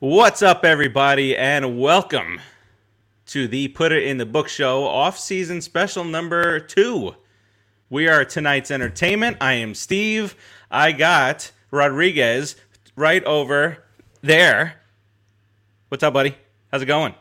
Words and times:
What's 0.00 0.42
up, 0.42 0.64
everybody, 0.64 1.36
and 1.36 1.76
welcome 1.76 2.40
to 3.26 3.48
the 3.48 3.66
Put 3.66 3.90
It 3.90 4.04
in 4.04 4.18
the 4.18 4.26
Book 4.26 4.46
Show 4.46 4.84
off 4.84 5.18
season 5.18 5.60
special 5.60 6.04
number 6.04 6.60
two. 6.60 7.16
We 7.90 8.06
are 8.06 8.24
tonight's 8.24 8.70
entertainment. 8.70 9.38
I 9.40 9.54
am 9.54 9.74
Steve. 9.74 10.36
I 10.70 10.92
got 10.92 11.50
Rodriguez 11.72 12.54
right 12.94 13.24
over 13.24 13.84
there. 14.20 14.74
What's 15.88 16.04
up, 16.04 16.14
buddy? 16.14 16.36
How's 16.70 16.82
it 16.82 16.86
going? 16.86 17.16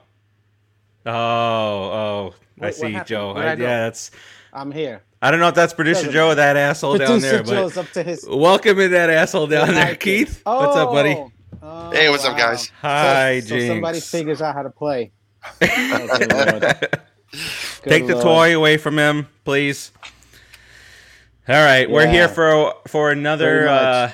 Oh, 1.04 1.12
oh, 1.12 2.36
I 2.62 2.70
see. 2.70 3.00
Joe. 3.07 3.32
I, 3.32 3.54
yeah, 3.54 3.55
that's. 3.55 4.12
I'm 4.54 4.71
here. 4.71 5.02
I 5.20 5.32
don't 5.32 5.39
know 5.39 5.48
if 5.48 5.55
that's 5.55 5.73
producer 5.73 6.12
Joe 6.12 6.28
or 6.28 6.36
that 6.36 6.55
asshole 6.55 7.00
down 7.00 7.07
Producer 7.07 7.32
there, 7.38 7.44
but 7.44 7.54
Joe's 7.54 7.78
up 7.78 7.89
to 7.94 8.04
his. 8.04 8.23
welcome 8.30 8.80
in 8.80 8.91
that 8.91 9.09
asshole 9.09 9.48
down 9.48 9.73
there. 9.73 9.96
Keith. 9.96 10.41
What's 10.44 10.75
up, 10.75 10.91
buddy? 10.91 11.16
Oh, 11.16 11.32
Oh, 11.88 11.92
Hey, 11.92 12.10
what's 12.10 12.26
up, 12.26 12.38
guys? 12.38 12.72
Hi, 12.82 13.40
so, 13.40 13.60
so 13.60 13.68
somebody 13.68 14.00
figures 14.00 14.42
out 14.42 14.54
how 14.56 14.64
to 14.64 14.70
play. 14.70 15.11
Oh, 15.61 16.18
good 16.18 16.34
Lord. 16.34 16.61
Good 16.61 17.89
Take 17.89 18.07
the 18.07 18.20
toy 18.21 18.56
away 18.56 18.78
from 18.78 18.98
him, 18.98 19.28
please. 19.46 19.92
All 21.47 21.56
right, 21.56 21.89
we're 21.89 22.08
here 22.08 22.28
for 22.28 22.74
for 22.88 23.11
another 23.11 23.68
uh, 23.70 24.11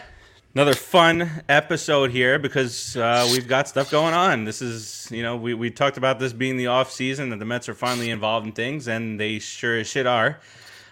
another 0.54 0.74
fun 0.76 1.44
episode 1.50 2.12
here 2.12 2.38
because 2.38 2.96
uh, 2.96 3.28
we've 3.32 3.48
got 3.48 3.68
stuff 3.68 3.90
going 3.90 4.14
on. 4.14 4.46
This 4.46 4.62
is 4.62 5.08
you 5.12 5.24
know 5.24 5.36
we 5.36 5.54
we 5.56 5.72
talked 5.72 5.98
about 5.98 6.20
this 6.20 6.34
being 6.34 6.58
the 6.58 6.68
off 6.68 6.92
season 6.92 7.30
that 7.30 7.40
the 7.40 7.46
Mets 7.46 7.68
are 7.70 7.74
finally 7.76 8.12
involved 8.12 8.46
in 8.46 8.52
things, 8.52 8.88
and 8.88 9.20
they 9.20 9.40
sure 9.40 9.78
as 9.80 9.88
shit 9.88 10.06
are. 10.06 10.40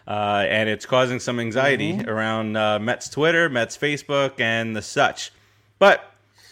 Uh, 0.07 0.45
and 0.49 0.67
it's 0.67 0.85
causing 0.87 1.19
some 1.19 1.39
anxiety 1.39 1.93
Mm-hmm. 1.93 2.09
around 2.09 2.57
uh, 2.57 2.79
Mets 2.79 3.07
Twitter, 3.07 3.49
Mets 3.49 3.77
Facebook, 3.77 4.39
and 4.39 4.75
the 4.75 4.81
such. 4.81 5.31
But 5.77 6.10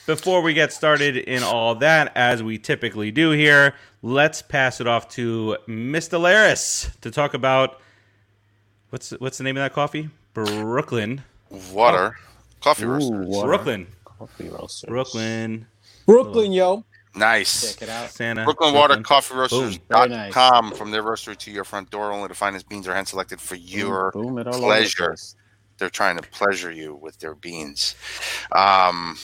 before 0.09 0.41
we 0.41 0.55
get 0.55 0.73
started 0.73 1.17
in 1.17 1.43
all 1.43 1.75
that, 1.75 2.11
as 2.15 2.41
we 2.41 2.57
typically 2.57 3.11
do 3.11 3.29
here, 3.29 3.75
let's 4.01 4.41
pass 4.41 4.81
it 4.81 4.87
off 4.87 5.07
to 5.09 5.55
Mr. 5.67 6.19
Laris 6.19 6.89
to 7.01 7.11
talk 7.11 7.35
about 7.35 7.79
what's 8.89 9.11
what's 9.11 9.37
the 9.37 9.43
name 9.43 9.55
of 9.55 9.61
that 9.61 9.71
coffee? 9.73 10.09
Brooklyn, 10.33 11.21
Water, 11.71 12.17
coffee 12.59 12.85
Ooh, 12.85 12.87
roaster. 12.87 13.21
water. 13.21 13.47
Brooklyn, 13.49 13.87
Coffee 14.03 14.49
roasters. 14.49 14.87
Brooklyn, 14.89 15.67
Brooklyn, 16.07 16.53
yo. 16.53 16.83
Nice. 17.13 17.73
Check 17.75 17.83
it 17.83 17.89
out. 17.89 18.09
Santa. 18.09 18.45
Brooklyn 18.45 18.73
Water 18.73 18.95
Brooklyn. 18.95 19.03
Coffee 19.03 19.33
Boom. 19.35 19.39
Roasters.com 19.41 20.09
Very 20.09 20.09
nice. 20.09 20.77
from 20.77 20.89
their 20.89 21.03
roastery 21.03 21.37
to 21.37 21.51
your 21.51 21.63
front 21.65 21.91
door, 21.91 22.11
only 22.11 22.27
the 22.29 22.33
finest 22.33 22.67
beans 22.67 22.87
are 22.87 22.95
hand 22.95 23.07
selected 23.07 23.39
for 23.39 23.55
your. 23.55 24.09
Boom 24.11 24.39
it 24.39 24.47
all 24.47 24.55
over 24.55 24.61
the 24.61 24.65
pleasure. 24.65 25.15
They're 25.77 25.89
trying 25.91 26.17
to 26.17 26.23
pleasure 26.29 26.71
you 26.71 26.95
with 26.95 27.19
their 27.19 27.35
beans. 27.35 27.93
Um, 28.51 29.15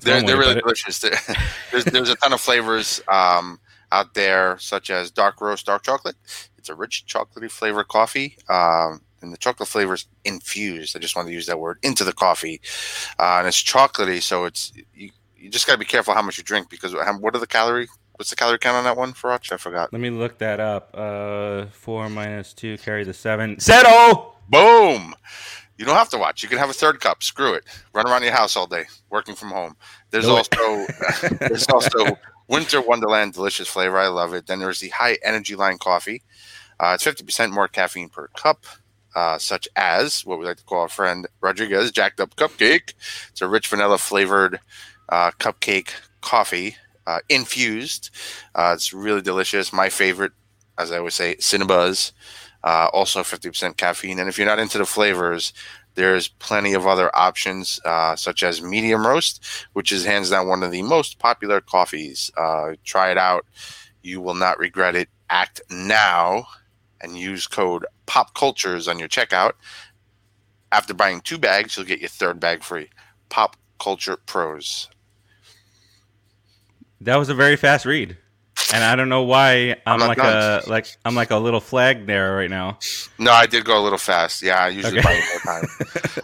they're 0.00 0.22
they're 0.22 0.38
really 0.38 0.60
delicious. 0.60 0.98
There's 1.70 1.84
there's 1.84 2.10
a 2.10 2.16
ton 2.16 2.32
of 2.32 2.40
flavors 2.40 3.00
um, 3.08 3.60
out 3.92 4.14
there, 4.14 4.58
such 4.58 4.90
as 4.90 5.10
dark 5.10 5.40
roast, 5.40 5.66
dark 5.66 5.82
chocolate. 5.82 6.16
It's 6.56 6.68
a 6.68 6.74
rich 6.74 7.04
chocolatey 7.06 7.50
flavor 7.50 7.84
coffee. 7.84 8.36
Um, 8.48 9.02
and 9.20 9.32
the 9.32 9.36
chocolate 9.36 9.68
flavor 9.68 9.94
is 9.94 10.06
infused. 10.24 10.96
I 10.96 11.00
just 11.00 11.16
wanted 11.16 11.30
to 11.30 11.34
use 11.34 11.46
that 11.46 11.58
word 11.58 11.78
into 11.82 12.04
the 12.04 12.12
coffee, 12.12 12.60
uh, 13.18 13.36
and 13.38 13.48
it's 13.48 13.62
chocolatey. 13.62 14.22
So 14.22 14.44
it's 14.44 14.72
you, 14.94 15.10
you 15.36 15.50
just 15.50 15.66
got 15.66 15.74
to 15.74 15.78
be 15.78 15.84
careful 15.84 16.14
how 16.14 16.22
much 16.22 16.38
you 16.38 16.44
drink 16.44 16.70
because 16.70 16.94
what 16.94 17.34
are 17.34 17.38
the 17.38 17.46
calorie? 17.46 17.88
What's 18.16 18.30
the 18.30 18.36
calorie 18.36 18.58
count 18.58 18.76
on 18.76 18.84
that 18.84 18.96
one 18.96 19.12
for 19.12 19.30
I 19.32 19.38
forgot. 19.38 19.92
Let 19.92 20.00
me 20.00 20.10
look 20.10 20.38
that 20.38 20.58
up. 20.58 20.90
Uh, 20.92 21.66
four 21.66 22.08
minus 22.10 22.52
two 22.52 22.76
carry 22.78 23.04
the 23.04 23.14
seven. 23.14 23.60
Settle. 23.60 24.34
Boom! 24.48 25.14
You 25.78 25.84
don't 25.84 25.96
have 25.96 26.10
to 26.10 26.18
watch. 26.18 26.42
You 26.42 26.48
can 26.48 26.58
have 26.58 26.70
a 26.70 26.74
third 26.74 27.00
cup. 27.00 27.22
Screw 27.22 27.54
it. 27.54 27.64
Run 27.94 28.06
around 28.08 28.24
your 28.24 28.32
house 28.32 28.56
all 28.56 28.66
day, 28.66 28.84
working 29.10 29.36
from 29.36 29.50
home. 29.50 29.76
There's 30.10 30.26
it. 30.26 30.30
also 30.30 30.86
there's 31.40 31.68
also 31.68 32.18
Winter 32.48 32.80
Wonderland, 32.80 33.34
delicious 33.34 33.68
flavor. 33.68 33.96
I 33.98 34.08
love 34.08 34.34
it. 34.34 34.46
Then 34.46 34.58
there's 34.58 34.80
the 34.80 34.88
High 34.88 35.18
Energy 35.22 35.54
Line 35.54 35.78
coffee. 35.78 36.22
Uh, 36.80 36.92
it's 36.94 37.04
50% 37.04 37.52
more 37.52 37.68
caffeine 37.68 38.08
per 38.08 38.28
cup, 38.28 38.64
uh, 39.14 39.38
such 39.38 39.68
as 39.76 40.24
what 40.26 40.38
we 40.38 40.46
like 40.46 40.58
to 40.58 40.64
call 40.64 40.80
our 40.80 40.88
friend 40.88 41.26
Rodriguez 41.40 41.92
Jacked 41.92 42.20
Up 42.20 42.34
Cupcake. 42.36 42.94
It's 43.30 43.40
a 43.40 43.48
rich 43.48 43.68
vanilla 43.68 43.98
flavored 43.98 44.60
uh, 45.08 45.30
cupcake 45.32 45.90
coffee, 46.20 46.76
uh, 47.06 47.20
infused. 47.28 48.10
Uh, 48.54 48.72
it's 48.74 48.92
really 48.92 49.22
delicious. 49.22 49.72
My 49.72 49.88
favorite, 49.88 50.32
as 50.76 50.90
I 50.92 50.98
always 50.98 51.14
say, 51.14 51.36
Cinnabuzz. 51.36 52.12
Uh, 52.64 52.88
also 52.92 53.20
50% 53.20 53.76
caffeine. 53.76 54.18
And 54.18 54.28
if 54.28 54.36
you're 54.36 54.46
not 54.46 54.58
into 54.58 54.78
the 54.78 54.84
flavors, 54.84 55.52
there's 55.94 56.28
plenty 56.28 56.74
of 56.74 56.86
other 56.86 57.10
options, 57.16 57.80
uh, 57.84 58.16
such 58.16 58.42
as 58.42 58.62
medium 58.62 59.06
roast, 59.06 59.44
which 59.72 59.92
is 59.92 60.04
hands 60.04 60.30
down 60.30 60.48
one 60.48 60.62
of 60.62 60.70
the 60.70 60.82
most 60.82 61.18
popular 61.18 61.60
coffees. 61.60 62.30
Uh, 62.36 62.74
try 62.84 63.10
it 63.10 63.18
out. 63.18 63.46
You 64.02 64.20
will 64.20 64.34
not 64.34 64.58
regret 64.58 64.94
it. 64.94 65.08
Act 65.30 65.60
now 65.70 66.46
and 67.00 67.16
use 67.16 67.46
code 67.46 67.86
POPCULTURES 68.06 68.88
on 68.88 68.98
your 68.98 69.08
checkout. 69.08 69.52
After 70.72 70.94
buying 70.94 71.20
two 71.20 71.38
bags, 71.38 71.76
you'll 71.76 71.86
get 71.86 72.00
your 72.00 72.08
third 72.08 72.40
bag 72.40 72.62
free. 72.62 72.90
Pop 73.28 73.56
Culture 73.78 74.16
Pros. 74.26 74.88
That 77.00 77.16
was 77.16 77.28
a 77.28 77.34
very 77.34 77.56
fast 77.56 77.84
read, 77.84 78.16
and 78.74 78.82
I 78.84 78.94
don't 78.96 79.08
know 79.08 79.22
why 79.22 79.76
I'm, 79.86 80.02
I'm 80.02 80.08
like 80.08 80.18
done. 80.18 80.62
a 80.66 80.68
like 80.68 80.86
I'm 81.04 81.14
like 81.14 81.30
a 81.30 81.36
little 81.36 81.60
flag 81.60 82.06
there 82.06 82.34
right 82.36 82.50
now. 82.50 82.78
No, 83.18 83.30
I 83.32 83.46
did 83.46 83.64
go 83.64 83.80
a 83.80 83.82
little 83.82 83.98
fast. 83.98 84.42
Yeah, 84.42 84.64
I 84.64 84.68
usually 84.68 84.98
Okay. 84.98 85.02
buy 85.02 85.14
more 85.14 85.40
time. 85.40 85.64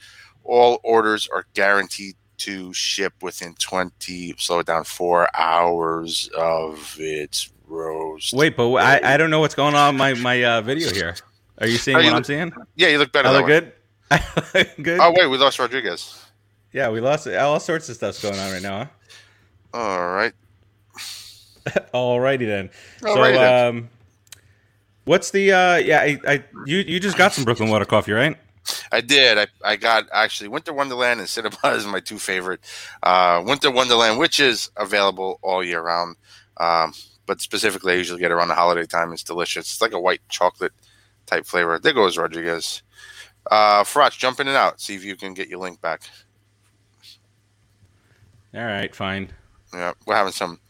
All 0.45 0.81
orders 0.85 1.29
are 1.29 1.45
guaranteed 1.55 2.17
to 2.37 2.73
ship 2.75 3.15
within 3.23 3.55
20, 3.55 4.35
slow 4.39 4.59
it 4.59 4.67
down, 4.67 4.83
four 4.85 5.29
hours 5.37 6.29
of 6.37 6.97
its 6.99 7.51
roast. 7.67 8.33
Wait, 8.35 8.57
but 8.57 8.71
I, 8.75 9.15
I 9.15 9.17
don't 9.17 9.31
know 9.31 9.41
what's 9.41 9.55
going 9.55 9.75
on 9.75 9.97
my 9.97 10.13
my 10.15 10.45
uh, 10.45 10.61
video 10.61 10.93
here. 10.93 11.15
Are 11.59 11.67
you 11.69 11.79
seeing 11.79 11.97
Oh, 11.97 12.03
what 12.05 12.13
I'm 12.13 12.25
seeing? 12.25 12.53
Yeah, 12.75 12.89
you 12.89 12.99
look 12.99 13.13
better. 13.13 13.29
I 13.29 13.33
look 13.33 13.45
way. 13.45 13.61
good. 13.61 13.73
Good. 14.83 15.01
Oh 15.01 15.13
wait, 15.17 15.27
we 15.29 15.39
lost 15.39 15.59
Rodriguez. 15.59 16.25
Yeah, 16.73 16.91
we 16.91 17.01
lost 17.01 17.29
all 17.29 17.61
sorts 17.61 17.89
of 17.89 17.97
stuff's 17.97 18.21
going 18.21 18.39
on 18.39 18.53
right 18.53 18.63
now. 18.63 18.91
All 19.73 20.13
right. 20.13 20.33
Alrighty 21.95 22.47
then. 22.47 22.71
Alrighty 23.01 23.35
so, 23.35 23.41
then. 23.41 23.67
um, 23.67 23.89
what's 25.05 25.31
the 25.31 25.53
uh? 25.53 25.77
Yeah, 25.77 26.01
I, 26.01 26.21
I 26.27 26.45
you 26.67 26.79
you 26.79 27.01
just 27.01 27.17
got 27.17 27.33
some 27.33 27.45
Brooklyn 27.45 27.71
water 27.71 27.85
coffee, 27.85 28.13
right? 28.13 28.37
I 28.93 29.01
did. 29.01 29.39
I, 29.39 29.47
I 29.63 29.77
got 29.77 30.07
actually 30.13 30.49
Winter 30.49 30.73
Wonderland 30.73 31.21
and 31.21 31.29
Cinnabon 31.29 31.77
is 31.77 31.87
my 31.87 32.01
two 32.01 32.19
favorite. 32.19 32.61
Uh, 33.03 33.43
Winter 33.45 33.71
Wonderland, 33.71 34.19
which 34.19 34.41
is 34.41 34.71
available 34.77 35.39
all 35.43 35.63
year 35.63 35.83
round, 35.83 36.17
um, 36.59 36.93
but 37.27 37.41
specifically 37.41 37.95
I 37.95 37.97
usually 37.97 38.21
get 38.21 38.31
around 38.31 38.49
the 38.49 38.55
holiday 38.55 38.87
time. 38.87 39.13
It's 39.13 39.23
delicious. 39.23 39.73
It's 39.73 39.83
like 39.83 39.93
a 39.93 40.01
white 40.01 40.23
chocolate 40.29 40.73
type 41.27 41.47
flavor. 41.47 41.79
There 41.79 41.93
goes 41.93 42.19
Rodriguez. 42.19 42.83
Uh, 43.51 43.85
Frotch, 43.85 44.19
jump 44.19 44.41
in 44.41 44.49
and 44.49 44.57
out. 44.57 44.81
See 44.81 44.95
if 44.95 45.05
you 45.05 45.17
can 45.17 45.35
get 45.35 45.49
your 45.49 45.59
link 45.61 45.81
back. 45.81 46.03
All 48.55 48.65
right, 48.65 48.95
fine. 48.95 49.31
Yeah, 49.73 49.93
we're 50.07 50.15
having 50.15 50.33
some 50.33 50.61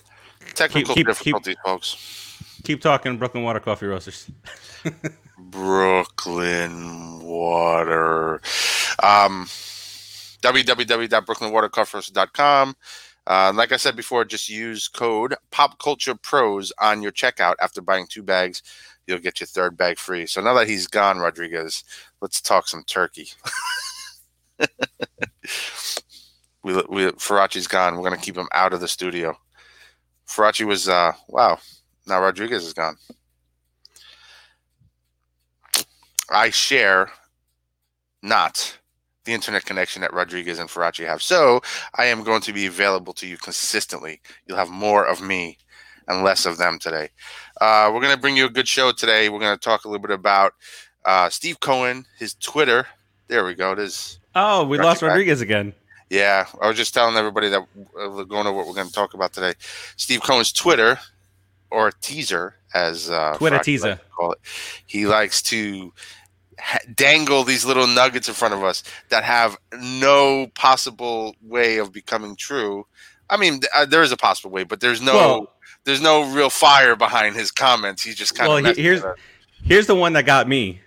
technical 0.54 0.94
keep- 0.94 1.06
keep- 1.06 1.16
difficulties, 1.16 1.56
folks. 1.64 2.40
Keep 2.64 2.80
talking, 2.80 3.18
Brooklyn 3.18 3.44
water 3.44 3.60
coffee 3.60 3.86
roasters. 3.86 4.30
Brooklyn 5.38 7.20
Water. 7.22 8.40
Um, 9.02 9.44
www.brooklynwatercoffeeroasters.com. 10.42 12.74
Uh, 13.26 13.52
like 13.54 13.72
I 13.72 13.76
said 13.76 13.96
before, 13.96 14.24
just 14.24 14.48
use 14.48 14.88
code 14.88 15.34
PopCulturePros 15.50 16.72
on 16.80 17.02
your 17.02 17.12
checkout. 17.12 17.54
After 17.60 17.82
buying 17.82 18.06
two 18.08 18.22
bags, 18.22 18.62
you'll 19.06 19.18
get 19.18 19.40
your 19.40 19.46
third 19.46 19.76
bag 19.76 19.98
free. 19.98 20.26
So 20.26 20.40
now 20.40 20.54
that 20.54 20.68
he's 20.68 20.86
gone, 20.86 21.18
Rodriguez, 21.18 21.84
let's 22.20 22.40
talk 22.40 22.68
some 22.68 22.84
turkey. 22.84 23.28
we, 26.62 26.74
we 26.88 27.06
Farachi's 27.12 27.66
gone. 27.66 27.96
We're 27.96 28.04
gonna 28.04 28.16
keep 28.16 28.36
him 28.36 28.48
out 28.52 28.72
of 28.72 28.80
the 28.80 28.88
studio. 28.88 29.36
Farachi 30.26 30.66
was 30.66 30.88
uh 30.88 31.12
wow. 31.28 31.58
Now 32.06 32.20
Rodriguez 32.20 32.64
is 32.64 32.72
gone. 32.72 32.96
I 36.30 36.50
share 36.50 37.10
not 38.22 38.78
the 39.24 39.32
internet 39.32 39.64
connection 39.64 40.02
that 40.02 40.12
Rodriguez 40.12 40.58
and 40.58 40.68
Farachi 40.68 41.06
have. 41.06 41.22
So 41.22 41.60
I 41.94 42.06
am 42.06 42.22
going 42.24 42.42
to 42.42 42.52
be 42.52 42.66
available 42.66 43.12
to 43.14 43.26
you 43.26 43.36
consistently. 43.38 44.20
You'll 44.46 44.58
have 44.58 44.70
more 44.70 45.06
of 45.06 45.22
me 45.22 45.58
and 46.08 46.22
less 46.24 46.46
of 46.46 46.58
them 46.58 46.78
today. 46.78 47.10
Uh, 47.60 47.90
we're 47.92 48.00
going 48.00 48.14
to 48.14 48.20
bring 48.20 48.36
you 48.36 48.46
a 48.46 48.50
good 48.50 48.68
show 48.68 48.92
today. 48.92 49.28
We're 49.28 49.40
going 49.40 49.56
to 49.56 49.60
talk 49.60 49.84
a 49.84 49.88
little 49.88 50.02
bit 50.06 50.10
about 50.14 50.52
uh, 51.04 51.28
Steve 51.30 51.60
Cohen, 51.60 52.04
his 52.18 52.34
Twitter. 52.34 52.86
There 53.28 53.44
we 53.44 53.54
go. 53.54 53.72
It 53.72 53.78
is. 53.78 54.18
Oh, 54.34 54.64
we 54.64 54.78
lost 54.78 55.00
back. 55.00 55.08
Rodriguez 55.10 55.40
again. 55.40 55.72
Yeah, 56.10 56.46
I 56.60 56.68
was 56.68 56.76
just 56.76 56.92
telling 56.94 57.16
everybody 57.16 57.48
that 57.48 57.60
uh, 57.60 58.10
we're 58.10 58.24
going 58.24 58.44
to 58.44 58.52
what 58.52 58.66
we're 58.66 58.74
going 58.74 58.86
to 58.86 58.92
talk 58.92 59.14
about 59.14 59.32
today. 59.32 59.54
Steve 59.96 60.22
Cohen's 60.22 60.52
Twitter, 60.52 60.98
or 61.70 61.90
teaser, 61.90 62.56
as 62.74 63.10
uh, 63.10 63.34
Twitter 63.38 63.58
teaser. 63.58 63.88
likes 63.90 64.00
to 64.02 64.08
call 64.10 64.32
it. 64.32 64.38
He 64.86 65.06
likes 65.06 65.42
to 65.42 65.92
ha- 66.58 66.78
dangle 66.94 67.42
these 67.44 67.64
little 67.64 67.86
nuggets 67.86 68.28
in 68.28 68.34
front 68.34 68.54
of 68.54 68.62
us 68.62 68.82
that 69.08 69.24
have 69.24 69.56
no 69.80 70.46
possible 70.54 71.34
way 71.42 71.78
of 71.78 71.92
becoming 71.92 72.36
true. 72.36 72.86
I 73.30 73.36
mean, 73.38 73.60
th- 73.60 73.70
uh, 73.74 73.86
there 73.86 74.02
is 74.02 74.12
a 74.12 74.16
possible 74.16 74.50
way, 74.50 74.64
but 74.64 74.80
there's 74.80 75.00
no 75.00 75.14
Well- 75.14 75.53
there's 75.84 76.00
no 76.00 76.30
real 76.32 76.50
fire 76.50 76.96
behind 76.96 77.36
his 77.36 77.50
comments. 77.50 78.02
He's 78.02 78.16
just 78.16 78.34
kind 78.34 78.48
Well, 78.48 78.64
of 78.66 78.76
he- 78.76 78.82
here's 78.82 79.02
here's 79.64 79.86
the 79.86 79.94
one 79.94 80.12
that 80.14 80.24
got 80.26 80.48
me. 80.48 80.80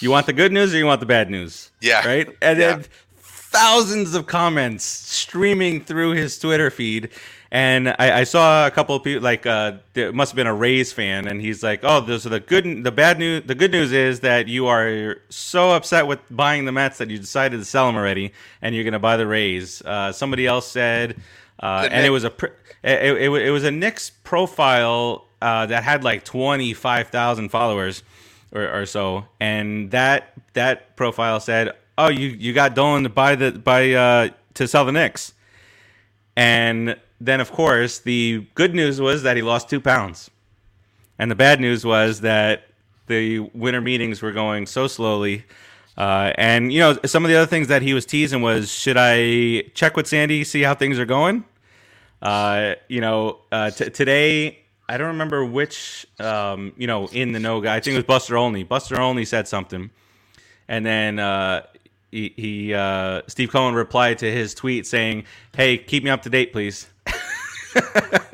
You 0.00 0.10
want 0.10 0.26
the 0.26 0.32
good 0.32 0.52
news 0.52 0.74
or 0.74 0.78
you 0.78 0.86
want 0.86 1.00
the 1.00 1.06
bad 1.06 1.30
news? 1.30 1.70
yeah, 1.80 2.06
right? 2.06 2.28
And 2.42 2.58
Yeah. 2.58 2.76
then 2.76 2.84
thousands 3.18 4.14
of 4.14 4.26
comments 4.26 4.84
streaming 4.84 5.82
through 5.84 6.12
his 6.12 6.38
Twitter 6.38 6.70
feed. 6.70 7.10
And 7.50 7.90
I, 7.98 8.20
I 8.20 8.24
saw 8.24 8.66
a 8.66 8.70
couple 8.70 8.96
of 8.96 9.02
people 9.04 9.22
like 9.22 9.44
uh, 9.44 9.72
it 9.94 10.14
must 10.14 10.32
have 10.32 10.36
been 10.36 10.46
a 10.46 10.54
Rays 10.54 10.90
fan, 10.90 11.28
and 11.28 11.38
he's 11.38 11.62
like, 11.62 11.80
"Oh, 11.82 12.00
so 12.16 12.30
the 12.30 12.40
good, 12.40 12.82
the 12.82 12.90
bad 12.90 13.18
news, 13.18 13.42
the 13.44 13.54
good 13.54 13.70
news 13.72 13.92
is 13.92 14.20
that 14.20 14.48
you 14.48 14.68
are 14.68 15.18
so 15.28 15.72
upset 15.72 16.06
with 16.06 16.18
buying 16.30 16.64
the 16.64 16.72
Mets 16.72 16.96
that 16.96 17.10
you 17.10 17.18
decided 17.18 17.58
to 17.58 17.64
sell 17.66 17.86
them 17.86 17.96
already, 17.96 18.32
and 18.62 18.74
you're 18.74 18.84
going 18.84 18.94
to 18.94 18.98
buy 18.98 19.18
the 19.18 19.26
Rays." 19.26 19.82
Uh, 19.82 20.12
somebody 20.12 20.46
else 20.46 20.66
said, 20.66 21.16
uh, 21.60 21.88
and 21.90 22.06
it 22.06 22.10
was 22.10 22.24
a 22.24 22.30
pr- 22.30 22.46
it, 22.82 23.22
it, 23.22 23.30
it 23.30 23.50
was 23.50 23.64
a 23.64 23.70
Knicks 23.70 24.10
profile 24.10 25.26
uh, 25.40 25.66
that 25.66 25.84
had 25.84 26.04
like 26.04 26.24
twenty 26.24 26.72
five 26.72 27.08
thousand 27.08 27.50
followers 27.50 28.02
or, 28.52 28.82
or 28.82 28.86
so, 28.86 29.26
and 29.40 29.90
that 29.90 30.32
that 30.54 30.96
profile 30.96 31.40
said, 31.40 31.72
"Oh, 31.98 32.08
you 32.08 32.28
you 32.28 32.52
got 32.52 32.74
Dolan 32.74 33.02
to 33.04 33.08
buy 33.08 33.34
the 33.34 33.52
buy 33.52 33.92
uh, 33.92 34.28
to 34.54 34.68
sell 34.68 34.84
the 34.84 34.92
Knicks," 34.92 35.34
and 36.36 36.96
then 37.20 37.40
of 37.40 37.52
course 37.52 37.98
the 38.00 38.46
good 38.54 38.74
news 38.74 39.00
was 39.00 39.22
that 39.22 39.36
he 39.36 39.42
lost 39.42 39.68
two 39.70 39.80
pounds, 39.80 40.30
and 41.18 41.30
the 41.30 41.34
bad 41.34 41.60
news 41.60 41.84
was 41.84 42.20
that 42.20 42.64
the 43.06 43.40
winter 43.40 43.80
meetings 43.80 44.22
were 44.22 44.32
going 44.32 44.66
so 44.66 44.86
slowly. 44.86 45.44
Uh, 45.96 46.32
and 46.38 46.72
you 46.72 46.80
know 46.80 46.96
some 47.04 47.24
of 47.24 47.30
the 47.30 47.36
other 47.36 47.46
things 47.46 47.68
that 47.68 47.82
he 47.82 47.92
was 47.92 48.06
teasing 48.06 48.40
was 48.40 48.70
should 48.70 48.96
I 48.98 49.62
check 49.74 49.96
with 49.96 50.06
Sandy 50.06 50.44
see 50.44 50.62
how 50.62 50.74
things 50.74 50.98
are 50.98 51.04
going? 51.04 51.44
Uh, 52.20 52.74
you 52.88 53.00
know, 53.00 53.40
uh, 53.50 53.70
t- 53.70 53.90
today 53.90 54.60
I 54.88 54.96
don't 54.96 55.08
remember 55.08 55.44
which 55.44 56.06
um, 56.18 56.72
you 56.76 56.86
know 56.86 57.08
in 57.08 57.32
the 57.32 57.40
know 57.40 57.60
guy. 57.60 57.76
I 57.76 57.80
think 57.80 57.94
it 57.94 57.98
was 57.98 58.04
Buster 58.04 58.36
Olney. 58.36 58.62
Buster 58.62 59.00
Olney 59.00 59.24
said 59.24 59.48
something, 59.48 59.90
and 60.68 60.86
then 60.86 61.18
uh, 61.18 61.66
he, 62.10 62.32
he 62.36 62.74
uh, 62.74 63.22
Steve 63.26 63.50
Cohen 63.50 63.74
replied 63.74 64.18
to 64.18 64.32
his 64.32 64.54
tweet 64.54 64.86
saying, 64.86 65.24
"Hey, 65.54 65.76
keep 65.76 66.04
me 66.04 66.10
up 66.10 66.22
to 66.22 66.30
date, 66.30 66.52
please." 66.52 66.88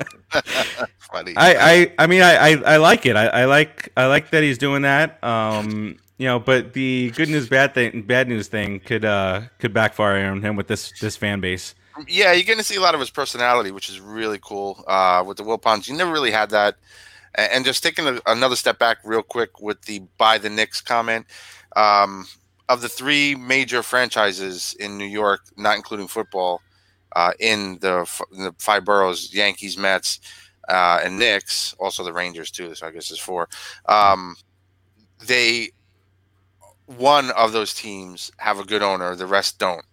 funny. 1.11 1.33
I, 1.35 1.71
I, 1.71 1.93
I 1.99 2.07
mean, 2.07 2.21
I, 2.21 2.35
I, 2.35 2.49
I 2.73 2.77
like 2.77 3.05
it. 3.05 3.15
I, 3.15 3.27
I 3.27 3.45
like, 3.45 3.91
I 3.97 4.07
like 4.07 4.29
that 4.31 4.43
he's 4.43 4.57
doing 4.57 4.83
that. 4.83 5.23
Um, 5.23 5.97
you 6.19 6.27
know, 6.27 6.39
but 6.39 6.73
the 6.73 7.09
good 7.15 7.29
news, 7.29 7.49
bad 7.49 7.73
thing, 7.73 8.03
bad 8.03 8.27
news 8.27 8.47
thing 8.47 8.79
could, 8.81 9.03
uh, 9.03 9.41
could 9.57 9.73
backfire 9.73 10.29
on 10.29 10.43
him 10.43 10.55
with 10.55 10.67
this, 10.67 10.91
this 10.99 11.17
fan 11.17 11.41
base. 11.41 11.73
yeah, 12.07 12.31
you're 12.31 12.45
going 12.45 12.59
to 12.59 12.63
see 12.63 12.75
a 12.75 12.81
lot 12.81 12.93
of 12.93 12.99
his 12.99 13.09
personality, 13.09 13.71
which 13.71 13.89
is 13.89 13.99
really 13.99 14.39
cool. 14.39 14.83
Uh, 14.85 15.23
with 15.25 15.37
the 15.37 15.43
Wilpons, 15.43 15.87
you 15.87 15.97
never 15.97 16.11
really 16.11 16.31
had 16.31 16.51
that. 16.51 16.75
And 17.33 17.65
just 17.65 17.81
taking 17.81 18.07
a, 18.07 18.19
another 18.27 18.55
step 18.55 18.77
back, 18.77 18.97
real 19.03 19.23
quick, 19.23 19.59
with 19.59 19.81
the 19.83 20.03
buy 20.19 20.37
the 20.37 20.49
Knicks 20.49 20.81
comment. 20.81 21.25
Um, 21.75 22.27
of 22.69 22.81
the 22.81 22.89
three 22.89 23.33
major 23.35 23.81
franchises 23.81 24.75
in 24.79 24.97
New 24.97 25.05
York, 25.05 25.41
not 25.57 25.75
including 25.75 26.07
football, 26.07 26.61
uh, 27.15 27.33
in 27.39 27.79
the 27.79 28.07
in 28.31 28.43
the 28.43 28.55
five 28.59 28.85
boroughs, 28.85 29.33
Yankees, 29.33 29.77
Mets, 29.77 30.19
uh, 30.69 31.01
and 31.03 31.17
Knicks, 31.17 31.73
also 31.79 32.03
the 32.03 32.13
Rangers 32.13 32.51
too. 32.51 32.75
So 32.75 32.87
I 32.87 32.91
guess 32.91 33.09
it's 33.09 33.19
four. 33.19 33.49
Um, 33.87 34.35
they 35.25 35.71
one 36.97 37.31
of 37.31 37.51
those 37.51 37.73
teams 37.73 38.31
have 38.37 38.59
a 38.59 38.65
good 38.65 38.81
owner, 38.81 39.15
the 39.15 39.27
rest 39.27 39.59
don't. 39.59 39.85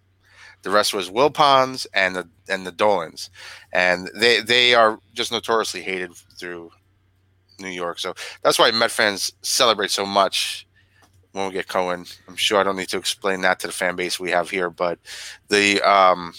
The 0.63 0.71
rest 0.71 0.93
was 0.93 1.09
Wilpons 1.09 1.85
and 1.93 2.15
the 2.15 2.27
and 2.49 2.65
the 2.65 2.71
Dolans, 2.71 3.29
and 3.71 4.09
they 4.15 4.41
they 4.41 4.73
are 4.73 4.99
just 5.13 5.31
notoriously 5.31 5.81
hated 5.81 6.13
through 6.39 6.71
New 7.59 7.69
York. 7.69 7.99
So 7.99 8.15
that's 8.43 8.57
why 8.57 8.71
Met 8.71 8.91
fans 8.91 9.31
celebrate 9.43 9.91
so 9.91 10.05
much 10.05 10.67
when 11.31 11.45
we 11.47 11.53
get 11.53 11.67
Cohen. 11.67 12.05
I'm 12.27 12.35
sure 12.35 12.59
I 12.59 12.63
don't 12.63 12.75
need 12.75 12.89
to 12.89 12.97
explain 12.97 13.41
that 13.41 13.59
to 13.59 13.67
the 13.67 13.73
fan 13.73 13.95
base 13.95 14.19
we 14.19 14.31
have 14.31 14.49
here, 14.49 14.69
but 14.71 14.97
the 15.49 15.81
um, 15.87 16.33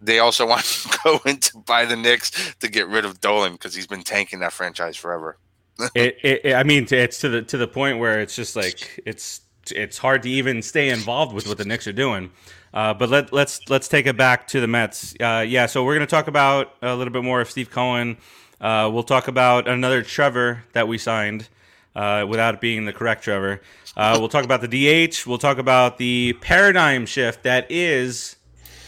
they 0.00 0.20
also 0.20 0.46
want 0.48 0.64
Cohen 1.04 1.38
to 1.38 1.58
buy 1.58 1.84
the 1.84 1.96
Knicks 1.96 2.54
to 2.60 2.68
get 2.68 2.86
rid 2.88 3.04
of 3.04 3.20
Dolan 3.20 3.52
because 3.52 3.74
he's 3.74 3.86
been 3.88 4.02
tanking 4.02 4.38
that 4.40 4.52
franchise 4.52 4.96
forever. 4.96 5.38
it, 5.94 6.16
it- 6.22 6.54
I 6.54 6.62
mean, 6.62 6.86
it's 6.90 7.18
to 7.20 7.28
the, 7.28 7.42
to 7.42 7.56
the 7.58 7.68
point 7.68 7.98
where 7.98 8.20
it's 8.20 8.36
just 8.36 8.56
like, 8.56 9.02
it's, 9.04 9.40
it's 9.72 9.98
hard 9.98 10.22
to 10.24 10.30
even 10.30 10.62
stay 10.62 10.90
involved 10.90 11.34
with 11.34 11.46
what 11.46 11.58
the 11.58 11.64
Knicks 11.64 11.86
are 11.86 11.92
doing. 11.92 12.30
Uh, 12.74 12.92
but 12.92 13.08
let, 13.08 13.32
let's 13.32 13.60
let's 13.70 13.88
take 13.88 14.06
it 14.06 14.16
back 14.16 14.46
to 14.48 14.60
the 14.60 14.66
Mets. 14.66 15.14
Uh, 15.18 15.44
yeah, 15.46 15.66
so 15.66 15.84
we're 15.84 15.94
going 15.94 16.06
to 16.06 16.10
talk 16.10 16.28
about 16.28 16.74
a 16.82 16.94
little 16.94 17.12
bit 17.12 17.24
more 17.24 17.40
of 17.40 17.50
Steve 17.50 17.70
Cohen. 17.70 18.18
Uh, 18.60 18.90
we'll 18.92 19.02
talk 19.02 19.28
about 19.28 19.68
another 19.68 20.02
Trevor 20.02 20.64
that 20.72 20.88
we 20.88 20.98
signed 20.98 21.48
uh, 21.94 22.26
without 22.28 22.54
it 22.54 22.60
being 22.60 22.84
the 22.84 22.92
correct 22.92 23.24
Trevor. 23.24 23.62
Uh, 23.96 24.16
we'll 24.18 24.28
talk 24.28 24.44
about 24.44 24.60
the 24.60 24.68
DH. 25.08 25.26
We'll 25.26 25.38
talk 25.38 25.58
about 25.58 25.96
the 25.96 26.34
paradigm 26.40 27.06
shift 27.06 27.44
that 27.44 27.70
is 27.70 28.36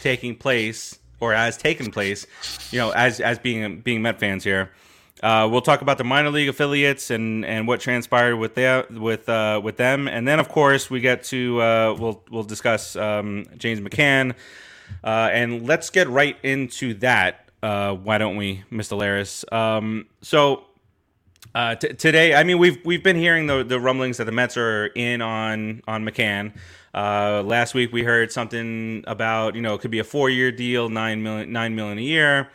taking 0.01 0.35
place 0.35 0.99
or 1.19 1.33
has 1.33 1.57
taken 1.57 1.91
place. 1.91 2.27
You 2.71 2.79
know, 2.79 2.91
as 2.91 3.19
as 3.19 3.39
being 3.39 3.81
being 3.81 4.01
Met 4.01 4.19
fans 4.19 4.43
here. 4.43 4.71
Uh, 5.21 5.47
we'll 5.51 5.61
talk 5.61 5.81
about 5.81 5.97
the 5.97 6.03
minor 6.03 6.29
league 6.29 6.47
affiliates 6.47 7.11
and, 7.11 7.43
and 7.45 7.67
what 7.67 7.81
transpired 7.81 8.37
with 8.37 8.55
their, 8.55 8.85
with 8.89 9.27
uh, 9.27 9.59
with 9.61 9.75
them, 9.75 10.07
and 10.07 10.27
then 10.27 10.39
of 10.39 10.47
course 10.47 10.89
we 10.89 11.01
get 11.01 11.23
to 11.25 11.61
uh, 11.61 11.95
we'll 11.99 12.23
we'll 12.31 12.43
discuss 12.43 12.95
um, 12.95 13.45
James 13.57 13.81
McCann, 13.81 14.33
uh, 15.03 15.29
and 15.31 15.67
let's 15.67 15.89
get 15.89 16.07
right 16.07 16.37
into 16.43 16.93
that. 16.95 17.49
Uh, 17.61 17.93
why 17.93 18.17
don't 18.17 18.37
we, 18.37 18.63
Mr. 18.71 18.97
Laris? 18.97 19.51
Um, 19.51 20.07
so 20.21 20.63
uh, 21.53 21.75
t- 21.75 21.89
today, 21.89 22.33
I 22.33 22.45
mean, 22.45 22.57
we've 22.57 22.77
we've 22.85 23.03
been 23.03 23.17
hearing 23.17 23.47
the 23.47 23.65
the 23.65 23.79
rumblings 23.79 24.17
that 24.17 24.25
the 24.25 24.31
Mets 24.31 24.55
are 24.55 24.85
in 24.87 25.21
on 25.21 25.81
on 25.85 26.05
McCann. 26.05 26.53
Last 26.93 27.73
week 27.73 27.91
we 27.91 28.03
heard 28.03 28.31
something 28.31 29.03
about 29.05 29.55
you 29.55 29.61
know 29.61 29.73
it 29.73 29.81
could 29.81 29.91
be 29.91 29.99
a 29.99 30.05
four 30.05 30.29
year 30.29 30.49
deal, 30.49 30.87
nine 30.87 31.21
million 31.21 31.51
nine 31.51 31.75
million 31.75 31.97
a 31.97 32.03
year. 32.03 32.49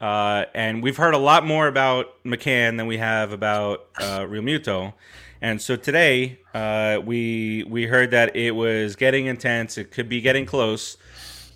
Uh, 0.00 0.46
and 0.54 0.82
we've 0.82 0.96
heard 0.96 1.14
a 1.14 1.18
lot 1.18 1.44
more 1.44 1.66
about 1.66 2.22
McCann 2.24 2.78
than 2.78 2.86
we 2.86 2.96
have 2.96 3.32
about 3.32 3.86
uh, 3.98 4.20
Realmuto. 4.20 4.94
And 5.42 5.60
so 5.60 5.76
today, 5.76 6.38
uh, 6.54 7.00
we 7.04 7.64
we 7.64 7.86
heard 7.86 8.10
that 8.12 8.36
it 8.36 8.52
was 8.52 8.96
getting 8.96 9.26
intense. 9.26 9.78
It 9.78 9.90
could 9.90 10.08
be 10.08 10.20
getting 10.20 10.46
close. 10.46 10.96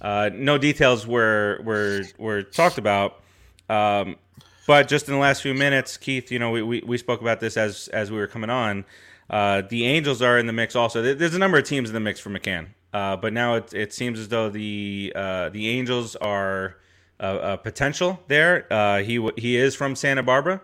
Uh, 0.00 0.30
no 0.32 0.58
details 0.58 1.06
were 1.06 1.60
were 1.64 2.02
were 2.18 2.42
talked 2.42 2.78
about. 2.78 3.20
Um, 3.68 4.16
but 4.66 4.88
just 4.88 5.08
in 5.08 5.14
the 5.14 5.20
last 5.20 5.42
few 5.42 5.54
minutes, 5.54 5.96
Keith, 5.96 6.30
you 6.32 6.38
know, 6.38 6.50
we, 6.50 6.62
we, 6.62 6.82
we 6.86 6.98
spoke 6.98 7.20
about 7.20 7.40
this 7.40 7.56
as 7.56 7.88
as 7.88 8.10
we 8.10 8.18
were 8.18 8.26
coming 8.26 8.50
on. 8.50 8.84
Uh, 9.28 9.62
the 9.62 9.86
Angels 9.86 10.20
are 10.22 10.38
in 10.38 10.46
the 10.46 10.52
mix 10.52 10.76
also. 10.76 11.14
There's 11.14 11.34
a 11.34 11.38
number 11.38 11.58
of 11.58 11.64
teams 11.64 11.88
in 11.88 11.94
the 11.94 12.00
mix 12.00 12.20
for 12.20 12.30
McCann. 12.30 12.68
Uh, 12.92 13.16
but 13.16 13.32
now 13.32 13.54
it, 13.54 13.74
it 13.74 13.92
seems 13.92 14.18
as 14.18 14.28
though 14.28 14.48
the 14.48 15.12
uh, 15.14 15.48
the 15.50 15.68
Angels 15.68 16.16
are 16.16 16.76
a, 17.20 17.36
a 17.52 17.58
potential 17.58 18.20
there. 18.28 18.66
Uh, 18.72 18.98
he 19.02 19.16
w- 19.16 19.34
he 19.36 19.56
is 19.56 19.74
from 19.74 19.94
Santa 19.96 20.22
Barbara, 20.22 20.60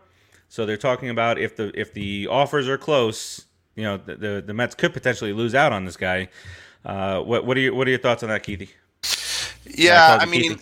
so 0.49 0.66
they're 0.66 0.76
talking 0.76 1.09
about 1.11 1.38
if 1.38 1.57
the 1.57 1.73
if 1.78 1.92
the 1.95 2.26
offers 2.28 2.69
are 2.69 2.78
close, 2.78 3.47
you 3.76 3.83
know, 3.85 3.97
the 3.97 4.16
the, 4.16 4.45
the 4.47 4.54
Mets 4.54 4.75
could 4.75 4.92
potentially 4.92 5.33
lose 5.33 5.54
out 5.54 5.73
on 5.73 5.85
this 5.85 5.97
guy. 5.97 6.28
Uh, 6.85 7.21
what 7.21 7.45
what 7.47 7.57
are 7.57 7.61
your 7.61 7.75
what 7.75 7.87
are 7.87 7.90
your 7.90 8.00
thoughts 8.00 8.23
on 8.23 8.28
that, 8.30 8.42
Keithy? 8.42 8.71
Yeah, 9.66 10.19
I 10.21 10.25
mean, 10.26 10.59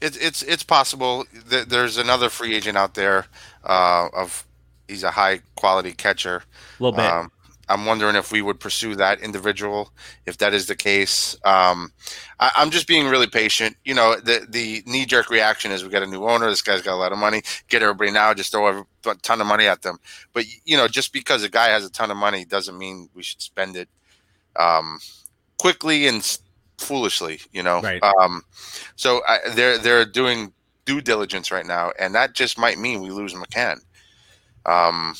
it's 0.00 0.16
it's 0.16 0.42
it's 0.42 0.62
possible. 0.62 1.26
Th- 1.50 1.66
There's 1.66 1.96
another 1.96 2.28
free 2.30 2.54
agent 2.54 2.78
out 2.78 2.94
there. 2.94 3.26
Uh, 3.64 4.08
of 4.12 4.46
he's 4.88 5.02
a 5.02 5.10
high 5.10 5.40
quality 5.56 5.92
catcher. 5.92 6.44
A 6.78 6.82
little 6.82 6.96
bit. 6.96 7.04
Um, 7.06 7.32
I'm 7.70 7.86
wondering 7.86 8.16
if 8.16 8.32
we 8.32 8.42
would 8.42 8.60
pursue 8.60 8.94
that 8.96 9.20
individual. 9.20 9.92
If 10.26 10.36
that 10.38 10.52
is 10.52 10.66
the 10.66 10.76
case, 10.76 11.36
um, 11.44 11.92
I, 12.38 12.50
I'm 12.56 12.70
just 12.70 12.86
being 12.88 13.06
really 13.08 13.28
patient. 13.28 13.76
You 13.84 13.94
know, 13.94 14.16
the 14.16 14.46
the 14.48 14.82
knee 14.86 15.06
jerk 15.06 15.30
reaction 15.30 15.70
is 15.72 15.82
we 15.84 15.90
got 15.90 16.02
a 16.02 16.06
new 16.06 16.28
owner. 16.28 16.48
This 16.50 16.62
guy's 16.62 16.82
got 16.82 16.94
a 16.94 16.96
lot 16.96 17.12
of 17.12 17.18
money. 17.18 17.42
Get 17.68 17.82
everybody 17.82 18.10
now. 18.10 18.34
Just 18.34 18.52
throw 18.52 18.68
a 19.06 19.14
ton 19.22 19.40
of 19.40 19.46
money 19.46 19.66
at 19.66 19.82
them. 19.82 19.98
But 20.32 20.44
you 20.64 20.76
know, 20.76 20.88
just 20.88 21.12
because 21.12 21.42
a 21.44 21.48
guy 21.48 21.68
has 21.68 21.84
a 21.84 21.90
ton 21.90 22.10
of 22.10 22.16
money 22.16 22.44
doesn't 22.44 22.76
mean 22.78 23.08
we 23.14 23.22
should 23.22 23.40
spend 23.40 23.76
it 23.76 23.88
um, 24.56 24.98
quickly 25.58 26.06
and 26.08 26.38
foolishly. 26.78 27.40
You 27.52 27.62
know, 27.62 27.80
Right. 27.80 28.02
um, 28.02 28.42
so 28.96 29.22
I, 29.28 29.38
they're 29.54 29.78
they're 29.78 30.04
doing 30.04 30.52
due 30.86 31.00
diligence 31.00 31.50
right 31.50 31.66
now, 31.66 31.92
and 31.98 32.14
that 32.14 32.34
just 32.34 32.58
might 32.58 32.78
mean 32.78 33.00
we 33.02 33.10
lose 33.10 33.34
McCann. 33.34 33.78
Um, 34.66 35.14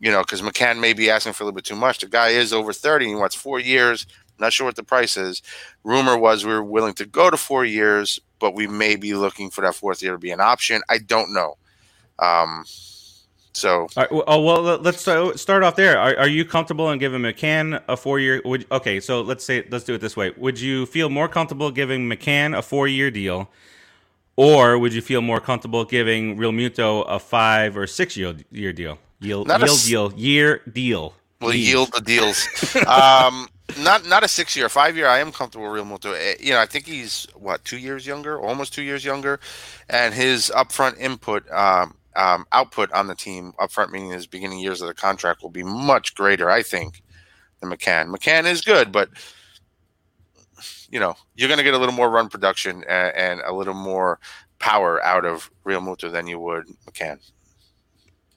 you 0.00 0.10
know, 0.10 0.20
because 0.22 0.42
McCann 0.42 0.80
may 0.80 0.92
be 0.92 1.10
asking 1.10 1.32
for 1.32 1.42
a 1.42 1.46
little 1.46 1.56
bit 1.56 1.64
too 1.64 1.76
much. 1.76 1.98
The 1.98 2.06
guy 2.06 2.28
is 2.28 2.52
over 2.52 2.72
30 2.72 3.06
and 3.06 3.14
he 3.14 3.20
wants 3.20 3.34
four 3.36 3.58
years. 3.60 4.06
Not 4.38 4.52
sure 4.52 4.66
what 4.66 4.76
the 4.76 4.84
price 4.84 5.16
is. 5.16 5.42
Rumor 5.84 6.16
was 6.16 6.44
we 6.44 6.52
were 6.52 6.62
willing 6.62 6.94
to 6.94 7.06
go 7.06 7.30
to 7.30 7.36
four 7.36 7.64
years, 7.64 8.20
but 8.38 8.54
we 8.54 8.66
may 8.68 8.94
be 8.96 9.14
looking 9.14 9.50
for 9.50 9.62
that 9.62 9.74
fourth 9.74 10.02
year 10.02 10.12
to 10.12 10.18
be 10.18 10.30
an 10.30 10.40
option. 10.40 10.80
I 10.88 10.98
don't 10.98 11.32
know. 11.34 11.56
Um, 12.18 12.64
So 13.52 13.88
oh 13.98 14.40
well, 14.40 14.62
let- 14.62 14.82
let's 14.84 15.00
start 15.00 15.62
off 15.64 15.74
there. 15.74 15.98
Are, 15.98 16.16
are 16.18 16.28
you 16.28 16.44
comfortable 16.44 16.90
in 16.92 16.98
giving 17.00 17.20
McCann 17.22 17.82
a 17.88 17.96
four 17.96 18.20
year? 18.20 18.40
Would 18.44 18.66
okay, 18.70 19.00
so 19.00 19.20
let's 19.22 19.44
say 19.44 19.66
let's 19.70 19.84
do 19.84 19.94
it 19.94 20.00
this 20.00 20.16
way. 20.16 20.32
Would 20.36 20.60
you 20.60 20.86
feel 20.86 21.08
more 21.10 21.28
comfortable 21.28 21.70
giving 21.72 22.08
McCann 22.08 22.56
a 22.56 22.62
four 22.62 22.86
year 22.86 23.10
deal, 23.10 23.50
or 24.36 24.78
would 24.78 24.92
you 24.94 25.02
feel 25.02 25.22
more 25.22 25.40
comfortable 25.40 25.84
giving 25.84 26.36
Realmuto 26.36 27.04
a 27.08 27.18
five 27.18 27.76
or 27.76 27.86
six 27.86 28.16
year 28.16 28.36
year 28.52 28.72
deal? 28.72 28.98
Yield, 29.20 29.48
Not 29.48 29.62
a 29.62 29.66
yield 29.66 29.80
deal, 29.84 30.12
year 30.18 30.62
deal. 30.72 31.14
we'll 31.40 31.54
yield 31.54 31.92
the 31.92 32.00
deals. 32.00 32.46
um, 32.86 33.48
not 33.80 34.06
not 34.06 34.22
a 34.24 34.28
six 34.28 34.56
year, 34.56 34.68
five 34.68 34.96
year. 34.96 35.08
I 35.08 35.18
am 35.18 35.32
comfortable 35.32 35.70
with 35.70 35.80
Realmuto. 35.82 36.14
Eh, 36.16 36.36
You 36.40 36.52
know, 36.52 36.60
I 36.60 36.66
think 36.66 36.86
he's 36.86 37.26
what 37.34 37.64
two 37.64 37.78
years 37.78 38.06
younger, 38.06 38.40
almost 38.40 38.72
two 38.72 38.82
years 38.82 39.04
younger, 39.04 39.40
and 39.90 40.14
his 40.14 40.52
upfront 40.54 40.98
input, 40.98 41.50
um, 41.50 41.94
um, 42.16 42.46
output 42.52 42.90
on 42.92 43.08
the 43.08 43.14
team, 43.14 43.52
upfront 43.60 43.90
meaning 43.90 44.10
his 44.10 44.26
beginning 44.26 44.60
years 44.60 44.80
of 44.80 44.88
the 44.88 44.94
contract 44.94 45.42
will 45.42 45.50
be 45.50 45.62
much 45.64 46.14
greater, 46.14 46.48
I 46.50 46.62
think, 46.62 47.02
than 47.60 47.70
McCann. 47.70 48.14
McCann 48.14 48.44
is 48.46 48.60
good, 48.62 48.90
but 48.92 49.08
you 50.90 50.98
know, 51.00 51.14
you're 51.36 51.48
going 51.48 51.58
to 51.58 51.64
get 51.64 51.74
a 51.74 51.78
little 51.78 51.94
more 51.94 52.08
run 52.10 52.28
production 52.28 52.82
and, 52.88 53.14
and 53.16 53.40
a 53.44 53.52
little 53.52 53.74
more 53.74 54.18
power 54.58 55.02
out 55.04 55.24
of 55.24 55.50
Realmuto 55.64 56.10
than 56.10 56.26
you 56.26 56.38
would 56.38 56.66
McCann. 56.86 57.18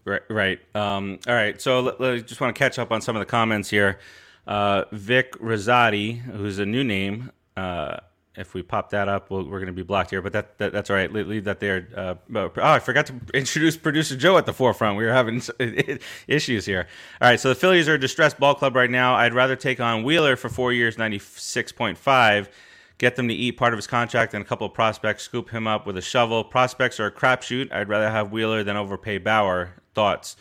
Right, 0.04 0.22
right. 0.30 0.60
Um, 0.76 1.20
all 1.28 1.34
right. 1.36 1.62
So 1.62 1.80
let- 1.82 2.28
just 2.28 2.42
want 2.42 2.56
to 2.56 2.60
catch 2.60 2.80
up 2.80 2.92
on 2.92 3.02
some 3.02 3.16
of 3.16 3.20
the 3.20 3.26
comments 3.26 3.70
here. 3.70 4.00
Uh, 4.48 4.86
Vic 4.92 5.34
Rosati, 5.40 6.20
who's 6.20 6.58
a 6.60 6.66
new 6.66 6.84
name. 6.84 7.32
Uh, 7.56 7.98
if 8.36 8.54
we 8.54 8.64
pop 8.64 8.90
that 8.92 9.08
up, 9.10 9.30
we'll, 9.30 9.44
we're 9.44 9.60
going 9.60 9.68
to 9.68 9.74
be 9.74 9.84
blocked 9.84 10.10
here, 10.10 10.22
but 10.22 10.32
that, 10.34 10.58
that 10.58 10.72
that's 10.72 10.90
all 10.90 10.96
right. 10.96 11.12
Leave, 11.12 11.28
leave 11.28 11.44
that 11.44 11.60
there. 11.60 11.88
Uh, 11.96 12.16
oh, 12.36 12.52
I 12.58 12.80
forgot 12.80 13.06
to 13.08 13.14
introduce 13.34 13.76
producer 13.76 14.16
Joe 14.16 14.38
at 14.38 14.46
the 14.46 14.54
forefront. 14.54 14.98
We 14.98 15.06
were 15.06 15.12
having 15.12 15.42
issues 16.28 16.66
here. 16.66 16.88
All 17.22 17.28
right. 17.30 17.40
So 17.40 17.50
the 17.50 17.56
Phillies 17.56 17.90
are 17.90 17.96
a 17.96 18.00
distressed 18.00 18.40
ball 18.40 18.56
club 18.56 18.76
right 18.76 18.90
now. 18.90 19.16
I'd 19.16 19.34
rather 19.34 19.56
take 19.56 19.80
on 19.80 20.04
Wheeler 20.04 20.36
for 20.38 20.50
four 20.50 20.72
years, 20.72 20.98
ninety 20.98 21.20
six 21.20 21.72
point 21.72 21.98
five. 21.98 22.50
Get 22.98 23.16
them 23.16 23.28
to 23.28 23.34
eat 23.34 23.54
part 23.54 23.74
of 23.74 23.78
his 23.78 23.88
contract 23.88 24.34
and 24.34 24.44
a 24.44 24.48
couple 24.48 24.66
of 24.68 24.74
prospects, 24.74 25.24
scoop 25.24 25.50
him 25.50 25.68
up 25.68 25.86
with 25.88 25.98
a 25.98 26.02
shovel. 26.02 26.44
Prospects 26.44 27.00
are 27.00 27.08
a 27.08 27.12
crapshoot. 27.12 27.72
I'd 27.72 27.90
rather 27.90 28.10
have 28.10 28.32
Wheeler 28.32 28.64
than 28.64 28.78
overpay 28.78 29.18
Bauer. 29.18 29.81
Thoughts? 29.94 30.36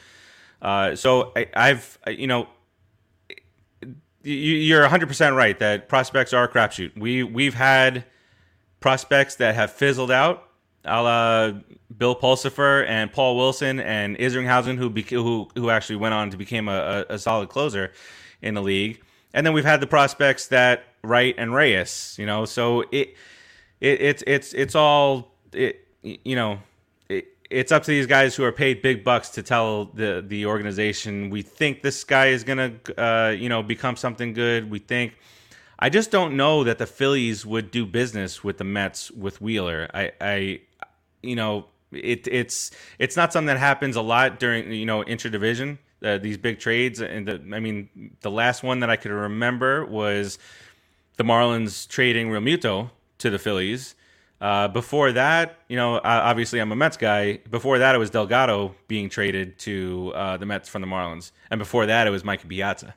Uh, 0.63 0.95
so 0.95 1.33
I, 1.35 1.49
I've, 1.55 1.99
you 2.09 2.27
know, 2.27 2.49
you, 4.23 4.33
you're 4.33 4.87
100% 4.87 5.37
right 5.37 5.59
that 5.59 5.89
prospects 5.89 6.33
are 6.33 6.45
a 6.45 6.49
crapshoot. 6.49 6.99
We, 6.99 7.23
we've 7.23 7.55
had 7.55 8.05
prospects 8.81 9.37
that 9.37 9.55
have 9.55 9.73
fizzled 9.73 10.11
out, 10.11 10.49
a 10.85 11.03
la 11.03 11.53
Bill 11.97 12.17
Pulsipher 12.17 12.87
and 12.87 13.13
Paul 13.13 13.37
Wilson 13.37 13.81
and 13.81 14.17
Isringhausen, 14.19 14.79
who, 14.79 14.91
bec 14.91 15.11
who, 15.11 15.49
who 15.55 15.71
actually 15.71 15.97
went 15.97 16.15
on 16.15 16.31
to 16.31 16.37
become 16.37 16.69
a, 16.69 17.05
a, 17.09 17.19
solid 17.19 17.49
closer 17.49 17.93
in 18.41 18.55
the 18.55 18.63
league. 18.63 19.01
And 19.35 19.47
then 19.47 19.53
we've 19.53 19.65
had 19.65 19.81
the 19.81 19.87
prospects 19.87 20.49
that 20.49 20.85
Wright 21.03 21.35
and 21.37 21.55
Reyes, 21.55 22.17
you 22.19 22.27
know, 22.27 22.45
so 22.45 22.83
it, 22.91 23.15
it 23.81 24.01
it's 24.01 24.25
it's 24.27 24.53
it's 24.53 24.75
all 24.75 25.33
it 25.53 25.87
you 26.03 26.37
know 26.37 26.61
it's 27.51 27.73
up 27.73 27.83
to 27.83 27.91
these 27.91 28.07
guys 28.07 28.37
who 28.37 28.45
are 28.45 28.53
paid 28.53 28.81
big 28.81 29.05
bucks 29.05 29.29
to 29.31 29.43
tell 29.43 29.87
the 29.87 30.25
the 30.27 30.47
organization 30.47 31.31
we 31.31 31.43
think 31.43 31.83
this 31.83 32.05
guy 32.05 32.29
is 32.29 32.45
gonna 32.45 32.73
uh, 32.97 33.35
you 33.37 33.49
know 33.49 33.63
become 33.63 33.97
something 33.97 34.33
good. 34.33 34.71
We 34.71 34.79
think. 34.79 35.17
I 35.83 35.89
just 35.89 36.11
don't 36.11 36.37
know 36.37 36.63
that 36.65 36.77
the 36.77 36.87
Phillies 36.87 37.47
would 37.47 37.71
do 37.71 37.87
business 37.87 38.45
with 38.45 38.59
the 38.59 38.65
Mets 38.65 39.11
with 39.11 39.41
Wheeler. 39.41 39.89
I, 39.95 40.13
I 40.21 40.61
you 41.23 41.37
know, 41.37 41.67
it 41.91 42.29
it's 42.29 42.71
it's 42.99 43.17
not 43.17 43.33
something 43.33 43.47
that 43.47 43.59
happens 43.59 43.97
a 43.97 44.03
lot 44.03 44.39
during 44.39 44.73
you 44.73 44.87
know 44.87 45.03
interdivision. 45.03 45.79
Uh, 46.03 46.17
these 46.17 46.39
big 46.39 46.59
trades, 46.59 47.01
and 47.03 47.29
the, 47.29 47.35
I 47.55 47.61
mean, 47.61 48.17
the 48.23 48.31
last 48.31 48.63
one 48.63 48.81
that 48.81 48.89
I 48.89 48.97
could 48.97 49.11
remember 49.11 49.85
was 49.85 50.39
the 51.17 51.25
Marlins 51.25 51.87
trading 51.87 52.29
Realmuto 52.29 52.91
to 53.19 53.29
the 53.29 53.39
Phillies. 53.39 53.95
Uh, 54.41 54.69
before 54.69 55.13
that, 55.13 55.59
you 55.69 55.77
know, 55.77 56.01
obviously 56.03 56.61
I'm 56.61 56.73
a 56.73 56.77
Mets 56.77 56.97
guy. 56.97 57.39
Before 57.51 57.79
that, 57.79 57.95
it 57.95 57.99
was 57.99 58.09
Delgado 58.09 58.75
being 58.89 59.11
traded 59.11 59.59
to 59.61 60.13
uh, 60.15 60.37
the 60.39 60.47
Mets 60.47 60.69
from 60.69 60.81
the 60.81 60.89
Marlins, 60.89 61.33
and 61.51 61.59
before 61.59 61.87
that, 61.87 62.07
it 62.07 62.11
was 62.11 62.25
Mike 62.25 62.49
Piazza. 62.49 62.95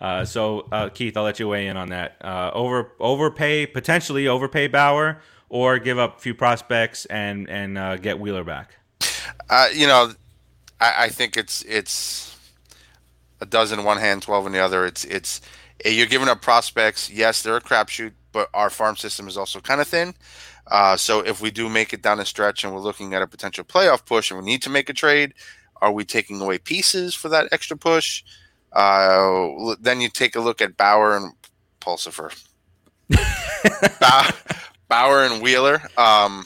Uh, 0.00 0.24
so 0.24 0.68
uh, 0.70 0.88
Keith, 0.88 1.16
I'll 1.16 1.24
let 1.24 1.40
you 1.40 1.48
weigh 1.48 1.66
in 1.66 1.76
on 1.76 1.88
that. 1.88 2.16
Uh, 2.20 2.52
over 2.54 2.92
overpay 3.00 3.66
potentially 3.66 4.28
overpay 4.28 4.68
Bauer, 4.68 5.20
or 5.48 5.80
give 5.80 5.98
up 5.98 6.18
a 6.18 6.20
few 6.20 6.34
prospects 6.34 7.06
and 7.06 7.48
and 7.50 7.76
uh, 7.76 7.96
get 7.96 8.20
Wheeler 8.20 8.44
back. 8.44 8.76
You 9.74 9.88
know, 9.88 10.12
I, 10.80 11.04
I 11.04 11.08
think 11.08 11.36
it's 11.36 11.62
it's 11.62 12.36
a 13.40 13.46
dozen 13.46 13.82
one 13.82 13.98
hand, 13.98 14.22
twelve 14.22 14.46
in 14.46 14.52
the 14.52 14.60
other. 14.60 14.86
It's 14.86 15.04
it's 15.04 15.40
you're 15.84 16.06
giving 16.06 16.28
up 16.28 16.42
prospects. 16.42 17.10
Yes, 17.10 17.42
they're 17.42 17.56
a 17.56 17.60
crapshoot, 17.60 18.12
but 18.32 18.48
our 18.54 18.70
farm 18.70 18.96
system 18.96 19.26
is 19.26 19.36
also 19.36 19.60
kind 19.60 19.80
of 19.80 19.88
thin. 19.88 20.14
Uh, 20.70 20.96
so 20.96 21.20
if 21.20 21.40
we 21.40 21.50
do 21.50 21.68
make 21.68 21.92
it 21.92 22.02
down 22.02 22.20
a 22.20 22.24
stretch 22.24 22.64
and 22.64 22.72
we're 22.72 22.80
looking 22.80 23.14
at 23.14 23.22
a 23.22 23.26
potential 23.26 23.64
playoff 23.64 24.04
push 24.04 24.30
and 24.30 24.38
we 24.40 24.46
need 24.46 24.62
to 24.62 24.70
make 24.70 24.88
a 24.88 24.92
trade, 24.94 25.34
are 25.80 25.92
we 25.92 26.04
taking 26.04 26.40
away 26.40 26.58
pieces 26.58 27.14
for 27.14 27.28
that 27.28 27.48
extra 27.52 27.76
push? 27.76 28.22
Uh, 28.72 29.48
then 29.80 30.00
you 30.00 30.08
take 30.08 30.36
a 30.36 30.40
look 30.40 30.60
at 30.60 30.76
Bauer 30.76 31.16
and 31.16 31.32
Pulsipher. 31.80 32.34
Bau- 34.00 34.30
Bauer 34.88 35.24
and 35.24 35.42
Wheeler. 35.42 35.76
Um, 35.96 36.44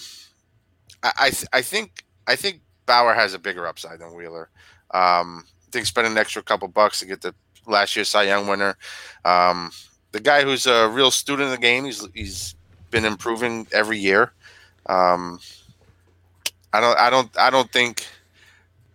I 1.03 1.13
I, 1.19 1.31
th- 1.31 1.49
I 1.53 1.63
think 1.63 2.05
I 2.27 2.37
think 2.37 2.61
Bauer 2.87 3.15
has 3.15 3.35
a 3.35 3.39
bigger 3.39 3.67
upside 3.67 3.99
than 3.99 4.15
Wheeler. 4.15 4.51
Um, 4.93 5.45
I 5.67 5.71
think 5.73 5.87
spending 5.87 6.13
an 6.13 6.19
extra 6.19 6.43
couple 6.43 6.69
bucks 6.69 7.01
to 7.01 7.07
get 7.07 7.23
the 7.23 7.35
last 7.67 7.97
year's 7.97 8.09
Cy 8.09 8.25
Young 8.25 8.47
winner. 8.47 8.77
Um, 9.25 9.71
the 10.13 10.21
guy 10.21 10.43
who's 10.43 10.67
a 10.67 10.89
real 10.89 11.11
student 11.11 11.47
of 11.47 11.51
the 11.53 11.59
game. 11.59 11.85
He's 11.85 12.07
he's 12.15 12.55
been 12.93 13.05
improving 13.05 13.67
every 13.73 13.99
year. 13.99 14.33
Um, 14.87 15.41
I 16.73 16.81
don't 16.81 16.97
I 16.99 17.11
don't 17.11 17.37
I 17.37 17.51
don't 17.51 17.71
think 17.73 18.07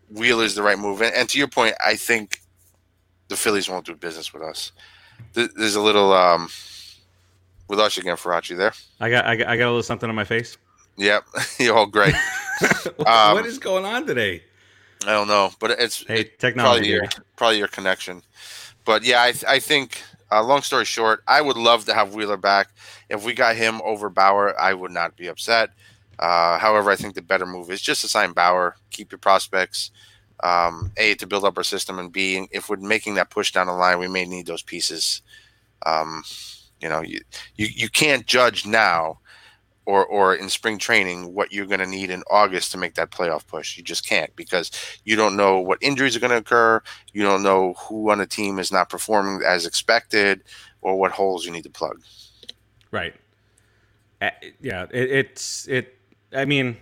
Wheeler's 0.09 0.55
the 0.55 0.63
right 0.63 0.79
move. 0.79 1.01
And, 1.01 1.13
and 1.13 1.27
to 1.29 1.37
your 1.37 1.49
point, 1.49 1.75
I 1.85 1.95
think 1.97 2.39
the 3.27 3.35
Phillies 3.35 3.67
won't 3.67 3.85
do 3.85 3.93
business 3.95 4.33
with 4.33 4.41
us. 4.43 4.71
There's 5.33 5.75
a 5.75 5.81
little 5.81 6.13
um, 6.13 6.47
with 7.67 7.79
us 7.79 7.97
again, 7.97 8.15
Farachi. 8.15 8.55
There. 8.55 8.71
I 9.01 9.09
got 9.09 9.25
I 9.25 9.35
got, 9.35 9.47
I 9.47 9.57
got 9.57 9.65
a 9.65 9.71
little 9.71 9.83
something 9.83 10.07
on 10.09 10.15
my 10.15 10.23
face. 10.23 10.57
Yep, 10.95 11.25
you're 11.59 11.75
all 11.75 11.85
great. 11.87 12.15
what 12.95 13.07
Um, 13.07 13.45
is 13.45 13.59
going 13.59 13.83
on 13.85 14.05
today? 14.07 14.43
I 15.05 15.11
don't 15.11 15.27
know, 15.27 15.51
but 15.59 15.71
it's 15.71 16.03
Hey, 16.07 16.21
it- 16.21 16.39
technology. 16.39 16.79
probably 16.79 16.89
your 16.91 17.23
probably 17.35 17.57
your 17.59 17.67
connection. 17.67 18.21
But 18.85 19.03
yeah, 19.03 19.21
I 19.21 19.33
I 19.47 19.59
think. 19.59 20.01
Uh, 20.29 20.43
long 20.43 20.61
story 20.61 20.83
short, 20.83 21.23
I 21.25 21.39
would 21.39 21.55
love 21.55 21.85
to 21.85 21.93
have 21.93 22.13
Wheeler 22.13 22.35
back. 22.35 22.67
If 23.09 23.25
we 23.25 23.33
got 23.33 23.55
him 23.55 23.81
over 23.83 24.09
Bauer, 24.09 24.59
I 24.59 24.73
would 24.73 24.91
not 24.91 25.15
be 25.15 25.27
upset. 25.27 25.71
Uh, 26.19 26.57
however, 26.57 26.89
I 26.89 26.95
think 26.95 27.15
the 27.15 27.21
better 27.21 27.45
move 27.45 27.69
is 27.69 27.81
just 27.81 28.01
to 28.01 28.07
sign 28.07 28.33
Bauer, 28.33 28.75
keep 28.89 29.11
your 29.11 29.19
prospects. 29.19 29.91
Um, 30.43 30.91
a 30.97 31.15
to 31.15 31.25
build 31.25 31.45
up 31.45 31.57
our 31.57 31.63
system, 31.63 31.97
and 31.97 32.11
B, 32.11 32.47
if 32.51 32.69
we're 32.69 32.77
making 32.77 33.15
that 33.15 33.31
push 33.31 33.51
down 33.51 33.67
the 33.67 33.73
line, 33.73 33.97
we 33.97 34.07
may 34.07 34.25
need 34.25 34.45
those 34.45 34.61
pieces. 34.61 35.21
Um, 35.85 36.23
you 36.79 36.89
know, 36.89 37.01
you, 37.01 37.21
you 37.55 37.67
you 37.73 37.89
can't 37.89 38.25
judge 38.27 38.65
now 38.65 39.19
or 39.87 40.05
or 40.05 40.35
in 40.35 40.49
spring 40.49 40.77
training 40.77 41.33
what 41.33 41.51
you're 41.51 41.65
going 41.65 41.79
to 41.79 41.87
need 41.87 42.11
in 42.11 42.21
August 42.29 42.71
to 42.71 42.77
make 42.77 42.93
that 42.95 43.09
playoff 43.09 43.47
push. 43.47 43.77
You 43.77 43.83
just 43.83 44.07
can't 44.07 44.35
because 44.35 44.69
you 45.05 45.15
don't 45.15 45.35
know 45.35 45.59
what 45.59 45.79
injuries 45.81 46.15
are 46.15 46.19
going 46.19 46.31
to 46.31 46.37
occur. 46.37 46.81
You 47.13 47.23
don't 47.23 47.41
know 47.41 47.73
who 47.73 48.11
on 48.11 48.19
the 48.19 48.27
team 48.27 48.59
is 48.59 48.71
not 48.71 48.89
performing 48.89 49.41
as 49.43 49.65
expected 49.65 50.43
or 50.81 50.99
what 50.99 51.13
holes 51.13 51.45
you 51.45 51.51
need 51.51 51.63
to 51.63 51.69
plug. 51.69 52.01
Right. 52.91 53.15
Uh, 54.21 54.29
yeah. 54.61 54.87
It, 54.91 55.11
it's 55.11 55.67
it. 55.67 55.97
I 56.33 56.45
mean, 56.45 56.77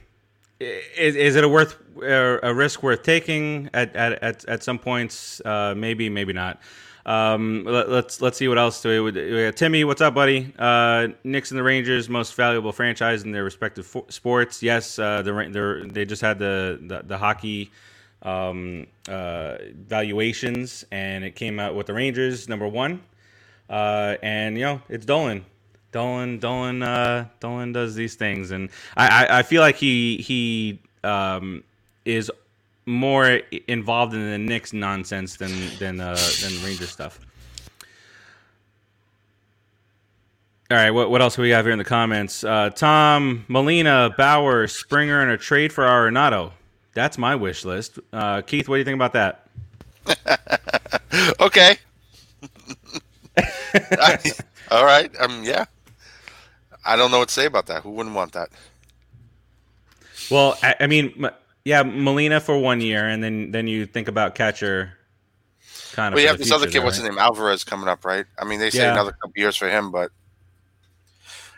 is, 0.59 1.15
is 1.15 1.35
it 1.35 1.43
a 1.43 1.49
worth 1.49 1.77
uh, 2.01 2.39
a 2.41 2.53
risk 2.53 2.83
worth 2.83 3.03
taking 3.03 3.69
at 3.73 3.95
at, 3.95 4.45
at, 4.45 4.63
some 4.63 4.79
points? 4.79 5.41
Uh, 5.43 5.73
maybe, 5.75 6.09
maybe 6.09 6.33
not. 6.33 6.61
Um, 7.05 7.65
let, 7.65 7.89
let's 7.89 8.19
let's 8.21 8.37
see 8.37 8.47
what 8.47 8.57
else 8.57 8.81
do 8.81 9.03
we, 9.03 9.11
we 9.11 9.43
got 9.45 9.55
Timmy, 9.55 9.83
what's 9.83 10.01
up, 10.01 10.15
buddy? 10.15 10.51
Uh, 10.57 11.09
Knicks 11.23 11.51
and 11.51 11.59
the 11.59 11.63
Rangers, 11.63 12.09
most 12.09 12.33
valuable 12.33 12.71
franchise 12.71 13.23
in 13.23 13.31
their 13.31 13.43
respective 13.43 13.85
fo- 13.85 14.05
sports. 14.09 14.63
Yes, 14.63 14.97
uh, 14.97 15.21
the 15.21 15.89
they 15.91 16.05
just 16.05 16.21
had 16.21 16.39
the 16.39 16.79
the, 16.81 17.03
the 17.05 17.17
hockey 17.17 17.71
um, 18.23 18.87
uh, 19.07 19.57
valuations, 19.75 20.83
and 20.91 21.23
it 21.23 21.35
came 21.35 21.59
out 21.59 21.75
with 21.75 21.85
the 21.85 21.93
Rangers 21.93 22.49
number 22.49 22.67
one. 22.67 23.01
Uh, 23.69 24.15
and 24.23 24.57
you 24.57 24.63
know 24.63 24.81
it's 24.89 25.05
Dolan. 25.05 25.45
Dolan, 25.95 26.39
Dolan, 26.39 26.83
uh, 26.83 27.25
Dolan 27.39 27.71
does 27.71 27.95
these 27.95 28.15
things, 28.15 28.51
and 28.51 28.69
I, 28.97 29.07
I, 29.07 29.39
I 29.39 29.43
feel 29.43 29.61
like 29.61 29.77
he 29.77 30.17
he 30.17 30.81
um, 31.05 31.63
is 32.03 32.29
more 32.85 33.39
involved 33.69 34.13
in 34.13 34.29
the 34.29 34.37
Knicks 34.37 34.73
nonsense 34.73 35.37
than 35.37 35.53
than 35.79 36.01
uh, 36.01 36.17
than 36.41 36.61
Ranger 36.65 36.85
stuff. 36.85 37.17
All 40.69 40.75
right, 40.75 40.91
what, 40.91 41.09
what 41.09 41.21
else 41.21 41.37
do 41.37 41.43
we 41.43 41.51
have 41.51 41.63
here 41.63 41.71
in 41.71 41.77
the 41.77 41.85
comments? 41.85 42.43
Uh, 42.43 42.71
Tom 42.71 43.45
Molina, 43.47 44.13
Bauer, 44.17 44.67
Springer, 44.67 45.21
and 45.21 45.31
a 45.31 45.37
trade 45.37 45.71
for 45.71 45.85
Arenado. 45.85 46.51
That's 46.93 47.17
my 47.17 47.37
wish 47.37 47.63
list. 47.63 47.99
Uh, 48.11 48.41
Keith, 48.41 48.67
what 48.67 48.75
do 48.75 48.79
you 48.79 48.83
think 48.83 49.01
about 49.01 49.13
that? 49.13 49.47
okay. 51.39 51.77
All 54.71 54.83
right. 54.83 55.09
Um. 55.21 55.41
Yeah. 55.45 55.63
I 56.85 56.95
don't 56.95 57.11
know 57.11 57.19
what 57.19 57.29
to 57.29 57.33
say 57.33 57.45
about 57.45 57.65
that. 57.67 57.83
Who 57.83 57.91
wouldn't 57.91 58.15
want 58.15 58.33
that? 58.33 58.49
Well, 60.29 60.57
I, 60.63 60.75
I 60.81 60.87
mean, 60.87 61.27
yeah, 61.63 61.83
Molina 61.83 62.39
for 62.39 62.57
one 62.57 62.81
year, 62.81 63.07
and 63.07 63.23
then 63.23 63.51
then 63.51 63.67
you 63.67 63.85
think 63.85 64.07
about 64.07 64.35
catcher. 64.35 64.93
Kind 65.93 66.13
of. 66.13 66.15
Well, 66.15 66.21
you 66.23 66.27
have 66.27 66.37
this 66.37 66.51
other 66.51 66.69
kid. 66.69 66.83
What's 66.83 66.97
his 66.97 67.05
name? 67.05 67.17
Alvarez 67.17 67.63
coming 67.63 67.87
up, 67.87 68.05
right? 68.05 68.25
I 68.37 68.45
mean, 68.45 68.59
they 68.59 68.69
say 68.69 68.79
Yeah. 68.83 68.91
another 68.93 69.11
couple 69.11 69.33
years 69.35 69.55
for 69.55 69.69
him, 69.69 69.91
but 69.91 70.11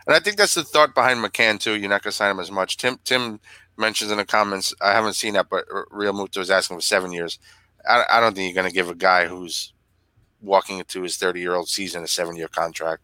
and 0.05 0.15
I 0.15 0.19
think 0.19 0.37
that's 0.37 0.53
the 0.53 0.63
thought 0.63 0.95
behind 0.95 1.23
McCann 1.23 1.59
too. 1.59 1.75
You're 1.75 1.89
not 1.89 2.03
going 2.03 2.11
to 2.11 2.15
sign 2.17 2.31
him 2.31 2.39
as 2.39 2.51
much. 2.51 2.77
Tim 2.77 2.99
Tim 3.03 3.39
mentions 3.77 4.11
in 4.11 4.17
the 4.17 4.25
comments. 4.25 4.73
I 4.81 4.93
haven't 4.93 5.13
seen 5.13 5.33
that, 5.33 5.49
but 5.49 5.67
Realmuto 5.67 6.37
is 6.37 6.49
asking 6.49 6.77
for 6.77 6.81
seven 6.81 7.11
years. 7.11 7.39
I, 7.87 8.05
I 8.09 8.19
don't 8.19 8.35
think 8.35 8.45
you're 8.53 8.61
going 8.61 8.69
to 8.71 8.75
give 8.75 8.89
a 8.89 8.95
guy 8.95 9.27
who's 9.27 9.73
walking 10.41 10.79
into 10.79 11.01
his 11.01 11.17
30 11.17 11.39
year 11.39 11.55
old 11.55 11.67
season 11.67 12.03
a 12.03 12.07
seven 12.07 12.35
year 12.35 12.47
contract. 12.47 13.03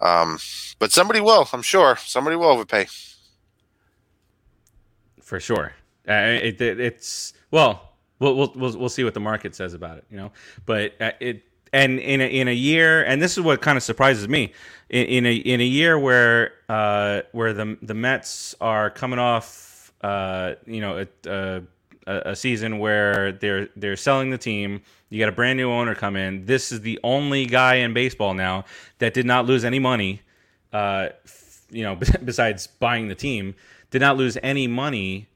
Um, 0.00 0.38
but 0.78 0.92
somebody 0.92 1.20
will, 1.20 1.48
I'm 1.52 1.62
sure. 1.62 1.96
Somebody 1.96 2.36
will 2.36 2.46
overpay. 2.46 2.86
for 5.20 5.40
sure. 5.40 5.72
Uh, 6.08 6.38
it, 6.42 6.60
it, 6.60 6.80
it's 6.80 7.34
well, 7.50 7.92
we'll 8.18 8.34
we'll 8.34 8.50
we'll 8.54 8.88
see 8.88 9.04
what 9.04 9.14
the 9.14 9.20
market 9.20 9.54
says 9.54 9.74
about 9.74 9.98
it, 9.98 10.04
you 10.10 10.16
know. 10.16 10.32
But 10.64 10.94
uh, 11.00 11.12
it 11.20 11.42
and 11.72 11.98
in 11.98 12.20
a, 12.20 12.24
in 12.24 12.48
a 12.48 12.54
year, 12.54 13.04
and 13.04 13.20
this 13.20 13.36
is 13.36 13.44
what 13.44 13.60
kind 13.60 13.76
of 13.76 13.82
surprises 13.82 14.28
me, 14.28 14.52
in, 14.88 15.06
in 15.06 15.26
a 15.26 15.34
in 15.34 15.60
a 15.60 15.64
year 15.64 15.98
where 15.98 16.52
uh, 16.68 17.22
where 17.32 17.52
the 17.52 17.76
the 17.82 17.94
Mets 17.94 18.54
are 18.60 18.90
coming 18.90 19.18
off, 19.18 19.92
uh, 20.00 20.54
you 20.66 20.80
know, 20.80 20.98
a, 20.98 21.30
a, 21.30 21.62
a 22.08 22.36
season 22.36 22.78
where 22.78 23.32
they're 23.32 23.68
they're 23.76 23.96
selling 23.96 24.30
the 24.30 24.38
team. 24.38 24.80
You 25.10 25.18
got 25.18 25.28
a 25.28 25.32
brand 25.32 25.56
new 25.56 25.70
owner 25.70 25.94
come 25.94 26.16
in. 26.16 26.46
This 26.46 26.70
is 26.72 26.80
the 26.82 26.98
only 27.02 27.46
guy 27.46 27.76
in 27.76 27.94
baseball 27.94 28.34
now 28.34 28.64
that 28.98 29.14
did 29.14 29.26
not 29.26 29.46
lose 29.46 29.64
any 29.64 29.78
money. 29.78 30.22
Uh, 30.72 31.08
f- 31.24 31.62
you 31.70 31.82
know, 31.84 31.94
besides 32.24 32.66
buying 32.66 33.08
the 33.08 33.14
team, 33.14 33.54
did 33.90 34.00
not 34.00 34.16
lose 34.16 34.36
any 34.42 34.66
money 34.66 35.28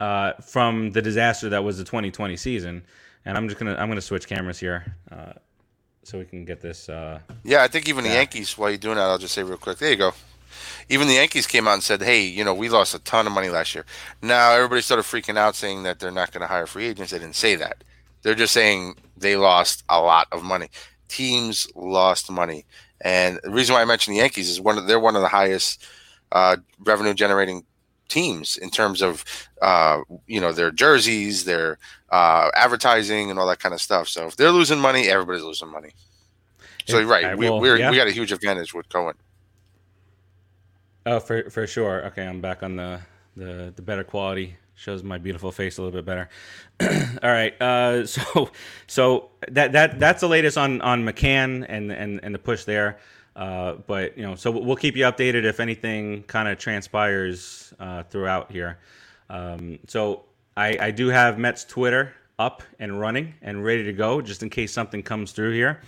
uh, 0.00 0.32
from 0.34 0.90
the 0.92 1.02
disaster 1.02 1.48
that 1.48 1.62
was 1.64 1.78
the 1.78 1.84
2020 1.84 2.36
season. 2.36 2.84
And 3.24 3.36
I'm 3.36 3.48
just 3.48 3.58
gonna 3.58 3.74
I'm 3.76 3.88
gonna 3.88 4.00
switch 4.00 4.26
cameras 4.26 4.58
here 4.58 4.96
uh, 5.10 5.32
so 6.02 6.18
we 6.18 6.24
can 6.24 6.44
get 6.44 6.60
this. 6.60 6.88
Uh, 6.88 7.20
Yeah, 7.44 7.62
I 7.62 7.68
think 7.68 7.88
even 7.88 8.02
the 8.04 8.10
Yankees, 8.10 8.56
while 8.58 8.70
you're 8.70 8.78
doing 8.78 8.96
that, 8.96 9.02
I'll 9.04 9.18
just 9.18 9.34
say 9.34 9.42
real 9.42 9.56
quick. 9.58 9.78
There 9.78 9.90
you 9.90 9.96
go. 9.96 10.12
Even 10.88 11.08
the 11.08 11.14
Yankees 11.14 11.46
came 11.46 11.66
out 11.68 11.74
and 11.74 11.82
said, 11.82 12.02
hey, 12.02 12.22
you 12.22 12.44
know, 12.44 12.54
we 12.54 12.68
lost 12.68 12.94
a 12.94 12.98
ton 13.00 13.26
of 13.26 13.32
money 13.32 13.48
last 13.48 13.74
year. 13.74 13.84
Now 14.20 14.52
everybody 14.52 14.80
started 14.82 15.04
freaking 15.04 15.36
out 15.36 15.54
saying 15.54 15.82
that 15.84 15.98
they're 15.98 16.10
not 16.10 16.32
going 16.32 16.42
to 16.42 16.46
hire 16.46 16.66
free 16.66 16.86
agents. 16.86 17.12
They 17.12 17.18
didn't 17.18 17.36
say 17.36 17.54
that. 17.56 17.84
They're 18.22 18.34
just 18.34 18.52
saying 18.52 18.96
they 19.16 19.36
lost 19.36 19.84
a 19.88 20.00
lot 20.00 20.28
of 20.32 20.42
money. 20.42 20.68
Teams 21.08 21.68
lost 21.74 22.30
money. 22.30 22.64
And 23.00 23.40
the 23.42 23.50
reason 23.50 23.74
why 23.74 23.82
I 23.82 23.84
mentioned 23.84 24.14
the 24.16 24.20
Yankees 24.20 24.48
is 24.48 24.60
one 24.60 24.78
of 24.78 24.86
they're 24.86 25.00
one 25.00 25.16
of 25.16 25.22
the 25.22 25.28
highest 25.28 25.84
uh, 26.30 26.56
revenue 26.78 27.14
generating 27.14 27.64
teams 28.08 28.56
in 28.58 28.70
terms 28.70 29.02
of 29.02 29.24
uh, 29.60 30.00
you 30.26 30.40
know 30.40 30.52
their 30.52 30.70
jerseys, 30.70 31.44
their 31.44 31.78
uh, 32.10 32.50
advertising, 32.54 33.30
and 33.30 33.38
all 33.40 33.48
that 33.48 33.58
kind 33.58 33.74
of 33.74 33.80
stuff. 33.80 34.06
So 34.08 34.26
if 34.28 34.36
they're 34.36 34.50
losing 34.52 34.78
money, 34.78 35.08
everybody's 35.08 35.42
losing 35.42 35.70
money. 35.70 35.90
So 36.86 36.98
you're 36.98 37.08
right. 37.08 37.24
I 37.24 37.34
we 37.34 37.48
will- 37.50 37.60
yeah. 37.76 37.90
we 37.90 37.96
got 37.96 38.06
a 38.08 38.12
huge 38.12 38.32
advantage 38.32 38.72
with 38.74 38.88
Cohen. 38.88 39.14
Oh, 41.06 41.20
for 41.20 41.50
for 41.50 41.66
sure. 41.66 42.06
Okay, 42.06 42.26
I'm 42.26 42.40
back 42.40 42.62
on 42.62 42.76
the 42.76 43.00
the 43.36 43.72
the 43.74 43.82
better 43.82 44.04
quality. 44.04 44.56
Shows 44.74 45.02
my 45.02 45.18
beautiful 45.18 45.52
face 45.52 45.78
a 45.78 45.82
little 45.82 45.96
bit 45.96 46.04
better. 46.06 46.28
All 47.22 47.30
right. 47.30 47.60
Uh, 47.60 48.06
so 48.06 48.50
so 48.86 49.30
that 49.48 49.72
that 49.72 49.98
that's 49.98 50.20
the 50.20 50.28
latest 50.28 50.58
on 50.58 50.80
on 50.80 51.04
McCann 51.04 51.66
and 51.68 51.92
and 51.92 52.20
and 52.22 52.34
the 52.34 52.38
push 52.38 52.64
there. 52.64 52.98
Uh, 53.34 53.74
but 53.86 54.16
you 54.16 54.24
know, 54.24 54.34
so 54.34 54.50
we'll 54.50 54.76
keep 54.76 54.96
you 54.96 55.04
updated 55.04 55.44
if 55.44 55.60
anything 55.60 56.22
kind 56.24 56.48
of 56.48 56.58
transpires 56.58 57.72
uh, 57.80 58.02
throughout 58.04 58.50
here. 58.52 58.78
Um, 59.30 59.78
so 59.86 60.24
I, 60.56 60.76
I 60.78 60.90
do 60.90 61.08
have 61.08 61.38
Mets 61.38 61.64
Twitter 61.64 62.12
up 62.38 62.62
and 62.78 63.00
running 63.00 63.34
and 63.40 63.64
ready 63.64 63.84
to 63.84 63.92
go, 63.92 64.20
just 64.20 64.42
in 64.42 64.50
case 64.50 64.72
something 64.72 65.02
comes 65.02 65.32
through 65.32 65.52
here. 65.52 65.80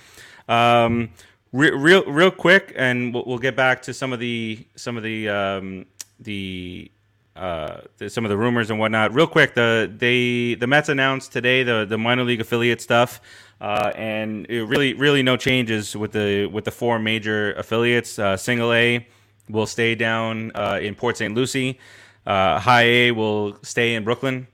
Um, 0.48 1.10
re- 1.54 1.70
real 1.70 2.04
real 2.04 2.30
quick, 2.30 2.74
and 2.76 3.14
we'll, 3.14 3.24
we'll 3.26 3.38
get 3.38 3.56
back 3.56 3.80
to 3.82 3.94
some 3.94 4.12
of 4.12 4.18
the 4.18 4.66
some 4.76 4.96
of 4.98 5.02
the 5.02 5.28
um, 5.28 5.86
the 6.20 6.90
uh, 7.36 7.80
the, 7.98 8.10
some 8.10 8.24
of 8.24 8.28
the 8.28 8.36
rumors 8.36 8.70
and 8.70 8.78
whatnot. 8.78 9.14
Real 9.14 9.26
quick, 9.26 9.54
the 9.54 9.90
they 9.96 10.54
the 10.54 10.66
Mets 10.66 10.88
announced 10.90 11.32
today 11.32 11.62
the 11.62 11.86
the 11.88 11.96
minor 11.96 12.24
league 12.24 12.40
affiliate 12.40 12.82
stuff, 12.82 13.20
uh, 13.60 13.92
and 13.94 14.46
really 14.48 14.92
really 14.94 15.22
no 15.22 15.36
changes 15.36 15.96
with 15.96 16.12
the 16.12 16.46
with 16.46 16.64
the 16.64 16.72
four 16.72 16.98
major 16.98 17.52
affiliates. 17.54 18.18
Uh, 18.18 18.36
Single 18.36 18.72
A 18.72 19.06
will 19.48 19.66
stay 19.66 19.94
down 19.94 20.52
uh, 20.54 20.78
in 20.82 20.94
Port 20.94 21.16
St. 21.16 21.34
Lucie. 21.34 21.78
Uh, 22.26 22.58
high 22.58 22.84
A 22.84 23.10
will 23.12 23.58
stay 23.62 23.94
in 23.94 24.04
Brooklyn. 24.04 24.48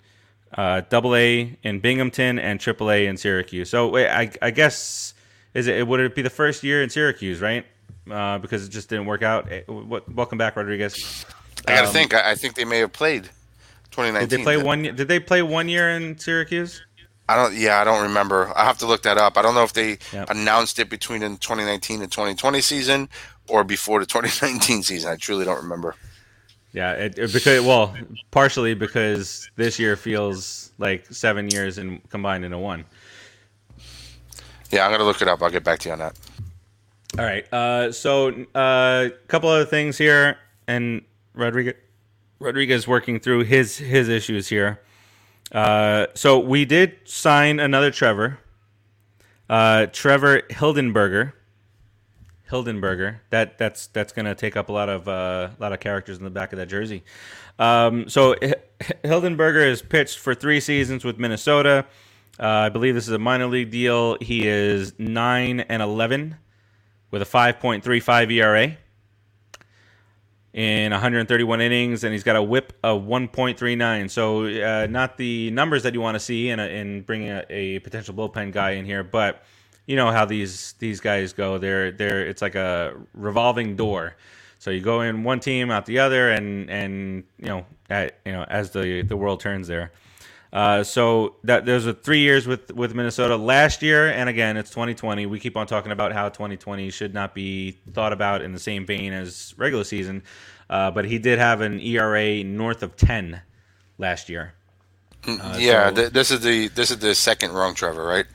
Uh, 0.53 0.83
double 0.89 1.15
A 1.15 1.57
in 1.63 1.79
Binghamton 1.79 2.41
and 2.41 2.59
triple 2.59 2.91
A 2.91 3.07
in 3.07 3.17
Syracuse. 3.17 3.71
So 3.71 3.97
I, 3.97 4.33
I 4.43 4.51
guess 4.51 5.15
is 5.55 5.67
it 5.67 5.87
would 5.87 6.01
it 6.01 6.15
be 6.15 6.23
the 6.23 6.31
first 6.31 6.63
year 6.63 6.83
in 6.83 6.91
Syracuse, 6.91 7.41
right? 7.41 7.65
Uh, 8.11 8.39
because 8.39 8.65
it 8.65 8.71
just 8.71 8.89
didn't 8.89 9.07
work 9.07 9.23
out. 9.23 9.51
Eh, 9.51 9.63
What, 9.67 10.13
welcome 10.15 10.39
back, 10.39 10.57
Rodriguez. 10.57 11.25
I 11.67 11.75
got 11.75 11.81
to 11.83 11.87
Um, 11.89 11.93
think. 11.93 12.15
I, 12.15 12.31
I 12.33 12.35
think 12.35 12.55
they 12.55 12.65
may 12.65 12.79
have 12.79 12.93
played 12.93 13.25
2019. 13.91 14.29
Did 14.29 14.39
they 14.41 14.43
play 14.45 14.57
one? 14.57 14.83
Did 14.83 15.09
they 15.09 15.21
play 15.21 15.43
one 15.43 15.69
year 15.69 15.91
in 15.91 16.19
Syracuse? 16.19 16.83
I 17.29 17.37
don't. 17.37 17.55
Yeah, 17.55 17.81
I 17.81 17.85
don't 17.85 18.03
remember. 18.03 18.53
I 18.57 18.65
have 18.65 18.79
to 18.79 18.87
look 18.87 19.03
that 19.05 19.17
up. 19.19 19.37
I 19.39 19.43
don't 19.43 19.55
know 19.55 19.63
if 19.63 19.73
they 19.73 19.99
Yep. 20.13 20.31
announced 20.31 20.79
it 20.79 20.89
between 20.91 21.21
the 21.21 21.29
2019 21.29 22.03
and 22.03 22.11
2020 22.11 22.61
season 22.61 23.09
or 23.47 23.63
before 23.63 24.01
the 24.01 24.07
2019 24.15 24.83
season. 24.83 25.11
I 25.13 25.17
truly 25.17 25.45
don't 25.45 25.63
remember. 25.63 25.95
Yeah, 26.73 26.93
it, 26.93 27.19
it- 27.19 27.33
because 27.33 27.65
well, 27.65 27.95
partially 28.31 28.75
because 28.75 29.49
this 29.57 29.79
year 29.79 29.97
feels 29.97 30.73
like 30.79 31.07
seven 31.13 31.49
years 31.51 31.79
and 31.79 32.01
combined 32.11 32.45
into 32.45 32.59
one. 32.59 32.85
Yeah, 34.71 34.85
I'm 34.85 34.93
gonna 34.93 35.05
look 35.05 35.21
it 35.21 35.29
up. 35.29 35.43
I'll 35.43 35.51
get 35.51 35.65
back 35.65 35.81
to 35.81 35.89
you 35.89 35.93
on 35.93 35.99
that. 35.99 36.17
All 37.19 37.25
right. 37.25 37.53
Uh, 37.53 37.91
so 37.91 38.29
a 38.55 38.59
uh, 38.59 39.09
couple 39.27 39.49
other 39.49 39.65
things 39.65 39.99
here, 39.99 40.39
and 40.69 41.03
Rodriguez 41.35 41.75
Rodriguez 42.39 42.87
working 42.87 43.21
through 43.21 43.45
his 43.45 43.79
his 43.79 44.09
issues 44.09 44.49
here. 44.49 44.81
Uh, 45.53 46.07
so 46.15 46.39
we 46.39 46.65
did 46.65 46.97
sign 47.05 47.59
another 47.59 47.91
Trevor, 47.91 48.39
uh, 49.49 49.87
Trevor 49.87 50.43
Hildenberger. 50.51 51.33
Hildenberger. 52.49 53.21
That 53.31 53.59
that's 53.59 53.89
that's 53.89 54.13
to 54.13 54.35
take 54.35 54.57
up 54.57 54.69
a 54.69 54.73
lot 54.73 54.89
of 54.89 55.09
uh, 55.09 55.51
a 55.57 55.61
lot 55.61 55.73
of 55.73 55.81
characters 55.81 56.19
in 56.19 56.25
the 56.25 56.31
back 56.31 56.53
of 56.53 56.59
that 56.59 56.69
jersey. 56.69 57.03
Um, 57.59 58.09
so 58.09 58.35
Hildenberger 59.05 59.69
has 59.69 59.83
pitched 59.83 60.19
for 60.19 60.35
three 60.35 60.61
seasons 60.61 61.05
with 61.05 61.19
Minnesota. 61.19 61.87
Uh, 62.39 62.47
I 62.47 62.69
believe 62.69 62.95
this 62.95 63.07
is 63.07 63.13
a 63.13 63.19
minor 63.19 63.47
league 63.47 63.71
deal. 63.71 64.17
He 64.21 64.47
is 64.47 64.99
nine 64.99 65.61
and 65.61 65.83
eleven 65.83 66.37
with 67.11 67.23
a 67.23 67.25
5.35 67.25 68.33
ERA 68.33 68.77
in 70.53 70.93
131 70.93 71.61
innings, 71.61 72.05
and 72.05 72.13
he's 72.13 72.25
got 72.25 72.37
a 72.37 72.43
WHIP 72.43 72.73
of 72.83 73.03
1.39. 73.03 74.11
So 74.11 74.47
uh, 74.47 74.87
not 74.87 75.17
the 75.17 75.51
numbers 75.51 75.83
that 75.85 75.95
you 75.95 76.01
want 76.01 76.17
to 76.17 76.21
see 76.21 76.51
in, 76.51 76.59
a, 76.59 76.67
in 76.67 77.03
bringing 77.03 77.29
a, 77.31 77.45
a 77.49 77.79
potential 77.81 78.15
bullpen 78.15 78.53
guy 78.53 78.73
in 78.73 78.85
here, 78.85 79.03
but 79.03 79.45
you 79.87 79.97
know 79.97 80.13
how 80.13 80.25
these 80.25 80.75
these 80.79 81.01
guys 81.01 81.33
go. 81.33 81.59
They're 81.59 81.91
they're 81.91 82.25
it's 82.25 82.43
like 82.43 82.55
a 82.55 82.95
revolving 83.13 83.75
door. 83.75 84.15
So 84.61 84.71
you 84.71 84.81
go 84.81 85.01
in 85.01 85.25
one 85.25 85.41
team, 85.41 85.71
out 85.71 85.85
the 85.87 85.99
other, 85.99 86.31
and 86.31 86.71
and 86.71 87.25
you 87.39 87.47
know 87.47 87.67
at, 87.89 88.19
you 88.25 88.31
know 88.31 88.45
as 88.45 88.71
the 88.71 89.03
the 89.03 89.17
world 89.17 89.41
turns 89.41 89.67
there. 89.67 89.91
Uh, 90.53 90.83
so 90.83 91.37
that 91.45 91.65
there's 91.65 91.87
a 91.87 91.95
three 91.95 92.21
years 92.21 92.47
with 92.47 92.73
with 92.75 92.93
Minnesota 92.95 93.37
last 93.37 93.83
year, 93.83 94.09
and 94.09 94.29
again 94.29 94.57
it's 94.57 94.71
2020. 94.71 95.27
We 95.27 95.39
keep 95.39 95.57
on 95.57 95.67
talking 95.69 95.93
about 95.93 96.13
how 96.13 96.29
2020 96.29 96.91
should 96.91 97.15
not 97.15 97.35
be 97.35 97.79
thought 97.93 98.13
about 98.13 98.43
in 98.43 98.53
the 98.53 98.59
same 98.59 98.85
vein 98.85 99.13
as 99.13 99.55
regular 99.57 99.85
season, 99.85 100.25
uh, 100.69 100.91
but 100.91 101.05
he 101.05 101.19
did 101.19 101.39
have 101.39 101.61
an 101.61 101.79
ERA 101.81 102.43
north 102.43 102.83
of 102.83 102.97
10 102.97 103.41
last 103.99 104.29
year. 104.29 104.55
yeah, 105.27 105.89
so- 105.91 105.95
th- 105.95 106.13
this 106.13 106.31
is 106.33 106.41
the 106.41 106.67
this 106.69 106.91
is 106.91 106.99
the 106.99 107.15
second 107.15 107.53
wrong 107.53 107.75
Trevor, 107.75 108.05
right? 108.05 108.27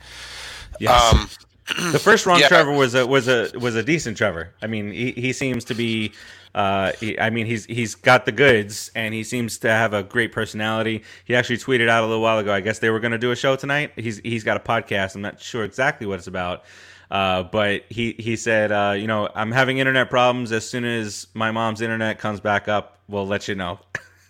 Yes. 0.80 1.12
Um, 1.14 1.28
the 1.66 1.98
first 1.98 2.26
wrong 2.26 2.38
yeah. 2.38 2.48
Trevor 2.48 2.72
was 2.72 2.94
a 2.94 3.06
was 3.06 3.28
a 3.28 3.50
was 3.58 3.74
a 3.74 3.82
decent 3.82 4.16
Trevor. 4.16 4.50
I 4.62 4.66
mean, 4.66 4.90
he, 4.92 5.12
he 5.12 5.32
seems 5.32 5.64
to 5.64 5.74
be. 5.74 6.12
Uh, 6.54 6.92
he, 7.00 7.18
I 7.18 7.30
mean, 7.30 7.46
he's 7.46 7.66
he's 7.66 7.94
got 7.94 8.24
the 8.24 8.32
goods, 8.32 8.90
and 8.94 9.12
he 9.12 9.24
seems 9.24 9.58
to 9.58 9.68
have 9.68 9.92
a 9.92 10.02
great 10.02 10.32
personality. 10.32 11.02
He 11.24 11.34
actually 11.34 11.58
tweeted 11.58 11.88
out 11.88 12.02
a 12.02 12.06
little 12.06 12.22
while 12.22 12.38
ago. 12.38 12.52
I 12.52 12.60
guess 12.60 12.78
they 12.78 12.90
were 12.90 13.00
going 13.00 13.12
to 13.12 13.18
do 13.18 13.30
a 13.30 13.36
show 13.36 13.56
tonight. 13.56 13.92
He's 13.96 14.18
he's 14.18 14.44
got 14.44 14.56
a 14.56 14.60
podcast. 14.60 15.16
I'm 15.16 15.22
not 15.22 15.40
sure 15.40 15.64
exactly 15.64 16.06
what 16.06 16.18
it's 16.18 16.28
about, 16.28 16.64
uh, 17.10 17.42
but 17.42 17.82
he 17.90 18.14
he 18.18 18.36
said, 18.36 18.72
uh, 18.72 18.94
you 18.96 19.06
know, 19.06 19.28
I'm 19.34 19.52
having 19.52 19.78
internet 19.78 20.08
problems. 20.08 20.52
As 20.52 20.68
soon 20.68 20.84
as 20.84 21.26
my 21.34 21.50
mom's 21.50 21.80
internet 21.80 22.18
comes 22.18 22.40
back 22.40 22.68
up, 22.68 22.98
we'll 23.08 23.26
let 23.26 23.48
you 23.48 23.54
know. 23.54 23.80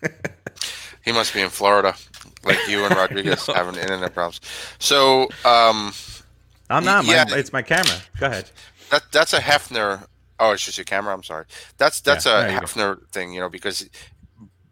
He 1.07 1.13
must 1.13 1.33
be 1.33 1.39
in 1.39 1.49
Florida, 1.49 1.95
like 2.43 2.67
you 2.67 2.83
and 2.83 2.93
Rodriguez 2.97 3.45
having 3.45 3.75
internet 3.75 4.13
problems. 4.13 4.41
So 4.77 5.29
um, 5.45 5.93
I'm 6.69 6.83
not. 6.83 7.05
Yeah. 7.05 7.25
My, 7.29 7.37
it's 7.37 7.53
my 7.53 7.61
camera. 7.61 7.95
Go 8.19 8.27
ahead. 8.27 8.49
that 8.91 9.03
that's 9.11 9.33
a 9.33 9.39
Hefner. 9.39 10.05
Oh, 10.39 10.51
it's 10.51 10.63
just 10.65 10.77
your 10.77 10.85
camera. 10.85 11.13
I'm 11.13 11.23
sorry. 11.23 11.45
That's 11.77 12.01
that's 12.01 12.25
Yeah, 12.25 12.45
a 12.47 12.53
you 12.53 12.59
go. 12.59 12.65
Hefner 12.65 13.07
thing, 13.09 13.33
you 13.33 13.39
know, 13.39 13.49
because 13.49 13.89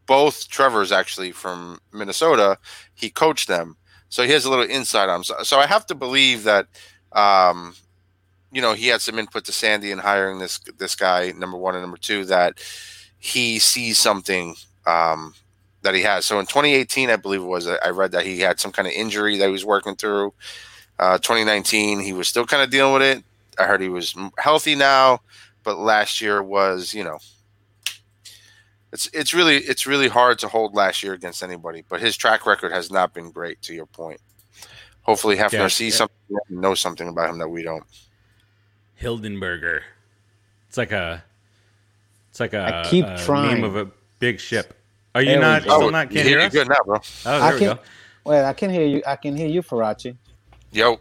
both 0.06 0.48
Trevor's 0.50 0.92
actually 0.92 1.32
from 1.32 1.80
Minnesota. 1.94 2.58
He 2.94 3.10
coached 3.10 3.48
them, 3.48 3.78
so 4.10 4.24
he 4.24 4.32
has 4.32 4.46
a 4.46 4.50
little 4.50 4.66
insight 4.66 5.10
on. 5.10 5.24
So, 5.24 5.36
so 5.44 5.58
I 5.60 5.66
have 5.66 5.86
to 5.88 5.96
believe 5.96 6.44
that, 6.44 6.68
um, 7.14 7.76
you 8.52 8.62
know, 8.62 8.74
he 8.74 8.88
had 8.88 9.02
some 9.02 9.18
input 9.18 9.46
to 9.46 9.52
Sandy 9.52 9.92
in 9.92 10.00
hiring 10.00 10.40
this 10.40 10.60
this 10.78 10.96
guy. 10.96 11.32
Number 11.32 11.58
one 11.58 11.76
and 11.76 11.84
number 11.84 11.98
two, 11.98 12.26
that 12.26 12.60
he 13.18 13.58
sees 13.58 13.98
something 13.98 14.56
um, 14.86 15.34
that 15.82 15.96
he 15.96 16.02
has. 16.04 16.26
So 16.26 16.40
in 16.40 16.46
2018, 16.46 17.10
I 17.10 17.16
believe 17.16 17.42
it 17.42 17.46
was, 17.46 17.68
I 17.68 17.90
read 17.90 18.12
that 18.12 18.26
he 18.26 18.42
had 18.42 18.60
some 18.60 18.72
kind 18.72 18.88
of 18.88 18.94
injury 18.94 19.38
that 19.38 19.46
he 19.46 19.52
was 19.52 19.66
working 19.66 19.96
through. 19.96 20.34
Uh, 20.98 21.18
2019, 21.18 22.00
he 22.00 22.14
was 22.14 22.28
still 22.28 22.46
kind 22.46 22.64
of 22.64 22.70
dealing 22.70 22.94
with 22.94 23.02
it. 23.02 23.24
I 23.60 23.66
heard 23.66 23.82
he 23.82 23.90
was 23.90 24.16
healthy 24.38 24.76
now, 24.76 25.22
but 25.64 25.78
last 25.78 26.22
year 26.22 26.42
was, 26.42 26.94
you 26.94 27.04
know, 27.04 27.20
it's 28.94 29.10
it's 29.14 29.34
really 29.34 29.58
it's 29.58 29.86
really 29.86 30.08
hard 30.08 30.40
to 30.40 30.48
hold 30.48 30.74
last 30.74 31.04
year 31.04 31.14
against 31.14 31.44
anybody. 31.44 31.84
But 31.88 32.00
his 32.02 32.16
track 32.16 32.46
record 32.46 32.72
has 32.72 32.92
not 32.92 33.14
been 33.14 33.32
great. 33.32 33.62
To 33.64 33.74
your 33.74 33.86
point, 33.88 34.22
hopefully 35.02 35.36
Hefner 35.36 35.52
Yeah. 35.54 35.68
sees 35.68 35.96
something, 35.96 36.16
and 36.50 36.62
knows 36.62 36.80
something 36.80 37.08
about 37.10 37.30
him 37.30 37.38
that 37.40 37.50
we 37.50 37.62
don't. 37.64 37.84
Hildenberger. 39.02 39.82
It's 40.70 40.78
like 40.78 40.92
a. 40.92 41.24
It's 42.30 42.40
like 42.40 42.54
a, 42.54 42.84
I 42.86 42.90
keep 42.90 43.06
a 43.06 43.18
trying. 43.18 43.56
name 43.56 43.64
of 43.64 43.76
a 43.76 43.90
big 44.20 44.40
ship. 44.40 44.74
Are 45.14 45.22
you 45.22 45.32
There 45.32 45.40
not 45.42 45.64
go. 45.66 45.78
still 45.78 45.92
not 45.92 46.12
you 46.12 46.16
can't 46.18 46.28
hear 46.28 46.40
you 46.40 46.46
us? 46.48 46.54
good 46.54 46.68
now, 46.68 46.76
bro. 46.86 47.00
Oh, 47.26 47.42
I 47.42 47.54
we 47.54 47.60
can. 47.60 47.76
go. 47.76 47.82
Wait, 48.26 48.44
I 48.44 48.54
can 48.54 48.70
hear 48.70 48.86
you. 48.86 49.02
I 49.08 49.16
can 49.16 49.36
hear 49.38 49.48
you, 49.48 49.62
Farachi, 49.62 50.16
Yo, 50.76 51.00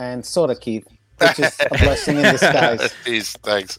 and 0.00 0.26
sort 0.26 0.50
of 0.50 0.58
Keith, 0.58 0.84
which 1.18 1.38
is 1.38 1.56
a 1.60 1.68
blessing 1.78 2.16
in 2.16 2.24
disguise. 2.24 2.92
Peace, 3.04 3.32
thanks. 3.44 3.78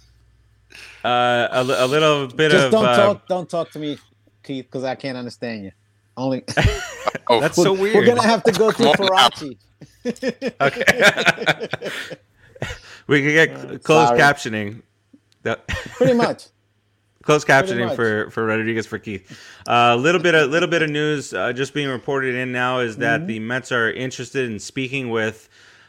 Uh, 1.03 1.49
a, 1.51 1.61
a 1.61 1.87
little 1.87 2.27
bit 2.27 2.51
Just 2.51 2.67
of. 2.67 2.71
don't 2.71 2.85
uh, 2.85 2.95
talk. 2.95 3.27
Don't 3.27 3.49
talk 3.49 3.71
to 3.71 3.79
me, 3.79 3.97
Keith, 4.43 4.65
because 4.67 4.85
I 4.85 4.95
can't 4.95 5.17
understand 5.17 5.65
you. 5.65 5.71
Only 6.15 6.45
Oh, 7.27 7.41
That's 7.41 7.57
so 7.57 7.73
weird. 7.73 7.95
we're 7.95 8.05
gonna 8.05 8.23
have 8.25 8.43
to 8.43 8.53
go 8.53 8.71
through 8.71 8.93
Come. 8.93 9.07
Farachi. 9.07 9.57
Okay. 10.61 11.89
we 13.07 13.21
can 13.21 13.29
get 13.33 13.49
Uh, 13.51 13.77
closed 13.79 14.07
sorry. 14.09 14.19
captioning. 14.21 14.81
Pretty 15.97 16.13
much. 16.13 16.45
Closed 17.31 17.47
captioning 17.47 17.95
for 17.95 18.29
for 18.31 18.45
Rodriguez 18.45 18.85
for 18.85 18.99
Keith. 18.99 19.39
A 19.67 19.95
little 19.95 20.19
bit, 20.21 20.35
a 20.35 20.45
little 20.45 20.67
bit 20.67 20.81
of 20.81 20.89
news 20.89 21.33
uh, 21.33 21.53
just 21.53 21.73
being 21.73 21.87
reported 21.87 22.35
in 22.35 22.51
now 22.51 22.79
is 22.79 22.93
Mm-hmm. 22.93 23.01
that 23.01 23.27
the 23.27 23.39
Mets 23.39 23.71
are 23.71 23.89
interested 23.91 24.49
in 24.51 24.59
speaking 24.59 25.09
with 25.09 25.47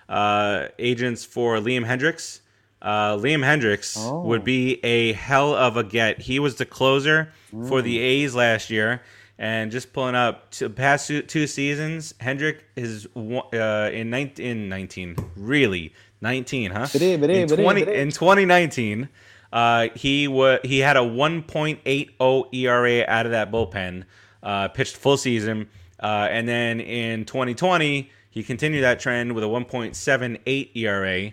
uh, 0.09 0.69
agents 0.79 1.25
for 1.25 1.57
Liam 1.59 1.85
Hendriks. 1.85 2.41
Uh, 2.81 3.17
Liam 3.17 3.43
Hendriks 3.45 3.97
Oh. 3.99 4.21
would 4.23 4.45
be 4.45 4.85
a 4.85 5.13
hell 5.15 5.55
of 5.55 5.77
a 5.77 5.83
get. 5.85 6.21
He 6.21 6.39
was 6.39 6.57
the 6.57 6.65
closer 6.67 7.33
for 7.69 7.83
the 7.83 7.99
Mm. 7.99 8.03
A's 8.03 8.35
last 8.35 8.71
year. 8.71 9.03
And 9.39 9.73
just 9.73 9.93
pulling 9.93 10.15
up 10.15 10.51
to 10.53 10.71
past 10.71 11.11
two, 11.27 11.47
seasons, 11.49 12.15
Hendrick 12.21 12.65
is 12.77 13.07
uh, 13.17 13.91
in 13.93 14.11
19, 14.11 14.47
in 14.47 14.69
19, 14.69 15.17
really 15.37 15.93
19, 16.21 16.71
huh? 16.71 16.87
In, 17.01 17.49
20, 17.49 17.83
in 17.83 18.11
2019, 18.11 19.09
uh, 19.53 19.89
he 19.95 20.29
wa- 20.29 20.59
he 20.65 20.79
had 20.79 20.97
a 20.97 21.01
1.80 21.01 22.55
ERA 22.55 23.05
out 23.07 23.27
of 23.27 23.33
that 23.33 23.51
bullpen, 23.53 24.05
uh, 24.43 24.69
pitched 24.69 24.97
full 24.97 25.17
season, 25.17 25.69
uh, 26.03 26.29
and 26.31 26.49
then 26.49 26.81
in 26.81 27.25
2020 27.25 28.11
he 28.31 28.43
continued 28.43 28.83
that 28.83 28.99
trend 28.99 29.35
with 29.35 29.45
a 29.45 29.47
1.78 29.47 30.71
ERA. 30.77 31.33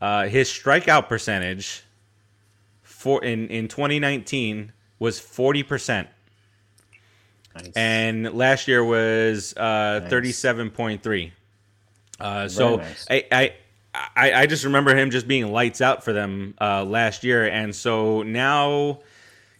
Uh, 0.00 0.26
his 0.28 0.48
strikeout 0.48 1.08
percentage 1.08 1.82
for 2.82 3.24
in 3.24 3.48
in 3.48 3.66
2019 3.68 4.72
was 4.98 5.18
40 5.18 5.62
percent 5.62 6.08
Nice. 7.54 7.72
and 7.74 8.32
last 8.34 8.68
year 8.68 8.84
was 8.84 9.54
uh, 9.56 10.00
Nice. 10.04 10.12
37.3 10.12 11.32
uh, 12.20 12.48
so 12.48 12.76
nice. 12.76 13.06
I, 13.10 13.24
I 13.32 13.54
I 14.16 14.32
I 14.42 14.46
just 14.46 14.64
remember 14.64 14.94
him 14.96 15.10
just 15.10 15.28
being 15.28 15.52
lights 15.52 15.80
out 15.80 16.04
for 16.04 16.12
them 16.12 16.54
uh, 16.60 16.84
last 16.84 17.24
year. 17.24 17.46
And 17.46 17.74
so 17.74 18.22
now 18.22 19.00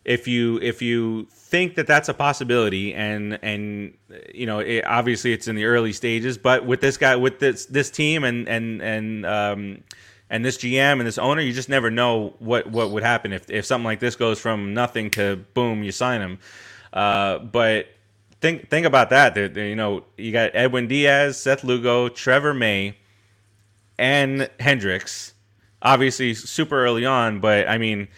if 0.05 0.29
you 0.29 0.59
if 0.63 0.81
you 0.81 1.27
think 1.31 1.75
that 1.75 1.87
that's 1.87 2.09
a 2.09 2.15
possibility 2.15 2.95
and 2.95 3.39
and 3.43 3.93
you 4.35 4.47
know 4.47 4.61
it, 4.61 4.85
obviously 4.87 5.33
it's 5.33 5.49
in 5.49 5.57
the 5.57 5.65
early 5.65 5.93
stages 5.93 6.39
but 6.39 6.65
with 6.65 6.81
this 6.81 6.97
guy 6.97 7.17
with 7.17 7.41
this 7.41 7.67
this 7.67 7.91
team 7.91 8.25
and 8.25 8.49
and 8.49 8.81
and 8.83 9.27
um 9.27 9.83
and 10.31 10.45
this 10.45 10.59
GM 10.59 10.99
and 10.99 11.07
this 11.07 11.19
owner 11.19 11.41
you 11.41 11.53
just 11.53 11.69
never 11.69 11.91
know 11.91 12.35
what 12.39 12.69
what 12.69 12.91
would 12.91 13.03
happen. 13.03 13.33
If 13.33 13.51
if 13.51 13.65
something 13.67 13.85
like 13.85 14.01
this 14.01 14.17
goes 14.17 14.39
from 14.41 14.75
nothing 14.75 15.11
to 15.13 15.45
boom 15.55 15.83
you 15.83 15.93
sign 15.93 16.21
him. 16.21 16.39
Uh 16.93 17.39
but 17.41 17.89
think 18.41 18.71
think 18.71 18.87
about 18.87 19.11
that. 19.11 19.35
There- 19.35 19.49
there, 19.49 19.67
you 19.67 19.77
know 19.77 20.05
you 20.17 20.31
got 20.31 20.53
Edwin 20.55 20.87
Diaz 20.87 21.41
Seth 21.41 21.65
Lugo 21.65 22.09
Trevor 22.09 22.55
May 22.55 22.97
and 23.99 24.51
Hendriks 24.61 25.33
obviously 25.83 26.35
super 26.35 26.85
early 26.85 27.07
on 27.07 27.41
but 27.41 27.69
I 27.69 27.79
mean 27.79 28.09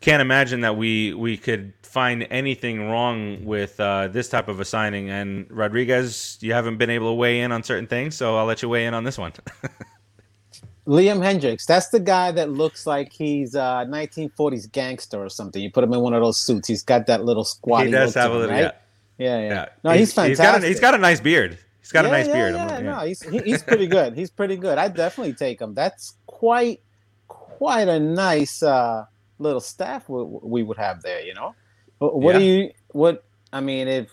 can't 0.00 0.20
imagine 0.20 0.60
that 0.60 0.76
we 0.76 1.14
we 1.14 1.36
could 1.36 1.72
find 1.94 2.26
anything 2.28 2.90
wrong 2.90 3.44
with 3.44 3.78
uh, 3.78 4.08
this 4.08 4.28
type 4.28 4.48
of 4.48 4.58
a 4.58 4.64
signing. 4.64 5.08
And 5.10 5.46
Rodriguez, 5.48 6.36
you 6.40 6.52
haven't 6.52 6.76
been 6.76 6.90
able 6.90 7.10
to 7.10 7.14
weigh 7.14 7.40
in 7.40 7.52
on 7.52 7.62
certain 7.62 7.86
things, 7.86 8.16
so 8.16 8.36
I'll 8.36 8.46
let 8.46 8.62
you 8.62 8.68
weigh 8.68 8.84
in 8.84 8.94
on 8.94 9.04
this 9.04 9.16
one. 9.16 9.32
Liam 10.88 11.20
Hendriks. 11.20 11.64
That's 11.64 11.88
the 11.88 12.00
guy 12.00 12.32
that 12.32 12.50
looks 12.50 12.84
like 12.86 13.12
he's 13.12 13.54
a 13.54 13.86
1940s 13.88 14.70
gangster 14.72 15.24
or 15.24 15.30
something. 15.30 15.62
You 15.62 15.70
put 15.70 15.84
him 15.84 15.94
in 15.94 16.00
one 16.00 16.12
of 16.12 16.20
those 16.20 16.36
suits. 16.36 16.68
He's 16.68 16.82
got 16.82 17.06
that 17.06 17.24
little 17.24 17.44
squatty. 17.44 17.86
he 17.86 17.92
does 17.92 18.12
have 18.14 18.32
a 18.32 18.36
little, 18.36 18.54
right? 18.54 18.60
yeah, 18.60 18.72
Yeah, 19.16 19.38
yeah. 19.38 19.48
yeah. 19.48 19.66
No, 19.84 19.90
he's, 19.92 20.12
fantastic. 20.12 20.28
He's 20.28 20.38
got, 20.38 20.62
a, 20.62 20.66
he's 20.66 20.80
got 20.80 20.94
a 20.94 20.98
nice 20.98 21.20
beard. 21.20 21.58
He's 21.84 21.92
got 21.92 22.06
a 22.06 22.08
nice 22.08 22.26
yeah, 22.28 22.32
beard. 22.32 22.54
Yeah, 22.54 22.66
I'm- 22.66 22.84
no, 22.86 23.00
he's 23.00 23.20
he, 23.20 23.40
he's 23.40 23.62
pretty 23.62 23.86
good. 23.86 24.14
He's 24.16 24.30
pretty 24.30 24.56
good. 24.56 24.78
I 24.78 24.88
definitely 24.88 25.34
take 25.34 25.60
him. 25.60 25.74
That's 25.74 26.16
quite 26.26 26.80
quite 27.28 27.88
a 27.88 28.00
nice 28.00 28.62
uh, 28.62 29.04
little 29.38 29.60
staff 29.60 30.08
we, 30.08 30.24
we 30.24 30.62
would 30.62 30.78
have 30.78 31.02
there. 31.02 31.20
You 31.20 31.34
know, 31.34 31.54
what, 31.98 32.18
what 32.18 32.32
do 32.36 32.42
you 32.42 32.70
what? 32.92 33.22
I 33.52 33.60
mean, 33.60 33.86
if 33.86 34.08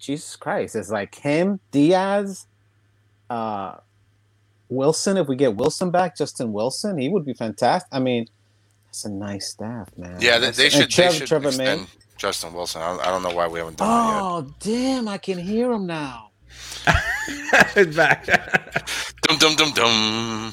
Jesus 0.00 0.34
Christ, 0.34 0.74
it's 0.74 0.90
like 0.90 1.14
him, 1.14 1.60
Diaz, 1.70 2.48
uh, 3.30 3.76
Wilson. 4.68 5.16
If 5.16 5.28
we 5.28 5.36
get 5.36 5.54
Wilson 5.54 5.92
back, 5.92 6.16
Justin 6.16 6.52
Wilson, 6.52 6.98
he 6.98 7.08
would 7.08 7.24
be 7.24 7.34
fantastic. 7.34 7.88
I 7.92 8.00
mean, 8.00 8.26
it's 8.88 9.04
a 9.04 9.10
nice 9.12 9.46
staff, 9.52 9.90
man. 9.96 10.18
Yeah, 10.20 10.38
they, 10.38 10.50
they 10.50 10.68
should. 10.68 10.90
Trevor, 10.90 11.12
they 11.12 11.18
should 11.18 11.28
Trevor 11.28 11.52
May. 11.52 11.86
Justin 12.16 12.52
Wilson. 12.52 12.82
I 12.82 12.88
don't, 12.88 13.00
I 13.00 13.10
don't 13.10 13.22
know 13.22 13.30
why 13.30 13.46
we 13.46 13.60
haven't 13.60 13.76
done 13.76 13.88
that 13.88 14.22
Oh 14.22 14.54
damn! 14.58 15.06
I 15.06 15.18
can 15.18 15.38
hear 15.38 15.70
him 15.70 15.86
now. 15.86 16.31
It's 17.76 17.96
back. 18.02 18.26
Dum 19.22 19.38
dum 19.38 19.54
dum 19.56 19.72
dum. 19.72 20.52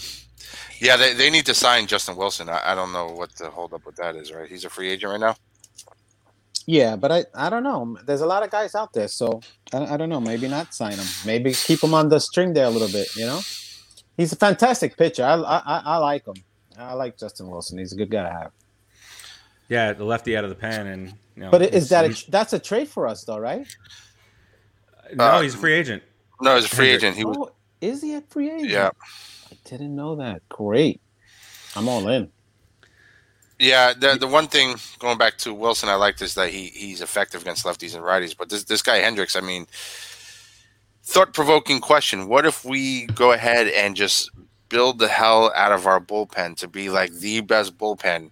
Yeah, 0.79 0.95
they, 0.95 1.13
they 1.13 1.29
need 1.29 1.45
to 1.47 1.53
sign 1.53 1.87
Justin 1.87 2.15
Wilson. 2.15 2.47
I, 2.49 2.71
I 2.71 2.75
don't 2.75 2.93
know 2.93 3.07
what 3.07 3.35
the 3.35 3.49
hold 3.49 3.73
up 3.73 3.85
with 3.85 3.95
that 3.97 4.15
is. 4.15 4.31
Right, 4.31 4.47
he's 4.49 4.63
a 4.65 4.69
free 4.69 4.89
agent 4.89 5.11
right 5.11 5.19
now. 5.19 5.35
Yeah, 6.65 6.95
but 6.95 7.11
I, 7.11 7.25
I 7.33 7.49
don't 7.49 7.63
know. 7.63 7.97
There's 8.05 8.21
a 8.21 8.27
lot 8.27 8.43
of 8.43 8.51
guys 8.51 8.75
out 8.75 8.93
there, 8.93 9.07
so 9.07 9.41
I, 9.73 9.93
I 9.95 9.97
don't 9.97 10.09
know. 10.09 10.21
Maybe 10.21 10.47
not 10.47 10.73
sign 10.73 10.93
him. 10.93 11.05
Maybe 11.25 11.51
keep 11.53 11.83
him 11.83 11.93
on 11.93 12.09
the 12.09 12.19
string 12.19 12.53
there 12.53 12.65
a 12.65 12.69
little 12.69 12.87
bit. 12.89 13.07
You 13.15 13.25
know, 13.25 13.41
he's 14.17 14.31
a 14.31 14.35
fantastic 14.35 14.95
pitcher. 14.95 15.23
I 15.23 15.33
I, 15.35 15.57
I- 15.65 15.81
I 15.85 15.97
like 15.97 16.25
him. 16.27 16.35
I 16.77 16.93
like 16.93 17.17
Justin 17.17 17.49
Wilson. 17.49 17.77
He's 17.77 17.91
a 17.91 17.95
good 17.97 18.09
guy 18.11 18.23
to 18.23 18.29
have. 18.29 18.51
yeah, 19.67 19.91
the 19.93 20.05
lefty 20.05 20.37
out 20.37 20.43
of 20.45 20.49
the 20.49 20.55
pen, 20.55 20.87
and 20.87 21.07
you 21.35 21.43
know, 21.43 21.49
But 21.51 21.61
is 21.73 21.89
that 21.89 22.05
a, 22.05 22.31
that's 22.31 22.53
a 22.53 22.59
trade 22.59 22.87
for 22.87 23.05
us 23.07 23.23
though, 23.25 23.37
right? 23.39 23.67
no? 25.15 25.23
Uh, 25.25 25.41
He's 25.41 25.55
a 25.55 25.57
free 25.57 25.73
agent. 25.73 26.03
No, 26.41 26.55
he's 26.55 26.65
a 26.65 26.69
free 26.69 26.89
agent. 26.89 27.17
He 27.17 27.25
was. 27.25 27.37
oh, 27.37 27.51
is 27.81 28.01
he 28.01 28.13
a 28.15 28.21
free 28.21 28.49
agent? 28.49 28.69
Yeah. 28.69 28.91
I 29.51 29.57
didn't 29.65 29.95
know 29.95 30.15
that. 30.15 30.47
Great. 30.49 31.01
I'm 31.75 31.87
all 31.87 32.07
in. 32.07 32.31
Yeah, 33.59 33.93
the 33.93 34.15
the 34.17 34.27
one 34.27 34.47
thing 34.47 34.75
going 34.99 35.17
back 35.17 35.37
to 35.39 35.53
Wilson, 35.53 35.89
I 35.89 35.95
liked 35.95 36.21
is 36.21 36.33
that 36.35 36.49
he 36.49 36.67
he's 36.67 37.01
effective 37.01 37.41
against 37.41 37.65
lefties 37.65 37.93
and 37.93 38.03
righties. 38.03 38.35
But 38.35 38.49
this 38.49 38.63
this 38.63 38.81
guy 38.81 39.01
Hendriks, 39.01 39.35
I 39.35 39.45
mean, 39.45 39.67
thought 41.03 41.33
provoking 41.33 41.81
question: 41.81 42.29
What 42.29 42.45
if 42.45 42.63
we 42.63 43.05
go 43.07 43.33
ahead 43.33 43.67
and 43.67 43.97
just 43.97 44.31
build 44.69 44.99
the 44.99 45.09
hell 45.09 45.51
out 45.55 45.73
of 45.73 45.87
our 45.87 45.99
bullpen 45.99 46.55
to 46.57 46.67
be 46.69 46.89
like 46.89 47.11
the 47.11 47.41
best 47.41 47.77
bullpen, 47.77 48.31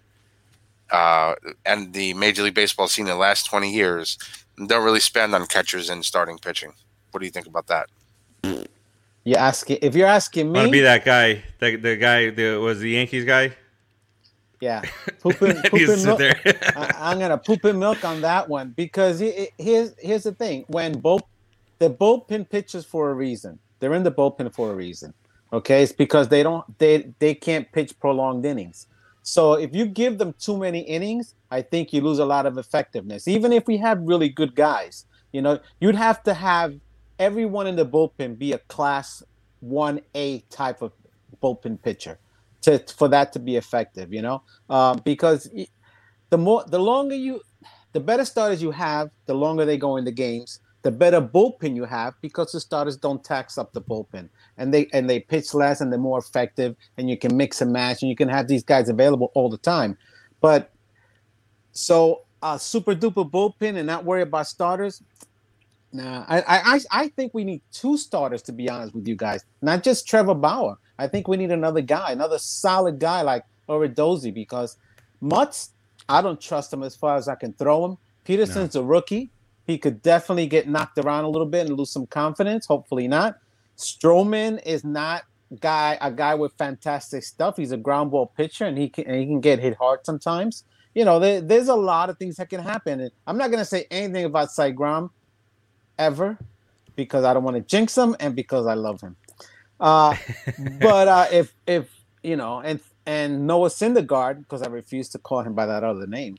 uh, 0.92 1.36
and 1.66 1.92
the 1.92 2.14
Major 2.14 2.44
League 2.44 2.54
Baseball 2.54 2.88
scene 2.88 3.08
in 3.08 3.12
the 3.12 3.18
last 3.18 3.48
twenty 3.48 3.74
years, 3.74 4.18
and 4.58 4.70
don't 4.70 4.86
really 4.86 5.02
spend 5.02 5.36
on 5.36 5.46
catchers 5.48 5.90
and 5.90 6.06
starting 6.06 6.38
pitching? 6.38 6.72
What 7.12 7.20
do 7.20 7.26
you 7.26 7.32
think 7.32 7.48
about 7.48 7.68
that? 7.68 7.90
You 9.28 9.36
asking 9.36 9.80
if 9.82 9.94
you're 9.94 10.08
asking 10.08 10.54
me. 10.54 10.60
I 10.60 10.62
Want 10.64 10.70
to 10.70 10.72
be 10.72 10.80
that 10.80 11.04
guy? 11.04 11.44
The 11.60 11.76
the 11.76 11.98
guy 11.98 12.30
that 12.30 12.62
was 12.62 12.80
the 12.80 12.92
Yankees 12.92 13.26
guy. 13.26 13.52
Yeah, 14.62 14.82
poop 15.20 15.42
and, 15.42 15.62
poop 15.66 15.82
You 15.82 15.92
and 15.92 16.00
sit 16.00 16.08
milk. 16.08 16.20
there. 16.20 16.40
I, 16.78 17.12
am 17.12 17.20
gonna 17.20 17.38
poop 17.38 17.66
and 17.66 17.78
milk 17.78 18.06
on 18.06 18.22
that 18.22 18.48
one 18.48 18.70
because 18.70 19.20
he- 19.20 19.34
he- 19.34 19.52
here's 19.66 19.92
here's 20.00 20.24
the 20.24 20.32
thing: 20.32 20.64
when 20.70 21.00
both 21.00 21.24
the 21.80 21.90
bullpen 21.90 22.50
pitches 22.50 22.86
for 22.86 23.12
a 23.12 23.14
reason, 23.14 23.60
they're 23.82 23.96
in 23.96 24.04
the 24.04 24.14
bullpen 24.14 24.54
for 24.54 24.72
a 24.72 24.76
reason. 24.76 25.14
Okay, 25.52 25.84
it's 25.84 25.92
because 25.92 26.30
they 26.30 26.42
don't 26.42 26.64
they 26.80 27.12
they 27.20 27.36
can't 27.36 27.70
pitch 27.74 28.00
prolonged 28.00 28.46
innings. 28.46 28.88
So 29.24 29.56
if 29.56 29.76
you 29.76 29.88
give 29.88 30.20
them 30.20 30.36
too 30.40 30.56
many 30.56 30.80
innings, 30.80 31.36
I 31.52 31.64
think 31.64 31.92
you 31.92 32.00
lose 32.00 32.20
a 32.20 32.26
lot 32.26 32.46
of 32.46 32.58
effectiveness. 32.58 33.28
Even 33.28 33.52
if 33.52 33.68
we 33.68 33.76
have 33.76 34.00
really 34.04 34.30
good 34.30 34.56
guys, 34.56 35.06
you 35.34 35.42
know, 35.42 35.60
you'd 35.82 35.96
have 35.96 36.24
to 36.24 36.34
have 36.34 36.76
everyone 37.20 37.68
in 37.68 37.76
the 37.76 37.86
bullpen 37.86 38.38
be 38.38 38.54
a 38.54 38.60
class 38.60 39.24
one 39.60 40.02
A 40.16 40.40
type 40.50 40.82
of 40.82 40.94
bullpen 41.42 41.82
pitcher 41.82 42.20
to 42.62 42.80
for 42.80 43.08
that 43.08 43.34
to 43.34 43.40
be 43.40 43.56
effective. 43.56 44.14
You 44.14 44.22
know, 44.22 44.44
um, 44.70 45.02
because 45.04 45.50
the 46.30 46.38
more 46.38 46.64
the 46.68 46.80
longer 46.80 47.16
you 47.16 47.42
the 47.94 48.00
better 48.00 48.26
starters 48.26 48.62
you 48.62 48.72
have, 48.72 49.10
the 49.26 49.34
longer 49.34 49.66
they 49.66 49.78
go 49.78 49.98
in 49.98 50.06
the 50.06 50.12
games, 50.12 50.60
the 50.84 50.92
better 50.92 51.22
bullpen 51.22 51.76
you 51.76 51.86
have 51.86 52.14
because 52.22 52.52
the 52.52 52.60
starters 52.60 52.98
don't 52.98 53.24
tax 53.24 53.58
up 53.58 53.74
the 53.74 53.82
bullpen 53.82 54.30
and 54.58 54.74
they 54.74 54.88
and 54.94 55.10
they 55.10 55.20
pitch 55.20 55.54
less 55.54 55.82
and 55.82 55.92
they're 55.92 56.00
more 56.00 56.20
effective 56.20 56.76
and 56.98 57.10
you 57.10 57.18
can 57.18 57.36
mix 57.36 57.62
and 57.62 57.72
match 57.72 58.02
and 58.02 58.10
you 58.10 58.16
can 58.16 58.30
have 58.30 58.48
these 58.48 58.64
guys 58.64 58.90
available 58.90 59.32
all 59.34 59.50
the 59.50 59.58
time. 59.58 59.98
But 60.40 60.72
so 61.72 62.22
a 62.42 62.60
super 62.60 62.96
duper 62.96 63.30
bullpen 63.30 63.76
and 63.76 63.88
not 63.88 64.06
worry 64.06 64.22
about 64.22 64.48
starters. 64.48 65.02
Nah, 65.94 66.26
I, 66.28 66.44
I 66.48 66.80
I 66.92 67.08
think 67.10 67.34
we 67.34 67.44
need 67.44 67.62
two 67.72 67.98
starters 67.98 68.42
to 68.44 68.52
be 68.52 68.70
honest 68.70 68.94
with 68.94 69.08
you 69.08 69.16
guys, 69.16 69.44
not 69.62 69.84
just 69.84 70.08
Trevor 70.08 70.36
Bauer. 70.36 70.78
I 71.00 71.08
think 71.08 71.28
we 71.28 71.38
need 71.38 71.52
another 71.52 71.82
guy, 71.82 72.12
another 72.12 72.40
solid 72.40 73.00
guy 73.00 73.22
like 73.22 73.44
Odorizzi 73.70 74.34
because 74.34 74.78
Matz, 75.22 75.72
I 76.10 76.22
don't 76.22 76.40
trust 76.40 76.74
him 76.74 76.84
as 76.84 76.96
far 76.96 77.16
as 77.16 77.28
I 77.28 77.36
can 77.36 77.54
throw 77.54 77.86
him. 77.86 77.98
Peterson's 78.26 78.76
a 78.76 78.84
rookie. 78.84 79.32
He 79.66 79.78
could 79.78 80.02
definitely 80.02 80.48
get 80.48 80.68
knocked 80.68 80.98
around 80.98 81.26
a 81.26 81.30
little 81.30 81.48
bit 81.48 81.68
and 81.68 81.78
lose 81.78 81.92
some 81.92 82.08
confidence. 82.08 82.66
Hopefully 82.66 83.08
not. 83.08 83.38
Stroman 83.78 84.62
is 84.66 84.84
not 84.84 85.24
guy 85.62 85.98
a 86.02 86.12
guy 86.12 86.36
with 86.36 86.52
fantastic 86.54 87.24
stuff. 87.24 87.56
He's 87.56 87.72
a 87.72 87.78
ground 87.78 88.12
ball 88.12 88.28
pitcher 88.36 88.66
and 88.66 88.78
he 88.78 88.90
can 88.90 89.06
and 89.08 89.16
he 89.16 89.26
can 89.26 89.40
get 89.40 89.60
hit 89.60 89.78
hard 89.78 90.02
sometimes. 90.06 90.64
You 90.94 91.06
know, 91.06 91.20
there, 91.20 91.42
there's 91.42 91.68
a 91.68 91.76
lot 91.76 92.10
of 92.10 92.18
things 92.18 92.38
that 92.38 92.50
can 92.50 92.62
happen. 92.62 93.00
And 93.00 93.12
I'm 93.28 93.38
not 93.38 93.52
gonna 93.52 93.66
say 93.66 93.86
anything 93.92 94.26
about 94.26 94.52
Cy 94.52 94.72
Grom 94.72 95.12
ever 95.98 96.38
because 96.96 97.24
I 97.24 97.34
don't 97.34 97.44
want 97.44 97.58
to 97.58 97.62
jinx 97.62 97.98
him 97.98 98.16
and 98.20 98.36
because 98.36 98.66
I 98.66 98.74
love 98.74 99.02
him. 99.02 99.16
Uh, 99.80 100.16
but 100.80 101.08
uh, 101.08 101.28
if 101.32 101.54
if 101.66 101.90
you 102.24 102.36
know, 102.36 102.60
and 102.60 102.80
and 103.06 103.48
Noah 103.48 103.70
Syndergaard, 103.70 104.40
because 104.40 104.62
I 104.62 104.68
refuse 104.68 105.10
to 105.10 105.20
call 105.20 105.42
him 105.42 105.54
by 105.54 105.66
that 105.66 105.84
other 105.84 106.08
name. 106.08 106.38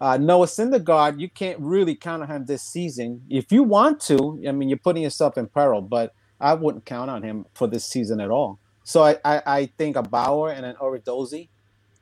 Uh, 0.00 0.18
Noah 0.18 0.46
Syndergaard, 0.46 1.18
you 1.18 1.28
can't 1.28 1.58
really 1.58 1.94
count 1.94 2.22
on 2.22 2.28
him 2.28 2.44
this 2.44 2.62
season. 2.62 3.22
If 3.30 3.50
you 3.50 3.62
want 3.62 4.00
to, 4.02 4.40
I 4.46 4.52
mean, 4.52 4.68
you're 4.68 4.78
putting 4.78 5.02
yourself 5.02 5.38
in 5.38 5.46
peril, 5.48 5.80
but 5.80 6.12
I 6.38 6.52
wouldn't 6.54 6.84
count 6.84 7.10
on 7.10 7.22
him 7.22 7.46
for 7.54 7.66
this 7.66 7.86
season 7.86 8.20
at 8.20 8.30
all. 8.30 8.60
So 8.84 9.02
I, 9.02 9.16
I, 9.24 9.42
I 9.46 9.66
think 9.78 9.96
a 9.96 10.02
Bauer 10.02 10.50
and 10.50 10.66
an 10.66 10.76
Odorizzi, 10.76 11.48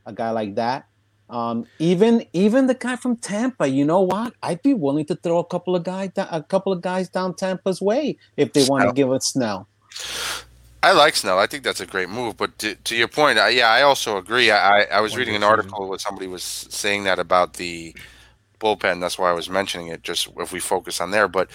a 0.04 0.12
guy 0.12 0.30
like 0.30 0.56
that. 0.56 0.86
Um, 1.30 1.66
even 1.78 2.24
even 2.32 2.66
the 2.66 2.74
guy 2.74 2.96
from 2.96 3.16
Tampa, 3.16 3.66
you 3.66 3.84
know 3.84 4.02
what? 4.02 4.34
I'd 4.42 4.62
be 4.62 4.74
willing 4.74 5.06
to 5.06 5.16
throw 5.16 5.38
a 5.38 5.44
couple 5.44 5.74
of 5.74 5.82
guys 5.82 6.10
a 6.16 6.42
couple 6.42 6.72
of 6.72 6.80
guys 6.82 7.08
down 7.08 7.34
Tampa's 7.34 7.80
way 7.80 8.16
if 8.36 8.52
they 8.52 8.64
want 8.66 8.84
to 8.86 8.92
give 8.92 9.10
us 9.10 9.26
Snell. 9.26 9.66
I 10.82 10.92
like 10.92 11.16
Snell. 11.16 11.38
I 11.38 11.46
think 11.46 11.64
that's 11.64 11.80
a 11.80 11.86
great 11.86 12.10
move. 12.10 12.36
But 12.36 12.58
to, 12.58 12.74
to 12.74 12.94
your 12.94 13.08
point, 13.08 13.38
I, 13.38 13.48
yeah, 13.48 13.70
I 13.70 13.80
also 13.82 14.18
agree. 14.18 14.50
I, 14.50 14.80
I- 14.82 14.86
I 14.96 15.00
was 15.00 15.12
One 15.12 15.20
reading 15.20 15.34
an 15.34 15.42
article 15.42 15.88
where 15.88 15.98
somebody 15.98 16.26
was 16.26 16.42
saying 16.42 17.04
that 17.04 17.18
about 17.18 17.54
the 17.54 17.94
bullpen. 18.60 19.00
That's 19.00 19.18
why 19.18 19.30
I 19.30 19.32
was 19.32 19.48
mentioning 19.48 19.88
it. 19.88 20.02
Just 20.02 20.28
if 20.36 20.52
we 20.52 20.60
focus 20.60 21.00
on 21.00 21.10
there, 21.10 21.26
but 21.26 21.48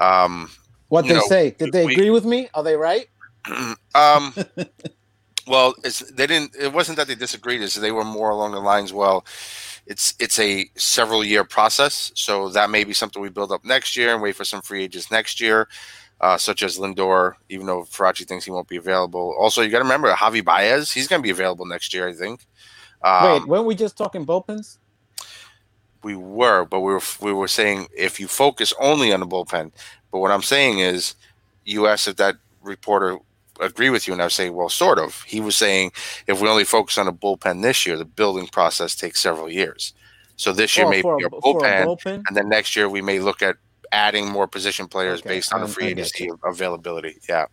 um, 0.00 0.50
What 0.88 1.06
they 1.06 1.14
know, 1.14 1.20
say? 1.28 1.52
Did 1.52 1.70
they 1.72 1.86
we- 1.86 1.92
agree 1.92 2.10
with 2.10 2.24
me? 2.24 2.48
Are 2.54 2.64
they 2.64 2.74
right? 2.76 3.06
um, 3.94 4.34
well, 5.46 5.74
it's 5.84 6.00
they 6.12 6.26
didn't. 6.26 6.54
It 6.58 6.72
wasn't 6.72 6.98
that 6.98 7.08
they 7.08 7.14
disagreed. 7.14 7.60
Is 7.60 7.74
they 7.74 7.92
were 7.92 8.04
more 8.04 8.30
along 8.30 8.52
the 8.52 8.60
lines. 8.60 8.92
Well, 8.92 9.24
it's 9.86 10.14
it's 10.18 10.38
a 10.38 10.70
several 10.76 11.24
year 11.24 11.44
process, 11.44 12.12
so 12.14 12.48
that 12.50 12.70
may 12.70 12.84
be 12.84 12.92
something 12.92 13.20
we 13.20 13.28
build 13.28 13.52
up 13.52 13.64
next 13.64 13.96
year 13.96 14.12
and 14.12 14.22
wait 14.22 14.36
for 14.36 14.44
some 14.44 14.62
free 14.62 14.84
agents 14.84 15.10
next 15.10 15.40
year, 15.40 15.68
uh, 16.20 16.36
such 16.36 16.62
as 16.62 16.78
Lindor. 16.78 17.34
Even 17.48 17.66
though 17.66 17.82
Farachi 17.82 18.26
thinks 18.26 18.44
he 18.44 18.50
won't 18.50 18.68
be 18.68 18.76
available. 18.76 19.34
Also, 19.38 19.62
you 19.62 19.70
got 19.70 19.78
to 19.78 19.84
remember 19.84 20.12
Javi 20.12 20.44
Baez. 20.44 20.92
He's 20.92 21.08
going 21.08 21.20
to 21.20 21.26
be 21.26 21.30
available 21.30 21.66
next 21.66 21.92
year, 21.94 22.08
I 22.08 22.12
think. 22.12 22.46
Um, 23.02 23.32
Wait, 23.42 23.48
weren't 23.48 23.66
we 23.66 23.74
just 23.74 23.96
talking 23.96 24.24
bullpens? 24.24 24.78
we 26.02 26.16
were, 26.16 26.64
but 26.64 26.80
we 26.80 26.92
were 26.92 27.02
we 27.20 27.32
were 27.32 27.48
saying 27.48 27.88
if 27.96 28.18
you 28.18 28.26
focus 28.26 28.72
only 28.80 29.12
on 29.12 29.20
the 29.20 29.26
bullpen. 29.26 29.72
But 30.10 30.18
what 30.18 30.30
I'm 30.30 30.42
saying 30.42 30.80
is, 30.80 31.14
you 31.64 31.86
asked 31.86 32.08
if 32.08 32.16
that 32.16 32.36
reporter 32.62 33.18
agree 33.66 33.90
with 33.90 34.06
you, 34.06 34.12
and 34.12 34.22
I 34.22 34.26
was 34.26 34.34
saying, 34.34 34.54
well, 34.54 34.68
sort 34.68 34.98
of. 34.98 35.22
He 35.22 35.40
was 35.40 35.56
saying 35.56 35.92
if 36.26 36.40
we 36.40 36.48
only 36.48 36.64
focus 36.64 36.98
on 36.98 37.08
a 37.08 37.12
bullpen 37.12 37.62
this 37.62 37.86
year, 37.86 37.96
the 37.96 38.04
building 38.04 38.46
process 38.48 38.94
takes 38.96 39.20
several 39.20 39.50
years. 39.50 39.94
So 40.36 40.52
this 40.52 40.76
year 40.76 40.86
Oh, 40.86 40.90
may 40.90 41.02
be 41.02 41.08
a, 41.24 41.26
a 41.26 41.42
for 41.42 41.66
a 41.66 41.72
bullpen, 41.72 41.74
bullpen? 41.74 42.28
and 42.28 42.36
then 42.36 42.48
next 42.48 42.76
year 42.76 42.88
we 42.88 43.02
may 43.02 43.20
look 43.20 43.42
at 43.42 43.56
adding 43.92 44.28
more 44.28 44.48
position 44.48 44.88
players 44.88 45.20
Okay, 45.20 45.28
based 45.28 45.52
on 45.52 45.60
the 45.60 45.66
um, 45.66 45.72
free 45.72 45.86
agency 45.88 46.30
availability. 46.44 47.18
Yeah. 47.28 47.46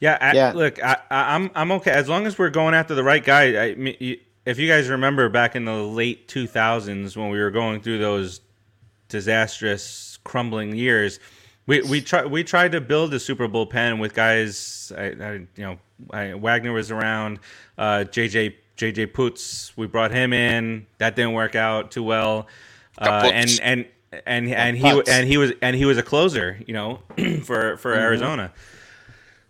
Yeah, 0.00 0.18
I, 0.20 0.34
Yeah. 0.34 0.52
look, 0.54 0.82
I, 0.82 0.98
I, 1.10 1.34
I'm 1.34 1.50
I'm 1.54 1.72
okay 1.72 1.90
as 1.90 2.08
long 2.08 2.26
as 2.26 2.38
we're 2.38 2.50
going 2.50 2.74
after 2.74 2.94
the 2.94 3.02
right 3.04 3.24
guy. 3.24 3.44
I, 3.64 4.18
if 4.44 4.58
you 4.58 4.68
guys 4.68 4.88
remember 4.88 5.28
back 5.28 5.56
in 5.56 5.64
the 5.64 5.74
late 5.74 6.28
2000s 6.28 7.16
when 7.16 7.30
we 7.30 7.38
were 7.40 7.50
going 7.50 7.80
through 7.80 7.98
those 7.98 8.40
disastrous, 9.08 10.18
crumbling 10.24 10.74
years, 10.76 11.18
we 11.66 11.82
we 11.82 12.00
tried 12.00 12.26
we 12.26 12.44
tried 12.44 12.72
to 12.72 12.80
build 12.80 13.12
a 13.14 13.20
Super 13.20 13.48
Bowl 13.48 13.66
pen 13.66 13.98
with 13.98 14.14
guys. 14.14 14.92
I, 14.96 15.02
I 15.02 15.32
you 15.32 15.48
know 15.56 15.78
I, 16.10 16.34
Wagner 16.34 16.72
was 16.72 16.90
around, 16.90 17.40
uh, 17.76 18.04
JJ 18.06 18.54
JJ 18.76 19.12
Putz. 19.12 19.72
We 19.76 19.86
brought 19.86 20.12
him 20.12 20.32
in. 20.32 20.86
That 20.98 21.16
didn't 21.16 21.32
work 21.32 21.54
out 21.54 21.90
too 21.90 22.02
well, 22.02 22.46
uh, 22.98 23.30
and 23.32 23.60
and 23.62 23.86
and 24.26 24.48
and 24.48 24.76
he 24.76 25.02
and 25.08 25.26
he 25.26 25.36
was 25.36 25.52
and 25.60 25.74
he 25.74 25.84
was 25.84 25.98
a 25.98 26.02
closer, 26.02 26.60
you 26.66 26.74
know, 26.74 27.00
for 27.42 27.76
for 27.78 27.94
Arizona. 27.94 28.52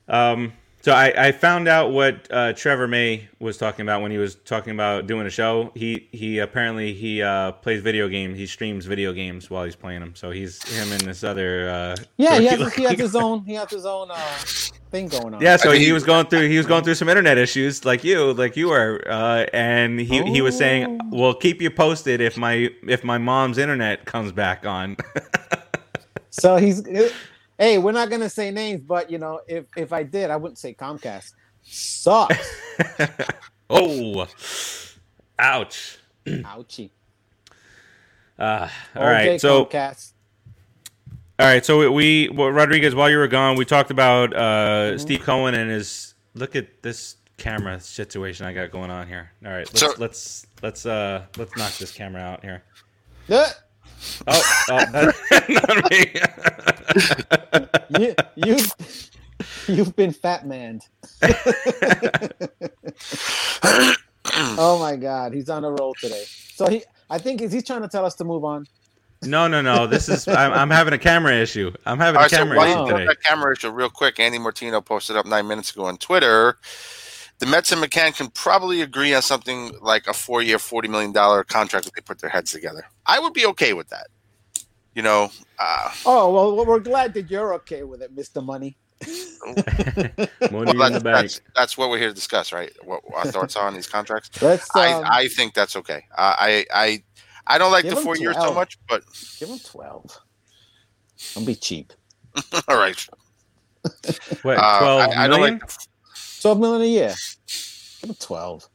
Um, 0.09 0.53
so 0.87 0.93
I, 0.93 1.13
I 1.27 1.33
found 1.33 1.67
out 1.67 1.91
what 1.91 2.29
uh, 2.31 2.53
Trevor 2.53 2.87
May 2.87 3.29
was 3.41 3.59
talking 3.59 3.83
about 3.83 4.03
when 4.03 4.13
he 4.13 4.19
was 4.19 4.37
talking 4.37 4.73
about 4.73 5.09
doing 5.09 5.27
a 5.27 5.31
show. 5.31 5.73
He 5.75 6.09
he 6.13 6.39
apparently 6.39 6.93
he 6.95 7.23
uh, 7.23 7.51
plays 7.51 7.83
video 7.83 8.07
games. 8.09 8.39
He 8.39 8.47
streams 8.47 8.87
video 8.87 9.13
games 9.13 9.51
while 9.51 9.65
he's 9.65 9.75
playing 9.75 9.99
them. 9.99 10.15
So 10.15 10.31
he's 10.31 10.63
him 10.63 10.93
and 10.93 11.01
this 11.01 11.25
other. 11.25 11.69
Uh, 11.69 11.97
Yeah, 12.19 12.39
he 12.39 12.47
has, 12.47 12.73
he 12.77 12.85
has 12.85 13.01
his 13.01 13.17
own 13.17 13.45
he 13.45 13.55
has 13.55 13.69
his 13.69 13.85
own 13.85 14.13
uh, 14.13 14.17
thing 14.93 15.09
going 15.09 15.35
on. 15.35 15.41
Yeah, 15.41 15.57
so 15.57 15.71
I 15.71 15.73
mean, 15.73 15.81
he 15.81 15.87
he- 15.87 15.93
was 15.93 16.05
going 16.05 16.27
through 16.27 16.47
he 16.47 16.57
was 16.57 16.67
going 16.69 16.85
through 16.85 16.95
some 16.95 17.09
internet 17.09 17.37
issues 17.37 17.85
like 17.85 18.05
you 18.05 18.33
like 18.35 18.57
you 18.57 18.69
were, 18.69 19.03
uh, 19.11 19.45
and 19.53 19.99
he, 19.99 20.23
he 20.31 20.41
was 20.41 20.57
saying, 20.57 21.01
Oh. 21.03 21.09
"We'll 21.11 21.35
keep 21.35 21.61
you 21.61 21.73
posted 21.73 22.21
if 22.21 22.37
my 22.37 22.71
if 22.87 23.03
my 23.03 23.19
mom's 23.19 23.59
internet 23.59 24.05
comes 24.05 24.31
back 24.31 24.65
on." 24.65 24.99
So 26.39 26.57
he's 26.57 26.87
hey, 27.59 27.79
we're 27.79 27.93
not 27.93 28.11
gonna 28.11 28.31
say 28.31 28.51
names, 28.51 28.83
but 28.83 29.11
you 29.11 29.19
know, 29.19 29.41
if 29.47 29.67
if 29.77 29.93
I 29.93 30.03
did, 30.03 30.31
I 30.31 30.37
wouldn't 30.37 30.59
say 30.59 30.75
Comcast. 30.75 31.33
Sucks. 31.63 32.55
oh, 33.71 34.27
ouch! 35.39 35.99
Ouchie. 36.27 36.91
Uh, 38.39 38.69
all 38.97 39.03
Okay, 39.03 39.31
right, 39.31 39.41
so 39.41 39.67
Comcast. 39.67 40.13
All 41.39 41.47
right, 41.47 41.65
so 41.67 41.79
we, 41.79 41.89
we 41.89 42.29
well, 42.31 42.51
Rodriguez, 42.51 42.95
while 42.95 43.11
you 43.11 43.19
were 43.19 43.29
gone, 43.29 43.57
we 43.57 43.65
talked 43.65 43.91
about 43.91 44.35
uh, 44.35 44.39
Mm-hmm. 44.39 44.99
Steve 44.99 45.21
Cohen 45.23 45.55
and 45.55 45.71
his. 45.71 46.15
Look 46.35 46.55
at 46.57 46.83
this 46.83 47.17
camera 47.39 47.81
situation 47.81 48.47
I 48.47 48.53
got 48.53 48.71
going 48.71 48.91
on 48.91 49.07
here. 49.09 49.31
All 49.45 49.51
right, 49.53 49.67
let's 49.67 49.81
So- 49.81 49.95
let's 49.99 50.47
let's 50.63 50.87
uh 50.87 51.25
let's 51.37 51.55
knock 51.57 51.73
this 51.79 51.93
camera 51.93 52.21
out 52.23 52.43
here. 52.45 52.63
Yeah, 54.29 54.29
Oh, 54.29 54.43
oh 54.71 55.13
not 55.49 55.91
me. 55.91 56.13
you 57.99 58.15
you 58.37 58.57
you've 59.69 59.95
been 59.97 60.13
fat 60.13 60.47
manned. 60.47 60.83
oh 64.59 64.79
my 64.81 64.97
god, 64.97 65.33
he's 65.35 65.49
on 65.49 65.65
a 65.65 65.71
roll 65.71 65.95
today. 66.01 66.25
So 66.55 66.67
he 66.69 66.85
I 67.11 67.19
think 67.19 67.41
is 67.43 67.53
he 67.53 67.63
trying 67.63 67.83
to 67.83 67.89
tell 67.89 68.05
us 68.05 68.15
to 68.17 68.25
move 68.25 68.45
on? 68.45 68.67
no, 69.23 69.49
no, 69.49 69.63
no. 69.63 69.87
This 69.87 70.09
is 70.09 70.29
I'm, 70.29 70.53
I'm 70.53 70.71
having 70.71 70.93
a 70.93 70.99
camera 70.99 71.35
issue. 71.35 71.73
I'm 71.87 71.99
having 71.99 72.17
All 72.17 72.23
a 72.23 72.25
right, 72.25 72.31
camera 72.31 72.57
while 72.57 72.67
you 72.69 72.73
issue 72.75 72.83
Oh. 72.83 72.89
today. 72.91 73.07
that 73.07 73.23
camera 73.23 73.53
issue 73.53 73.71
real 73.71 73.91
quick, 73.91 74.21
Andy 74.21 74.39
Martino 74.39 74.81
posted 74.81 75.17
up 75.17 75.27
nine 75.27 75.47
minutes 75.49 75.71
ago 75.73 75.87
on 75.87 75.97
Twitter 75.97 76.59
the 77.39 77.47
Mets 77.47 77.73
and 77.73 77.83
McCann 77.83 78.17
can 78.17 78.31
probably 78.31 78.81
agree 78.81 79.13
on 79.15 79.23
something 79.23 79.73
like 79.81 80.07
a 80.07 80.13
four 80.13 80.43
year, 80.43 80.57
$40 80.57 80.89
million 80.89 81.13
contract 81.13 81.87
if 81.87 81.93
they 81.93 82.01
put 82.01 82.21
their 82.21 82.31
heads 82.31 82.53
together. 82.53 82.85
I 83.05 83.19
would 83.19 83.35
be 83.35 83.47
okay 83.47 83.73
with 83.73 83.89
that. 83.89 84.09
You 84.95 85.03
know, 85.03 85.31
uh, 85.59 85.93
oh, 86.07 86.33
well, 86.33 86.65
we're 86.65 86.81
glad 86.81 87.13
that 87.15 87.31
you're 87.31 87.53
okay 87.55 87.83
with 87.83 88.01
it, 88.01 88.17
Mr. 88.17 88.43
Money. 88.43 88.79
Money 90.51 90.79
well, 90.79 90.91
that, 90.91 91.03
that's, 91.05 91.43
that's, 91.55 91.77
what 91.77 91.91
we're 91.91 91.99
here 91.99 92.09
to 92.09 92.15
discuss, 92.15 92.51
right? 92.51 92.73
What 92.83 93.03
our 93.15 93.27
thoughts 93.27 93.57
are 93.57 93.67
on 93.67 93.75
these 93.75 93.87
contracts. 93.87 94.31
Um, 94.43 94.59
I, 94.75 95.03
I, 95.05 95.29
think 95.29 95.53
that's 95.53 95.77
okay. 95.77 96.07
Uh, 96.17 96.35
I, 96.39 96.65
I, 96.73 97.03
I 97.47 97.59
don't 97.59 97.73
like 97.73 97.87
the 97.87 97.97
four 97.97 98.17
years 98.17 98.37
so 98.37 98.55
much, 98.55 98.79
but 98.89 99.05
give 99.39 99.51
them 99.51 99.59
12. 99.59 100.19
I'll 101.37 101.45
be 101.45 101.55
cheap. 101.55 101.93
All 102.69 102.79
right. 102.79 103.07
What, 103.83 104.55
12 104.55 104.59
uh, 104.59 105.13
I, 105.15 105.25
I 105.25 105.29
don't 105.29 105.41
like 105.43 105.61
the, 105.61 105.87
12 106.41 106.61
million 106.61 106.83
a 106.83 106.87
year. 106.87 107.15
Give 108.01 108.11
him 108.11 108.17
12. 108.19 108.69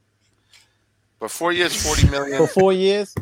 For 1.18 1.28
four 1.28 1.52
years, 1.52 1.80
40 1.86 2.10
million. 2.10 2.38
for 2.38 2.46
four 2.48 2.72
years, 2.72 3.14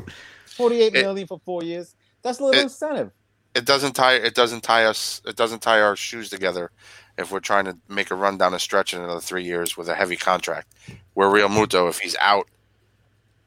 forty-eight 0.46 0.94
it, 0.94 1.02
million 1.02 1.26
for 1.26 1.38
four 1.44 1.62
years. 1.62 1.94
That's 2.22 2.40
a 2.40 2.44
little 2.44 2.60
it, 2.60 2.64
incentive. 2.64 3.10
It 3.54 3.66
doesn't 3.66 3.92
tie. 3.92 4.14
It 4.14 4.34
doesn't 4.34 4.62
tie 4.62 4.84
us. 4.84 5.20
It 5.26 5.36
doesn't 5.36 5.60
tie 5.60 5.82
our 5.82 5.96
shoes 5.96 6.30
together 6.30 6.70
if 7.18 7.30
we're 7.30 7.40
trying 7.40 7.66
to 7.66 7.76
make 7.88 8.10
a 8.10 8.14
run 8.14 8.38
down 8.38 8.54
a 8.54 8.58
stretch 8.58 8.94
in 8.94 9.02
another 9.02 9.20
three 9.20 9.44
years 9.44 9.76
with 9.76 9.88
a 9.88 9.94
heavy 9.94 10.16
contract. 10.16 10.72
Where 11.14 11.28
Realmuto, 11.28 11.88
if 11.90 11.98
he's 11.98 12.16
out, 12.20 12.48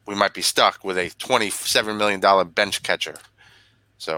we 0.06 0.14
might 0.14 0.34
be 0.34 0.42
stuck 0.42 0.84
with 0.84 0.98
a 0.98 1.10
twenty-seven 1.18 1.98
million 1.98 2.20
dollar 2.20 2.44
bench 2.44 2.84
catcher. 2.84 3.16
So 3.98 4.18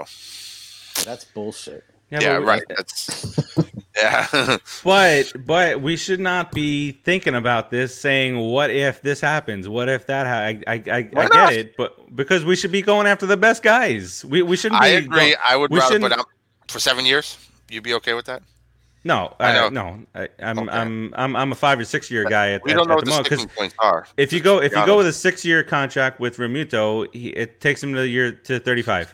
yeah, 0.98 1.04
that's 1.06 1.26
bullshit. 1.26 1.84
Yeah, 2.10 2.22
yeah 2.22 2.38
right. 2.38 2.64
That's 2.68 3.58
yeah. 3.98 4.58
But 4.84 5.34
but 5.46 5.82
we 5.82 5.96
should 5.98 6.20
not 6.20 6.52
be 6.52 6.92
thinking 6.92 7.36
about 7.36 7.72
this, 7.72 7.96
saying, 8.00 8.38
"What 8.38 8.70
if 8.70 9.02
this 9.02 9.22
happens? 9.22 9.68
What 9.68 9.90
if 9.90 10.08
that?" 10.08 10.26
Ha-? 10.28 10.32
I 10.34 10.62
I, 10.68 10.84
I, 10.98 11.10
Why 11.14 11.24
I 11.24 11.28
not? 11.28 11.50
get 11.50 11.54
it, 11.54 11.78
but 11.78 12.16
because 12.16 12.44
we 12.46 12.56
should 12.56 12.72
be 12.72 12.82
going 12.82 13.08
after 13.08 13.26
the 13.26 13.38
best 13.38 13.64
guys. 13.64 14.24
We 14.26 14.42
we 14.42 14.56
shouldn't. 14.58 14.82
Be 14.82 14.88
I 14.88 14.90
agree. 14.92 15.32
go- 15.32 15.38
I 15.48 15.56
would 15.56 15.72
rather, 15.72 16.00
but 16.00 16.10
shouldn't- 16.12 16.14
I'm, 16.20 16.26
for 16.68 16.80
seven 16.80 17.06
years, 17.06 17.38
you'd 17.70 17.84
be 17.84 17.94
okay 17.96 18.14
with 18.14 18.26
that? 18.26 18.42
no, 19.04 19.36
I 19.40 19.52
I 19.52 19.54
know. 19.54 19.70
no. 19.70 20.06
I, 20.16 20.30
I'm, 20.40 20.60
Okay. 20.60 20.72
I'm 20.72 21.14
I'm 21.16 21.36
I'm 21.36 21.52
a 21.52 21.56
five 21.56 21.80
or 21.80 21.86
six 21.86 22.10
year 22.10 22.26
guy 22.26 22.52
at, 22.54 22.64
We 22.64 22.74
don't 22.74 22.88
know 22.88 22.94
at 22.94 22.96
what 22.96 23.06
the 23.06 23.12
the 23.12 23.12
moment 23.12 23.26
because 23.26 23.40
sticking 23.42 23.56
points 23.56 23.76
are. 23.80 24.08
if 24.18 24.34
you 24.34 24.40
go 24.40 24.62
if 24.62 24.72
you 24.76 24.84
go 24.86 24.98
with 24.98 25.08
a 25.08 25.14
six 25.14 25.46
year 25.46 25.64
contract 25.64 26.20
with 26.20 26.38
Realmuto, 26.38 27.08
he, 27.14 27.30
it 27.30 27.62
takes 27.62 27.84
him 27.84 27.94
to 27.94 28.00
the 28.00 28.08
year 28.08 28.32
to 28.32 28.60
thirty 28.60 28.82
five. 28.82 29.14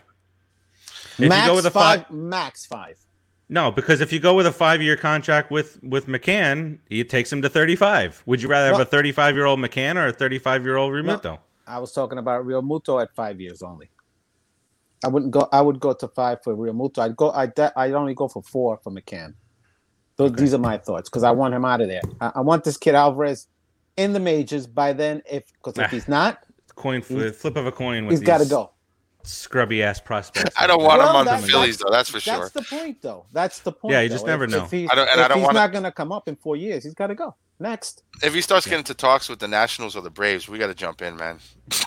If 1.19 1.27
max 1.29 1.41
you 1.45 1.51
go 1.51 1.55
with 1.55 1.65
a 1.65 1.71
five, 1.71 2.03
five, 2.07 2.11
max 2.11 2.65
five. 2.65 2.97
No, 3.53 3.69
because 3.69 3.99
if 3.99 4.13
you 4.13 4.19
go 4.21 4.33
with 4.33 4.47
a 4.47 4.51
five 4.51 4.81
year 4.81 4.95
contract 4.95 5.51
with 5.51 5.77
with 5.83 6.07
McCann, 6.07 6.79
it 6.89 7.09
takes 7.09 7.31
him 7.31 7.41
to 7.41 7.49
thirty 7.49 7.75
five. 7.75 8.23
Would 8.25 8.41
you 8.41 8.47
rather 8.47 8.67
have 8.67 8.77
No. 8.77 8.83
a 8.83 8.85
thirty 8.85 9.11
five 9.11 9.35
year 9.35 9.45
old 9.45 9.59
McCann 9.59 9.97
or 9.97 10.07
a 10.07 10.13
thirty 10.13 10.39
five 10.39 10.63
year 10.63 10.77
old 10.77 10.93
Realmuto? 10.93 11.37
I 11.67 11.77
was 11.79 11.91
talking 11.91 12.17
about 12.17 12.45
Realmuto 12.45 13.01
at 13.01 13.13
five 13.13 13.41
years 13.41 13.61
only. 13.61 13.89
I 15.03 15.09
wouldn't 15.09 15.31
go. 15.31 15.49
I 15.51 15.59
would 15.61 15.81
go 15.81 15.91
to 15.91 16.07
five 16.07 16.41
for 16.43 16.55
Realmuto. 16.55 16.99
I'd 16.99 17.17
go. 17.17 17.29
I 17.31 17.45
would 17.45 17.71
I'd 17.75 17.91
only 17.91 18.13
go 18.13 18.29
for 18.29 18.41
four 18.41 18.77
for 18.77 18.89
McCann. 18.89 19.33
Those, 20.15 20.31
These 20.33 20.53
are 20.53 20.57
my 20.59 20.77
thoughts 20.77 21.09
because 21.09 21.23
I 21.23 21.31
want 21.31 21.53
him 21.53 21.65
out 21.65 21.81
of 21.81 21.89
there. 21.89 22.01
I, 22.21 22.31
I 22.35 22.41
want 22.41 22.63
this 22.63 22.77
kid 22.77 22.95
Alvarez 22.95 23.47
in 23.97 24.13
the 24.13 24.19
majors 24.21 24.65
by 24.65 24.93
then. 24.93 25.23
If 25.29 25.43
because 25.53 25.77
Ah, 25.77 25.83
if 25.83 25.91
he's 25.91 26.07
not, 26.07 26.39
Coin 26.75 27.01
flip, 27.01 27.35
flip 27.35 27.57
of 27.57 27.65
a 27.65 27.71
coin 27.71 28.05
with 28.05 28.13
he's 28.13 28.21
got 28.25 28.37
to 28.37 28.45
go. 28.45 28.71
Scrubby 29.23 29.83
ass 29.83 29.99
prospects. 29.99 30.55
I 30.57 30.67
don't 30.67 30.81
want 30.83 30.99
Well, 30.99 31.09
him 31.09 31.15
on 31.17 31.25
the 31.25 31.31
that's- 31.31 31.49
Phillies, 31.49 31.77
though. 31.77 31.89
That's 31.91 32.09
for 32.09 32.19
sure. 32.19 32.39
That's 32.39 32.51
the 32.51 32.61
point, 32.63 33.01
though. 33.01 33.25
That's 33.31 33.59
the 33.59 33.71
point. 33.71 33.93
Yeah, 33.93 34.01
you 34.01 34.09
just 34.09 34.25
though. 34.25 34.31
never 34.31 34.43
If- 34.45 34.49
know. 34.51 34.63
If, 34.65 34.71
he's, 34.71 34.89
I 34.89 34.95
don't- 34.95 35.09
and 35.09 35.21
I 35.21 35.27
don't 35.27 35.37
he's 35.39 35.45
wanna- 35.45 35.59
not 35.59 35.71
going 35.71 35.83
to 35.83 35.91
come 35.91 36.11
up 36.11 36.27
in 36.27 36.35
four 36.35 36.55
years, 36.55 36.83
he's 36.83 36.93
got 36.93 37.07
to 37.07 37.15
go 37.15 37.35
next. 37.59 38.03
If 38.23 38.33
he 38.33 38.41
starts 38.41 38.65
getting 38.67 38.83
to 38.85 38.93
talks 38.93 39.29
with 39.29 39.39
the 39.39 39.47
Nationals 39.47 39.95
or 39.95 40.01
the 40.01 40.09
Braves, 40.09 40.47
we 40.49 40.57
got 40.57 40.67
to 40.67 40.73
jump 40.75 41.01
in, 41.01 41.15
man. 41.17 41.39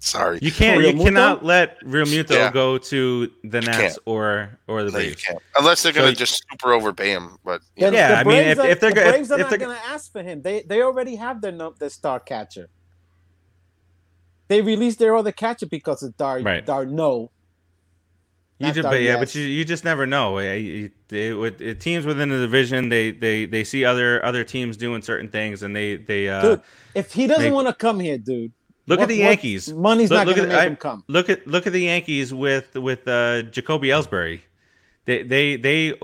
Sorry. 0.00 0.38
You 0.42 0.52
can't. 0.52 0.78
Real 0.78 0.90
You 0.90 0.96
Muto? 1.00 1.04
cannot 1.04 1.44
let 1.46 1.80
Realmuto 1.82 2.32
Yeah. 2.32 2.50
go 2.52 2.76
to 2.76 3.30
the 3.42 3.62
Nats 3.62 3.98
or 4.04 4.50
or 4.68 4.82
the 4.84 4.90
No, 4.90 4.98
you 4.98 5.04
Braves. 5.06 5.22
can't. 5.24 5.38
Unless 5.58 5.82
they're 5.82 5.94
going 5.94 6.08
So- 6.08 6.12
to 6.12 6.18
just 6.18 6.44
super 6.50 6.74
overpay 6.74 7.08
him. 7.08 7.38
But 7.42 7.62
you 7.74 7.86
The- 7.86 7.90
know, 7.92 7.96
Yeah, 7.96 8.08
the 8.08 8.14
I 8.16 8.24
mean, 8.24 8.24
Braves 8.24 8.50
if- 8.50 8.58
are- 8.58 8.68
if 8.68 8.80
they're 8.80 8.90
the 8.90 8.94
go- 8.96 9.00
if- 9.00 9.06
are 9.06 9.18
if 9.18 9.28
not 9.30 9.48
they're- 9.50 9.58
going 9.58 9.76
to 9.78 9.86
ask 9.86 10.12
for 10.12 10.22
him, 10.22 10.42
they 10.42 10.60
they 10.60 10.82
already 10.82 11.16
have 11.16 11.40
their 11.40 11.52
no, 11.52 11.74
their 11.78 11.88
star 11.88 12.20
catcher. 12.20 12.68
They 14.54 14.62
released 14.62 15.00
their 15.00 15.16
other 15.16 15.32
catcher 15.32 15.66
because 15.66 16.04
of 16.04 16.16
Dar 16.16 16.38
Right. 16.40 16.64
d'Arnaud. 16.64 17.30
You 18.60 18.70
just, 18.72 18.88
but 18.88 19.02
yeah, 19.02 19.18
but 19.18 19.34
you, 19.34 19.42
you 19.42 19.64
just 19.64 19.84
never 19.84 20.06
know. 20.06 20.38
You- 20.38 20.90
They, 21.08 21.32
with 21.34 21.60
eh, 21.60 21.74
teams 21.74 22.06
within 22.06 22.28
the 22.28 22.38
division, 22.38 22.88
they, 22.88 23.10
they, 23.10 23.46
they 23.46 23.64
see 23.64 23.84
other 23.84 24.24
other 24.24 24.44
teams 24.44 24.76
doing 24.76 25.02
certain 25.02 25.28
things, 25.28 25.64
and 25.64 25.74
they 25.74 25.96
they 25.96 26.28
uh, 26.28 26.40
Dude, 26.42 26.60
if 26.94 27.12
he 27.12 27.26
doesn't 27.26 27.52
want 27.52 27.66
to 27.66 27.74
come 27.74 27.98
here, 27.98 28.16
dude, 28.16 28.52
look 28.86 29.00
what- 29.00 29.04
at 29.04 29.08
the 29.08 29.18
what- 29.20 29.26
Yankees. 29.30 29.72
Money's 29.72 30.10
Look- 30.10 30.18
not 30.18 30.26
look 30.28 30.36
going 30.36 30.48
to 30.48 30.54
make 30.54 30.62
I- 30.62 30.66
him 30.68 30.76
come. 30.76 31.02
Look 31.08 31.28
at 31.28 31.46
look 31.48 31.66
at 31.66 31.72
the 31.72 31.80
Yankees 31.82 32.32
with 32.32 32.74
with 32.76 33.06
uh, 33.08 33.42
Jacoby 33.42 33.88
Ellsbury. 33.88 34.42
They 35.04 35.24
they 35.24 35.56
they 35.56 35.94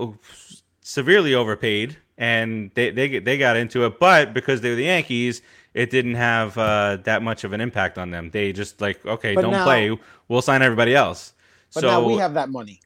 severely 0.81 1.33
overpaid, 1.33 1.97
and 2.17 2.69
they 2.75 2.91
they 2.91 3.07
get- 3.07 3.23
they 3.23 3.37
got 3.37 3.55
into 3.55 3.85
it, 3.85 3.97
but 3.97 4.33
because 4.33 4.59
they're 4.59 4.75
the 4.75 4.83
Yankees, 4.95 5.41
it 5.73 5.89
didn't 5.89 6.15
have 6.15 6.57
uh, 6.57 6.97
that 7.03 7.21
much 7.23 7.43
of 7.43 7.53
an 7.53 7.61
impact 7.61 7.97
on 7.97 8.11
them. 8.11 8.29
They 8.31 8.51
just 8.53 8.81
like 8.81 9.05
okay, 9.05 9.35
But 9.35 9.41
don't 9.41 9.51
now- 9.51 9.63
play. 9.63 9.97
We'll 10.27 10.41
sign 10.41 10.61
everybody 10.61 10.95
else. 10.95 11.33
But 11.73 11.81
so 11.81 11.87
now 11.87 12.05
we 12.05 12.15
have 12.17 12.33
that 12.33 12.49
money, 12.49 12.81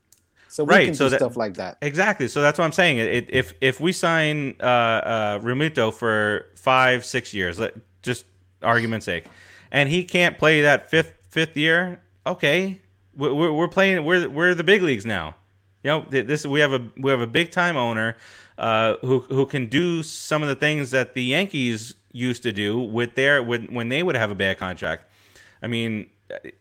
so 0.48 0.63
we 0.63 0.69
Right, 0.74 0.86
can 0.86 0.95
so 0.95 1.06
do 1.06 1.10
that- 1.12 1.17
stuff 1.19 1.36
like 1.38 1.56
that. 1.56 1.78
Exactly. 1.82 2.28
So 2.28 2.41
that's 2.41 2.60
what 2.60 2.65
I'm 2.65 2.71
saying. 2.71 2.98
It, 3.00 3.28
if 3.30 3.54
if 3.62 3.80
we 3.80 3.91
sign 3.91 4.56
uh, 4.60 5.39
uh, 5.39 5.91
for 5.91 6.45
five 6.56 7.04
six 7.04 7.34
years, 7.34 7.58
let 7.60 7.74
just 8.04 8.26
argument's 8.62 9.06
sake, 9.06 9.26
and 9.71 9.89
he 9.89 10.04
can't 10.04 10.38
play 10.38 10.62
that 10.62 10.89
fifth 10.91 11.13
fifth 11.30 11.58
year, 11.58 12.00
okay, 12.28 12.80
we're, 13.15 13.34
we're 13.34 13.52
we're 13.54 13.67
playing. 13.67 14.06
We're 14.06 14.30
we're 14.30 14.54
the 14.54 14.63
big 14.63 14.84
leagues 14.84 15.06
now. 15.06 15.36
You 15.84 15.89
know, 15.91 16.06
this 16.10 16.45
we 16.45 16.60
have 16.60 16.74
a 16.74 16.88
we 16.98 17.10
have 17.12 17.21
a 17.21 17.28
big 17.28 17.52
time 17.52 17.78
owner 17.78 18.17
uh, 18.58 18.95
who 19.02 19.19
who 19.21 19.45
can 19.45 19.65
do 19.67 20.04
some 20.04 20.43
of 20.43 20.50
the 20.50 20.56
things 20.56 20.91
that 20.91 21.13
the 21.15 21.24
Yankees 21.24 21.95
used 22.15 22.43
to 22.43 22.51
do 22.54 22.80
with 22.80 23.15
their 23.15 23.43
when 23.43 23.65
when 23.73 23.89
they 23.89 24.01
would 24.01 24.15
have 24.15 24.32
a 24.32 24.36
bad 24.36 24.58
contract. 24.58 25.04
I 25.62 25.67
mean, 25.67 26.10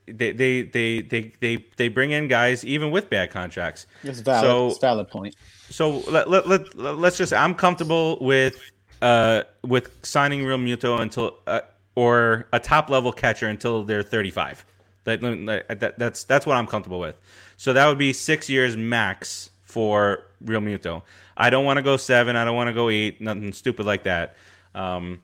they 0.06 0.32
they 0.32 0.62
they 0.62 1.00
they 1.00 1.32
they, 1.40 1.64
they 1.76 1.88
bring 1.88 2.10
in 2.10 2.28
guys 2.28 2.64
even 2.64 2.90
with 2.90 3.08
bad 3.08 3.30
contracts. 3.30 3.86
Valid. 4.02 4.40
So- 4.42 4.66
it's 4.68 4.78
valid 4.78 5.08
point. 5.08 5.36
So 5.70 5.98
let, 6.10 6.28
let, 6.28 6.46
let, 6.46 6.76
let's 6.76 7.16
just 7.16 7.32
I'm 7.32 7.54
comfortable 7.54 8.18
with 8.20 8.60
uh 9.00 9.42
with 9.62 9.90
signing 10.02 10.42
Realmuto 10.42 11.00
until 11.00 11.38
uh, 11.46 11.60
or 11.94 12.46
a 12.52 12.60
top 12.60 12.90
level 12.90 13.12
catcher 13.12 13.48
until 13.48 13.84
they're 13.84 14.02
35. 14.02 14.64
That, 15.04 15.20
that 15.80 15.98
that's 15.98 16.24
that's 16.24 16.44
what 16.46 16.56
I'm 16.56 16.66
comfortable 16.66 17.00
with. 17.00 17.16
So 17.56 17.72
that 17.72 17.86
would 17.86 17.98
be 17.98 18.12
6 18.12 18.50
years 18.50 18.76
max 18.76 19.50
for 19.62 20.24
Realmuto. 20.44 21.02
I 21.36 21.50
don't 21.50 21.64
want 21.64 21.76
to 21.78 21.82
go 21.82 21.96
7, 21.96 22.36
I 22.36 22.44
don't 22.44 22.56
want 22.56 22.68
to 22.68 22.74
go 22.74 22.90
8, 22.90 23.20
nothing 23.20 23.52
stupid 23.52 23.86
like 23.86 24.04
that. 24.04 24.36
Um 24.74 25.22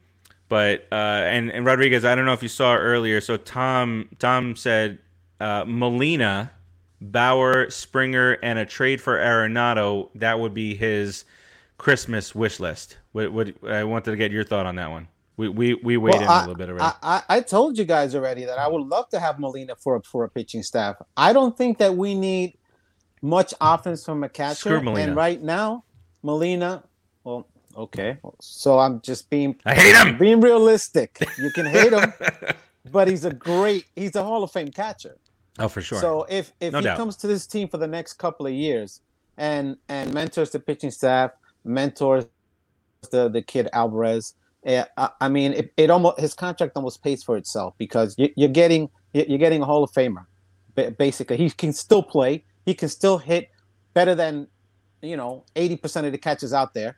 but 0.50 0.86
uh 0.92 0.94
and 0.94 1.50
and 1.50 1.64
Rodriguez, 1.64 2.04
I 2.04 2.14
don't 2.14 2.26
know 2.26 2.34
if 2.34 2.42
you 2.42 2.48
saw 2.50 2.76
earlier. 2.76 3.22
So 3.22 3.38
Tom 3.38 4.10
Tom 4.18 4.54
said 4.54 4.98
uh 5.40 5.64
Molina 5.66 6.50
Bauer, 7.00 7.70
Springer, 7.70 8.32
and 8.42 8.58
a 8.58 8.66
trade 8.66 9.00
for 9.00 9.16
Arenado, 9.16 10.10
that 10.16 10.38
would 10.38 10.52
be 10.52 10.74
his 10.74 11.24
Christmas 11.78 12.34
wish 12.34 12.60
list. 12.60 12.98
What, 13.12 13.32
what, 13.32 13.54
I 13.66 13.84
wanted 13.84 14.10
to 14.10 14.16
get 14.18 14.32
your 14.32 14.44
thought 14.44 14.66
on 14.66 14.76
that 14.76 14.90
one. 14.90 15.08
We 15.38 15.48
we, 15.48 15.74
we 15.74 15.96
weighed 15.96 16.16
Well, 16.20 16.28
I- 16.28 16.38
a 16.40 16.40
little 16.40 16.54
bit 16.54 16.68
already. 16.68 16.84
I, 17.02 17.22
I, 17.28 17.36
I 17.36 17.40
told 17.40 17.78
you 17.78 17.86
guys 17.86 18.14
already 18.14 18.44
that 18.44 18.58
I 18.58 18.68
would 18.68 18.86
love 18.86 19.08
to 19.10 19.18
have 19.20 19.38
Molina 19.38 19.74
for 19.76 19.96
a, 19.96 20.02
for 20.02 20.24
a 20.24 20.28
pitching 20.28 20.62
staff. 20.62 20.96
I 21.16 21.32
don't 21.32 21.56
think 21.56 21.78
that 21.78 21.96
we 21.96 22.14
need 22.14 22.58
much 23.22 23.54
offense 23.62 24.04
from 24.04 24.22
a 24.22 24.28
catcher. 24.28 24.76
And 24.76 25.16
right 25.16 25.42
now, 25.42 25.84
Molina, 26.22 26.84
well, 27.24 27.46
okay. 27.76 28.18
So 28.40 28.78
I'm 28.78 29.00
just 29.00 29.30
being 29.30 29.56
I 29.66 29.74
hate 29.74 29.94
him. 29.94 30.18
being 30.18 30.40
realistic. 30.40 31.18
You 31.38 31.50
can 31.52 31.66
hate 31.66 31.92
him, 31.92 32.12
but 32.92 33.08
he's 33.08 33.24
a 33.24 33.32
great 33.32 33.86
he's 33.96 34.14
a 34.16 34.22
Hall 34.22 34.42
of 34.42 34.50
Fame 34.52 34.70
catcher. 34.70 35.16
oh, 35.58 35.68
for 35.68 35.80
sure. 35.82 36.00
So 36.00 36.26
if 36.28 36.52
if 36.60 36.72
No 36.72 36.78
he 36.78 36.84
doubt. 36.84 36.96
comes 36.96 37.16
to 37.18 37.26
this 37.26 37.46
team 37.46 37.68
for 37.68 37.78
the 37.78 37.86
next 37.86 38.14
couple 38.14 38.46
of 38.46 38.52
years 38.52 39.00
and 39.36 39.76
and 39.88 40.12
mentors 40.14 40.50
the 40.50 40.60
pitching 40.60 40.90
staff, 40.90 41.30
mentors 41.64 42.26
the 43.10 43.28
the 43.28 43.42
kid 43.42 43.68
Alvarez, 43.72 44.34
eh, 44.66 44.84
I, 44.96 45.10
I 45.22 45.28
mean, 45.28 45.52
it, 45.54 45.72
it 45.76 45.90
almost 45.90 46.20
his 46.20 46.34
contract 46.34 46.72
almost 46.76 47.02
pays 47.02 47.22
for 47.22 47.36
itself 47.36 47.74
because 47.78 48.14
you, 48.18 48.28
you're 48.36 48.48
getting 48.50 48.90
you- 49.14 49.24
you're 49.28 49.38
getting 49.38 49.62
a 49.62 49.64
Hall 49.66 49.82
of 49.82 49.90
Famer. 49.92 50.26
Basically, 50.98 51.36
he 51.36 51.50
can 51.50 51.72
still 51.72 52.02
play. 52.02 52.44
He 52.64 52.74
can 52.74 52.88
still 52.88 53.18
hit 53.18 53.48
better 53.92 54.14
than 54.14 54.46
you 55.02 55.16
know 55.16 55.44
eighty 55.56 55.76
percent 55.76 56.06
of 56.06 56.12
the 56.12 56.18
catches 56.18 56.52
out 56.52 56.74
there. 56.74 56.96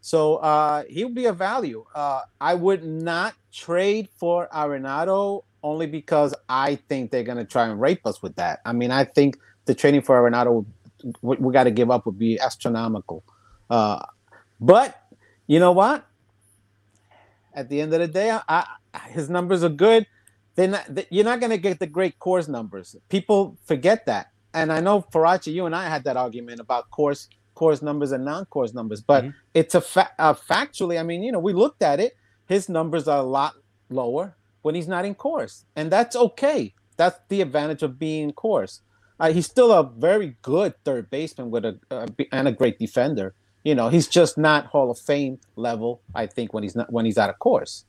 So 0.00 0.36
uh, 0.36 0.84
he 0.88 1.04
would 1.04 1.14
be 1.14 1.26
a 1.26 1.32
value. 1.32 1.84
Uh, 1.94 2.22
I 2.40 2.54
would 2.54 2.84
not 2.84 3.34
trade 3.52 4.08
for 4.18 4.48
Arenado 4.52 5.44
only 5.62 5.86
because 5.86 6.34
I 6.48 6.76
think 6.76 7.10
they're 7.10 7.22
going 7.22 7.38
to 7.38 7.44
try 7.44 7.66
and 7.68 7.80
rape 7.80 8.06
us 8.06 8.22
with 8.22 8.36
that. 8.36 8.60
I 8.64 8.72
mean, 8.72 8.90
I 8.90 9.04
think 9.04 9.36
the 9.66 9.74
trading 9.74 10.00
for 10.02 10.16
Arenado, 10.20 10.64
we, 11.20 11.36
we 11.36 11.52
got 11.52 11.64
to 11.64 11.70
give 11.70 11.90
up 11.90 12.06
would 12.06 12.18
be 12.18 12.40
astronomical. 12.40 13.24
Uh, 13.68 14.00
but 14.58 15.00
you 15.46 15.58
know 15.58 15.72
what? 15.72 16.06
At 17.52 17.68
the 17.68 17.80
end 17.80 17.92
of 17.92 18.00
the 18.00 18.08
day, 18.08 18.30
I, 18.30 18.40
I, 18.94 18.98
his 19.10 19.28
numbers 19.28 19.62
are 19.62 19.68
good. 19.68 20.06
They're 20.54 20.68
not, 20.68 20.86
they- 20.88 21.06
you're 21.10 21.24
not 21.24 21.40
going 21.40 21.50
to 21.50 21.58
get 21.58 21.78
the 21.78 21.86
great 21.86 22.18
Coors 22.18 22.48
numbers. 22.48 22.96
People 23.08 23.58
forget 23.66 24.06
that. 24.06 24.28
And 24.54 24.72
I 24.72 24.80
know 24.80 25.02
Farachi, 25.12 25.52
you 25.52 25.66
and 25.66 25.76
I 25.76 25.88
had 25.88 26.04
that 26.04 26.16
argument 26.16 26.60
about 26.60 26.90
Coors 26.90 27.28
Coors 27.60 27.82
numbers 27.82 28.12
and 28.12 28.24
non-Coors 28.24 28.72
numbers, 28.74 29.00
but 29.02 29.24
Mhm. 29.24 29.34
it's 29.54 29.74
a 29.74 29.80
fa- 29.82 30.10
uh, 30.18 30.32
factually. 30.34 30.98
I 30.98 31.02
mean, 31.02 31.22
you 31.22 31.30
know, 31.32 31.38
we 31.38 31.52
looked 31.52 31.82
at 31.82 32.00
it. 32.00 32.16
His 32.46 32.68
numbers 32.68 33.06
are 33.06 33.18
a 33.18 33.22
lot 33.38 33.54
lower 33.90 34.34
when 34.62 34.74
he's 34.74 34.88
not 34.88 35.04
in 35.04 35.14
Coors, 35.14 35.64
and 35.76 35.90
that's 35.90 36.16
okay. 36.16 36.72
That's 36.96 37.18
the 37.28 37.40
advantage 37.42 37.82
of 37.82 37.98
being 37.98 38.24
in 38.28 38.32
Coors. 38.32 38.80
Uh, 39.18 39.30
he's 39.32 39.46
still 39.46 39.70
a 39.72 39.82
very 39.84 40.36
good 40.42 40.72
third 40.84 41.10
baseman 41.10 41.50
with 41.50 41.64
a 41.66 41.78
uh, 41.90 42.06
and 42.32 42.48
a 42.48 42.52
great 42.52 42.78
defender. 42.78 43.34
You 43.62 43.74
know, 43.74 43.88
he's 43.90 44.08
just 44.08 44.38
not 44.38 44.66
Hall 44.72 44.90
of 44.90 44.98
Fame 44.98 45.38
level. 45.56 46.00
I 46.14 46.26
think 46.26 46.54
when 46.54 46.62
he's 46.62 46.74
not 46.74 46.90
when 46.90 47.04
he's 47.04 47.18
out 47.18 47.28
of 47.28 47.38
Coors, 47.38 47.84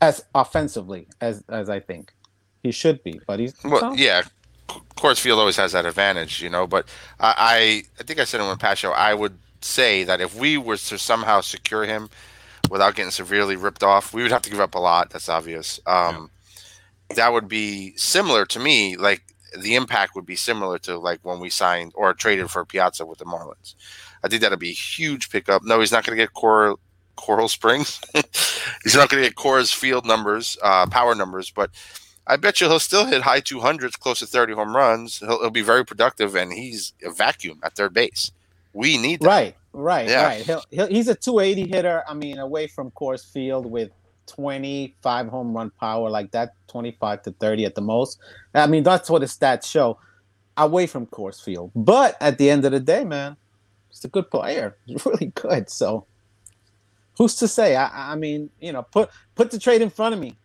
as 0.00 0.24
offensively 0.34 1.08
as 1.20 1.42
as 1.48 1.68
I 1.68 1.80
think 1.80 2.14
he 2.62 2.70
should 2.70 3.02
be. 3.02 3.20
But 3.26 3.40
he's 3.40 3.54
Well, 3.64 3.80
so- 3.80 3.92
yeah, 3.94 4.22
Coors 4.68 5.20
Field 5.20 5.38
always 5.38 5.56
has 5.56 5.72
that 5.72 5.86
advantage, 5.86 6.42
you 6.42 6.50
know. 6.50 6.66
But 6.66 6.88
I, 7.20 7.34
I, 7.38 7.82
I 8.00 8.02
think 8.04 8.20
I 8.20 8.24
said 8.24 8.40
in 8.40 8.46
one 8.46 8.58
past 8.58 8.80
show, 8.80 8.92
I 8.92 9.14
would 9.14 9.38
say 9.60 10.04
that 10.04 10.20
if 10.20 10.34
we 10.34 10.58
were 10.58 10.76
to 10.76 10.98
somehow 10.98 11.40
secure 11.40 11.84
him 11.84 12.08
without 12.70 12.94
getting 12.94 13.10
severely 13.10 13.56
ripped 13.56 13.82
off, 13.82 14.12
we 14.14 14.22
would 14.22 14.32
have 14.32 14.42
to 14.42 14.50
give 14.50 14.60
up 14.60 14.74
a 14.74 14.78
lot. 14.78 15.10
That's 15.10 15.28
obvious. 15.28 15.80
Um, 15.86 16.30
That 17.14 17.32
would 17.32 17.48
be 17.48 17.96
similar 17.96 18.44
to 18.46 18.58
me. 18.58 18.96
Like 18.96 19.22
the 19.58 19.76
impact 19.76 20.14
would 20.14 20.26
be 20.26 20.36
similar 20.36 20.78
to 20.80 20.98
like 20.98 21.20
when 21.22 21.40
we 21.40 21.50
signed 21.50 21.92
or 21.94 22.12
traded 22.14 22.50
for 22.50 22.64
Piazza 22.66 23.06
with 23.06 23.18
the 23.18 23.24
Marlins. 23.24 23.74
I 24.22 24.28
think 24.28 24.42
that'd 24.42 24.58
be 24.58 24.70
a 24.70 24.74
huge 24.74 25.30
pickup. 25.30 25.62
No, 25.64 25.80
he's 25.80 25.92
not 25.92 26.04
going 26.04 26.16
to 26.18 26.22
get 26.22 26.34
Coral 26.34 26.78
Coral 27.16 27.48
Springs. 27.48 28.00
he's 28.84 28.94
not 28.94 29.08
going 29.08 29.22
to 29.22 29.28
get 29.28 29.36
Coors 29.36 29.74
Field 29.74 30.06
numbers, 30.06 30.58
uh, 30.62 30.86
power 30.86 31.14
numbers, 31.14 31.50
but 31.50 31.70
I 32.30 32.36
bet 32.36 32.60
you 32.60 32.68
he'll 32.68 32.78
still 32.78 33.06
hit 33.06 33.22
high 33.22 33.40
200s, 33.40 33.98
close 33.98 34.18
to 34.18 34.26
30 34.26 34.52
home 34.52 34.76
runs. 34.76 35.18
He'll, 35.18 35.40
he'll 35.40 35.50
be 35.50 35.62
very 35.62 35.84
productive, 35.84 36.36
and 36.36 36.52
he's 36.52 36.92
a 37.02 37.10
vacuum 37.10 37.58
at 37.62 37.74
third 37.74 37.94
base. 37.94 38.30
We 38.74 38.98
need 38.98 39.20
that. 39.20 39.26
Right, 39.26 39.56
right, 39.72 40.08
Yeah. 40.08 40.24
right. 40.24 40.44
He'll, 40.44 40.62
he'll, 40.70 40.86
he's 40.88 41.08
a 41.08 41.14
280 41.14 41.70
hitter. 41.70 42.04
I 42.06 42.12
mean, 42.12 42.38
away 42.38 42.66
from 42.66 42.90
Coors 42.90 43.24
field 43.32 43.64
with 43.64 43.90
25 44.26 45.28
home 45.28 45.54
run 45.56 45.70
power, 45.80 46.10
like 46.10 46.30
that, 46.32 46.52
25 46.68 47.22
to 47.22 47.32
30 47.32 47.64
at 47.64 47.74
the 47.74 47.80
most. 47.80 48.18
I 48.54 48.66
mean, 48.66 48.82
that's 48.82 49.08
what 49.08 49.22
his 49.22 49.36
stats 49.36 49.66
show 49.66 49.98
away 50.58 50.86
from 50.86 51.06
Coors 51.06 51.42
field. 51.42 51.70
But 51.74 52.16
at 52.20 52.36
the 52.36 52.50
end 52.50 52.66
of 52.66 52.72
the 52.72 52.80
day, 52.80 53.04
man, 53.04 53.36
he's 53.88 54.04
a 54.04 54.08
good 54.08 54.30
player. 54.30 54.76
He's 54.84 55.04
really 55.06 55.32
good. 55.34 55.70
So 55.70 56.04
who's 57.16 57.36
to 57.36 57.48
say? 57.48 57.74
I, 57.74 58.12
I 58.12 58.16
mean, 58.16 58.50
you 58.60 58.72
know, 58.72 58.82
put 58.82 59.08
put 59.34 59.50
the 59.50 59.58
trade 59.58 59.80
in 59.80 59.88
front 59.90 60.14
of 60.14 60.20
me. 60.20 60.36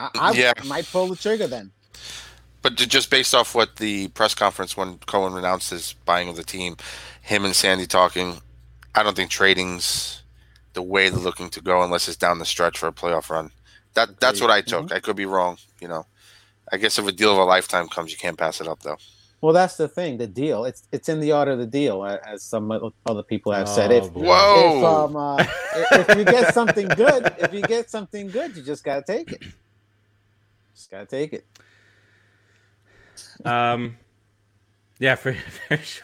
I, 0.00 0.10
I 0.14 0.34
Yeah. 0.34 0.52
might 0.64 0.90
pull 0.90 1.08
the 1.08 1.16
trigger 1.16 1.46
then. 1.46 1.72
But 2.62 2.76
just 2.76 3.10
based 3.10 3.34
off 3.34 3.54
what 3.54 3.76
the 3.76 4.08
press 4.08 4.34
conference 4.34 4.76
when 4.76 4.98
Cohen 4.98 5.36
announced 5.36 5.70
his 5.70 5.94
buying 6.04 6.28
of 6.28 6.36
the 6.36 6.42
team, 6.44 6.76
him 7.22 7.44
and 7.44 7.56
Sandy 7.56 7.86
talking, 7.86 8.40
I 8.94 9.02
don't 9.02 9.16
think 9.16 9.30
trading's 9.30 10.22
the 10.74 10.82
way 10.82 11.08
they're 11.08 11.18
looking 11.18 11.50
to 11.50 11.60
go 11.60 11.82
unless 11.82 12.08
it's 12.08 12.16
down 12.16 12.38
the 12.38 12.44
stretch 12.44 12.78
for 12.78 12.88
a 12.88 12.92
playoff 12.92 13.30
run. 13.30 13.50
That 13.94 14.20
that's 14.20 14.40
what 14.40 14.50
I 14.50 14.60
took. 14.60 14.92
I 14.92 15.00
could 15.00 15.16
be 15.16 15.26
wrong. 15.26 15.58
You 15.80 15.88
know, 15.88 16.06
I 16.72 16.76
guess 16.78 16.98
if 16.98 17.06
a 17.06 17.12
deal 17.12 17.32
of 17.32 17.38
a 17.38 17.44
lifetime 17.44 17.88
comes, 17.88 18.12
you 18.12 18.18
can't 18.18 18.38
pass 18.38 18.60
it 18.60 18.68
up 18.68 18.82
though. 18.82 18.98
Well, 19.42 19.54
that's 19.54 19.76
the 19.76 19.88
thing. 19.88 20.18
The 20.18 20.26
deal. 20.26 20.64
It's 20.64 20.82
it's 20.92 21.08
in 21.08 21.20
the 21.20 21.32
order 21.32 21.52
of 21.52 21.58
the 21.60 21.66
deal, 21.66 22.04
as 22.04 22.44
some 22.44 22.72
other 23.06 23.22
people 23.22 23.52
have 23.52 23.68
said. 23.68 23.92
Oh, 23.92 23.92
If 23.92 24.10
boy. 24.10 24.48
if 24.50 24.82
Whoa! 24.82 24.82
um 24.82 25.16
uh, 25.16 25.46
if 25.72 25.88
if 25.96 26.12
you 26.14 26.24
get 26.24 26.48
something 26.50 26.94
good, 26.94 27.32
if 27.38 27.52
you 27.52 27.62
get 27.64 27.90
something 27.90 28.30
good, 28.32 28.56
you 28.56 28.64
just 28.64 28.84
gotta 28.84 29.02
take 29.02 29.32
it. 29.32 29.42
Just 30.80 30.90
gotta 30.90 31.04
take 31.04 31.34
it. 31.34 31.46
Um, 33.44 33.98
yeah, 34.98 35.14
for, 35.14 35.34
for 35.68 35.76
sure. 35.76 36.02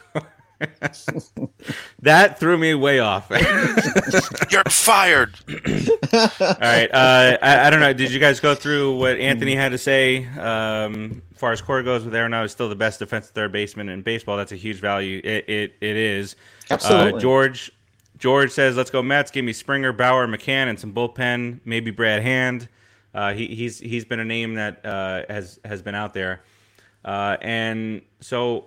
that 2.01 2.39
threw 2.39 2.59
me 2.59 2.75
way 2.75 2.99
off. 2.99 3.27
You're 4.51 4.63
fired. 4.69 5.35
All 5.49 6.29
right. 6.61 6.91
uh, 6.93 7.39
I, 7.41 7.67
I 7.67 7.71
don't 7.71 7.81
know. 7.81 7.95
Did 7.95 8.11
you 8.11 8.21
guys 8.21 8.39
go 8.39 8.55
through 8.55 8.99
what 8.99 9.17
Anthony 9.17 9.55
had 9.55 9.73
to 9.73 9.79
say? 9.79 10.27
Um, 10.27 11.23
as 11.33 11.41
far 11.41 11.53
as 11.53 11.63
core 11.63 11.83
goes, 11.83 12.05
with 12.05 12.13
Arenado 12.13 12.45
is 12.45 12.53
still 12.53 12.69
the 12.69 12.77
best 12.77 12.99
defensive 12.99 13.35
third 13.35 13.53
baseman 13.53 13.89
in 13.89 14.03
baseball. 14.03 14.37
That's 14.37 14.53
a 14.53 14.57
huge 14.57 14.81
value. 14.81 15.23
It 15.25 15.49
it, 15.49 15.75
it 15.81 15.97
is. 15.97 16.37
Absolutely. 16.71 17.15
Uh, 17.15 17.19
George 17.19 17.73
George 18.19 18.51
says, 18.51 18.77
"Let's 18.77 18.91
go 18.91 19.03
Mets. 19.03 19.31
Give 19.31 19.43
me 19.43 19.55
Springer, 19.55 19.95
Bauer, 19.95 20.27
McCann, 20.27 20.69
and 20.69 20.79
some 20.79 20.93
bullpen. 20.93 21.61
Maybe 21.65 21.91
Brad 21.91 22.21
Hand. 22.23 22.69
Uh, 23.17 23.33
he, 23.33 23.47
he's 23.47 23.81
he's 23.81 24.05
been 24.05 24.21
a 24.21 24.25
name 24.25 24.55
that 24.57 24.85
uh, 24.85 25.23
has 25.31 25.59
has 25.65 25.81
been 25.81 25.95
out 25.95 26.13
there, 26.13 26.43
uh, 27.03 27.39
and 27.41 28.03
so 28.21 28.67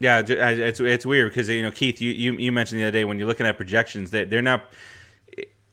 yeah, 0.00 0.22
it's 0.26 0.80
it's 0.80 1.06
weird 1.06 1.30
because 1.30 1.48
you 1.48 1.62
know 1.62 1.70
Keith, 1.70 2.00
you, 2.00 2.10
you 2.10 2.32
you 2.32 2.50
mentioned 2.50 2.80
the 2.80 2.84
other 2.84 2.90
day 2.90 3.04
when 3.04 3.16
you're 3.16 3.28
looking 3.28 3.46
at 3.46 3.56
projections 3.56 4.10
that 4.10 4.28
they're 4.28 4.42
not. 4.42 4.64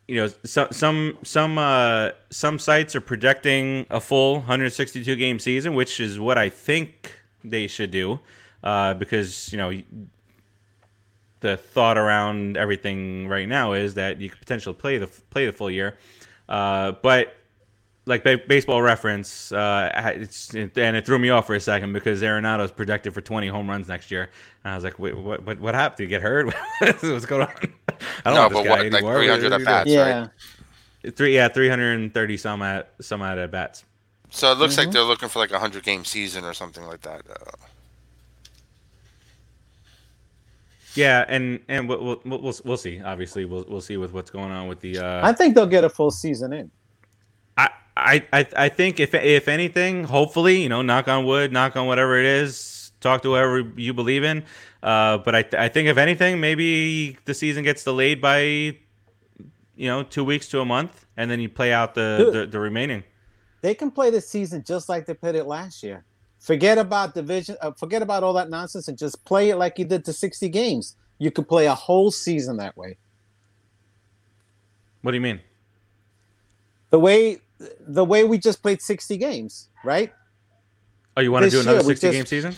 You 0.08 0.18
know, 0.18 0.28
some 0.44 0.68
some 0.72 1.18
some 1.24 1.58
uh, 1.58 2.12
some 2.30 2.60
sites 2.60 2.96
are 2.96 3.02
projecting 3.02 3.88
a 3.90 4.00
full 4.00 4.36
162 4.36 5.16
game 5.16 5.40
season, 5.40 5.74
which 5.74 6.00
is 6.00 6.20
what 6.20 6.38
I 6.38 6.50
think 6.50 7.18
they 7.44 7.66
should 7.66 7.90
do, 7.90 8.20
uh, 8.64 8.94
because 8.94 9.52
you 9.52 9.58
know 9.58 9.72
the 11.46 11.58
thought 11.58 11.98
around 11.98 12.58
everything 12.58 13.28
right 13.28 13.48
now 13.48 13.74
is 13.74 13.94
that 13.96 14.20
you 14.20 14.30
could 14.30 14.40
potentially 14.40 14.76
play 14.76 14.98
the 14.98 15.08
play 15.30 15.46
the 15.46 15.54
full 15.54 15.70
year, 15.72 15.98
uh, 16.50 16.92
but 17.04 17.36
like 18.08 18.24
ba- 18.24 18.42
baseball 18.48 18.82
reference, 18.82 19.52
uh, 19.52 19.90
it's 20.16 20.54
and 20.54 20.96
it 20.96 21.06
threw 21.06 21.18
me 21.20 21.30
off 21.30 21.48
for 21.48 21.56
a 21.56 21.60
second 21.60 21.94
because 21.94 22.22
Arenado's 22.22 22.72
projected 22.72 23.14
for 23.14 23.22
20 23.22 23.48
home 23.48 23.70
runs 23.70 23.88
next 23.88 24.12
year, 24.12 24.30
and 24.64 24.74
I 24.74 24.76
was 24.76 24.84
like, 24.84 25.00
wait, 25.00 25.18
what 25.18 25.44
what, 25.44 25.60
what 25.60 25.74
happened? 25.76 25.98
Did 25.98 26.04
he 26.06 26.10
get 26.10 26.22
hurt? 26.22 26.54
What's 26.80 27.26
going 27.26 27.44
on? 27.44 27.54
I 28.26 28.32
don't 28.32 28.36
No, 28.36 28.42
want 28.42 28.54
this 28.54 28.62
but 28.62 28.64
guy 28.64 28.84
what, 28.84 28.92
like 28.92 29.04
300 29.04 29.54
at 29.54 29.64
bats, 29.66 29.90
yeah. 29.90 30.28
right? 31.04 31.16
Three, 31.16 31.36
yeah, 31.36 31.48
330 31.50 32.38
some 32.38 32.62
at 32.64 32.94
some 33.02 33.22
at 33.22 33.52
bats. 33.52 33.86
So 34.32 34.52
it 34.52 34.58
looks 34.58 34.78
like 34.78 34.90
Mhm. 34.90 34.94
they're 34.94 35.04
looking 35.04 35.30
for 35.30 35.40
like 35.40 35.52
a 35.52 35.60
hundred 35.60 35.84
game 35.84 36.04
season 36.06 36.44
or 36.44 36.54
something 36.54 36.86
like 36.86 37.02
that. 37.02 37.22
Uh, 37.30 37.52
Yeah, 40.96 41.26
and 41.28 41.60
and 41.68 41.88
we'll 41.90 42.22
we'll, 42.24 42.40
we'll, 42.40 42.56
we'll 42.64 42.78
see. 42.78 43.02
Obviously, 43.02 43.46
we'll 43.46 43.66
we'll 43.68 43.82
see 43.82 43.98
with 43.98 44.14
what's 44.14 44.30
going 44.32 44.52
on 44.52 44.68
with 44.68 44.80
the. 44.80 45.00
Uh, 45.00 45.28
I 45.28 45.34
think 45.34 45.56
they'll 45.56 45.68
get 45.68 45.84
a 45.84 45.90
full 45.90 46.12
season 46.12 46.54
in. 46.54 46.72
I, 47.58 47.70
I, 47.98 48.26
I 48.34 48.48
I 48.58 48.70
think 48.70 49.00
if 49.00 49.14
if 49.14 49.48
anything, 49.48 50.06
hopefully, 50.06 50.62
you 50.62 50.70
know, 50.70 50.82
knock 50.82 51.08
on 51.08 51.26
wood, 51.26 51.52
knock 51.52 51.76
on 51.76 51.88
whatever 51.88 52.18
it 52.20 52.26
is, 52.26 52.92
talk 53.00 53.22
to 53.24 53.30
whoever 53.30 53.60
you 53.76 53.94
believe 53.94 54.24
in. 54.24 54.44
Uh, 54.84 55.18
but 55.20 55.36
I, 55.36 55.46
I 55.58 55.70
think 55.70 55.88
if 55.88 55.98
anything, 55.98 56.40
maybe 56.40 57.18
the 57.26 57.34
season 57.34 57.64
gets 57.64 57.84
delayed 57.84 58.22
by, 58.22 58.42
you 58.42 58.78
know, 59.78 60.04
two 60.04 60.24
weeks 60.24 60.48
to 60.50 60.60
a 60.60 60.66
month, 60.66 61.06
and 61.18 61.30
then 61.30 61.40
you 61.40 61.50
play 61.50 61.74
out 61.74 61.96
the 61.96 62.18
Dude. 62.20 62.34
the, 62.34 62.46
the 62.48 62.60
remaining. 62.60 63.04
They 63.62 63.74
can 63.74 63.90
play 63.90 64.12
the 64.12 64.22
season 64.22 64.64
just 64.64 64.90
like 64.90 65.08
they 65.08 65.16
played 65.16 65.36
it 65.36 65.46
last 65.46 65.82
year. 65.82 66.06
Forget 66.46 66.78
about 66.78 67.16
division. 67.16 67.58
Uh, 67.60 67.72
forget 67.72 68.04
about 68.04 68.24
all 68.24 68.34
that 68.34 68.52
nonsense 68.52 68.88
and 68.88 68.96
just 68.96 69.26
play 69.26 69.50
it 69.50 69.56
like 69.56 69.80
you 69.80 69.86
did 69.86 70.06
to 70.06 70.14
60 70.14 70.48
games. 70.50 70.96
You 71.18 71.32
could 71.32 71.48
play 71.48 71.66
a 71.66 71.74
whole 71.74 72.12
season 72.12 72.58
that 72.58 72.78
way. 72.78 72.98
What 75.02 75.12
do 75.12 75.18
you 75.18 75.22
mean? 75.22 75.40
The 76.92 77.00
way 77.00 77.40
the 77.80 78.06
way 78.06 78.26
we 78.26 78.38
just 78.38 78.62
played 78.62 78.80
60 78.80 79.18
games, 79.18 79.70
right? 79.84 80.14
Oh, 81.18 81.22
you 81.22 81.32
want 81.32 81.46
to 81.46 81.50
do 81.50 81.62
another 81.62 81.80
year 81.80 81.88
we 81.88 81.94
sixty 81.96 82.08
just- 82.08 82.18
game 82.18 82.26
season? 82.28 82.56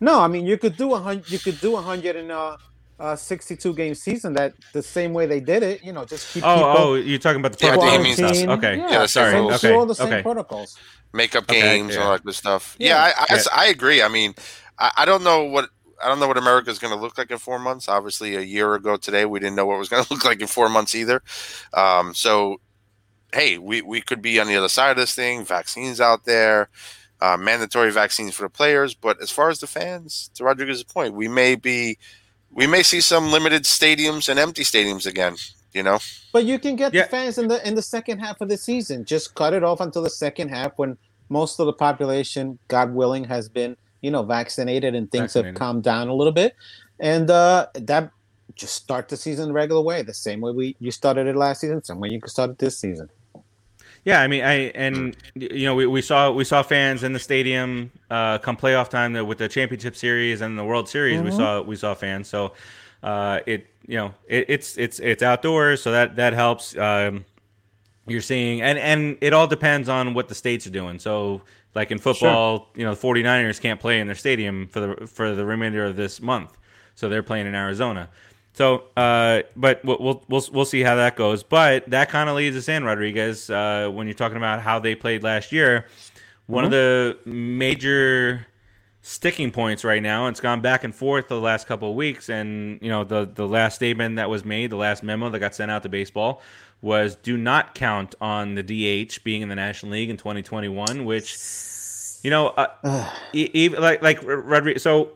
No, 0.00 0.18
I 0.20 0.26
mean 0.26 0.44
you 0.44 0.58
could 0.58 0.76
do 0.76 0.92
a 0.94 0.98
hundred. 0.98 1.30
You 1.30 1.38
could 1.38 1.60
do 1.60 1.76
a 1.76 1.80
hundred 1.80 2.16
and 2.16 2.32
uh, 2.32 2.56
uh, 3.02 3.16
62 3.16 3.74
game 3.74 3.94
season 3.94 4.32
that 4.34 4.54
the 4.72 4.82
same 4.82 5.12
way 5.12 5.26
they 5.26 5.40
did 5.40 5.62
it. 5.62 5.82
You 5.84 5.92
know, 5.92 6.04
just 6.04 6.32
keep 6.32 6.44
Oh, 6.46 6.54
people 6.54 6.68
oh, 6.78 6.94
you're 6.94 7.18
talking 7.18 7.40
about 7.40 7.58
the 7.58 7.66
Yeah, 7.66 7.74
protocol 7.74 8.14
stuff. 8.14 8.48
Okay, 8.58 8.76
Yeah, 8.78 8.90
Yeah, 8.90 9.06
sorry. 9.06 9.32
same- 9.32 9.42
Same- 9.58 9.70
Okay, 9.70 9.74
all 9.74 9.86
the 9.86 9.94
same 9.94 10.06
okay. 10.06 10.22
protocols. 10.22 10.78
makeup 11.12 11.44
Okay, 11.44 11.60
games 11.60 11.90
yeah. 11.90 11.94
and 11.96 12.04
all 12.04 12.12
that 12.12 12.24
good 12.24 12.34
stuff. 12.34 12.76
Yeah. 12.78 12.88
Yeah, 12.88 13.12
I, 13.18 13.34
I, 13.34 13.36
Yeah. 13.36 13.42
I 13.54 13.66
agree. 13.66 14.00
I 14.02 14.08
mean, 14.08 14.34
I, 14.78 14.90
I 14.98 15.04
don't 15.04 15.22
know 15.24 15.44
what 15.44 15.68
I 16.02 16.08
don't 16.08 16.18
know 16.20 16.26
what 16.26 16.38
America 16.38 16.70
is 16.70 16.78
going 16.80 16.92
to 16.94 16.98
look 16.98 17.16
like 17.18 17.30
in 17.30 17.38
four 17.38 17.58
months. 17.58 17.88
Obviously, 17.88 18.34
a 18.34 18.40
year 18.40 18.74
ago 18.74 18.96
today, 18.96 19.24
we 19.24 19.38
didn't 19.38 19.54
know 19.56 19.66
what 19.66 19.74
it 19.76 19.78
was 19.78 19.88
going 19.88 20.04
to 20.08 20.12
look 20.14 20.24
like 20.24 20.40
in 20.40 20.46
four 20.48 20.68
months 20.68 20.94
either. 20.94 21.22
Um, 21.74 22.14
so, 22.14 22.60
hey, 23.34 23.58
we 23.58 23.82
we 23.82 24.00
could 24.00 24.22
be 24.22 24.40
on 24.40 24.46
the 24.46 24.56
other 24.56 24.68
side 24.68 24.90
of 24.92 24.96
this 24.96 25.14
thing. 25.14 25.44
Vaccines 25.44 26.00
out 26.00 26.24
there, 26.24 26.70
uh, 27.20 27.36
mandatory 27.36 27.90
vaccines 27.92 28.34
for 28.34 28.42
the 28.44 28.48
players, 28.50 28.94
but 28.94 29.20
as 29.22 29.30
far 29.30 29.48
as 29.50 29.60
the 29.60 29.66
fans, 29.66 30.30
to 30.34 30.44
Rodriguez's 30.44 30.82
point, 30.84 31.14
we 31.14 31.28
may 31.28 31.54
be 31.56 31.98
we 32.54 32.66
may 32.66 32.82
see 32.82 33.00
some 33.00 33.30
limited 33.30 33.64
stadiums 33.64 34.28
and 34.28 34.38
empty 34.38 34.62
stadiums 34.62 35.06
again. 35.06 35.36
You 35.72 35.82
know, 35.82 36.00
But 36.34 36.44
you 36.44 36.58
can 36.58 36.76
get 36.76 36.92
Yeah. 36.92 37.04
the 37.04 37.08
fans 37.08 37.38
in 37.38 37.48
the 37.48 37.66
in 37.66 37.74
the 37.74 37.82
second 37.82 38.18
half 38.18 38.40
of 38.42 38.48
the 38.50 38.58
season. 38.58 39.06
Just 39.06 39.34
cut 39.34 39.54
it 39.54 39.64
off 39.64 39.80
until 39.80 40.02
the 40.02 40.10
second 40.10 40.48
half 40.50 40.72
when 40.76 40.98
most 41.30 41.58
of 41.60 41.64
the 41.66 41.72
population, 41.72 42.58
God 42.68 42.92
willing, 42.92 43.24
has 43.24 43.48
been 43.48 43.76
you 44.02 44.10
know 44.10 44.22
vaccinated 44.22 44.94
and 44.94 45.10
things 45.10 45.32
Vaccinated. 45.32 45.54
have 45.54 45.58
calmed 45.58 45.82
down 45.82 46.08
a 46.08 46.14
little 46.14 46.32
bit, 46.32 46.54
and 47.00 47.30
uh, 47.30 47.68
that 47.74 48.10
just 48.54 48.74
start 48.74 49.08
the 49.08 49.16
season 49.16 49.48
the 49.48 49.54
regular 49.54 49.80
way, 49.80 50.02
the 50.02 50.12
same 50.12 50.42
way 50.42 50.52
we 50.52 50.76
you 50.78 50.90
started 50.90 51.26
it 51.26 51.36
last 51.36 51.62
season, 51.62 51.82
same 51.82 52.00
way 52.00 52.10
you 52.10 52.20
can 52.20 52.28
start 52.28 52.50
it 52.50 52.58
this 52.58 52.78
season. 52.78 53.08
Yeah, 54.04 54.20
I 54.20 54.26
mean, 54.26 54.42
I 54.42 54.54
and 54.74 55.16
you 55.34 55.64
know 55.64 55.74
we, 55.76 55.86
we 55.86 56.02
saw 56.02 56.30
we 56.32 56.44
saw 56.44 56.62
fans 56.62 57.04
in 57.04 57.12
the 57.12 57.20
stadium 57.20 57.92
uh, 58.10 58.38
come 58.38 58.56
playoff 58.56 58.88
time 58.88 59.12
with 59.26 59.38
the 59.38 59.48
championship 59.48 59.94
series 59.94 60.40
and 60.40 60.58
the 60.58 60.64
World 60.64 60.88
Series. 60.88 61.18
Mm-hmm. 61.18 61.24
We 61.26 61.30
saw 61.30 61.62
we 61.62 61.76
saw 61.76 61.94
fans, 61.94 62.28
so 62.28 62.52
uh, 63.02 63.40
it 63.46 63.66
you 63.86 63.96
know 63.96 64.14
it, 64.26 64.46
it's 64.48 64.76
it's 64.76 64.98
it's 64.98 65.22
outdoors, 65.22 65.82
so 65.82 65.92
that 65.92 66.16
that 66.16 66.32
helps. 66.32 66.76
Um, 66.76 67.24
you're 68.08 68.20
seeing 68.20 68.62
and 68.62 68.78
and 68.78 69.16
it 69.20 69.32
all 69.32 69.46
depends 69.46 69.88
on 69.88 70.14
what 70.14 70.28
the 70.28 70.34
states 70.34 70.66
are 70.66 70.70
doing. 70.70 70.98
So 70.98 71.42
like 71.74 71.90
in 71.90 71.98
football, 71.98 72.58
sure. 72.58 72.66
you 72.74 72.84
know, 72.84 72.94
the 72.94 73.00
49ers 73.00 73.60
can't 73.60 73.80
play 73.80 74.00
in 74.00 74.06
their 74.06 74.16
stadium 74.16 74.66
for 74.68 74.80
the 74.80 75.06
for 75.06 75.34
the 75.34 75.44
remainder 75.44 75.84
of 75.84 75.96
this 75.96 76.20
month, 76.20 76.56
so 76.94 77.08
they're 77.08 77.22
playing 77.22 77.46
in 77.46 77.54
Arizona. 77.54 78.08
So, 78.54 78.84
uh, 78.96 79.42
but 79.56 79.82
we'll, 79.84 80.22
we'll 80.28 80.44
we'll 80.52 80.64
see 80.64 80.82
how 80.82 80.96
that 80.96 81.16
goes. 81.16 81.42
But 81.42 81.88
that 81.90 82.10
kind 82.10 82.28
of 82.28 82.36
leads 82.36 82.56
us 82.56 82.68
in, 82.68 82.84
Rodriguez, 82.84 83.48
uh, 83.48 83.90
when 83.92 84.06
you're 84.06 84.14
talking 84.14 84.36
about 84.36 84.60
how 84.60 84.78
they 84.78 84.94
played 84.94 85.22
last 85.22 85.52
year. 85.52 85.86
One 86.46 86.64
mm-hmm. 86.64 86.66
of 86.66 86.70
the 87.24 87.30
major 87.30 88.46
sticking 89.00 89.50
points 89.50 89.84
right 89.84 90.02
now. 90.02 90.26
It's 90.26 90.40
gone 90.40 90.60
back 90.60 90.84
and 90.84 90.94
forth 90.94 91.28
the 91.28 91.40
last 91.40 91.66
couple 91.66 91.90
of 91.90 91.96
weeks, 91.96 92.28
and 92.28 92.78
you 92.82 92.88
know 92.88 93.04
the 93.04 93.24
the 93.32 93.46
last 93.46 93.76
statement 93.76 94.16
that 94.16 94.30
was 94.30 94.44
made, 94.44 94.70
the 94.70 94.76
last 94.76 95.02
memo 95.02 95.30
that 95.30 95.38
got 95.38 95.54
sent 95.54 95.70
out 95.70 95.82
to 95.82 95.88
baseball 95.88 96.42
was 96.80 97.14
do 97.16 97.36
not 97.36 97.74
count 97.74 98.14
on 98.20 98.56
the 98.56 98.62
DH 98.62 99.22
being 99.22 99.40
in 99.40 99.48
the 99.48 99.54
National 99.54 99.92
League 99.92 100.10
in 100.10 100.16
2021, 100.16 101.04
which 101.04 101.38
you 102.22 102.30
know, 102.30 102.48
uh, 102.48 103.10
even 103.32 103.80
like 103.80 104.02
like 104.02 104.20
Rodriguez. 104.22 104.82
So 104.82 105.12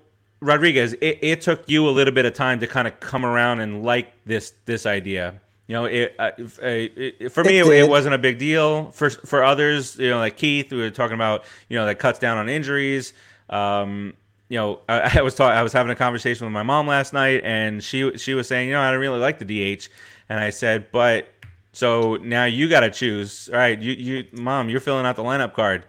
Rodriguez, 0.47 0.92
it, 0.94 1.18
it, 1.22 1.40
took 1.40 1.68
you 1.68 1.88
a 1.88 1.90
little 1.90 2.14
bit 2.14 2.24
of 2.24 2.32
time 2.32 2.61
to 2.61 2.68
kind 2.68 2.86
of 2.86 2.99
come 3.01 3.26
around 3.26 3.61
and 3.61 3.82
like 3.84 4.12
this 4.24 4.53
this 4.64 4.86
idea. 4.86 5.40
You 5.66 5.72
know, 5.72 5.84
it, 5.86 6.14
uh, 6.20 6.30
it 6.38 7.32
for 7.32 7.42
me, 7.42 7.59
it, 7.59 7.66
it, 7.66 7.88
wasn't 7.88 8.14
a 8.14 8.18
big 8.18 8.38
deal. 8.38 8.92
For 8.92 9.11
for 9.11 9.42
others, 9.42 9.99
you 9.99 10.11
know, 10.11 10.18
like 10.18 10.36
Keith, 10.36 10.70
we 10.70 10.78
were 10.78 10.90
talking 10.90 11.14
about, 11.16 11.44
you 11.68 11.76
know, 11.76 11.84
that 11.86 11.99
cuts 11.99 12.20
down 12.20 12.38
on 12.38 12.49
injuries. 12.49 13.12
Um, 13.51 14.14
you 14.49 14.57
know, 14.57 14.80
I, 14.88 15.18
I 15.18 15.22
was 15.22 15.34
talking, 15.34 15.59
I 15.59 15.64
was 15.64 15.72
having 15.72 15.90
a 15.90 15.97
conversation 15.97 16.47
with 16.47 16.53
my 16.53 16.62
mom 16.62 16.86
last 16.86 17.12
night, 17.12 17.40
and 17.42 17.82
she 17.82 18.16
she 18.16 18.34
was 18.34 18.47
saying, 18.47 18.68
you 18.68 18.74
know, 18.74 18.80
I 18.80 18.92
don't 18.92 19.01
really 19.01 19.18
like 19.18 19.40
the 19.40 19.76
DH, 19.76 19.88
and 20.28 20.38
I 20.38 20.51
said, 20.51 20.92
but 20.92 21.28
so 21.72 22.16
now 22.22 22.44
you 22.44 22.68
got 22.68 22.80
to 22.80 22.90
choose. 22.90 23.49
All 23.53 23.59
right, 23.59 23.78
you 23.78 23.92
you 23.92 24.24
mom, 24.30 24.68
you're 24.68 24.80
filling 24.80 25.07
out 25.07 25.16
the 25.16 25.24
lineup 25.24 25.55
card. 25.55 25.84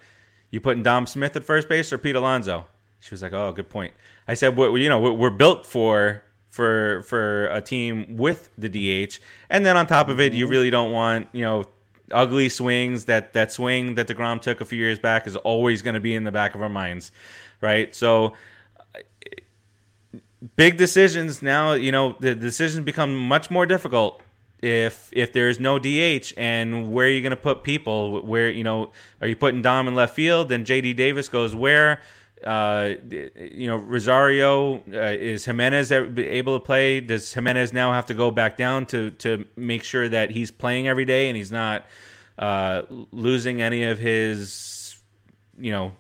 You 0.49 0.62
putting 0.62 0.82
Dom 0.82 1.05
Smith 1.05 1.36
at 1.36 1.43
first 1.43 1.70
base 1.70 1.93
or 1.93 1.99
Pete 1.99 2.16
Alonso? 2.16 2.66
She 2.99 3.14
was 3.14 3.22
like, 3.22 3.34
oh, 3.34 3.51
good 3.51 3.70
point. 3.70 3.93
I 4.28 4.34
said, 4.34 4.58
well, 4.58 4.78
you 4.78 4.90
know, 4.90 5.00
we're 5.00 5.30
built 5.30 5.66
for 5.66 6.24
for 6.50 7.04
for 7.04 7.48
a 7.48 7.62
team 7.62 8.18
with 8.18 8.50
the 8.58 8.68
DH, 8.68 9.20
and 9.50 9.66
then 9.66 9.78
on 9.78 9.88
top 9.88 10.10
of 10.10 10.20
it, 10.20 10.34
you 10.34 10.46
mm-hmm. 10.46 10.52
really 10.52 10.70
don't 10.70 10.92
want 10.92 11.28
you 11.32 11.44
know 11.44 11.66
ugly 12.12 12.50
swings. 12.50 13.06
That 13.06 13.34
that 13.34 13.52
swing 13.52 13.96
that 13.96 14.08
deGrom 14.08 14.42
took 14.42 14.60
a 14.62 14.66
few 14.66 14.80
years 14.80 15.00
back 15.00 15.28
is 15.28 15.36
always 15.36 15.82
going 15.82 15.94
to 15.94 16.00
be 16.00 16.16
in 16.16 16.24
the 16.24 16.32
back 16.32 16.56
of 16.56 16.62
our 16.62 16.70
minds, 16.70 17.12
right? 17.62 17.96
So 17.96 18.34
big 20.56 20.78
decisions 20.78 21.42
now. 21.42 21.74
You 21.74 21.92
know, 21.92 22.16
the 22.20 22.36
decisions 22.36 22.84
become 22.84 23.16
much 23.16 23.50
more 23.50 23.66
difficult 23.66 24.22
if 24.62 25.10
if 25.12 25.34
there's 25.34 25.60
no 25.60 25.78
DH 25.80 26.34
and 26.38 26.92
where 26.92 27.08
are 27.08 27.12
you 27.12 27.22
going 27.22 27.32
to 27.32 27.36
put 27.38 27.64
people? 27.64 28.26
Where 28.26 28.50
you 28.50 28.64
know, 28.64 28.92
are 29.22 29.28
you 29.28 29.36
putting 29.36 29.62
Dom 29.62 29.88
in 29.88 29.96
left 29.96 30.16
field? 30.16 30.50
Then 30.50 30.66
JD 30.66 30.96
Davis 30.96 31.30
goes 31.30 31.56
where? 31.56 32.02
Uh, 32.46 32.94
you 33.10 33.68
know, 33.68 33.78
Rosario 33.78 34.78
uh, 34.94 35.16
is 35.20 35.44
Gimenez 35.46 35.92
able 35.92 36.60
to 36.60 36.64
play? 36.64 37.00
Does 37.00 37.34
Gimenez 37.34 37.74
now 37.74 37.92
have 37.94 38.06
to 38.08 38.14
go 38.14 38.32
back 38.32 38.58
down 38.58 38.86
to 38.88 39.12
to 39.12 39.46
make 39.56 39.84
sure 39.84 40.08
that 40.10 40.30
he's 40.30 40.52
playing 40.52 40.88
every 40.88 41.06
day 41.06 41.30
and 41.30 41.38
he's 41.38 41.52
not 41.52 41.86
uh, 42.38 42.84
losing 43.12 43.62
any 43.62 43.84
of 43.84 43.98
his, 43.98 44.98
you 45.58 45.72
know? 45.72 45.94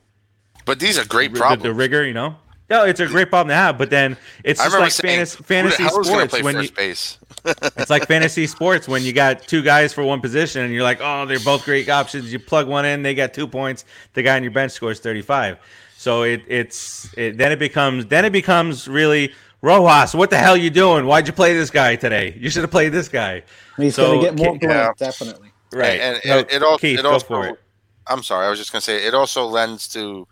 But 0.65 0.79
these 0.79 0.97
are 0.99 1.05
great 1.05 1.33
problems. 1.33 1.63
The, 1.63 1.69
the 1.69 1.73
rigor, 1.73 2.05
you 2.05 2.13
know. 2.13 2.35
No, 2.69 2.83
it's 2.83 2.99
a 2.99 3.07
great 3.07 3.29
problem 3.29 3.47
to 3.49 3.55
have, 3.55 3.77
but 3.77 3.89
then 3.89 4.17
it's 4.43 4.61
just 4.61 4.77
like 4.77 4.91
saying, 4.91 5.25
fantasy, 5.25 5.43
fantasy 5.43 5.87
sports 5.87 6.41
when 6.43 6.61
you. 6.61 6.69
it's 6.77 7.89
like 7.89 8.07
fantasy 8.07 8.45
sports 8.45 8.89
when 8.89 9.03
you 9.03 9.13
got 9.13 9.41
two 9.47 9.63
guys 9.63 9.93
for 9.93 10.03
one 10.03 10.19
position 10.19 10.63
and 10.63 10.73
you're 10.73 10.83
like, 10.83 10.99
oh, 11.01 11.25
they're 11.25 11.39
both 11.39 11.63
great 11.63 11.87
options. 11.87 12.31
You 12.31 12.39
plug 12.39 12.67
one 12.67 12.83
in, 12.83 13.03
they 13.03 13.15
got 13.15 13.33
two 13.33 13.47
points. 13.47 13.85
The 14.13 14.21
guy 14.21 14.35
on 14.35 14.43
your 14.43 14.51
bench 14.51 14.73
scores 14.73 14.99
35. 14.99 15.57
So 15.97 16.21
it, 16.21 16.43
it's 16.47 17.11
it, 17.17 17.37
then 17.37 17.51
it 17.51 17.59
becomes 17.59 18.05
then 18.05 18.23
it 18.23 18.31
becomes 18.31 18.87
really 18.87 19.33
Rojas. 19.61 20.13
What 20.13 20.29
the 20.29 20.37
hell 20.37 20.53
are 20.53 20.57
you 20.57 20.69
doing? 20.69 21.05
Why'd 21.05 21.27
you 21.27 21.33
play 21.33 21.55
this 21.55 21.71
guy 21.71 21.95
today? 21.95 22.37
You 22.39 22.49
should 22.51 22.61
have 22.61 22.71
played 22.71 22.93
this 22.93 23.09
guy. 23.09 23.43
He's 23.75 23.95
so, 23.95 24.07
going 24.07 24.19
to 24.19 24.25
get 24.25 24.37
more 24.37 24.51
points, 24.51 24.63
yeah. 24.63 24.91
definitely. 24.97 25.51
Right, 25.73 25.99
and, 25.99 26.21
and, 26.23 26.47
no, 26.47 26.55
it, 26.55 26.63
all, 26.63 26.77
Keith, 26.77 26.99
it 26.99 27.05
also 27.05 27.41
it. 27.41 27.59
I'm 28.05 28.23
sorry, 28.23 28.45
I 28.45 28.49
was 28.49 28.57
just 28.57 28.71
going 28.71 28.79
to 28.79 28.85
say 28.85 29.05
it 29.05 29.13
also 29.13 29.45
lends 29.45 29.87
to 29.89 30.27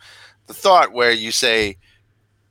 the 0.48 0.54
thought 0.54 0.94
where 0.94 1.12
you 1.12 1.32
say, 1.32 1.78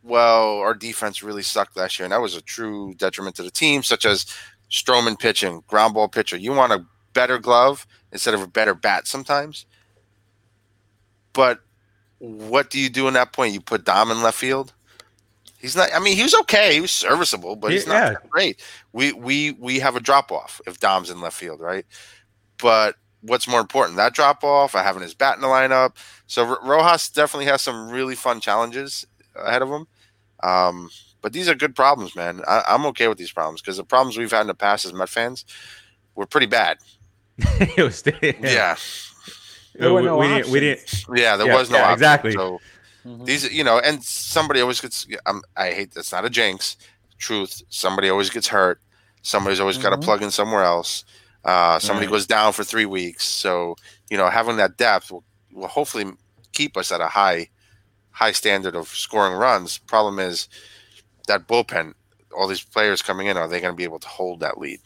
well, 0.03 0.59
our 0.59 0.75
defense 0.75 1.23
really 1.23 1.43
sucked 1.43 1.77
last 1.77 1.99
year, 1.99 2.05
and 2.05 2.13
that 2.13 2.21
was 2.21 2.37
a 2.37 2.43
true 2.43 2.95
detriment 2.95 3.37
to 3.37 3.43
the 3.43 3.51
team, 3.51 3.83
such 3.83 4.05
as 4.05 4.27
Stroman 4.71 5.19
pitching, 5.19 5.63
ground 5.67 5.95
ball 5.95 6.09
pitcher. 6.09 6.37
You 6.37 6.53
want 6.53 6.73
a 6.73 6.85
better 7.15 7.39
glove 7.39 7.87
instead 8.13 8.35
of 8.35 8.43
a 8.43 8.47
better 8.47 8.75
bat 8.75 9.07
sometimes. 9.07 9.65
But 11.33 11.61
what 12.25 12.71
do 12.71 12.79
you 12.79 12.89
do 12.89 13.09
in 13.09 13.15
that 13.15 13.33
point? 13.33 13.55
You 13.55 13.61
put 13.61 13.85
Dom 13.85 14.11
in 14.11 14.23
left 14.23 14.39
field. 14.39 14.73
He's 15.59 15.77
not. 15.77 15.91
I 15.95 15.99
mean, 15.99 16.17
he 16.17 16.23
was 16.23 16.35
okay. 16.35 16.75
He 16.75 16.81
was 16.81 16.91
serviceable, 16.91 17.57
but 17.57 17.73
he's 17.73 17.87
not 17.87 18.13
yeah. 18.13 18.15
great. 18.29 18.63
We 18.93 19.13
we 19.13 19.53
we 19.53 19.79
have 19.79 19.97
a 19.97 20.01
drop 20.01 20.31
off 20.31 20.61
if 20.67 20.79
Dom's 20.79 21.11
in 21.11 21.21
left 21.21 21.37
field, 21.37 21.61
right? 21.61 21.87
But 22.59 22.97
what's 23.23 23.49
more 23.49 23.61
important, 23.61 23.97
that 23.97 24.15
drop 24.15 24.45
off, 24.45 24.75
or 24.75 24.79
having 24.79 25.03
his 25.03 25.15
bat 25.15 25.37
in 25.37 25.41
the 25.41 25.47
lineup? 25.47 25.97
So 26.27 26.59
Rojas 26.63 27.09
definitely 27.09 27.47
has 27.47 27.63
some 27.63 27.89
really 27.89 28.15
fun 28.15 28.41
challenges 28.41 29.07
ahead 29.35 29.63
of 29.63 29.69
him. 29.69 29.87
Um, 30.43 30.91
but 31.23 31.33
these 31.33 31.49
are 31.49 31.55
good 31.55 31.75
problems, 31.75 32.15
man. 32.15 32.43
I, 32.47 32.63
am 32.69 32.85
okay 32.87 33.09
with 33.09 33.17
these 33.17 33.33
problems 33.33 33.63
because 33.63 33.79
the 33.79 33.85
problems 33.85 34.19
we've 34.19 34.31
had 34.31 34.43
in 34.43 34.47
the 34.47 34.55
past 34.55 34.85
as 34.85 34.93
Met 34.93 35.09
fans 35.09 35.47
were 36.15 36.27
pretty 36.27 36.47
bad. 36.47 36.77
was, 37.79 38.03
yeah. 38.23 38.33
yeah. 38.41 38.77
There 39.75 39.93
were 39.93 40.03
no 40.03 40.19
we, 40.19 40.29
didn't, 40.29 40.51
we 40.51 40.61
didn't. 40.61 41.05
Yeah, 41.15 41.37
there 41.37 41.49
yeah, 41.49 41.57
was 41.57 41.71
no 41.71 41.79
yeah, 41.79 41.93
exactly. 41.93 42.33
So 42.33 42.61
mm-hmm. 43.05 43.25
these, 43.25 43.53
you 43.53 43.65
know, 43.65 43.79
and 43.79 44.03
somebody 44.03 44.61
always 44.61 44.81
gets. 44.81 45.07
I'm, 45.27 45.43
I 45.57 45.73
hate 45.73 45.93
that's 45.93 46.13
not 46.13 46.25
a 46.25 46.31
jinx. 46.31 46.77
Truth. 47.19 47.63
Somebody 47.69 48.09
always 48.09 48.31
gets 48.31 48.49
hurt. 48.49 48.81
Somebody's 49.23 49.61
always 49.61 49.77
mm-hmm. 49.77 49.91
got 49.91 50.01
to 50.01 50.05
plug 50.05 50.23
in 50.23 50.31
somewhere 50.31 50.63
else. 50.63 51.05
Uh, 51.45 51.79
somebody 51.79 52.07
right. 52.07 52.13
goes 52.13 52.27
down 52.27 52.53
for 52.53 52.65
three 52.65 52.87
weeks. 52.87 53.25
So 53.25 53.77
you 54.11 54.17
know, 54.17 54.29
having 54.31 54.57
that 54.59 54.77
depth 54.77 55.11
will, 55.11 55.25
will 55.53 55.69
hopefully 55.69 56.07
keep 56.53 56.77
us 56.77 56.93
at 56.93 57.01
a 57.01 57.09
high 57.09 57.49
high 58.11 58.33
standard 58.33 58.77
of 58.77 58.89
scoring 58.89 59.35
runs. 59.35 59.79
Problem 59.79 60.19
is 60.19 60.49
that 61.27 61.49
bullpen. 61.49 61.95
All 62.37 62.49
these 62.49 62.65
players 62.65 63.03
coming 63.03 63.29
in, 63.29 63.37
are 63.37 63.47
they 63.47 63.61
going 63.61 63.73
to 63.73 63.77
be 63.77 63.85
able 63.85 64.01
to 64.01 64.09
hold 64.09 64.41
that 64.41 64.59
lead? 64.59 64.81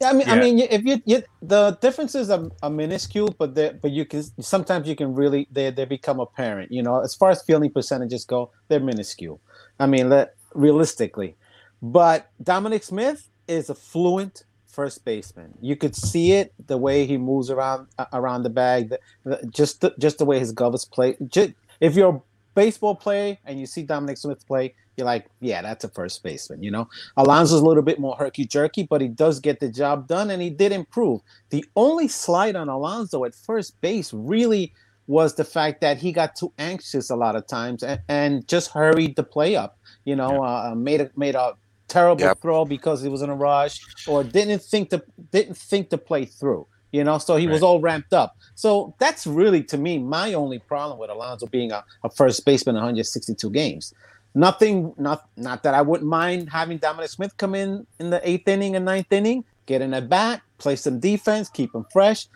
Yeah, 0.00 0.10
I 0.10 0.12
mean, 0.12 0.26
yeah. 0.26 0.32
I 0.34 0.40
mean, 0.40 0.58
if 0.60 0.84
you, 0.84 1.02
you 1.06 1.22
the 1.42 1.72
differences 1.80 2.30
are, 2.30 2.50
are 2.62 2.70
minuscule, 2.70 3.34
but 3.38 3.54
they 3.54 3.72
but 3.82 3.90
you 3.90 4.04
can 4.04 4.22
sometimes 4.40 4.86
you 4.86 4.94
can 4.94 5.14
really 5.14 5.48
they 5.50 5.70
they 5.70 5.86
become 5.86 6.20
apparent. 6.20 6.70
You 6.70 6.82
know, 6.82 7.00
as 7.00 7.14
far 7.14 7.30
as 7.30 7.42
fielding 7.42 7.72
percentages 7.72 8.24
go, 8.24 8.50
they're 8.68 8.80
minuscule. 8.80 9.40
I 9.80 9.86
mean, 9.86 10.08
let, 10.08 10.34
realistically, 10.54 11.36
but 11.82 12.30
Dominic 12.42 12.84
Smith 12.84 13.28
is 13.48 13.70
a 13.70 13.74
fluent 13.74 14.44
first 14.66 15.04
baseman. 15.04 15.54
You 15.60 15.74
could 15.74 15.96
see 15.96 16.32
it 16.32 16.52
the 16.66 16.76
way 16.78 17.06
he 17.06 17.16
moves 17.16 17.50
around 17.50 17.88
around 18.12 18.44
the 18.44 18.50
bag, 18.50 18.90
the, 18.90 19.00
the, 19.24 19.46
just 19.50 19.80
the, 19.80 19.94
just 19.98 20.18
the 20.18 20.24
way 20.24 20.38
his 20.38 20.52
gloves 20.52 20.84
play. 20.84 21.16
Just, 21.28 21.50
if 21.80 21.96
you're 21.96 22.22
baseball 22.58 22.96
play 22.96 23.38
and 23.44 23.60
you 23.60 23.66
see 23.66 23.84
Dominic 23.84 24.18
Smith 24.18 24.44
play, 24.44 24.74
you're 24.96 25.04
like, 25.04 25.26
yeah, 25.38 25.62
that's 25.62 25.84
a 25.84 25.88
first 25.88 26.20
baseman. 26.24 26.60
You 26.60 26.72
know, 26.72 26.88
Alonso's 27.16 27.60
a 27.60 27.64
little 27.64 27.84
bit 27.84 28.00
more 28.00 28.16
herky 28.16 28.44
jerky, 28.44 28.82
but 28.82 29.00
he 29.00 29.06
does 29.06 29.38
get 29.38 29.60
the 29.60 29.68
job 29.68 30.08
done, 30.08 30.32
and 30.32 30.42
he 30.42 30.50
did 30.50 30.72
improve. 30.72 31.20
The 31.50 31.64
only 31.76 32.08
slide 32.08 32.56
on 32.56 32.68
Alonso 32.68 33.24
at 33.24 33.32
first 33.36 33.80
base 33.80 34.12
really 34.12 34.72
was 35.06 35.36
the 35.36 35.44
fact 35.44 35.80
that 35.82 35.98
he 35.98 36.10
got 36.10 36.34
too 36.34 36.52
anxious 36.58 37.10
a 37.10 37.16
lot 37.16 37.36
of 37.36 37.46
times 37.46 37.84
and, 37.84 38.00
and 38.08 38.48
just 38.48 38.72
hurried 38.72 39.14
the 39.14 39.22
play 39.22 39.54
up. 39.54 39.78
You 40.04 40.16
know, 40.16 40.42
yeah. 40.42 40.72
uh, 40.72 40.74
made 40.74 41.00
a 41.00 41.10
made 41.14 41.36
a 41.36 41.54
terrible 41.86 42.22
yep. 42.22 42.42
throw 42.42 42.64
because 42.64 43.00
he 43.00 43.08
was 43.08 43.22
in 43.22 43.30
a 43.30 43.36
rush 43.36 43.80
or 44.08 44.24
didn't 44.24 44.62
think 44.62 44.90
to 44.90 45.00
didn't 45.30 45.56
think 45.56 45.90
to 45.90 45.98
play 45.98 46.24
through. 46.24 46.66
You 46.90 47.04
know, 47.04 47.18
so 47.18 47.36
he 47.36 47.46
right. 47.46 47.52
was 47.52 47.62
all 47.62 47.80
ramped 47.80 48.14
up. 48.14 48.36
So 48.54 48.94
that's 48.98 49.26
really, 49.26 49.62
to 49.64 49.76
me, 49.76 49.98
my 49.98 50.32
only 50.32 50.58
problem 50.58 50.98
with 50.98 51.10
Alonso 51.10 51.46
being 51.46 51.70
a, 51.70 51.84
a 52.02 52.10
first 52.10 52.44
baseman 52.46 52.76
in 52.76 52.80
162 52.80 53.50
games 53.50 53.94
nothing 54.34 54.94
not 54.96 55.28
not 55.36 55.62
that 55.62 55.74
I 55.74 55.82
wouldn't 55.82 56.08
mind 56.08 56.50
having 56.50 56.78
Dominic 56.78 57.10
Smith 57.10 57.36
come 57.36 57.54
in 57.54 57.86
in 57.98 58.10
the 58.10 58.26
eighth 58.28 58.48
inning 58.48 58.76
and 58.76 58.84
ninth 58.84 59.12
inning, 59.12 59.44
get 59.66 59.82
in 59.82 59.92
at 59.94 60.08
bat, 60.08 60.42
play 60.58 60.76
some 60.76 61.00
defense, 61.00 61.48
keep 61.48 61.74
him 61.74 61.84
fresh. 61.92 62.26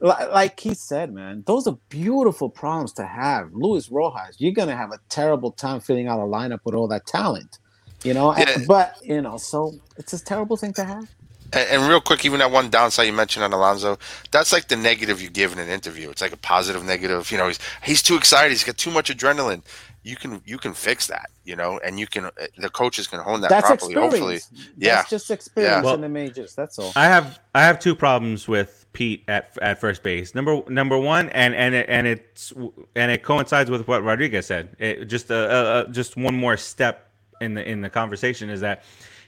Like 0.00 0.60
he 0.60 0.74
said, 0.74 1.14
man, 1.14 1.44
those 1.46 1.66
are 1.66 1.78
beautiful 1.88 2.50
problems 2.50 2.92
to 2.94 3.06
have. 3.06 3.50
Luis 3.54 3.90
Rojas, 3.90 4.36
you're 4.38 4.52
gonna 4.52 4.76
have 4.76 4.92
a 4.92 4.98
terrible 5.08 5.52
time 5.52 5.80
filling 5.80 6.08
out 6.08 6.18
a 6.18 6.24
lineup 6.24 6.60
with 6.64 6.74
all 6.74 6.88
that 6.88 7.06
talent, 7.06 7.58
you 8.02 8.12
know. 8.12 8.36
Yeah. 8.36 8.58
But 8.66 8.96
you 9.02 9.22
know, 9.22 9.38
so 9.38 9.74
it's 9.96 10.12
a 10.12 10.22
terrible 10.22 10.56
thing 10.56 10.72
to 10.74 10.84
have. 10.84 11.08
And, 11.54 11.70
and 11.82 11.88
real 11.88 12.00
quick, 12.00 12.24
even 12.24 12.40
that 12.40 12.50
one 12.50 12.68
downside 12.70 13.06
you 13.06 13.12
mentioned 13.12 13.44
on 13.44 13.52
Alonso, 13.52 13.98
that's 14.30 14.52
like 14.52 14.68
the 14.68 14.76
negative 14.76 15.20
you 15.22 15.30
give 15.30 15.52
in 15.52 15.58
an 15.58 15.68
interview. 15.68 16.10
It's 16.10 16.22
like 16.22 16.32
a 16.32 16.36
positive 16.36 16.84
negative. 16.84 17.30
You 17.30 17.38
know, 17.38 17.48
he's 17.48 17.58
he's 17.82 18.02
too 18.02 18.16
excited. 18.16 18.50
He's 18.50 18.64
got 18.64 18.76
too 18.76 18.90
much 18.90 19.10
adrenaline. 19.14 19.62
You 20.02 20.16
can 20.16 20.42
you 20.44 20.58
can 20.58 20.74
fix 20.74 21.06
that. 21.06 21.30
You 21.44 21.56
know, 21.56 21.78
and 21.84 21.98
you 22.00 22.06
can 22.06 22.26
uh, 22.26 22.30
the 22.58 22.68
coaches 22.70 23.06
can 23.06 23.20
hone 23.20 23.40
that 23.42 23.50
That's 23.50 23.66
properly. 23.66 23.92
experience. 23.92 24.12
Hopefully, 24.14 24.40
yeah. 24.76 24.96
That's 24.96 25.10
just 25.10 25.30
experience 25.30 25.84
Well- 25.84 25.94
in 25.94 26.00
the 26.00 26.08
majors. 26.08 26.54
That's 26.54 26.78
all. 26.78 26.92
I 26.96 27.04
have 27.06 27.38
I 27.54 27.62
have 27.62 27.78
two 27.78 27.94
problems 27.94 28.48
with 28.48 28.86
Pete 28.92 29.24
at 29.28 29.56
at 29.62 29.80
first 29.80 30.02
base. 30.02 30.34
Number 30.34 30.62
number 30.68 30.98
one, 30.98 31.28
and 31.30 31.54
and 31.54 31.74
it, 31.74 31.86
and 31.88 32.06
it's 32.06 32.52
and 32.96 33.10
it 33.10 33.22
coincides 33.22 33.70
with 33.70 33.86
what 33.88 34.02
Rodriguez 34.02 34.46
said. 34.46 34.76
It, 34.78 35.04
just 35.06 35.30
a, 35.30 35.34
a, 35.34 35.80
a 35.82 35.88
just 35.90 36.16
one 36.16 36.34
more 36.34 36.56
step 36.56 37.10
in 37.40 37.54
the 37.54 37.68
in 37.68 37.80
the 37.80 37.90
conversation 37.90 38.50
is 38.50 38.60
that 38.60 38.84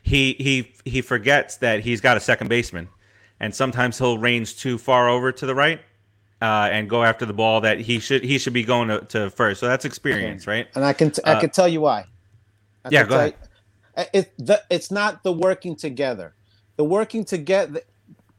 he 0.06 0.34
he 0.38 0.72
he 0.84 1.02
forgets 1.02 1.56
that 1.56 1.80
he's 1.80 2.00
got 2.00 2.16
a 2.16 2.20
second 2.20 2.48
baseman, 2.48 2.88
and 3.40 3.54
sometimes 3.54 3.98
he'll 3.98 4.18
range 4.18 4.56
too 4.56 4.78
far 4.78 5.08
over 5.08 5.32
to 5.32 5.46
the 5.46 5.54
right. 5.54 5.80
Uh, 6.42 6.68
and 6.70 6.88
go 6.90 7.02
after 7.02 7.24
the 7.24 7.32
ball 7.32 7.62
that 7.62 7.80
he 7.80 7.98
should 7.98 8.22
he 8.22 8.36
should 8.38 8.52
be 8.52 8.62
going 8.62 8.88
to, 8.88 9.00
to 9.06 9.30
first. 9.30 9.58
So 9.58 9.66
that's 9.66 9.86
experience, 9.86 10.46
right? 10.46 10.68
and 10.74 10.84
I 10.84 10.92
can 10.92 11.10
t- 11.10 11.22
I 11.24 11.32
Uh, 11.32 11.40
can 11.40 11.48
tell 11.50 11.66
you 11.66 11.80
why. 11.80 12.04
I 12.84 12.90
yeah, 12.90 13.04
go 13.04 13.16
ahead. 13.16 13.34
you- 13.96 14.04
it 14.12 14.32
the, 14.38 14.62
it's 14.68 14.90
not 14.90 15.22
the 15.24 15.32
working 15.32 15.74
together. 15.74 16.34
The 16.76 16.84
working 16.84 17.24
together, 17.24 17.80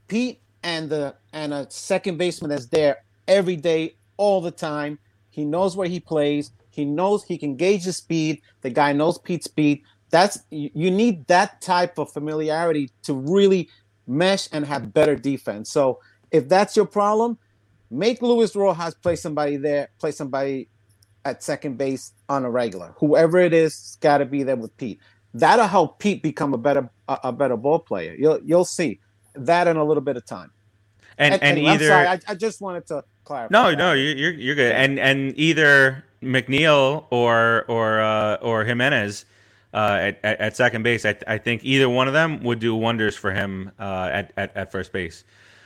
Pete 0.07 0.39
and 0.61 0.89
the 0.91 1.15
and 1.34 1.51
a 1.53 1.65
second 1.72 2.18
baseman 2.20 2.51
that's 2.51 2.68
there 2.68 2.97
every 3.28 3.55
day, 3.55 3.95
all 4.18 4.41
the 4.41 4.51
time. 4.51 4.99
He 5.32 5.43
knows 5.43 5.76
where 5.76 5.88
he 5.88 5.99
plays. 5.99 6.51
He 6.70 6.86
knows 6.86 7.24
he 7.24 7.39
can 7.39 7.55
gauge 7.55 7.86
the 7.86 7.93
speed. 7.93 8.41
The 8.61 8.70
guy 8.70 8.93
knows 8.93 9.18
Pete's 9.18 9.45
speed. 9.45 9.82
That's 10.09 10.39
you 10.49 10.91
need 10.91 11.27
that 11.27 11.61
type 11.61 11.97
of 11.97 12.11
familiarity 12.11 12.91
to 13.03 13.13
really 13.13 13.69
mesh 14.07 14.47
and 14.51 14.65
have 14.65 14.93
better 14.93 15.15
defense. 15.15 15.69
So 15.69 15.99
if 16.31 16.47
that's 16.47 16.75
your 16.75 16.85
problem, 16.85 17.37
make 17.91 18.21
Luis 18.21 18.55
Rojas 18.55 18.93
play 18.95 19.15
somebody 19.15 19.57
there, 19.57 19.89
play 19.99 20.11
somebody 20.11 20.69
at 21.25 21.43
second 21.43 21.77
base 21.77 22.13
on 22.29 22.45
a 22.45 22.49
regular. 22.49 22.93
Whoever 22.99 23.39
it 23.39 23.53
is, 23.53 23.97
got 23.99 24.19
to 24.19 24.25
be 24.25 24.43
there 24.43 24.55
with 24.55 24.75
Pete. 24.77 24.99
That'll 25.33 25.67
help 25.67 25.99
Pete 25.99 26.23
become 26.23 26.53
a 26.53 26.57
better 26.57 26.89
a, 27.07 27.19
a 27.25 27.33
better 27.33 27.57
ball 27.57 27.79
player. 27.79 28.15
You'll 28.17 28.39
you'll 28.43 28.65
see 28.65 29.01
that 29.35 29.67
in 29.67 29.75
a 29.77 29.83
little 29.83 30.01
bit 30.01 30.15
of 30.17 30.25
time. 30.25 30.51
And 31.17 31.41
and, 31.41 31.59
I'm 31.59 31.65
either 31.65 31.87
sorry, 31.87 32.07
I, 32.07 32.19
I 32.27 32.35
just 32.35 32.61
wanted 32.61 32.87
to 32.87 33.03
clarify. 33.25 33.51
No, 33.51 33.71
that. 33.71 33.77
no, 33.77 33.93
you're 33.93 34.15
you're, 34.15 34.33
you're 34.33 34.55
good. 34.55 34.71
And 34.71 34.99
and 34.99 35.33
either 35.37 36.05
McNeil 36.23 37.05
or 37.09 37.65
or 37.67 37.99
uh, 37.99 38.35
or 38.35 38.63
Gimenez 38.65 39.25
uh, 39.78 39.97
at, 40.07 40.19
at 40.23 40.39
at 40.39 40.55
second 40.57 40.82
base, 40.84 41.05
I, 41.05 41.15
I 41.28 41.38
think 41.38 41.63
either 41.63 41.88
one 41.89 42.07
of 42.07 42.13
them 42.13 42.41
would 42.43 42.59
do 42.59 42.73
wonders 42.75 43.15
for 43.15 43.32
him 43.32 43.71
uh, 43.80 44.09
at, 44.11 44.32
at 44.36 44.49
at 44.57 44.71
first 44.71 44.91
base. 44.91 45.23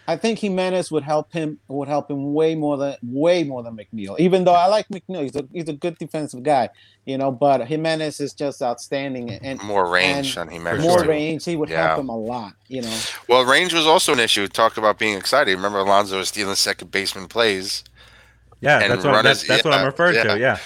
I 0.07 0.17
think 0.17 0.39
Gimenez 0.39 0.91
would 0.91 1.03
help 1.03 1.31
him 1.31 1.59
would 1.67 1.87
help 1.87 2.11
him 2.11 2.33
way 2.33 2.55
more 2.55 2.75
than 2.75 2.95
way 3.03 3.43
more 3.43 3.63
than 3.63 3.77
McNeil. 3.77 4.19
Even 4.19 4.43
though 4.43 4.53
I 4.53 4.65
like 4.65 4.87
McNeil, 4.89 5.21
he's 5.23 5.35
a 5.35 5.47
he's 5.53 5.69
a 5.69 5.73
good 5.73 5.97
defensive 5.97 6.43
guy, 6.43 6.69
you 7.05 7.17
know. 7.17 7.31
But 7.31 7.65
Gimenez 7.67 8.19
is 8.19 8.33
just 8.33 8.61
outstanding 8.61 9.29
and 9.31 9.61
more 9.63 9.89
range 9.89 10.35
and 10.35 10.49
than 10.49 10.53
he 10.53 10.59
mentioned. 10.59 10.83
more 10.87 10.99
sure. 10.99 11.07
range. 11.07 11.45
He 11.45 11.55
would 11.55 11.69
Yeah. 11.69 11.87
help 11.87 11.99
him 12.01 12.09
a 12.09 12.17
lot, 12.17 12.53
you 12.67 12.81
know. 12.81 12.97
Well, 13.29 13.45
range 13.45 13.73
was 13.73 13.85
also 13.85 14.11
an 14.11 14.19
issue. 14.19 14.47
Talk 14.47 14.75
about 14.75 14.97
being 14.99 15.15
excited. 15.17 15.55
Remember, 15.55 15.79
Alonso 15.79 16.17
was 16.17 16.27
stealing 16.29 16.55
second 16.55 16.91
baseman 16.91 17.27
plays, 17.27 17.83
Yeah, 18.59 18.79
that's 18.79 19.05
what 19.05 19.13
runners- 19.13 19.23
that's, 19.23 19.47
that's 19.47 19.63
what 19.63 19.73
I'm 19.75 19.85
referring 19.85 20.15
yeah. 20.15 20.23
to. 20.33 20.39
Yeah. 20.39 20.57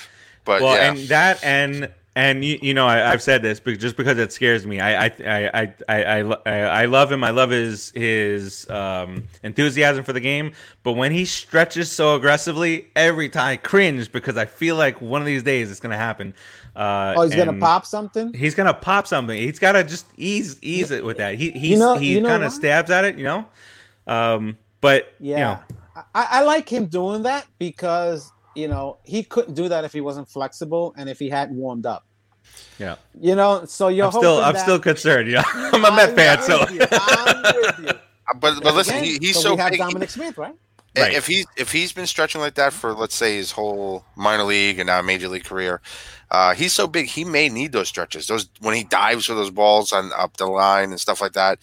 but 0.46 0.62
well, 0.62 0.76
yeah, 0.76 0.92
and 0.92 0.98
that 1.10 1.44
and 1.44 1.90
and 2.16 2.46
you, 2.46 2.58
you 2.62 2.74
know 2.74 2.88
I, 2.88 3.12
I've 3.12 3.22
said 3.22 3.42
this 3.42 3.60
but 3.60 3.78
just 3.78 3.98
because 3.98 4.18
it 4.18 4.32
scares 4.32 4.66
me. 4.66 4.80
I 4.80 5.06
I 5.06 5.12
I 5.26 5.74
I 5.90 6.22
I, 6.46 6.60
I, 6.62 6.86
love 6.86 7.12
him. 7.12 7.24
I 7.24 7.32
love 7.32 7.50
his 7.50 7.92
his 7.92 8.70
um, 8.70 9.26
enthusiasm 9.44 10.04
for 10.04 10.14
the 10.14 10.20
game. 10.22 10.54
But 10.84 10.94
when 10.94 11.12
he 11.12 11.26
stretches 11.26 11.92
so 11.92 12.16
aggressively, 12.16 12.88
every 12.96 13.28
time 13.30 13.48
I 13.48 13.58
cringe 13.58 14.12
because 14.12 14.38
I 14.38 14.46
feel 14.46 14.76
like 14.78 15.02
one 15.02 15.22
of 15.22 15.28
these 15.28 15.44
days 15.44 15.70
it's 15.70 15.80
gonna 15.80 15.98
happen. 15.98 16.34
Uh, 16.76 17.14
Oh, 17.18 17.22
he's 17.24 17.36
gonna 17.36 17.60
pop 17.60 17.86
something. 17.86 18.34
He's 18.34 18.56
gonna 18.56 18.74
pop 18.74 19.08
something. 19.08 19.38
He's 19.38 19.60
gotta 19.60 19.84
just 19.84 20.08
ease 20.18 20.58
ease 20.62 20.92
it 20.92 21.04
with 21.04 21.18
that. 21.18 21.36
He 21.36 21.52
he's, 21.52 21.80
know- 21.80 21.96
he 21.96 22.14
you 22.14 22.22
know 22.22 22.30
kind 22.30 22.44
of 22.44 22.52
stabs 22.52 22.92
at 22.92 23.04
it, 23.06 23.18
you 23.18 23.24
know. 23.26 23.46
Um, 24.08 24.58
but 24.82 25.14
Yeah, 25.20 25.36
you 25.36 25.44
know, 25.44 26.04
I, 26.14 26.28
I 26.30 26.44
like 26.44 26.70
him 26.70 26.86
doing 26.86 27.24
that 27.24 27.46
because 27.60 28.32
you 28.56 28.68
know 28.68 28.98
he 29.04 29.24
couldn't 29.24 29.54
do 29.56 29.68
that 29.70 29.84
if 29.84 29.92
he 29.92 30.00
wasn't 30.02 30.30
flexible 30.30 30.94
and 30.98 31.10
if 31.10 31.20
he 31.20 31.30
hadn't 31.30 31.58
warmed 31.58 31.86
up. 31.86 32.05
Yeah. 32.80 32.96
You 33.20 33.36
know, 33.36 33.66
so 33.66 33.88
you're 33.90 34.06
I'm 34.08 34.12
still 34.12 34.38
I'm 34.44 34.54
that- 34.54 34.64
still 34.64 34.80
concerned. 34.80 35.30
Yeah, 35.30 35.44
I'm 35.54 35.84
a 35.86 35.92
Met 35.96 36.16
fan, 36.16 36.38
with 36.38 36.46
so 36.48 36.70
you. 36.70 36.82
I'm 36.92 37.54
with 37.56 37.80
you. 37.80 38.00
But 38.40 38.64
but 38.64 38.74
listen, 38.74 39.04
he, 39.04 39.18
he's 39.22 39.36
so 39.36 39.42
so, 39.42 39.56
we 39.56 39.62
have 39.62 39.70
big. 39.72 39.80
Dominic 39.80 40.10
Smith, 40.10 40.36
right? 40.38 40.56
Right. 40.98 41.14
If 41.14 41.28
he's 41.28 41.46
if 41.58 41.72
he's 41.72 41.92
been 41.94 42.08
stretching 42.08 42.42
like 42.42 42.56
that 42.56 42.74
for 42.74 42.92
let's 42.94 43.14
say 43.14 43.36
his 43.36 43.52
whole 43.52 44.04
minor 44.16 44.44
league 44.44 44.80
and 44.80 44.88
now 44.88 45.00
major 45.04 45.28
league 45.28 45.44
career, 45.44 45.80
uh, 46.32 46.56
he's 46.56 46.74
so 46.74 46.88
big 46.88 47.06
he 47.06 47.24
may 47.24 47.50
need 47.50 47.72
those 47.72 47.88
stretches. 47.88 48.26
Those 48.28 48.50
when 48.62 48.74
he 48.76 48.84
dives 48.84 49.28
for 49.28 49.36
those 49.36 49.52
balls 49.52 49.92
on 49.94 50.12
up 50.18 50.38
the 50.38 50.48
line 50.48 50.90
and 50.90 51.00
stuff 51.00 51.22
like 51.22 51.34
that. 51.34 51.60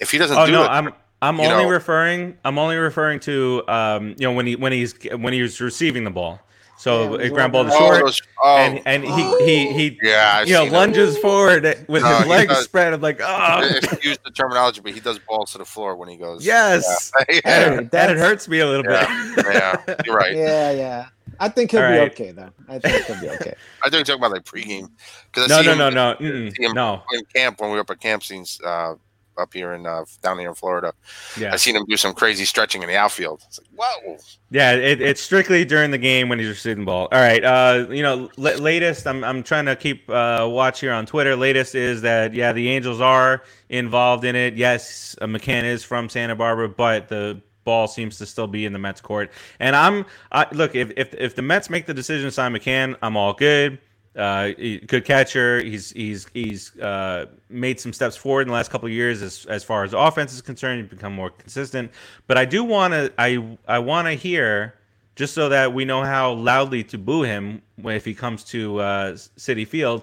If 0.00 0.10
he 0.10 0.16
doesn't 0.18 0.38
Oh 0.38 0.46
do 0.46 0.52
no, 0.52 0.62
it, 0.64 0.68
I'm 0.68 0.92
I'm 1.20 1.38
only 1.38 1.64
know- 1.64 1.68
referring 1.70 2.38
I'm 2.44 2.58
only 2.58 2.76
referring 2.76 3.20
to 3.20 3.62
um 3.68 4.08
you 4.16 4.26
know 4.26 4.32
when 4.32 4.46
he 4.46 4.56
when 4.56 4.72
he's 4.72 4.94
when 5.18 5.34
he's 5.34 5.60
receiving 5.60 6.04
the 6.04 6.10
ball. 6.10 6.40
So 6.78 7.18
Yeah, 7.18 7.26
a 7.26 7.30
ground 7.30 7.52
ball 7.52 7.64
to 7.64 7.70
oh, 7.70 7.74
oh, 7.74 7.78
short, 7.78 8.04
those, 8.04 8.20
oh, 8.42 8.56
and 8.58 8.82
and 8.86 9.04
he 9.04 9.44
he 9.44 9.72
he 9.72 9.98
yeah, 10.02 10.32
I've 10.34 10.48
you 10.48 10.54
know 10.54 10.64
seen 10.64 10.72
it. 10.74 10.76
lunges 10.76 11.18
forward 11.18 11.64
with 11.88 12.02
No, 12.02 12.18
his 12.18 12.26
legs 12.26 12.52
does. 12.52 12.64
spread. 12.64 12.92
I'm 12.92 13.00
like, 13.00 13.20
oh 13.22 13.60
Excuse 13.82 14.18
the 14.24 14.30
terminology, 14.32 14.80
but 14.82 14.92
he 14.92 15.00
does 15.00 15.18
balls 15.20 15.52
to 15.52 15.58
the 15.58 15.64
floor 15.64 15.96
when 15.96 16.08
he 16.08 16.16
goes. 16.18 16.44
yes, 16.44 17.10
Yeah, 17.18 17.24
Hey, 17.28 17.40
and, 17.44 17.78
and 17.94 18.10
it 18.12 18.18
hurts 18.18 18.46
me 18.46 18.58
a 18.60 18.66
little 18.66 18.84
Yeah. 18.90 19.06
bit. 19.36 19.46
yeah, 19.54 19.96
you're 20.04 20.14
right. 20.16 20.32
Yeah, 20.36 20.70
yeah. 20.72 21.06
I 21.38 21.48
think 21.48 21.70
he'll 21.70 21.82
All 21.82 21.90
be 21.90 21.98
right. 21.98 22.12
okay 22.12 22.30
though. 22.32 22.50
I 22.68 22.78
think 22.78 23.06
he'll 23.06 23.20
be 23.20 23.28
okay. 23.30 23.54
I 23.82 23.90
think 23.90 24.06
you're 24.06 24.16
talking 24.16 24.20
about 24.20 24.32
like 24.32 24.44
pregame. 24.44 24.88
Because 25.32 25.48
no, 25.48 25.62
no, 25.62 25.74
no, 25.74 25.90
no, 25.90 26.14
him 26.18 26.52
no. 26.74 27.02
in 27.12 27.22
camp 27.34 27.60
when 27.60 27.70
we 27.70 27.76
were 27.76 27.82
up 27.82 27.90
at 27.90 28.00
camp 28.00 28.22
scenes 28.22 28.58
uh, 28.64 28.94
up 29.38 29.52
here 29.52 29.72
in 29.72 29.86
uh, 29.86 30.04
down 30.22 30.38
here 30.38 30.48
in 30.48 30.54
Florida. 30.54 30.92
Yeah, 31.38 31.52
I 31.52 31.56
seen 31.56 31.76
him 31.76 31.84
do 31.86 31.96
some 31.96 32.14
crazy 32.14 32.44
stretching 32.44 32.82
in 32.82 32.88
the 32.88 32.96
outfield. 32.96 33.42
It's 33.46 33.58
like, 33.58 33.68
whoa. 34.04 34.18
Yeah, 34.50 34.72
it, 34.72 35.00
it's 35.00 35.20
strictly 35.20 35.64
during 35.64 35.90
the 35.90 35.98
game 35.98 36.28
when 36.28 36.38
he's 36.38 36.48
receiving 36.48 36.84
the 36.84 36.86
ball. 36.86 37.08
All 37.12 37.20
right, 37.20 37.42
uh, 37.44 37.86
you 37.90 38.02
know, 38.02 38.30
l- 38.38 38.58
latest. 38.58 39.06
I'm 39.06 39.24
I'm 39.24 39.42
trying 39.42 39.66
to 39.66 39.76
keep 39.76 40.08
uh, 40.08 40.46
watch 40.48 40.80
here 40.80 40.92
on 40.92 41.06
Twitter. 41.06 41.36
Latest 41.36 41.74
is 41.74 42.02
that 42.02 42.34
yeah, 42.34 42.52
the 42.52 42.68
Angels 42.68 43.00
are 43.00 43.42
involved 43.68 44.24
in 44.24 44.36
it. 44.36 44.54
Yes, 44.54 45.16
McCann 45.20 45.64
is 45.64 45.82
from 45.82 46.08
Santa 46.08 46.36
Barbara, 46.36 46.68
but 46.68 47.08
the 47.08 47.40
ball 47.64 47.88
seems 47.88 48.16
to 48.18 48.24
still 48.24 48.46
be 48.46 48.64
in 48.64 48.72
the 48.72 48.78
Mets 48.78 49.00
court. 49.02 49.30
And 49.60 49.76
I'm 49.76 50.06
I, 50.32 50.46
look 50.52 50.74
if, 50.74 50.90
if 50.96 51.12
if 51.14 51.34
the 51.34 51.42
Mets 51.42 51.68
make 51.68 51.84
the 51.84 51.94
decision 51.94 52.26
to 52.26 52.30
sign 52.30 52.52
McCann, 52.54 52.96
I'm 53.02 53.16
all 53.16 53.34
good. 53.34 53.78
Uh, 54.16 54.52
he- 54.56 54.78
good 54.78 55.04
catcher. 55.04 55.62
He's 55.62 55.90
he's 55.90 56.26
he's 56.32 56.76
uh, 56.78 57.26
made 57.50 57.78
some 57.78 57.92
steps 57.92 58.16
forward 58.16 58.42
in 58.42 58.48
the 58.48 58.54
last 58.54 58.70
couple 58.70 58.86
of 58.86 58.92
years 58.92 59.20
as 59.22 59.44
as 59.46 59.62
far 59.62 59.84
as 59.84 59.92
offense 59.92 60.32
is 60.32 60.40
concerned. 60.40 60.80
He's 60.80 60.90
become 60.90 61.12
more 61.12 61.30
consistent. 61.30 61.90
But 62.26 62.38
I 62.38 62.46
do 62.46 62.64
want 62.64 62.94
to 62.94 63.12
I 63.18 63.56
I 63.68 63.78
want 63.80 64.06
to 64.06 64.14
hear 64.14 64.74
just 65.16 65.34
so 65.34 65.48
that 65.48 65.72
we 65.72 65.84
know 65.84 66.02
how 66.02 66.32
loudly 66.32 66.84
to 66.84 66.98
boo 66.98 67.22
him 67.22 67.62
if 67.84 68.04
he 68.04 68.14
comes 68.14 68.44
to 68.44 68.78
uh, 68.80 69.12
Citi 69.12 69.66
Field. 69.66 70.02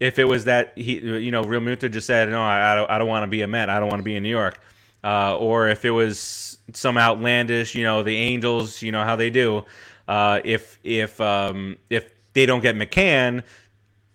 If 0.00 0.18
it 0.18 0.24
was 0.24 0.44
that 0.46 0.72
he, 0.76 0.98
you 0.98 1.30
know, 1.30 1.44
Realmuto 1.44 1.90
just 1.90 2.06
said, 2.08 2.28
"No, 2.28 2.42
I, 2.42 2.72
I 2.72 2.74
don't, 2.74 2.90
I 2.90 2.98
don't 2.98 3.08
want 3.08 3.22
to 3.24 3.28
be 3.28 3.42
a 3.42 3.46
Met. 3.46 3.70
I 3.70 3.78
don't 3.78 3.88
want 3.88 4.00
to 4.00 4.04
be 4.04 4.16
in 4.16 4.24
New 4.24 4.28
York," 4.28 4.58
uh, 5.04 5.36
or 5.36 5.68
if 5.68 5.84
it 5.84 5.90
was 5.90 6.58
some 6.72 6.98
outlandish, 6.98 7.76
you 7.76 7.84
know, 7.84 8.02
the 8.02 8.16
Angels, 8.16 8.82
you 8.82 8.90
know 8.90 9.04
how 9.04 9.14
they 9.14 9.30
do. 9.30 9.64
Uh, 10.08 10.40
if 10.44 10.80
if 10.82 11.20
um, 11.20 11.76
if 11.88 12.12
they 12.32 12.46
don't 12.46 12.60
get 12.60 12.76
McCann, 12.76 13.42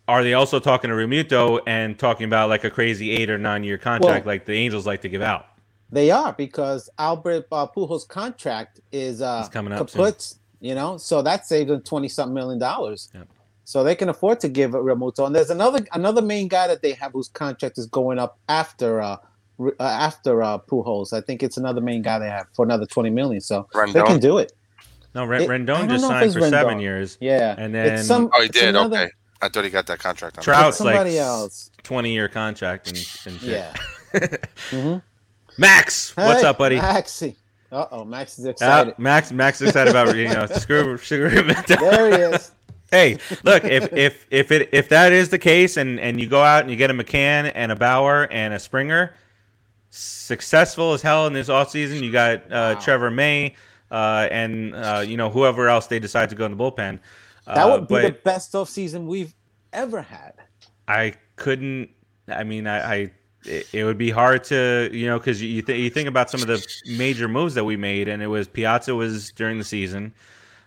are 0.08 0.24
they 0.24 0.34
also 0.34 0.60
talking 0.60 0.90
to 0.90 0.96
Realmuto 0.96 1.60
and 1.68 1.98
talking 2.00 2.26
about 2.26 2.50
like 2.50 2.64
a 2.64 2.70
crazy 2.70 3.12
eight 3.12 3.30
or 3.30 3.38
nine 3.38 3.64
year 3.64 3.78
contract 3.78 4.26
Well- 4.26 4.34
like 4.34 4.46
the 4.46 4.54
Angels 4.54 4.86
like 4.86 5.02
to 5.02 5.10
give 5.10 5.22
out? 5.22 5.46
They 5.90 6.12
are 6.12 6.34
because 6.34 6.90
Albert 6.98 7.48
uh, 7.50 7.66
Pujols' 7.68 8.06
contract 8.08 8.82
is 8.92 9.22
uh 9.22 9.40
It's 9.46 9.54
coming 9.54 9.72
up 9.72 9.90
soon. 9.90 10.14
you 10.60 10.76
know, 10.76 10.98
so 10.98 11.22
that 11.22 11.48
saved 11.48 11.70
them 11.70 11.82
twenty 11.82 12.10
something 12.10 12.34
million 12.34 12.60
dollars. 12.60 13.10
Yep. 13.14 13.30
So 13.64 13.84
they 13.84 13.96
can 13.96 14.10
afford 14.10 14.40
to 14.42 14.50
give 14.50 14.72
Realmuto. 14.72 15.26
And 15.26 15.36
there's 15.36 15.50
another 15.50 15.86
another 15.94 16.22
main 16.22 16.50
guy 16.50 16.68
that 16.68 16.82
they 16.82 16.92
have 16.94 17.14
whose 17.14 17.30
contract 17.30 17.78
is 17.78 17.86
going 17.86 18.20
up 18.20 18.38
after 18.50 19.02
uh, 19.02 19.18
uh 19.60 19.74
after 19.80 20.44
uh, 20.44 20.58
Pujols. 20.58 21.14
I 21.14 21.22
think 21.22 21.42
it's 21.42 21.58
another 21.58 21.82
main 21.82 22.02
guy 22.02 22.20
they 22.20 22.30
have 22.30 22.48
for 22.54 22.66
another 22.66 22.86
twenty 22.86 23.10
million. 23.10 23.40
So 23.40 23.68
they 23.94 24.04
can 24.04 24.20
do 24.20 24.38
it. 24.38 24.52
No, 25.18 25.26
Ren- 25.26 25.42
It- 25.42 25.50
Rendon 25.50 25.90
just 25.90 26.06
signed 26.06 26.26
it's 26.28 26.36
for 26.36 26.48
seven 26.48 26.80
years. 26.80 27.18
Yeah, 27.20 27.56
And 27.58 27.76
It's 27.76 27.90
then 27.90 28.04
some- 28.06 28.30
Oh, 28.34 28.42
he 28.44 28.48
did. 28.50 28.70
another- 28.70 28.98
Okay. 29.06 29.12
I 29.42 29.50
thought 29.50 29.64
he 29.64 29.70
got 29.72 29.88
that 29.88 29.98
contract 30.00 30.38
on. 30.38 30.44
Trout- 30.44 30.68
it's 30.70 30.78
Trout's 30.78 30.80
like 30.82 30.96
somebody 30.96 31.18
else. 31.20 31.72
twenty 31.84 32.14
year 32.14 32.28
contract 32.28 32.88
and, 32.88 32.98
and 33.26 33.42
shit. 33.42 33.42
Yeah. 33.42 33.74
Mhm. 34.72 35.02
Max, 35.58 36.16
what's 36.16 36.42
Hey, 36.42 36.48
up, 36.48 36.58
buddy? 36.60 36.76
Maxie. 36.78 37.36
Uh 37.72 37.86
oh, 37.92 38.06
Max 38.06 38.38
is 38.40 38.46
Uh, 38.46 38.50
excited. 38.50 38.94
Max, 39.00 39.32
Max 39.32 39.60
is 39.62 39.70
excited 39.70 39.90
about 39.92 40.16
you 40.16 40.28
know 40.30 40.46
screw 40.58 40.98
sugar. 40.98 41.30
there 41.68 42.10
he 42.12 42.36
is. 42.36 42.52
hey, 42.92 43.18
look 43.44 43.64
if 43.66 43.92
if 43.94 44.26
if 44.32 44.52
it 44.52 44.70
if 44.72 44.88
that 44.90 45.12
is 45.12 45.30
the 45.30 45.40
case, 45.40 45.78
and 45.78 46.00
and 46.00 46.20
you 46.22 46.28
go 46.28 46.42
out 46.44 46.62
and 46.62 46.70
you 46.72 46.76
get 46.78 46.90
a 46.92 46.94
McCann 46.94 47.52
and 47.56 47.72
a 47.72 47.76
Bauer 47.76 48.28
and 48.32 48.54
a 48.54 48.60
Springer, 48.60 49.14
successful 49.90 50.94
as 50.94 51.02
hell 51.02 51.28
in 51.28 51.34
this 51.34 51.50
offseason. 51.50 52.02
You 52.02 52.12
got 52.12 52.44
uh, 52.46 52.74
Wow. 52.76 52.80
Trevor 52.80 53.12
May 53.12 53.56
uh, 53.92 54.28
and 54.32 54.76
uh, 54.76 55.04
you 55.06 55.18
know 55.18 55.30
whoever 55.30 55.70
else 55.70 55.88
they 55.88 56.00
decide 56.00 56.30
to 56.30 56.36
go 56.36 56.46
in 56.46 56.56
the 56.56 56.58
bullpen. 56.58 57.00
That 57.46 57.58
Uh, 57.66 57.70
would 57.80 57.88
be 57.88 58.02
the 58.02 58.12
best 58.12 58.54
off 58.56 58.70
season 58.70 59.08
we've 59.08 59.34
ever 59.74 60.02
had. 60.02 60.34
I 60.88 61.14
couldn't. 61.36 61.90
I 62.28 62.44
mean, 62.44 62.68
I. 62.68 62.94
I 62.96 63.12
it, 63.46 63.68
it 63.72 63.84
would 63.86 63.98
be 63.98 64.10
hard 64.10 64.44
to, 64.46 64.90
you 64.92 65.06
know, 65.06 65.18
because 65.20 65.42
you 65.42 65.62
th- 65.62 65.80
you 65.80 65.90
think 65.90 66.10
about 66.10 66.30
some 66.30 66.42
of 66.42 66.48
the 66.48 66.66
major 66.98 67.30
moves 67.30 67.54
that 67.54 67.64
we 67.64 67.78
made, 67.78 68.10
and 68.10 68.22
it 68.22 68.28
was 68.28 68.46
Piazza 68.48 68.94
was 68.94 69.32
during 69.32 69.58
the 69.58 69.64
season, 69.64 70.14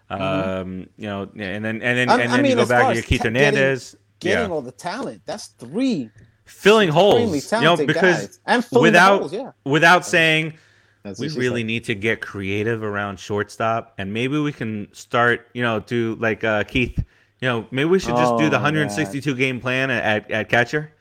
um, 0.08 0.88
you 0.96 1.06
know, 1.06 1.28
and 1.36 1.62
then 1.64 1.82
and 1.82 1.98
then 1.98 2.08
Mm-hmm. 2.08 2.10
I- 2.10 2.22
and 2.22 2.32
I 2.32 2.36
then 2.36 2.42
mean, 2.42 2.50
you 2.50 2.56
go 2.56 2.66
back 2.66 2.86
and 2.86 2.94
get 2.94 3.04
Keith 3.04 3.18
ta- 3.18 3.24
getting- 3.28 3.42
Hernandez, 3.54 3.96
Getting 4.20 4.48
yeah, 4.48 4.54
all 4.54 4.62
the 4.62 4.72
talent. 4.72 5.22
That's 5.26 5.48
three 5.48 6.10
filling 6.44 6.88
holes, 6.88 7.52
you 7.52 7.60
know, 7.60 7.76
because 7.76 8.26
guys. 8.26 8.40
And 8.46 8.64
without 8.72 9.18
holes, 9.20 9.32
yeah. 9.32 9.52
without 9.64 10.04
saying 10.06 10.54
That's 11.02 11.18
we 11.18 11.28
really 11.30 11.62
said. 11.62 11.66
need 11.66 11.84
to 11.84 11.94
get 11.94 12.20
creative 12.20 12.82
around 12.82 13.18
shortstop, 13.18 13.94
and 13.98 14.12
maybe 14.12 14.38
we 14.38 14.52
can 14.52 14.88
start, 14.92 15.48
you 15.54 15.62
know, 15.62 15.80
do 15.80 16.16
like 16.20 16.44
uh, 16.44 16.64
Keith. 16.64 16.98
You 17.40 17.48
know, 17.48 17.66
maybe 17.70 17.88
we 17.88 17.98
should 17.98 18.16
just 18.16 18.36
do 18.36 18.50
the 18.50 18.56
Oh, 18.58 18.62
162 18.62 19.34
game 19.34 19.60
plan 19.60 19.90
at, 19.90 20.30
at 20.30 20.48
catcher. 20.50 20.92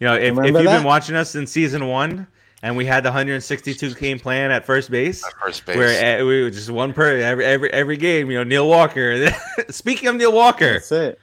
You 0.00 0.06
know, 0.06 0.14
if, 0.14 0.36
if 0.38 0.46
you've 0.46 0.64
been 0.64 0.82
watching 0.84 1.14
us 1.14 1.34
in 1.34 1.46
season 1.46 1.86
one, 1.88 2.26
and 2.62 2.74
we 2.74 2.86
had 2.86 3.04
the 3.04 3.10
162 3.10 3.94
game 3.94 4.18
plan 4.18 4.50
at 4.50 4.64
first 4.64 4.90
base, 4.90 5.22
At 5.22 5.34
first 5.34 5.66
base. 5.66 5.76
where 5.76 6.22
uh, 6.22 6.24
we 6.24 6.42
were 6.42 6.50
just 6.50 6.70
one 6.70 6.94
per 6.94 7.18
every 7.18 7.44
every 7.44 7.70
every 7.70 7.96
game. 7.98 8.30
You 8.30 8.38
know, 8.38 8.44
Neil 8.44 8.66
Walker. 8.66 9.28
Speaking 9.68 10.08
of 10.08 10.16
Neil 10.16 10.32
Walker, 10.32 10.74
That's 10.74 10.90
it. 10.90 11.20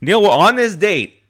Neil 0.00 0.24
on 0.26 0.54
this 0.54 0.76
date 0.76 1.24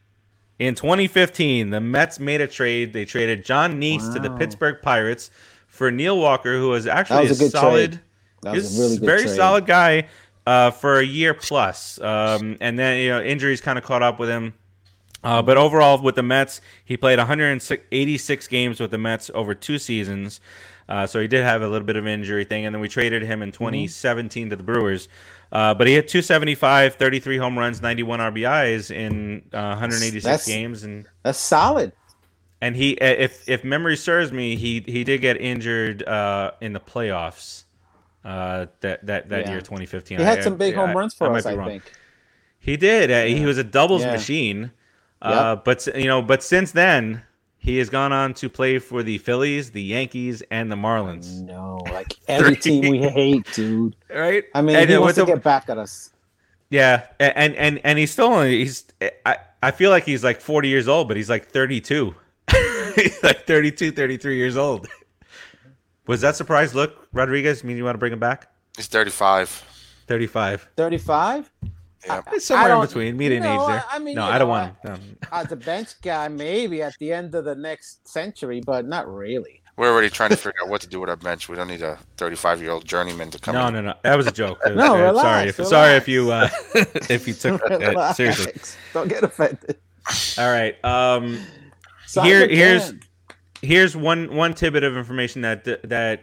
in 0.59 0.75
2015, 0.75 1.71
the 1.71 1.81
Mets 1.81 2.21
made 2.21 2.43
a 2.43 2.47
trade. 2.47 2.93
They 2.93 3.07
traded 3.07 3.43
Jon 3.45 3.81
Niese 3.81 4.13
to 4.13 4.21
the 4.21 4.31
Pittsburgh 4.37 4.77
Pirates 4.83 5.31
for 5.81 5.91
Neil 5.91 6.19
Walker, 6.19 6.59
who 6.59 6.69
was 6.69 6.87
actually 6.87 7.27
was 7.27 7.41
a 7.41 7.47
a, 7.47 7.49
solid. 7.49 8.01
That 8.43 8.53
was 8.53 8.79
a 8.79 8.83
really 8.83 8.97
good 8.99 9.07
very 9.07 9.23
trade. 9.23 9.35
solid 9.37 9.65
guy 9.65 10.09
uh, 10.47 10.73
for 10.73 10.99
a 10.99 11.03
year 11.03 11.33
plus. 11.33 11.99
Um, 12.03 12.59
and 12.61 12.79
then 12.79 12.99
you 13.01 13.09
know 13.09 13.23
injuries 13.23 13.63
kind 13.63 13.79
of 13.79 13.85
caught 13.85 14.03
up 14.03 14.19
with 14.19 14.29
him. 14.29 14.53
Uh, 15.25 15.41
but 15.41 15.57
overall, 15.57 15.97
with 16.03 16.17
the 16.17 16.23
Mets, 16.23 16.61
he 16.85 16.99
played 16.99 17.19
186 17.19 18.47
games 18.49 18.79
with 18.79 18.91
the 18.91 18.99
Mets 18.99 19.31
over 19.33 19.55
two 19.55 19.79
seasons. 19.79 20.43
Uh, 20.87 21.07
so 21.07 21.19
he 21.19 21.27
did 21.29 21.45
have 21.45 21.63
a 21.63 21.69
little 21.69 21.87
bit 21.87 21.97
of 21.97 22.07
injury 22.07 22.45
thing, 22.45 22.67
and 22.67 22.75
then 22.75 22.81
we 22.83 22.89
traded 22.89 23.23
him 23.23 23.39
Mm-hmm. 23.41 23.45
in 23.45 23.53
2017 23.53 24.51
to 24.51 24.57
the 24.57 24.63
Brewers. 24.63 25.09
Uh, 25.51 25.73
but 25.73 25.87
he 25.87 25.95
had 25.95 26.09
275, 26.09 26.97
33 26.97 27.39
home 27.39 27.59
runs, 27.59 27.81
91 27.81 28.21
RBIs 28.21 28.91
in 28.95 29.43
uh, 29.55 29.81
186 29.81 30.25
That's- 30.25 30.47
games, 30.47 30.83
and 30.85 31.07
That's 31.23 31.39
solid. 31.39 31.93
And 32.61 32.77
he, 32.77 32.91
if 32.93 33.49
if 33.49 33.65
memory 33.65 33.97
serves 33.97 34.33
me, 34.33 34.57
he 34.57 34.81
he 34.87 35.05
did 35.05 35.21
get 35.21 35.41
injured 35.41 36.03
uh, 36.07 36.53
in 36.61 36.73
the 36.73 36.81
playoffs 36.81 37.65
uh, 38.25 38.67
that 38.81 39.05
that 39.07 39.29
that 39.31 39.47
Yeah. 39.47 39.51
year, 39.53 39.61
2015. 39.61 40.19
He 40.19 40.25
had 40.25 40.39
I- 40.39 40.43
some 40.43 40.57
big 40.57 40.75
I- 40.75 40.77
home 40.79 40.91
I- 40.91 40.95
runs 40.95 41.15
for 41.15 41.31
I 41.33 41.39
us, 41.39 41.47
I 41.47 41.55
wrong. 41.55 41.69
think. 41.69 41.85
He 42.59 42.77
did. 42.77 43.11
Uh, 43.11 43.25
He 43.25 43.45
was 43.47 43.57
a 43.59 43.65
doubles 43.65 44.03
Yeah. 44.03 44.13
machine. 44.13 44.71
Uh, 45.23 45.57
but 45.57 45.87
you 45.97 46.07
know, 46.07 46.23
but 46.23 46.43
since 46.43 46.73
then, 46.73 47.23
he 47.59 47.77
has 47.79 47.91
gone 47.91 48.11
on 48.13 48.33
to 48.35 48.49
play 48.49 48.79
for 48.79 49.03
the 49.03 49.19
Phillies, 49.19 49.71
the 49.71 49.83
Yankees, 49.83 50.43
and 50.51 50.73
the 50.73 50.77
Marlins. 50.77 51.43
No, 51.43 51.79
like 51.93 52.15
every 52.29 52.57
team 52.57 52.91
we 52.91 52.99
hate, 53.01 53.47
dude. 53.53 53.97
Right? 54.15 54.45
I 54.55 54.63
mean, 54.63 54.77
And, 54.77 54.89
he 54.89 54.97
wants 54.97 55.17
to 55.17 55.23
the- 55.23 55.27
get 55.27 55.43
back 55.43 55.69
at 55.69 55.77
us. 55.79 56.11
Yeah, 56.71 57.03
and 57.19 57.55
and 57.57 57.81
and 57.85 57.99
he's 57.99 58.13
still 58.13 58.27
only 58.29 58.59
he's. 58.61 58.85
I 59.27 59.37
I 59.63 59.73
feel 59.73 59.91
like 59.91 60.05
he's 60.05 60.23
like 60.25 60.41
40 60.41 60.69
years 60.69 60.87
old, 60.89 61.09
but 61.09 61.17
he's 61.17 61.29
like 61.29 61.49
32. 61.49 62.15
He's 62.97 63.23
like 63.23 63.47
32, 63.47 63.93
33 63.93 64.37
years 64.37 64.57
old. 64.57 64.89
Was 66.07 66.21
that 66.23 66.37
surprise 66.37 66.75
look, 66.75 67.09
Rodriguez? 67.13 67.63
Mean 67.63 67.77
you 67.77 67.85
want 67.85 67.95
to 67.95 67.99
bring 67.99 68.13
him 68.13 68.19
back? 68.19 68.49
He's 68.77 68.87
35. 68.89 69.49
35. 70.07 70.69
35? 70.77 71.51
Yeah. 72.07 72.23
It's 72.33 72.47
somewhere 72.47 72.75
in 72.75 72.81
between, 72.81 73.17
median 73.17 73.43
you 73.43 73.49
know, 73.49 73.63
age 73.63 73.69
there. 73.69 73.85
I 73.91 73.99
mean, 73.99 74.15
no, 74.15 74.25
I 74.25 74.39
don't 74.39 74.49
know, 74.49 74.53
want 74.53 74.77
him. 74.83 75.17
No. 75.23 75.29
As 75.33 75.53
a 75.53 75.57
bench 75.57 76.01
guy, 76.03 76.29
maybe 76.29 76.83
at 76.83 76.95
the 76.99 77.13
end 77.13 77.35
of 77.35 77.45
the 77.45 77.55
next 77.55 78.09
century, 78.09 78.63
but 78.65 78.87
not 78.87 79.07
really. 79.13 79.63
We're 79.77 79.91
already 79.93 80.11
trying 80.11 80.31
to 80.31 80.37
figure 80.37 80.61
out 80.63 80.69
what 80.69 80.81
to 80.81 80.89
do 80.89 81.01
with 81.01 81.09
our 81.11 81.17
bench. 81.17 81.49
We 81.49 81.57
don't 81.57 81.69
need 81.69 81.83
a 81.83 81.99
35 82.17 82.61
year 82.63 82.71
old 82.73 82.85
journeyman 82.87 83.31
to 83.31 83.39
come 83.39 83.55
No, 83.55 83.67
in. 83.69 83.75
no, 83.75 83.81
no. 83.83 83.95
That 84.03 84.17
was 84.17 84.27
a 84.27 84.33
joke. 84.33 84.59
Uh, 84.65 84.71
No, 84.71 84.95
uh, 84.95 84.99
relax, 85.13 85.23
sorry, 85.23 85.49
if, 85.49 85.59
relax. 85.59 85.71
sorry 85.71 85.95
if 85.97 86.09
you 86.09 86.33
uh, 86.33 86.49
if 87.11 87.29
you 87.29 87.35
took 87.35 87.63
it 87.71 87.81
Relax. 87.81 88.17
seriously. 88.17 88.53
Don't 88.95 89.09
get 89.09 89.23
offended. 89.23 89.77
All 90.39 90.51
right. 90.51 90.83
Um, 90.85 91.37
Sign 91.37 91.47
Here- 92.15 92.49
here's- 92.49 92.93
here's 93.63 93.95
one 93.97 94.35
one 94.35 94.55
tidbit 94.55 94.83
of 94.85 94.97
information 94.97 95.43
that 95.43 95.65
that 95.89 96.23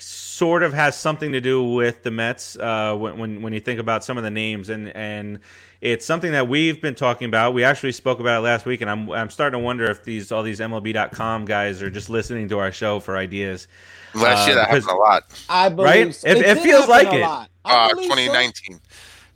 sort 0.00 0.62
of 0.62 0.72
has 0.72 0.96
something 0.98 1.32
to 1.32 1.40
do 1.40 1.62
with 1.62 2.02
the 2.02 2.10
Mets 2.10 2.56
uh, 2.56 2.94
when, 2.96 3.18
when 3.18 3.42
when 3.42 3.52
you 3.52 3.60
think 3.60 3.78
about 3.78 4.02
some 4.04 4.16
of 4.18 4.24
the 4.24 4.30
names 4.30 4.68
and 4.68 4.88
and 4.96 5.38
it's 5.80 6.06
something 6.06 6.30
that 6.32 6.46
we've 6.48 6.80
been 6.80 6.94
talking 6.94 7.26
about. 7.26 7.54
We 7.54 7.64
actually 7.64 7.90
spoke 7.92 8.20
about 8.20 8.38
it 8.38 8.42
last 8.42 8.66
week, 8.66 8.80
and 8.82 8.90
I'm 8.90 9.10
I'm 9.10 9.30
starting 9.30 9.58
to 9.60 9.64
wonder 9.64 9.84
if 9.90 10.04
these 10.04 10.30
all 10.32 10.42
these 10.42 10.60
MLB.com 10.60 11.44
guys 11.44 11.82
are 11.82 11.90
just 11.90 12.08
listening 12.08 12.48
to 12.50 12.58
our 12.58 12.72
show 12.72 13.00
for 13.00 13.16
ideas. 13.16 13.66
Last 14.14 14.46
year 14.46 14.56
Uh, 14.56 14.60
that 14.60 14.68
happened 14.70 14.90
a 14.90 14.94
lot. 14.94 15.22
I 15.48 15.68
believe 15.68 15.88
Right? 16.06 16.14
so. 16.14 16.28
It- 16.28 16.36
it 16.38 16.42
did 16.54 16.58
feels 16.62 16.86
like 16.88 17.12
it. 17.12 17.20
lot. 17.22 17.48
Uh, 17.64 17.88
believe 17.90 18.08
so. 18.08 18.14
2019. 18.14 18.80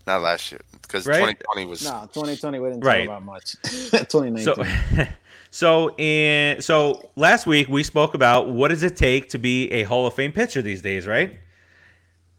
Not 0.07 0.23
last 0.23 0.53
year. 0.53 0.61
Because 0.83 1.07
Right? 1.07 1.19
2020 1.19 1.67
was. 1.67 1.83
No, 1.85 2.09
2020 2.13 2.59
we 2.61 2.69
didn't 2.71 2.85
Right. 2.85 3.07
talk 3.07 3.19
about 3.19 3.25
much. 3.25 3.57
2019. 3.63 4.45
So, 4.45 5.07
so 5.57 5.97
in 5.97 6.61
so 6.61 7.09
last 7.17 7.47
week 7.47 7.67
we 7.71 7.83
spoke 7.83 8.13
about 8.13 8.51
what 8.51 8.69
does 8.69 8.83
it 8.83 8.95
take 8.95 9.31
to 9.31 9.39
be 9.39 9.73
a 9.73 9.85
Hall 9.85 10.07
of 10.07 10.13
Fame 10.13 10.31
pitcher 10.31 10.61
these 10.61 10.83
days, 10.83 11.07
right? 11.07 11.39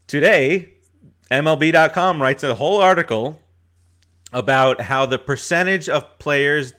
Today, 0.05 0.73
MLB.com 1.31 2.21
writes 2.21 2.43
a 2.43 2.53
whole 2.53 2.79
article 2.79 3.41
about 4.33 4.79
how 4.81 5.07
the 5.07 5.17
percentage 5.17 5.89
of 5.89 6.19
players, 6.19 6.73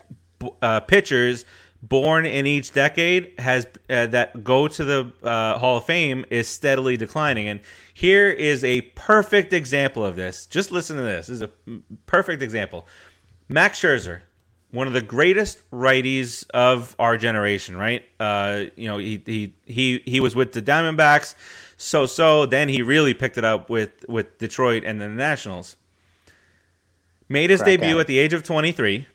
uh, 0.62 0.78
pitchers 0.78 1.45
born 1.82 2.24
in 2.24 2.47
each 2.47 2.72
decade 2.72 3.32
has 3.41 3.66
uh, 3.91 4.07
that 4.07 4.45
go 4.45 4.68
to 4.68 4.84
the 4.84 5.12
uh, 5.24 5.59
Hall 5.59 5.78
of 5.78 5.86
Fame 5.86 6.24
is 6.30 6.47
steadily 6.47 6.97
declining. 6.97 7.49
And 7.49 7.59
here 7.95 8.30
is 8.30 8.62
a 8.62 8.82
perfect 8.95 9.53
example 9.53 10.05
of 10.05 10.14
this. 10.14 10.47
Just 10.47 10.70
listen 10.70 10.99
to 10.99 11.03
this. 11.03 11.26
This 11.26 11.34
is 11.34 11.43
a 11.43 11.51
perfect 12.07 12.45
example. 12.45 12.86
Max 13.49 13.80
Scherzer, 13.80 14.20
one 14.70 14.86
of 14.86 14.92
the 14.92 15.02
greatest 15.02 15.62
righties 15.70 16.44
of 16.50 16.94
our 16.98 17.16
generation, 17.16 17.76
right? 17.76 18.04
Uh, 18.20 18.64
you 18.76 18.88
know, 18.88 18.98
he 18.98 19.22
he 19.24 19.54
he 19.64 20.02
he 20.04 20.20
was 20.20 20.36
with 20.36 20.52
the 20.52 20.62
Diamondbacks, 20.62 21.34
so 21.76 22.06
so. 22.06 22.46
Then 22.46 22.68
he 22.68 22.82
really 22.82 23.14
picked 23.14 23.38
it 23.38 23.44
up 23.44 23.70
with 23.70 24.04
with 24.08 24.38
Detroit 24.38 24.84
and 24.84 25.00
the 25.00 25.08
Nationals. 25.08 25.76
Made 27.28 27.50
his 27.50 27.60
Crack 27.60 27.80
debut 27.80 27.98
it. 27.98 28.00
at 28.00 28.06
the 28.06 28.18
age 28.18 28.32
of 28.32 28.42
23, 28.42 29.06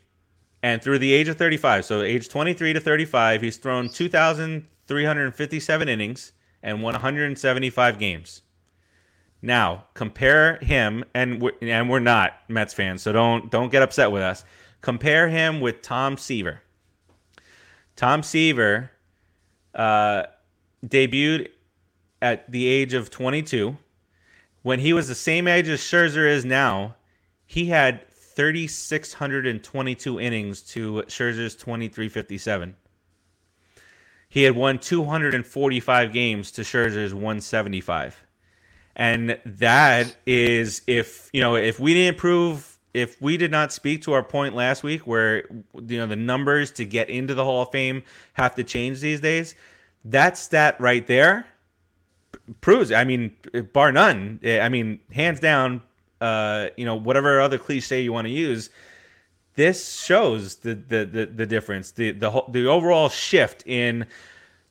and 0.61 0.81
through 0.81 0.99
the 0.99 1.13
age 1.13 1.27
of 1.27 1.37
35, 1.37 1.83
so 1.83 2.03
age 2.03 2.29
23 2.29 2.73
to 2.73 2.79
35, 2.79 3.41
he's 3.41 3.57
thrown 3.57 3.89
2,357 3.89 5.89
innings 5.89 6.31
and 6.61 6.83
won 6.83 6.93
175 6.93 7.97
games. 7.97 8.43
Now 9.41 9.85
compare 9.93 10.57
him, 10.57 11.03
and 11.13 11.41
we're, 11.41 11.51
and 11.61 11.89
we're 11.89 11.99
not 11.99 12.33
Mets 12.47 12.73
fans, 12.73 13.01
so 13.01 13.11
don't 13.11 13.51
don't 13.51 13.71
get 13.71 13.83
upset 13.83 14.11
with 14.11 14.21
us. 14.21 14.45
Compare 14.83 15.29
him 15.29 15.59
with 15.61 15.81
Tom 15.81 16.17
Seaver. 16.17 16.61
Tom 17.95 18.21
Seaver 18.21 18.91
uh, 19.73 20.23
debuted 20.85 21.47
at 22.21 22.51
the 22.51 22.67
age 22.67 22.93
of 22.93 23.09
22. 23.09 23.77
When 24.61 24.79
he 24.79 24.91
was 24.91 25.07
the 25.07 25.15
same 25.15 25.47
age 25.47 25.69
as 25.69 25.79
Scherzer 25.79 26.29
is 26.29 26.43
now, 26.43 26.97
he 27.45 27.67
had 27.67 28.05
3,622 28.09 30.19
innings 30.19 30.61
to 30.61 31.03
Scherzer's 31.07 31.55
2,357. 31.55 32.75
He 34.27 34.43
had 34.43 34.57
won 34.57 34.79
245 34.79 36.11
games 36.11 36.51
to 36.51 36.63
Scherzer's 36.63 37.13
175 37.13 38.19
and 38.95 39.39
that 39.45 40.15
is 40.25 40.81
if 40.87 41.29
you 41.33 41.41
know 41.41 41.55
if 41.55 41.79
we 41.79 41.95
didn't 41.95 42.17
prove 42.17 42.72
if 42.93 43.21
we 43.21 43.37
did 43.37 43.51
not 43.51 43.71
speak 43.71 44.01
to 44.03 44.13
our 44.13 44.23
point 44.23 44.55
last 44.55 44.83
week 44.83 45.07
where 45.07 45.43
you 45.87 45.97
know 45.97 46.07
the 46.07 46.15
numbers 46.15 46.71
to 46.71 46.85
get 46.85 47.09
into 47.09 47.33
the 47.33 47.43
hall 47.43 47.63
of 47.63 47.71
fame 47.71 48.03
have 48.33 48.55
to 48.55 48.63
change 48.63 48.99
these 48.99 49.19
days 49.19 49.55
that 50.05 50.37
stat 50.37 50.75
right 50.79 51.07
there 51.07 51.45
proves 52.61 52.91
i 52.91 53.03
mean 53.03 53.35
bar 53.73 53.91
none 53.91 54.39
i 54.45 54.69
mean 54.69 54.99
hands 55.11 55.39
down 55.39 55.81
uh 56.21 56.67
you 56.77 56.85
know 56.85 56.95
whatever 56.95 57.39
other 57.41 57.57
cliche 57.57 58.01
you 58.01 58.13
want 58.13 58.25
to 58.25 58.33
use 58.33 58.69
this 59.55 60.01
shows 60.01 60.55
the 60.57 60.75
the 60.75 61.05
the, 61.05 61.25
the 61.27 61.45
difference. 61.45 61.91
The 61.91 62.11
the 62.11 62.43
the 62.49 62.67
overall 62.67 63.09
shift 63.09 63.65
in 63.67 64.05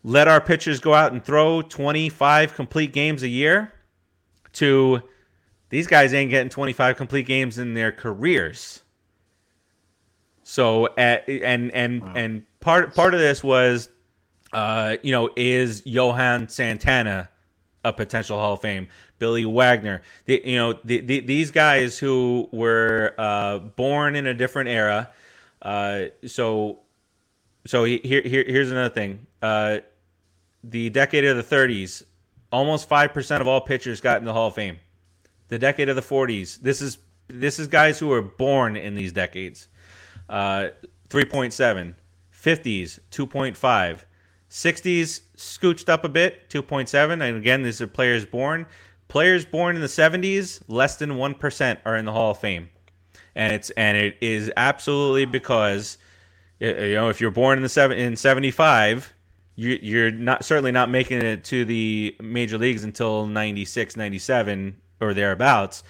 let 0.05 0.27
our 0.27 0.41
pitchers 0.41 0.81
go 0.81 0.95
out 0.95 1.13
and 1.13 1.25
throw 1.25 1.63
25 1.63 2.55
complete 2.55 2.93
games 2.93 3.23
a 3.23 3.29
year 3.29 3.73
to 4.55 5.01
these 5.73 5.89
guys 5.89 6.13
ain't 6.13 6.31
getting 6.31 6.51
25 6.51 6.97
complete 6.99 7.27
games 7.27 7.57
in 7.59 7.73
their 7.75 7.91
careers. 7.93 8.83
So 10.45 10.89
at, 10.99 11.27
and 11.29 11.73
and 11.73 12.03
and 12.15 12.43
part 12.61 12.95
part 12.95 13.15
of 13.15 13.21
this 13.21 13.43
was 13.43 13.89
Uh, 14.53 14.97
you 15.03 15.13
know, 15.13 15.31
is 15.37 15.83
Johan 15.87 16.49
Santana 16.49 17.31
a 17.85 17.93
potential 17.93 18.39
Hall 18.39 18.55
of 18.55 18.61
Fame? 18.61 18.87
Billy 19.19 19.45
Wagner, 19.47 20.03
the, 20.27 20.43
you 20.45 20.57
know, 20.57 20.75
the, 20.85 21.01
the, 21.01 21.21
these 21.21 21.51
guys 21.53 21.97
who 21.99 22.49
were 22.53 23.15
uh, 23.19 23.59
born 23.61 24.17
in 24.17 24.27
a 24.27 24.35
different 24.35 24.69
era. 24.69 25.11
Uh, 25.63 26.07
so, 26.27 26.81
so 27.67 27.85
here, 27.85 28.23
here, 28.23 28.45
here's 28.47 28.71
another 28.73 28.93
thing. 28.93 29.27
Uh, 29.41 29.79
the 30.65 30.91
decade 30.91 31.25
of 31.25 31.37
the 31.37 31.57
30s, 31.57 32.03
almost 32.51 32.89
five 32.89 33.15
percent 33.15 33.41
of 33.41 33.47
all 33.49 33.61
pitchers 33.61 34.01
got 34.01 34.19
in 34.19 34.25
the 34.25 34.33
Hall 34.33 34.49
of 34.49 34.55
Fame. 34.55 34.79
The 35.53 35.59
decade 35.59 35.91
of 35.91 35.97
the 35.97 36.03
40s, 36.03 36.63
this 36.63 36.81
is 36.81 36.97
this 37.29 37.59
is 37.59 37.67
guys 37.67 37.99
who 37.99 38.09
were 38.09 38.23
born 38.23 38.75
in 38.75 38.95
these 38.95 39.13
decades. 39.13 39.69
Uh, 40.27 40.69
3.7, 41.11 41.95
50s 42.35 42.99
2.5, 43.11 43.99
60s 44.49 45.21
scooched 45.37 45.91
up 45.91 46.05
a 46.05 46.09
bit 46.09 46.49
2.7, 46.49 47.13
and 47.13 47.37
again 47.37 47.63
these 47.63 47.83
are 47.83 47.87
players 47.87 48.25
born. 48.25 48.65
Players 49.09 49.45
born 49.45 49.77
in 49.77 49.83
the 49.83 49.89
70s, 49.89 50.63
less 50.69 50.97
than 50.97 51.11
1% 51.11 51.79
are 51.85 51.97
in 51.99 52.07
the 52.07 52.13
Hall 52.13 52.31
of 52.31 52.39
Fame. 52.39 52.71
And 53.35 53.53
it's 53.53 53.69
and 53.73 53.99
it 53.99 54.17
is 54.23 54.51
absolutely 54.57 55.27
because 55.27 55.99
you 56.61 56.95
know 56.95 57.11
if 57.11 57.21
you're 57.21 57.31
born 57.31 57.59
in 57.59 57.63
the 57.63 57.69
seven 57.69 57.99
in 57.99 58.17
75 58.17 59.13
you, 59.57 59.79
you're 59.83 60.11
not 60.11 60.47
certainly 60.47 60.73
not 60.73 60.89
making 60.89 61.19
it 61.19 61.45
to 61.45 61.67
the 61.67 62.17
major 62.23 62.57
leagues 62.57 62.85
until 62.85 63.27
96 63.27 63.99
97 63.99 64.79
or 65.03 65.13
thereabouts. 65.13 65.83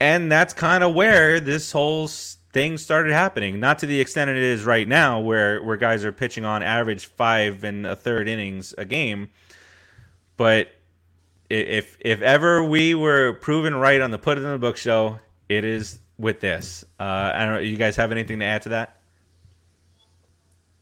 And 0.00 0.32
that's 0.32 0.54
kind 0.54 0.82
of 0.82 0.94
where 0.94 1.40
this 1.40 1.72
whole 1.72 2.08
thing 2.08 2.78
started 2.78 3.12
happening. 3.12 3.60
Not 3.60 3.78
to 3.80 3.86
the 3.86 4.00
extent 4.00 4.30
it 4.30 4.36
is 4.36 4.64
right 4.64 4.88
now 4.88 5.20
where 5.20 5.62
where 5.62 5.76
guys 5.76 6.04
are 6.04 6.12
pitching 6.12 6.44
on 6.44 6.62
average 6.62 7.06
five 7.06 7.64
and 7.64 7.86
a 7.86 7.94
third 7.94 8.28
innings 8.28 8.74
a 8.78 8.84
game. 8.84 9.30
But 10.36 10.68
if 11.50 11.96
if 12.00 12.22
ever 12.22 12.64
we 12.64 12.94
were 12.94 13.34
proven 13.34 13.74
right 13.74 14.00
on 14.00 14.10
the 14.10 14.18
put 14.18 14.38
it 14.38 14.44
in 14.44 14.50
the 14.50 14.58
book 14.58 14.76
show 14.76 15.18
it 15.48 15.64
is 15.64 15.98
with 16.16 16.40
this. 16.40 16.84
Uh 16.98 17.32
i 17.34 17.44
don't 17.44 17.54
know 17.54 17.60
you 17.60 17.76
guys 17.76 17.96
have 17.96 18.12
anything 18.12 18.38
to 18.38 18.44
add 18.44 18.62
to 18.62 18.70
that 18.70 18.99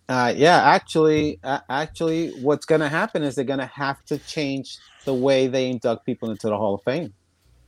uh, 0.08 0.32
yeah, 0.34 0.62
actually, 0.62 1.38
uh, 1.44 1.60
actually, 1.68 2.30
what's 2.40 2.64
going 2.64 2.80
to 2.80 2.88
happen 2.88 3.22
is 3.22 3.34
they're 3.34 3.44
going 3.44 3.58
to 3.58 3.66
have 3.66 4.02
to 4.06 4.18
change 4.18 4.78
the 5.04 5.12
way 5.12 5.46
they 5.46 5.68
induct 5.68 6.06
people 6.06 6.30
into 6.30 6.48
the 6.48 6.56
Hall 6.56 6.74
of 6.74 6.82
Fame. 6.82 7.12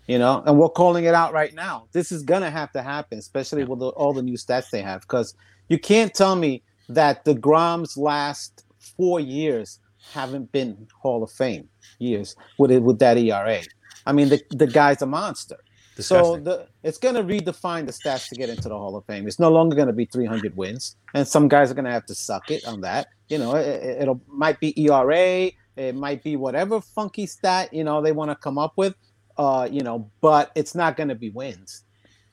You 0.07 0.19
know, 0.19 0.43
and 0.45 0.59
we're 0.59 0.71
calling 0.71 1.05
it 1.05 1.15
out 1.15 1.33
right 1.33 1.55
now. 1.55 1.87
This 1.93 2.11
is 2.11 2.23
going 2.23 2.43
to 2.43 2.51
have 2.51 2.73
to 2.73 2.83
happen, 2.83 3.19
especially 3.19 3.65
with 3.65 3.79
the, 3.79 3.89
all 3.89 4.13
the 4.13 4.23
new 4.23 4.37
stats 4.37 4.71
they 4.71 4.83
have, 4.83 5.03
because 5.03 5.35
you 5.69 5.79
can't 5.79 6.13
tell 6.13 6.35
me 6.35 6.63
that 6.89 7.25
DeGrom's 7.25 7.97
last 7.97 8.65
four 8.97 9.21
years 9.21 9.79
haven't 10.13 10.51
been 10.51 10.89
Hall 11.01 11.23
of 11.23 11.31
Fame 11.31 11.69
years 11.99 12.35
with 12.59 12.73
it 12.73 12.83
with 12.83 12.99
that 12.99 13.19
ERA. 13.19 13.61
I 14.07 14.13
mean, 14.13 14.31
the 14.31 14.41
the 14.51 14.67
guy's 14.67 15.03
a 15.03 15.07
monster. 15.07 15.59
So 16.01 16.37
the, 16.37 16.67
it's 16.83 16.99
going 16.99 17.15
to 17.15 17.23
redefine 17.23 17.87
the 17.87 17.93
stats 17.93 18.29
to 18.29 18.35
get 18.35 18.49
into 18.49 18.69
the 18.69 18.77
Hall 18.77 18.97
of 18.97 19.05
Fame. 19.07 19.27
It's 19.27 19.39
no 19.39 19.51
longer 19.51 19.77
going 19.77 19.89
to 19.89 19.93
be 19.93 20.05
300 20.05 20.57
wins, 20.57 20.97
and 21.15 21.27
some 21.27 21.49
guys 21.49 21.71
are 21.71 21.75
going 21.75 21.85
to 21.85 21.91
have 21.91 22.07
to 22.07 22.15
suck 22.15 22.51
it 22.51 22.67
on 22.67 22.81
that. 22.83 23.09
You 23.29 23.39
know, 23.39 23.55
it, 23.57 24.07
will 24.07 24.21
might 24.27 24.61
be 24.61 24.79
ERA, 24.81 25.51
it 25.77 25.95
might 25.95 26.23
be 26.23 26.37
whatever 26.37 26.81
funky 26.81 27.27
stat 27.27 27.73
you 27.73 27.85
know 27.85 28.03
they 28.03 28.13
want 28.13 28.31
to 28.31 28.35
come 28.35 28.59
up 28.59 28.73
with. 28.77 28.95
Uh, 29.39 29.67
you 29.71 29.81
know, 29.81 30.11
but 30.21 30.51
it's 30.55 30.75
not 30.75 30.97
going 30.97 31.09
to 31.09 31.15
be 31.15 31.31
wins. 31.31 31.85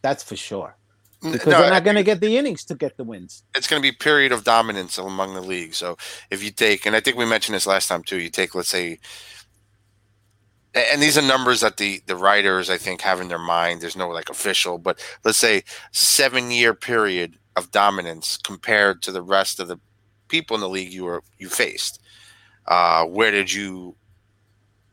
That's 0.02 0.24
for 0.24 0.36
sure. 0.36 0.76
Because 1.22 1.48
no, 1.48 1.62
they're 1.62 1.72
not 1.72 1.84
going 1.84 1.96
to 1.96 2.04
get 2.04 2.20
the 2.20 2.38
innings 2.38 2.64
to 2.66 2.76
get 2.76 2.96
the 2.98 3.04
wins. 3.04 3.44
It's 3.56 3.68
going 3.68 3.82
to 3.82 3.88
be 3.88 3.92
period 3.92 4.32
of 4.32 4.44
dominance 4.44 4.98
among 4.98 5.34
the 5.34 5.42
league. 5.42 5.74
So 5.74 5.98
if 6.30 6.44
you 6.44 6.52
take, 6.52 6.86
and 6.86 6.96
I 6.96 7.00
think 7.00 7.18
we 7.18 7.26
mentioned 7.26 7.56
this 7.56 7.66
last 7.66 7.88
time 7.88 8.04
too, 8.04 8.20
you 8.22 8.30
take, 8.30 8.54
let's 8.54 8.70
say, 8.70 9.00
and 10.78 11.02
these 11.02 11.18
are 11.18 11.22
numbers 11.22 11.62
that 11.62 11.78
the 11.78 12.02
the 12.06 12.16
writers 12.16 12.70
I 12.70 12.78
think 12.78 13.02
have 13.02 13.22
in 13.22 13.28
their 13.28 13.40
mind. 13.40 13.82
There's 13.82 13.96
no 13.96 14.10
like 14.10 14.30
official, 14.30 14.78
but 14.78 15.00
let's 15.24 15.38
say 15.38 15.64
seven 15.92 16.52
year 16.52 16.74
period 16.74 17.38
of 17.56 17.72
dominance 17.72 18.38
compared 18.38 19.02
to 19.04 19.12
the 19.12 19.22
rest 19.22 19.60
of 19.60 19.68
the 19.68 19.80
people 20.28 20.56
in 20.56 20.62
the 20.62 20.70
league 20.70 20.92
you 20.92 21.06
were 21.06 21.24
you 21.38 21.50
faced. 21.50 22.02
Uh, 22.68 23.06
where 23.06 23.32
did 23.32 23.52
you 23.52 23.96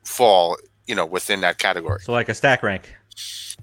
fall? 0.04 0.56
You 0.86 0.94
know, 0.94 1.06
within 1.06 1.40
that 1.40 1.58
category. 1.58 2.00
So 2.00 2.12
like 2.12 2.28
a 2.28 2.34
stack 2.34 2.62
rank. 2.62 2.94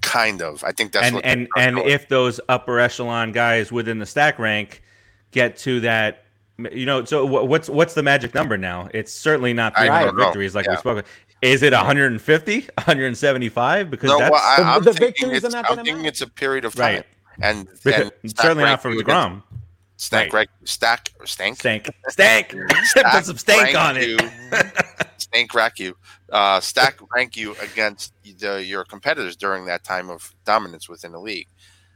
Kind 0.00 0.42
of. 0.42 0.64
I 0.64 0.72
think 0.72 0.92
that's 0.92 1.06
and 1.06 1.24
and 1.24 1.48
and 1.56 1.76
going. 1.76 1.88
if 1.88 2.08
those 2.08 2.40
upper 2.48 2.80
echelon 2.80 3.32
guys 3.32 3.70
within 3.70 3.98
the 3.98 4.06
stack 4.06 4.38
rank 4.38 4.82
get 5.30 5.56
to 5.58 5.80
that 5.80 6.24
you 6.70 6.86
know 6.86 7.04
so 7.04 7.24
what's 7.24 7.68
what's 7.68 7.94
the 7.94 8.02
magic 8.02 8.34
number 8.34 8.58
now 8.58 8.88
it's 8.92 9.12
certainly 9.12 9.52
not 9.52 9.76
300 9.76 10.12
victories 10.12 10.54
like 10.54 10.66
yeah. 10.66 10.72
we 10.72 10.76
spoke 10.76 11.04
is 11.42 11.62
it 11.64 11.72
150, 11.72 12.60
175? 12.60 13.90
Because 13.90 14.10
no, 14.10 14.18
that's 14.18 14.30
well, 14.30 14.40
I, 14.40 14.78
the, 14.78 14.92
the 14.92 14.98
victories 14.98 15.44
are 15.44 15.50
not 15.50 15.68
I'm 15.68 15.84
thinking 15.84 16.04
it's 16.04 16.20
a 16.20 16.28
period 16.28 16.64
of 16.64 16.74
time. 16.74 16.96
Right. 16.96 17.06
And, 17.40 17.68
and 17.84 18.12
certainly 18.36 18.64
not 18.64 18.80
from 18.80 18.94
DeGrom. 18.94 19.42
Stack, 19.96 20.32
right. 20.32 20.48
stack, 20.64 21.10
or 21.20 21.26
stank? 21.26 21.58
Stank. 21.58 21.88
Stank. 22.08 22.48
Put 22.94 23.24
some 23.24 23.36
stank 23.36 23.76
on 23.76 23.96
it. 23.96 24.20
stank 25.18 25.54
rack 25.54 25.78
you. 25.78 25.96
Uh, 26.30 26.60
stack 26.60 26.98
rank 27.14 27.36
you 27.36 27.54
against 27.60 28.12
the, 28.38 28.62
your 28.64 28.84
competitors 28.84 29.36
during 29.36 29.64
that 29.66 29.84
time 29.84 30.10
of 30.10 30.34
dominance 30.44 30.88
within 30.88 31.12
the 31.12 31.20
league. 31.20 31.48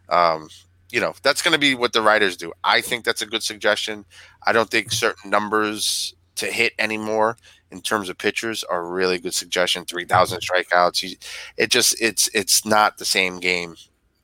Um, 0.09 0.49
you 0.91 1.01
know, 1.01 1.15
that's 1.23 1.43
going 1.43 1.53
to 1.53 1.59
be 1.59 1.75
what 1.75 1.93
the 1.93 2.03
writers 2.03 2.37
do. 2.37 2.53
I 2.63 2.81
think 2.81 3.05
that's 3.05 3.23
a 3.23 3.27
good 3.27 3.43
suggestion. 3.43 4.05
I 4.45 4.53
don't 4.53 4.71
think 4.71 4.93
certain 4.93 5.31
numbers 5.31 6.15
to 6.37 6.47
hit 6.47 6.75
anymore 6.79 7.37
in 7.71 7.81
terms 7.81 8.09
of 8.09 8.19
pitchers 8.19 8.65
are 8.65 8.81
a 8.81 8.89
really 8.89 9.19
good 9.19 9.35
suggestion. 9.35 9.85
Three 9.85 10.05
thousand 10.05 10.41
strikeouts. 10.41 11.17
It 11.57 11.71
just 11.71 12.01
it's 12.01 12.29
it's 12.35 12.65
not 12.65 12.99
the 12.99 13.05
same 13.05 13.41
game. 13.41 13.77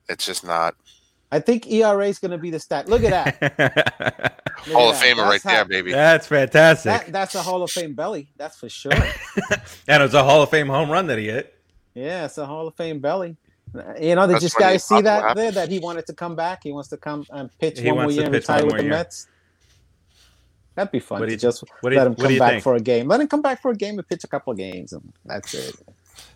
It's 0.09 0.25
just 0.25 0.45
not. 0.45 0.75
I 1.31 1.39
think 1.39 1.65
ERA 1.67 2.07
is 2.07 2.19
going 2.19 2.29
to 2.29 2.37
be 2.37 2.51
the 2.51 2.59
stat. 2.59 2.87
Look 2.87 3.03
at 3.03 3.09
that. 3.39 4.39
Look 4.67 4.75
Hall 4.75 4.89
at 4.89 4.95
of 4.95 5.01
that. 5.01 5.03
Famer 5.03 5.15
that's 5.17 5.45
right 5.45 5.51
how, 5.51 5.63
there, 5.63 5.65
baby. 5.65 5.91
That's 5.91 6.27
fantastic. 6.27 6.91
That, 6.91 7.11
that's 7.11 7.33
a 7.33 7.41
Hall 7.41 7.63
of 7.63 7.71
Fame 7.71 7.95
belly. 7.95 8.29
That's 8.37 8.55
for 8.55 8.69
sure. 8.69 8.93
and 9.87 10.03
it's 10.03 10.13
a 10.13 10.23
Hall 10.23 10.43
of 10.43 10.51
Fame 10.51 10.67
home 10.67 10.91
run 10.91 11.07
that 11.07 11.17
he 11.17 11.25
hit. 11.25 11.59
Yeah, 11.95 12.25
it's 12.25 12.37
a 12.37 12.45
Hall 12.45 12.67
of 12.67 12.75
Fame 12.75 12.99
belly. 12.99 13.35
You 13.99 14.13
know, 14.13 14.27
did 14.27 14.41
just 14.41 14.57
guys 14.59 14.83
see 14.83 15.01
that 15.01 15.35
there? 15.35 15.51
That 15.51 15.69
he 15.69 15.79
wanted 15.79 16.05
to 16.05 16.13
come 16.13 16.35
back. 16.35 16.61
He 16.61 16.71
wants 16.71 16.89
to 16.89 16.97
come 16.97 17.25
and 17.31 17.49
pitch 17.57 17.79
he 17.79 17.91
one 17.91 18.03
more 18.03 18.11
year 18.11 18.25
and 18.25 18.33
retire 18.33 18.63
with 18.63 18.77
the 18.77 18.83
year. 18.83 18.91
Mets. 18.91 19.27
That'd 20.75 20.91
be 20.91 20.99
fun. 20.99 21.19
What 21.19 21.29
to 21.29 21.37
just 21.37 21.63
let 21.83 21.93
you, 21.93 21.99
him 21.99 22.15
come 22.15 22.37
back 22.37 22.51
think? 22.51 22.63
for 22.63 22.75
a 22.75 22.79
game. 22.79 23.07
Let 23.07 23.21
him 23.21 23.27
come 23.27 23.41
back 23.41 23.61
for 23.61 23.71
a 23.71 23.75
game 23.75 23.97
and 23.99 24.07
pitch 24.07 24.23
a 24.23 24.27
couple 24.27 24.51
of 24.51 24.57
games, 24.57 24.93
and 24.93 25.13
that's 25.25 25.53
it. 25.53 25.75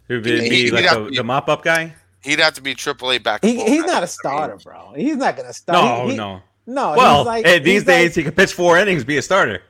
He'd 0.08 0.24
be, 0.24 0.50
he, 0.50 0.72
like 0.72 0.90
the, 0.90 1.12
the 1.16 1.24
mop 1.24 1.50
up 1.50 1.64
guy. 1.64 1.96
He'd 2.24 2.40
have 2.40 2.54
to 2.54 2.62
be 2.62 2.76
AAA 2.76 3.24
back. 3.24 3.44
He, 3.44 3.64
he's 3.64 3.86
not 3.86 4.04
a 4.04 4.08
starter, 4.08 4.58
bro. 4.58 4.94
He's 4.96 5.18
not 5.18 5.36
gonna 5.36 5.54
start. 5.54 5.84
No, 5.84 6.10
he, 6.10 6.16
no, 6.16 6.42
no. 6.66 6.94
Well, 6.96 7.24
like, 7.24 7.46
hey, 7.46 7.60
these 7.60 7.84
days 7.84 8.10
like, 8.10 8.16
he 8.16 8.24
can 8.24 8.34
pitch 8.34 8.54
four 8.54 8.78
innings, 8.78 9.04
be 9.04 9.18
a 9.18 9.22
starter. 9.22 9.62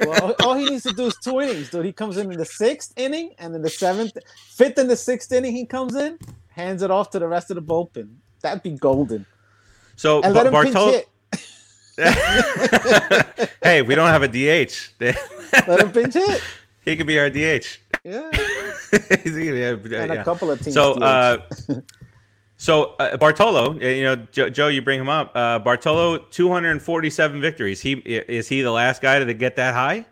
well, 0.00 0.34
all 0.42 0.54
he 0.54 0.68
needs 0.68 0.84
to 0.84 0.92
do 0.92 1.06
is 1.06 1.16
two 1.22 1.40
innings, 1.40 1.70
dude. 1.70 1.84
He 1.84 1.92
comes 1.92 2.16
in 2.16 2.30
in 2.30 2.38
the 2.38 2.44
sixth 2.44 2.92
inning, 2.96 3.34
and 3.38 3.54
in 3.54 3.62
the 3.62 3.70
seventh, 3.70 4.16
fifth, 4.50 4.78
and 4.78 4.88
the 4.88 4.96
sixth 4.96 5.30
inning, 5.32 5.54
he 5.54 5.66
comes 5.66 5.94
in, 5.94 6.18
hands 6.48 6.82
it 6.82 6.90
off 6.90 7.10
to 7.10 7.18
the 7.18 7.28
rest 7.28 7.50
of 7.50 7.56
the 7.56 7.62
bullpen. 7.62 8.14
That'd 8.40 8.62
be 8.62 8.72
golden. 8.72 9.26
So 9.96 10.22
and 10.22 10.34
let 10.34 10.46
him 10.46 10.52
Bartolo, 10.52 10.86
pinch 10.86 10.94
hit. 10.96 11.08
hey, 13.62 13.80
we 13.82 13.94
don't 13.94 14.08
have 14.08 14.22
a 14.22 14.28
DH. 14.28 14.90
Let 15.66 15.80
him 15.80 15.92
pinch 15.92 16.14
hit. 16.14 16.42
He 16.84 16.96
could 16.96 17.06
be 17.06 17.18
our 17.18 17.30
DH. 17.30 17.78
Yeah. 18.04 18.30
yeah 19.24 19.76
and 20.02 20.12
a 20.12 20.22
couple 20.22 20.50
of 20.50 20.60
teams. 20.60 20.74
So, 20.74 20.92
uh, 20.94 21.38
so 22.58 22.94
uh, 22.98 23.16
Bartolo, 23.16 23.80
you 23.80 24.02
know, 24.02 24.16
Joe, 24.30 24.50
Joe, 24.50 24.68
you 24.68 24.82
bring 24.82 25.00
him 25.00 25.08
up. 25.08 25.32
Uh, 25.34 25.58
Bartolo, 25.58 26.18
247 26.18 27.40
victories. 27.40 27.80
He 27.80 27.94
is 27.94 28.46
he 28.46 28.62
the 28.62 28.70
last 28.70 29.00
guy 29.00 29.18
to 29.18 29.34
get 29.34 29.56
that 29.56 29.74
high? 29.74 30.04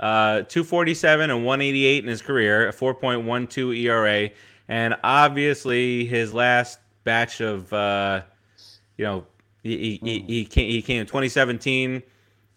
Uh, 0.00 0.42
247 0.42 1.30
and 1.30 1.44
188 1.44 2.04
in 2.04 2.08
his 2.08 2.20
career, 2.22 2.68
a 2.68 2.72
4.12 2.72 3.78
ERA, 3.84 4.30
and 4.68 4.94
obviously 5.02 6.04
his 6.04 6.34
last 6.34 6.78
batch 7.04 7.40
of, 7.40 7.72
uh, 7.72 8.22
you 8.98 9.04
know, 9.04 9.26
he 9.66 10.00
he, 10.02 10.24
he, 10.26 10.44
came, 10.44 10.70
he 10.70 10.82
came 10.82 11.00
in 11.00 11.06
2017. 11.06 12.02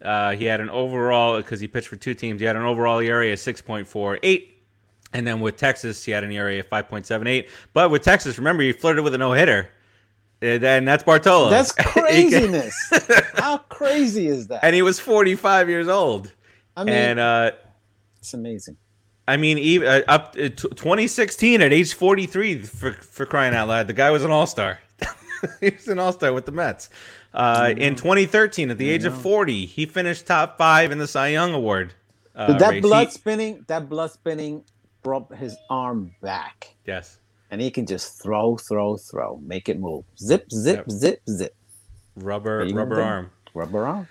Uh, 0.01 0.32
he 0.32 0.45
had 0.45 0.62
an 0.62 0.70
overall 0.70 1.38
because 1.38 1.60
he 1.60 1.68
pitched 1.68 1.88
for 1.88 1.97
two 1.97 2.14
teams. 2.14 2.39
He 2.39 2.45
had 2.45 2.55
an 2.55 2.64
overall 2.64 2.99
ERA 2.99 3.34
of 3.34 3.39
6.48, 3.39 4.47
and 5.14 5.28
then 5.28 5.41
with 5.41 5.57
Texas, 5.57 6.03
he 6.03 6.12
had 6.12 6.24
an 6.24 6.32
ERA 6.32 6.60
of 6.60 6.70
5.78. 6.70 7.49
But 7.74 7.91
with 7.91 8.01
Texas, 8.01 8.38
remember 8.38 8.64
he 8.64 8.72
flirted 8.72 9.03
with 9.03 9.14
a 9.14 9.18
no 9.18 9.34
hitter, 9.34 9.70
and 10.41 10.88
that's 10.88 11.03
Bartolo. 11.03 11.49
That's 11.49 11.72
craziness. 11.80 12.74
How 13.36 13.57
crazy 13.57 14.28
is 14.28 14.47
that? 14.47 14.64
And 14.64 14.74
he 14.74 14.82
was 14.82 14.99
45 14.99 15.68
years 15.68 15.89
old. 15.89 16.32
I 16.78 16.86
mean, 16.86 16.95
and 16.95 17.20
uh, 17.20 17.51
it's 18.20 18.34
amazing. 18.34 18.78
I 19.28 19.38
mean, 19.38 19.57
even 19.60 19.88
uh, 19.88 20.01
up 20.07 20.36
uh, 20.39 20.49
2016 20.49 21.62
at 21.62 21.74
age 21.74 21.93
43 21.93 22.62
for 22.64 22.93
for 22.93 23.26
crying 23.26 23.53
out 23.53 23.68
loud, 23.68 23.88
the 23.88 23.93
guy 23.93 24.12
was 24.12 24.24
an 24.24 24.32
all 24.32 24.47
star. 24.47 24.80
he 25.59 25.69
was 25.69 25.87
an 25.87 25.99
all 25.99 26.11
star 26.13 26.33
with 26.33 26.45
the 26.45 26.51
Mets. 26.51 26.89
Uh, 27.33 27.73
in 27.77 27.95
2013, 27.95 28.71
at 28.71 28.77
the 28.77 28.89
age 28.89 29.05
of 29.05 29.19
40, 29.21 29.65
he 29.65 29.85
finished 29.85 30.25
top 30.25 30.57
five 30.57 30.91
in 30.91 30.97
the 30.97 31.07
Cy 31.07 31.27
Young 31.29 31.53
Award. 31.53 31.93
uh, 32.35 32.57
that 32.57 32.69
race. 32.71 32.81
blood 32.81 33.07
He- 33.07 33.13
spinning, 33.13 33.65
that 33.67 33.87
blood 33.89 34.11
spinning 34.11 34.63
brought 35.03 35.33
his 35.35 35.55
arm 35.69 36.11
back, 36.21 36.75
yes. 36.85 37.19
and 37.51 37.61
he 37.61 37.69
can 37.71 37.85
just 37.85 38.21
throw, 38.21 38.57
throw, 38.57 38.97
throw, 38.97 39.37
make 39.43 39.69
it 39.69 39.79
move, 39.79 40.03
zip, 40.17 40.49
zip, 40.51 40.77
Yep. 40.77 40.89
zip, 40.91 41.21
zip, 41.29 41.55
Rubber 42.15 42.67
rubber 42.73 42.95
go. 42.95 43.03
arm. 43.03 43.31
rubber 43.53 43.85
arm. 43.87 44.07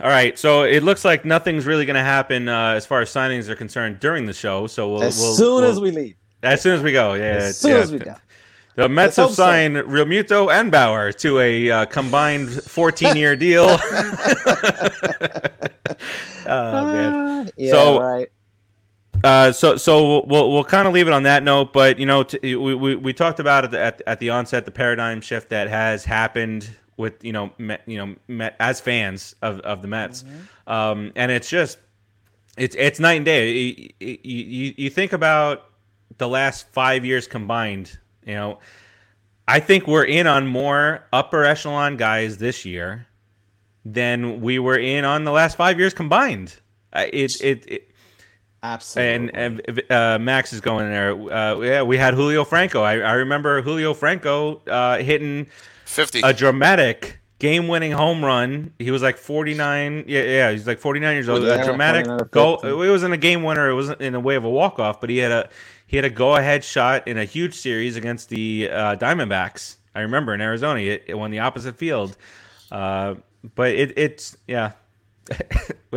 All 0.00 0.08
right, 0.08 0.36
so 0.38 0.64
it 0.64 0.82
looks 0.82 1.04
like 1.04 1.24
nothing's 1.24 1.64
really 1.64 1.86
going 1.86 1.94
to 1.96 2.02
happen 2.02 2.48
uh, 2.48 2.70
as 2.72 2.84
far 2.84 3.00
as 3.02 3.08
signings 3.10 3.48
are 3.48 3.54
concerned 3.54 4.00
during 4.00 4.26
the 4.26 4.32
show. 4.32 4.66
So 4.66 4.90
we'll, 4.92 5.02
as 5.04 5.16
we'll- 5.18 5.34
soon 5.34 5.54
we'll- 5.62 5.70
as 5.70 5.80
we 5.80 5.90
leave, 5.92 6.16
as 6.42 6.60
soon 6.60 6.74
as 6.74 6.82
we 6.82 6.90
go, 6.92 7.14
yeah, 7.14 7.22
as 7.24 7.58
soon 7.58 7.70
yeah. 7.72 7.76
as 7.78 7.92
we 7.92 7.98
go. 8.00 8.16
The 8.74 8.88
Mets 8.88 9.16
have 9.16 9.26
hope 9.26 9.34
so. 9.34 9.42
signed 9.42 9.76
Real 9.76 10.50
and 10.50 10.70
Bauer 10.72 11.12
to 11.12 11.40
a 11.40 11.70
uh, 11.70 11.84
combined 11.86 12.48
14-year 12.48 13.36
deal. 13.36 13.64
oh 16.46 16.92
man. 16.92 17.12
Ah, 17.14 17.50
yeah, 17.56 17.70
So- 17.70 18.00
right. 18.00 18.28
Uh, 19.24 19.52
so 19.52 19.76
so 19.76 20.24
we'll 20.26 20.50
we'll, 20.50 20.64
kind 20.64 20.88
of 20.88 20.94
leave 20.94 21.06
it 21.06 21.12
on 21.12 21.22
that 21.22 21.44
note. 21.44 21.72
But 21.72 21.96
you 21.98 22.06
know, 22.06 22.24
t- 22.24 22.56
we, 22.56 22.74
we 22.74 22.96
we 22.96 23.12
talked 23.12 23.38
about 23.38 23.64
at 23.64 23.70
the, 23.70 23.80
at, 23.80 24.02
at 24.06 24.18
the 24.18 24.30
onset 24.30 24.64
the 24.64 24.72
paradigm 24.72 25.20
shift 25.20 25.50
that 25.50 25.68
has 25.68 26.04
happened 26.04 26.68
with 26.96 27.22
you 27.24 27.32
know 27.32 27.52
Met, 27.56 27.82
you 27.86 27.98
know 27.98 28.16
Met, 28.26 28.56
as 28.58 28.80
fans 28.80 29.36
of, 29.42 29.60
of 29.60 29.80
the 29.80 29.86
Mets, 29.86 30.24
um, 30.66 31.12
and 31.14 31.30
it's 31.30 31.48
just 31.48 31.78
it's 32.58 32.74
it's 32.76 32.98
night 32.98 33.14
and 33.14 33.24
day. 33.24 33.52
You, 34.00 34.18
you 34.24 34.74
you 34.76 34.90
think 34.90 35.12
about 35.12 35.70
the 36.18 36.26
last 36.28 36.66
five 36.72 37.04
years 37.04 37.28
combined. 37.28 37.96
You 38.26 38.34
know, 38.34 38.58
I 39.48 39.60
think 39.60 39.86
we're 39.86 40.04
in 40.04 40.26
on 40.26 40.46
more 40.46 41.04
upper 41.12 41.44
echelon 41.44 41.96
guys 41.96 42.38
this 42.38 42.64
year 42.64 43.06
than 43.84 44.40
we 44.40 44.58
were 44.58 44.78
in 44.78 45.04
on 45.04 45.24
the 45.24 45.32
last 45.32 45.56
five 45.56 45.78
years 45.78 45.92
combined. 45.94 46.54
Uh, 46.92 47.06
It 47.12 47.40
it. 47.40 47.70
it 47.70 47.88
Absolutely. 48.64 49.30
and, 49.32 49.60
and 49.66 49.90
uh, 49.90 50.18
Max 50.20 50.52
is 50.52 50.60
going 50.60 50.88
there. 50.88 51.12
Uh, 51.12 51.58
yeah, 51.58 51.82
we 51.82 51.96
had 51.98 52.14
Julio 52.14 52.44
Franco. 52.44 52.82
I, 52.82 52.98
I 52.98 53.12
remember 53.14 53.60
Julio 53.60 53.92
Franco 53.92 54.62
uh, 54.68 54.98
hitting 54.98 55.48
50. 55.86 56.20
a 56.20 56.32
dramatic 56.32 57.18
game-winning 57.40 57.90
home 57.90 58.24
run. 58.24 58.72
He 58.78 58.92
was 58.92 59.02
like 59.02 59.18
49. 59.18 60.04
Yeah, 60.06 60.22
yeah, 60.22 60.50
he's 60.52 60.64
like 60.64 60.78
49 60.78 61.12
years 61.12 61.28
old. 61.28 61.42
Yeah, 61.42 61.54
a 61.54 61.64
dramatic 61.64 62.06
goal. 62.30 62.60
It 62.60 62.88
wasn't 62.88 63.14
a 63.14 63.16
game 63.16 63.42
winner. 63.42 63.68
It 63.68 63.74
wasn't 63.74 64.00
in 64.00 64.14
a 64.14 64.20
way 64.20 64.36
of 64.36 64.44
a 64.44 64.50
walk-off, 64.50 65.00
but 65.00 65.10
he 65.10 65.18
had 65.18 65.32
a 65.32 65.48
he 65.92 65.98
had 65.98 66.06
a 66.06 66.10
go-ahead 66.10 66.64
shot 66.64 67.06
in 67.06 67.18
a 67.18 67.24
huge 67.26 67.54
series 67.54 67.96
against 67.96 68.30
the 68.30 68.70
uh, 68.72 68.96
Diamondbacks. 68.96 69.76
I 69.94 70.00
remember 70.00 70.32
in 70.32 70.40
Arizona, 70.40 70.80
it, 70.80 71.04
it 71.06 71.14
won 71.14 71.30
the 71.30 71.40
opposite 71.40 71.76
field. 71.76 72.16
Uh, 72.70 73.16
but 73.54 73.72
it, 73.72 73.92
it's 73.98 74.34
yeah. 74.48 74.72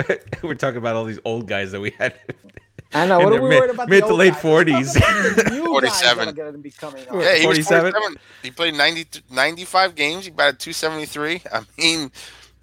We're 0.43 0.55
talking 0.55 0.79
about 0.79 0.97
all 0.97 1.05
these 1.05 1.19
old 1.23 1.47
guys 1.47 1.71
that 1.71 1.79
we 1.79 1.91
had. 1.91 2.19
I 2.93 3.07
know. 3.07 3.19
What 3.19 3.29
their 3.29 3.39
are 3.39 3.43
we 3.43 3.49
mid- 3.49 3.59
worried 3.59 3.71
about? 3.71 3.87
the 3.87 3.95
mid 3.95 4.03
to 4.03 4.13
late 4.13 4.33
40s. 4.33 4.99
talk 4.99 5.07
about 5.07 5.45
the 5.45 5.49
new 5.51 5.81
guys 5.81 6.01
that 6.01 6.15
47. 6.15 6.27
are 6.27 6.31
gonna 6.33 6.57
be 6.57 6.71
coming 6.71 7.07
on. 7.07 7.21
yeah, 7.21 7.35
he 7.35 7.47
was 7.47 7.57
47? 7.59 7.91
47. 7.93 8.17
He 8.43 8.51
played 8.51 8.75
90, 8.75 9.21
95 9.31 9.95
games. 9.95 10.25
He 10.25 10.31
batted 10.31 10.59
273. 10.59 11.41
I 11.53 11.61
mean, 11.77 12.11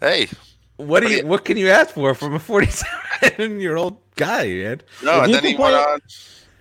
hey. 0.01 0.28
What 0.76 1.01
do 1.01 1.11
you? 1.11 1.26
What 1.26 1.47
can 1.47 1.57
you 1.57 1.70
ask 1.70 1.95
for 1.95 2.14
from 2.14 2.35
a 2.35 2.39
forty-seven-year-old 2.39 3.99
guy, 4.16 4.47
man? 4.49 4.80
No, 5.03 5.20
and 5.22 5.33
then 5.33 5.45
he 5.45 5.55
went 5.55 5.76
on. 5.76 6.01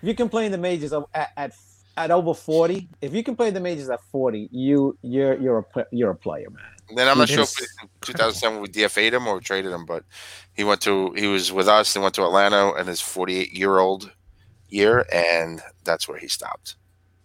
If 0.01 0.07
you 0.07 0.15
can 0.15 0.29
play 0.29 0.45
in 0.45 0.51
the 0.51 0.57
majors 0.57 0.93
at, 0.93 1.29
at 1.37 1.53
at 1.97 2.09
over 2.09 2.33
forty, 2.33 2.87
if 3.01 3.13
you 3.13 3.23
can 3.23 3.35
play 3.35 3.49
in 3.49 3.53
the 3.53 3.59
majors 3.59 3.89
at 3.89 3.99
forty, 4.11 4.49
you 4.51 4.97
you're 5.01 5.39
you're 5.39 5.59
a 5.75 5.85
you're 5.91 6.11
a 6.11 6.15
player, 6.15 6.49
man. 6.49 6.63
Then 6.95 7.07
I'm 7.07 7.17
not 7.17 7.29
sure 7.29 7.43
if 7.43 7.57
in 7.81 7.89
2007 8.01 8.59
we 8.59 8.67
DFA'd 8.67 9.13
him 9.13 9.27
or 9.27 9.39
traded 9.39 9.71
him, 9.71 9.85
but 9.85 10.03
he 10.53 10.63
went 10.63 10.81
to 10.81 11.11
he 11.13 11.27
was 11.27 11.51
with 11.51 11.67
us 11.67 11.95
and 11.95 12.03
went 12.03 12.15
to 12.15 12.23
Atlanta 12.23 12.73
in 12.79 12.87
his 12.87 12.99
48 12.99 13.53
year 13.53 13.77
old 13.77 14.11
year, 14.69 15.05
and 15.13 15.61
that's 15.83 16.07
where 16.07 16.17
he 16.17 16.27
stopped. 16.27 16.75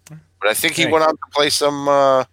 But 0.09 0.51
I 0.51 0.55
think 0.55 0.75
he 0.75 0.83
Hey. 0.83 0.93
went 0.93 1.05
on 1.05 1.11
to 1.11 1.23
play 1.33 1.51
some 1.51 1.89
uh, 1.89 2.25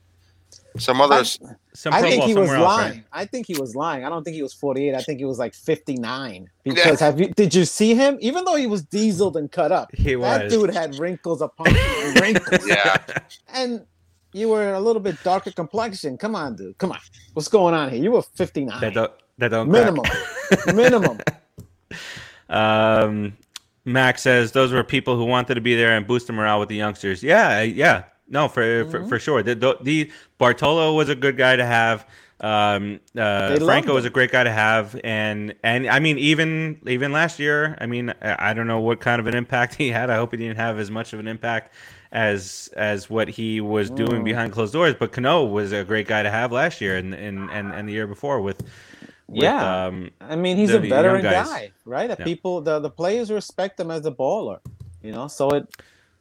some 0.78 1.02
others. 1.02 1.40
Some 1.76 1.94
I 1.94 2.02
think 2.02 2.24
he 2.26 2.36
was 2.36 2.50
somewhere 2.50 2.66
else, 2.68 2.78
lying. 2.78 2.92
right? 2.94 3.04
I 3.12 3.26
think 3.26 3.48
he 3.48 3.56
was 3.60 3.76
lying. 3.76 4.06
I 4.06 4.10
don't 4.10 4.24
think 4.24 4.36
he 4.36 4.44
was 4.44 4.54
48. 4.54 4.94
I 4.94 5.02
think 5.02 5.20
he 5.20 5.26
was 5.26 5.40
like 5.40 5.54
59. 5.56 6.48
Because 6.64 7.00
have 7.00 7.20
you 7.20 7.28
did 7.30 7.54
you 7.56 7.66
see 7.66 7.96
him? 7.96 8.18
Even 8.22 8.46
though 8.46 8.56
he 8.56 8.68
was 8.68 8.84
dieseled 8.84 9.36
and 9.38 9.52
cut 9.52 9.72
up, 9.72 9.90
He 9.96 10.14
that 10.16 10.44
was. 10.44 10.52
dude 10.54 10.74
had 10.74 10.96
wrinkles 11.00 11.42
upon 11.42 11.74
wrinkles. 12.22 12.68
yeah, 12.68 12.98
And 13.54 13.86
you 14.34 14.50
were 14.50 14.74
a 14.74 14.80
little 14.80 15.02
bit 15.02 15.16
darker 15.24 15.52
complexion. 15.52 16.18
Come 16.18 16.36
on, 16.36 16.56
dude. 16.56 16.78
Come 16.78 16.92
on. 16.92 17.00
What's 17.34 17.48
going 17.48 17.74
on 17.74 17.90
here? 17.92 18.02
You 18.04 18.12
were 18.12 18.22
59. 18.22 18.80
That 18.80 18.94
don't. 18.94 19.12
That 19.40 19.50
don't. 19.50 19.70
minimum. 19.70 20.06
minimum. 20.76 21.20
Um, 22.50 23.38
Max 23.86 24.22
says 24.22 24.52
those 24.52 24.72
were 24.72 24.84
people 24.84 25.16
who 25.18 25.26
wanted 25.26 25.56
to 25.56 25.62
be 25.62 25.76
there 25.76 25.96
and 25.96 26.06
boost 26.06 26.28
the 26.28 26.34
morale 26.34 26.60
with 26.60 26.70
the 26.70 26.76
youngsters. 26.76 27.24
Yeah, 27.24 27.62
yeah. 27.62 28.04
No, 28.30 28.48
for 28.48 28.86
for, 28.86 29.00
Mhm. 29.02 29.10
for 29.10 29.20
sure. 29.20 29.44
The, 29.44 29.56
the, 29.56 29.78
the 29.82 30.12
Bartolo 30.38 30.94
was 30.96 31.10
a 31.10 31.16
good 31.16 31.38
guy 31.38 31.56
to 31.56 31.66
have. 31.66 32.06
Um, 32.42 33.00
uh, 33.18 33.56
Franco 33.60 33.94
was 33.94 34.04
a 34.06 34.10
great 34.10 34.32
guy 34.32 34.44
to 34.44 34.52
have, 34.52 35.00
and 35.04 35.54
and 35.64 35.88
I 35.88 36.00
mean 36.00 36.18
even 36.18 36.80
even 36.88 37.12
last 37.12 37.40
year. 37.40 37.78
I 37.80 37.86
mean 37.86 38.14
I 38.22 38.50
I 38.50 38.54
don't 38.54 38.68
know 38.68 38.82
what 38.82 39.00
kind 39.00 39.20
of 39.20 39.28
an 39.28 39.36
impact 39.36 39.76
he 39.84 39.90
had. 39.90 40.10
I 40.10 40.16
hope 40.16 40.32
he 40.32 40.38
didn't 40.38 40.58
have 40.58 40.80
as 40.80 40.90
much 40.92 41.14
of 41.14 41.20
an 41.20 41.28
impact 41.28 41.74
as 42.12 42.70
as 42.76 43.10
what 43.10 43.28
he 43.28 43.62
was 43.62 43.90
doing 43.90 44.22
Mm. 44.22 44.26
behind 44.26 44.52
closed 44.52 44.74
doors. 44.74 44.94
But 44.98 45.12
Cano 45.12 45.46
was 45.46 45.72
a 45.72 45.84
great 45.84 46.08
guy 46.08 46.22
to 46.24 46.30
have 46.32 46.52
last 46.52 46.82
year 46.82 46.98
and 46.98 47.14
and 47.14 47.50
and, 47.52 47.72
and 47.74 47.88
the 47.88 47.94
year 47.94 48.08
before 48.08 48.42
with. 48.42 48.62
with 49.28 49.44
Yeah. 49.44 49.86
um, 49.86 50.10
I 50.20 50.36
mean, 50.36 50.58
he's 50.58 50.70
the- 50.72 50.78
a 50.78 50.90
veteran 50.90 51.22
guy, 51.24 51.72
right? 51.86 52.08
The 52.10 52.18
Yeah. 52.20 52.26
people, 52.26 52.62
the, 52.62 52.80
the 52.80 52.90
players 52.90 53.32
respect 53.32 53.80
him 53.80 53.90
as 53.90 54.06
a 54.06 54.12
baller, 54.12 54.60
you 55.02 55.12
know. 55.14 55.28
So 55.30 55.50
it, 55.52 55.66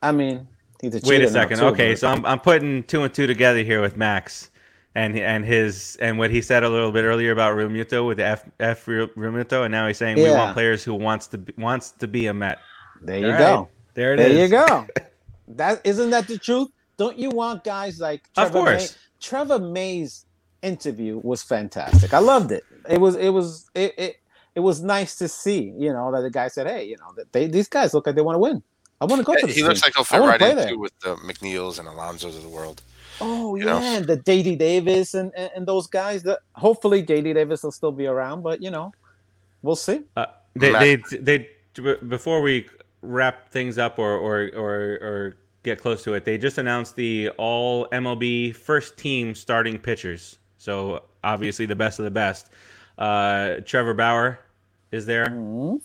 I 0.00 0.12
mean, 0.12 0.46
he's 0.82 0.94
a 0.94 1.00
Wait 1.06 1.22
a 1.22 1.28
second. 1.28 1.58
too, 1.58 1.64
okay, 1.66 1.96
so 1.96 2.08
I'm 2.08 2.24
I'm 2.26 2.40
putting 2.40 2.82
two 2.84 3.02
and 3.02 3.12
two 3.14 3.26
together 3.26 3.62
here 3.62 3.80
with 3.80 3.96
Max, 3.96 4.50
and 4.94 5.18
and 5.18 5.44
his 5.44 5.96
and 6.00 6.18
what 6.18 6.30
he 6.30 6.42
said 6.42 6.64
a 6.64 6.68
little 6.68 6.92
bit 6.92 7.04
earlier 7.04 7.32
about 7.32 7.56
Realmuto 7.56 8.06
with 8.06 8.18
the 8.18 8.24
F 8.26 8.44
F 8.60 8.86
Real 8.88 9.08
and 9.16 9.72
now 9.72 9.86
he's 9.86 9.98
saying 9.98 10.16
we 10.18 10.30
want 10.30 10.52
players 10.54 10.84
who 10.84 10.94
wants 10.94 11.26
to 11.28 11.38
be, 11.38 11.54
wants 11.56 11.92
to 11.92 12.06
be 12.08 12.26
a 12.26 12.34
Met. 12.34 12.58
there 13.00 13.18
you 13.18 13.32
All 13.32 13.38
go. 13.38 13.58
right, 13.60 13.68
There 13.94 14.14
it 14.14 14.20
is. 14.20 14.34
There 14.34 14.42
you 14.44 14.48
go. 14.48 14.86
That 15.48 15.80
isn't 15.84 16.10
that 16.10 16.28
the 16.28 16.38
truth? 16.38 16.68
Don't 16.96 17.18
you 17.18 17.30
want 17.30 17.64
guys 17.64 18.00
like 18.00 18.22
Of 18.36 18.52
Trevor 18.52 18.62
May? 18.62 18.78
course. 18.78 18.98
Trevor 19.20 19.58
May's 19.58 20.26
interview 20.62 21.20
was 21.22 21.42
fantastic. 21.42 22.14
I 22.14 22.18
loved 22.18 22.52
it. 22.52 22.64
It 22.88 23.00
was 23.00 23.16
it 23.16 23.30
was 23.30 23.68
it 23.74 23.94
it, 23.98 24.16
it 24.54 24.60
was 24.60 24.82
nice 24.82 25.16
to 25.16 25.28
see. 25.28 25.74
You 25.76 25.92
know 25.92 26.12
that 26.12 26.22
the 26.22 26.30
guy 26.30 26.48
said, 26.48 26.66
"Hey, 26.68 26.84
you 26.84 26.96
know 26.98 27.12
that 27.16 27.32
they 27.32 27.46
these 27.48 27.68
guys 27.68 27.92
look 27.94 28.06
like 28.06 28.16
they 28.16 28.22
want 28.22 28.36
to 28.36 28.40
win. 28.40 28.62
I 29.02 29.04
want 29.04 29.18
to 29.18 29.24
go 29.24 29.34
to 29.34 29.46
the 29.46 29.52
he 29.52 29.64
looks 29.64 29.82
like 29.82 29.94
he'll 29.94 30.02
I 30.02 30.04
fit 30.04 30.18
right 30.20 30.38
play 30.38 30.50
in 30.50 30.56
there. 30.56 30.68
too 30.68 30.78
with 30.78 30.96
the 31.00 31.16
McNeils 31.16 31.78
and 31.80 31.88
Alonso's 31.88 32.36
of 32.36 32.42
the 32.44 32.48
world. 32.48 32.82
Oh 33.20 33.56
you 33.56 33.66
yeah, 33.66 33.98
know? 33.98 34.00
the 34.06 34.16
JD 34.16 34.58
Davis 34.58 35.14
and, 35.14 35.32
and 35.36 35.50
and 35.56 35.66
those 35.66 35.88
guys. 35.88 36.22
That 36.22 36.38
hopefully 36.54 37.02
JD 37.02 37.34
Davis 37.34 37.62
will 37.64 37.72
still 37.72 37.90
be 37.92 38.06
around, 38.06 38.42
but 38.42 38.62
you 38.62 38.70
know, 38.70 38.92
we'll 39.62 39.76
see. 39.76 40.02
Uh, 40.16 40.26
they, 40.54 40.70
Max. 40.70 41.10
they 41.10 41.48
they 41.74 41.94
before 42.06 42.42
we 42.42 42.68
wrap 43.02 43.50
things 43.50 43.76
up 43.76 43.98
or 43.98 44.16
or 44.16 44.50
or 44.54 44.72
or 45.02 45.36
get 45.64 45.80
close 45.80 46.04
to 46.04 46.14
it, 46.14 46.24
they 46.24 46.38
just 46.38 46.58
announced 46.58 46.94
the 46.96 47.28
all 47.38 47.86
MLB 47.88 48.54
first 48.54 48.96
team 48.96 49.34
starting 49.34 49.78
pitchers. 49.78 50.38
So 50.58 51.02
obviously 51.24 51.66
the 51.66 51.76
best 51.76 51.98
of 51.98 52.04
the 52.04 52.10
best. 52.10 52.50
Uh, 52.98 53.56
Trevor 53.64 53.94
Bauer 53.94 54.38
is 54.92 55.06
there. 55.06 55.26
Mhm. 55.26 55.80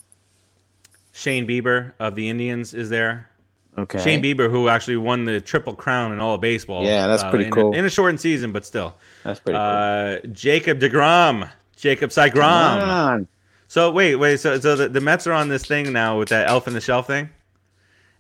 Shane 1.18 1.47
Bieber 1.47 1.93
of 1.99 2.13
the 2.13 2.30
Indians 2.30 2.76
is 2.76 2.89
there. 2.91 3.28
Okay. 3.76 3.97
Shane 4.03 4.22
Bieber, 4.22 4.51
who 4.51 4.70
actually 4.70 4.97
won 4.97 5.26
the 5.26 5.41
triple 5.41 5.74
crown 5.74 6.11
in 6.11 6.20
all 6.20 6.36
of 6.36 6.41
baseball. 6.41 6.84
Yeah, 6.84 7.07
that's 7.07 7.24
uh, 7.24 7.32
pretty 7.32 7.45
in 7.45 7.51
cool. 7.51 7.74
A, 7.74 7.78
in 7.78 7.86
a 7.86 7.89
shortened 7.89 8.22
season, 8.22 8.51
but 8.51 8.68
still. 8.68 8.93
That's 9.24 9.39
pretty 9.39 9.57
cool. 9.57 9.65
Uh, 9.65 10.20
Jacob 10.32 10.80
deGrom, 10.80 11.49
Jacob 11.76 12.11
on. 12.43 13.28
So 13.68 13.89
wait, 13.91 14.15
wait. 14.15 14.39
So 14.39 14.59
so 14.59 14.76
the, 14.76 14.89
the 14.89 15.01
Mets 15.01 15.26
are 15.26 15.34
on 15.34 15.49
this 15.49 15.65
thing 15.65 15.91
now 15.91 16.20
with 16.20 16.30
that 16.30 16.49
elf 16.49 16.68
in 16.68 16.76
the 16.76 16.82
shelf 16.82 17.07
thing, 17.07 17.30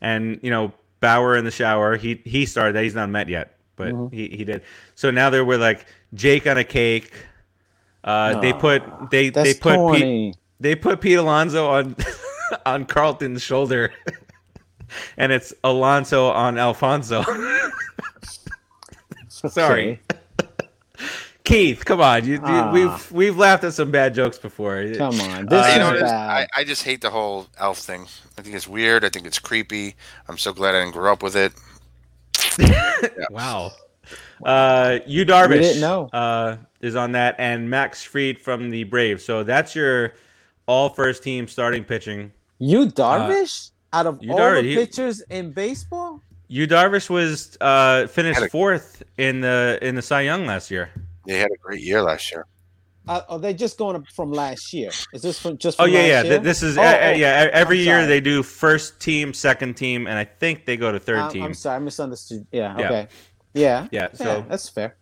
and 0.01 0.39
you 0.41 0.49
know 0.49 0.73
Bauer 0.99 1.37
in 1.37 1.45
the 1.45 1.51
shower. 1.51 1.97
He 1.97 2.19
he 2.25 2.47
started 2.47 2.75
that. 2.75 2.83
He's 2.83 2.95
not 2.95 3.09
Met 3.11 3.29
yet, 3.29 3.57
but 3.75 3.93
Mhm. 3.93 4.11
he 4.11 4.29
he 4.29 4.43
did. 4.43 4.63
So 4.95 5.11
now 5.11 5.29
they're 5.29 5.45
with 5.45 5.61
like 5.61 5.85
Jake 6.15 6.47
on 6.47 6.57
a 6.57 6.63
cake. 6.63 7.13
Uh, 8.03 8.39
they 8.39 8.53
put 8.53 8.81
they 9.11 9.29
they 9.29 9.53
put 9.53 9.93
Pete, 9.93 10.35
they 10.59 10.73
put 10.75 10.99
Pete 10.99 11.19
Alonso 11.19 11.69
on 11.69 11.95
on 12.65 12.85
Carlton's 12.85 13.41
shoulder, 13.41 13.91
and 15.17 15.31
it's 15.31 15.53
Alonso 15.63 16.27
on 16.29 16.57
Alfonzo. 16.57 17.23
Sorry. 19.29 19.99
Keith, 21.43 21.85
come 21.85 22.01
on. 22.01 22.25
You, 22.25 22.33
you, 22.33 22.39
Ah. 22.43 22.71
we've 22.73 23.11
we've 23.11 23.37
laughed 23.37 23.63
at 23.63 23.73
some 23.73 23.89
bad 23.89 24.13
jokes 24.13 24.37
before. 24.37 24.85
Come 24.95 25.19
on. 25.21 25.47
Uh, 25.47 25.49
This 25.49 25.73
you 25.73 25.79
know, 25.79 25.91
it 25.91 25.95
is- 25.97 26.01
bad. 26.01 26.29
I, 26.55 26.61
I 26.61 26.63
just 26.65 26.83
hate 26.83 26.99
the 27.01 27.09
whole 27.09 27.47
elf 27.57 27.77
thing. 27.77 28.05
I 28.37 28.41
think 28.41 28.55
it's 28.55 28.67
weird. 28.67 29.05
I 29.05 29.09
think 29.09 29.25
it's 29.25 29.39
creepy. 29.39 29.95
I'm 30.27 30.37
so 30.37 30.51
glad 30.51 30.75
I 30.75 30.81
didn't 30.81 30.93
grow 30.93 31.13
up 31.13 31.23
with 31.23 31.35
it. 31.37 31.53
Wow. 33.29 33.71
Uh, 34.45 34.99
you 35.05 35.25
Darvish 35.25 35.49
We 35.49 35.59
didn't 35.59 35.81
know. 35.81 36.07
Uh, 36.11 36.57
is 36.81 36.95
on 36.95 37.13
that, 37.13 37.35
and 37.39 37.69
Max 37.69 38.03
Fried 38.03 38.39
from 38.41 38.69
the 38.69 38.83
Braves. 38.83 39.23
So 39.23 39.43
that's 39.43 39.73
your 39.75 40.13
all 40.67 40.89
first 40.89 41.23
team 41.23 41.47
starting 41.47 41.83
pitching 41.85 42.31
Yu 42.59 42.87
Darvish 42.87 43.71
out 43.93 44.05
of 44.07 44.21
Yu 44.23 44.31
all 44.31 44.37
Dar- 44.37 44.55
the 44.61 44.69
he- 44.69 44.75
pitchers 44.75 45.21
in 45.29 45.51
baseball. 45.51 46.21
Yu 46.49 46.65
Darvish 46.67 47.09
was 47.09 47.57
uh, 47.61 48.07
finished 48.07 48.41
a- 48.41 48.49
fourth 48.49 49.03
in 49.17 49.41
the 49.41 49.77
in 49.81 49.95
the 49.95 50.01
Cy 50.01 50.21
Young 50.21 50.45
last 50.45 50.71
year. 50.71 50.89
They 51.25 51.37
had 51.39 51.49
a 51.51 51.57
great 51.57 51.81
year 51.81 52.01
last 52.01 52.31
year. 52.31 52.45
Uh, 53.07 53.21
are 53.29 53.39
they 53.39 53.53
just 53.53 53.77
going 53.77 54.03
from 54.13 54.31
last 54.33 54.73
year? 54.73 54.91
Is 55.13 55.21
this 55.21 55.39
from 55.39 55.57
just? 55.57 55.79
Oh 55.79 55.85
yeah, 55.85 55.99
last 55.99 56.07
yeah. 56.07 56.23
Year? 56.23 56.39
This 56.39 56.63
is 56.63 56.77
Oh, 56.77 56.81
uh, 56.81 56.85
uh, 56.85 56.99
oh, 57.03 57.11
yeah. 57.11 57.49
Every 57.53 57.79
I'm 57.79 57.85
year 57.85 57.95
sorry. 57.99 58.07
they 58.07 58.21
do 58.21 58.43
first 58.43 58.99
team, 58.99 59.33
second 59.33 59.75
team, 59.75 60.07
and 60.07 60.17
I 60.17 60.25
think 60.25 60.65
they 60.65 60.75
go 60.77 60.91
to 60.91 60.99
3rd 60.99 61.21
I'm, 61.23 61.31
team. 61.31 61.43
I'm 61.43 61.53
sorry, 61.53 61.75
I 61.77 61.79
misunderstood. 61.79 62.45
Yeah. 62.51 62.75
Yeah. 62.77 62.85
Okay. 62.85 63.07
Yeah. 63.53 63.87
Yeah, 63.91 64.07
Yeah. 64.11 64.13
so- 64.17 64.45
that's 64.49 64.67
fair. 64.69 64.95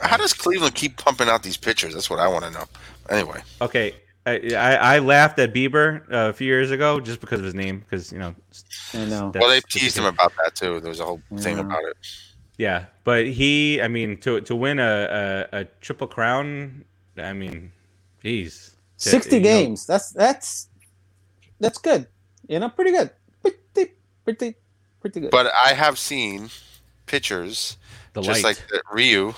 How 0.00 0.16
does 0.16 0.32
Cleveland 0.32 0.74
keep 0.74 0.96
pumping 0.96 1.28
out 1.28 1.42
these 1.42 1.56
pitchers? 1.58 1.92
That's 1.94 2.08
what 2.08 2.18
I 2.18 2.26
want 2.26 2.44
to 2.46 2.50
know. 2.50 2.64
Anyway, 3.10 3.42
Okay, 3.60 3.94
I, 4.24 4.40
I, 4.54 4.74
I 4.74 4.98
laughed 5.00 5.38
at 5.40 5.52
Bieber 5.52 6.02
uh, 6.12 6.28
a 6.28 6.32
few 6.32 6.46
years 6.46 6.70
ago 6.70 7.00
just 7.00 7.20
because 7.20 7.40
of 7.40 7.44
his 7.44 7.54
name, 7.54 7.80
because 7.80 8.12
you 8.12 8.18
know. 8.18 8.34
I 8.94 9.04
know. 9.06 9.32
well, 9.34 9.48
they 9.48 9.60
teased 9.62 9.98
him 9.98 10.04
about 10.04 10.32
that 10.42 10.54
too. 10.54 10.78
There 10.80 10.88
was 10.90 11.00
a 11.00 11.04
whole 11.04 11.20
thing 11.38 11.58
about 11.58 11.82
it. 11.84 11.96
Yeah, 12.56 12.84
but 13.04 13.26
he, 13.26 13.80
I 13.82 13.88
mean, 13.88 14.18
to 14.18 14.40
to 14.42 14.54
win 14.54 14.78
a 14.78 15.48
a, 15.52 15.58
a 15.60 15.64
triple 15.80 16.06
crown, 16.06 16.84
I 17.16 17.32
mean, 17.32 17.72
geez, 18.22 18.76
To- 18.98 19.08
Sixty 19.08 19.36
you 19.36 19.42
know, 19.42 19.48
games. 19.48 19.86
That's 19.86 20.10
that's 20.12 20.68
that's 21.58 21.78
good. 21.78 22.06
You 22.46 22.60
know, 22.60 22.68
pretty 22.68 22.92
good. 22.92 23.10
Pretty 23.40 23.92
pretty 24.24 24.54
pretty 25.00 25.20
good. 25.20 25.30
But 25.32 25.50
I 25.66 25.72
have 25.72 25.98
seen 25.98 26.50
pitchers 27.06 27.76
the 28.12 28.20
just 28.22 28.44
light. 28.44 28.56
like 28.56 28.68
the 28.68 28.82
Ryu, 28.92 29.34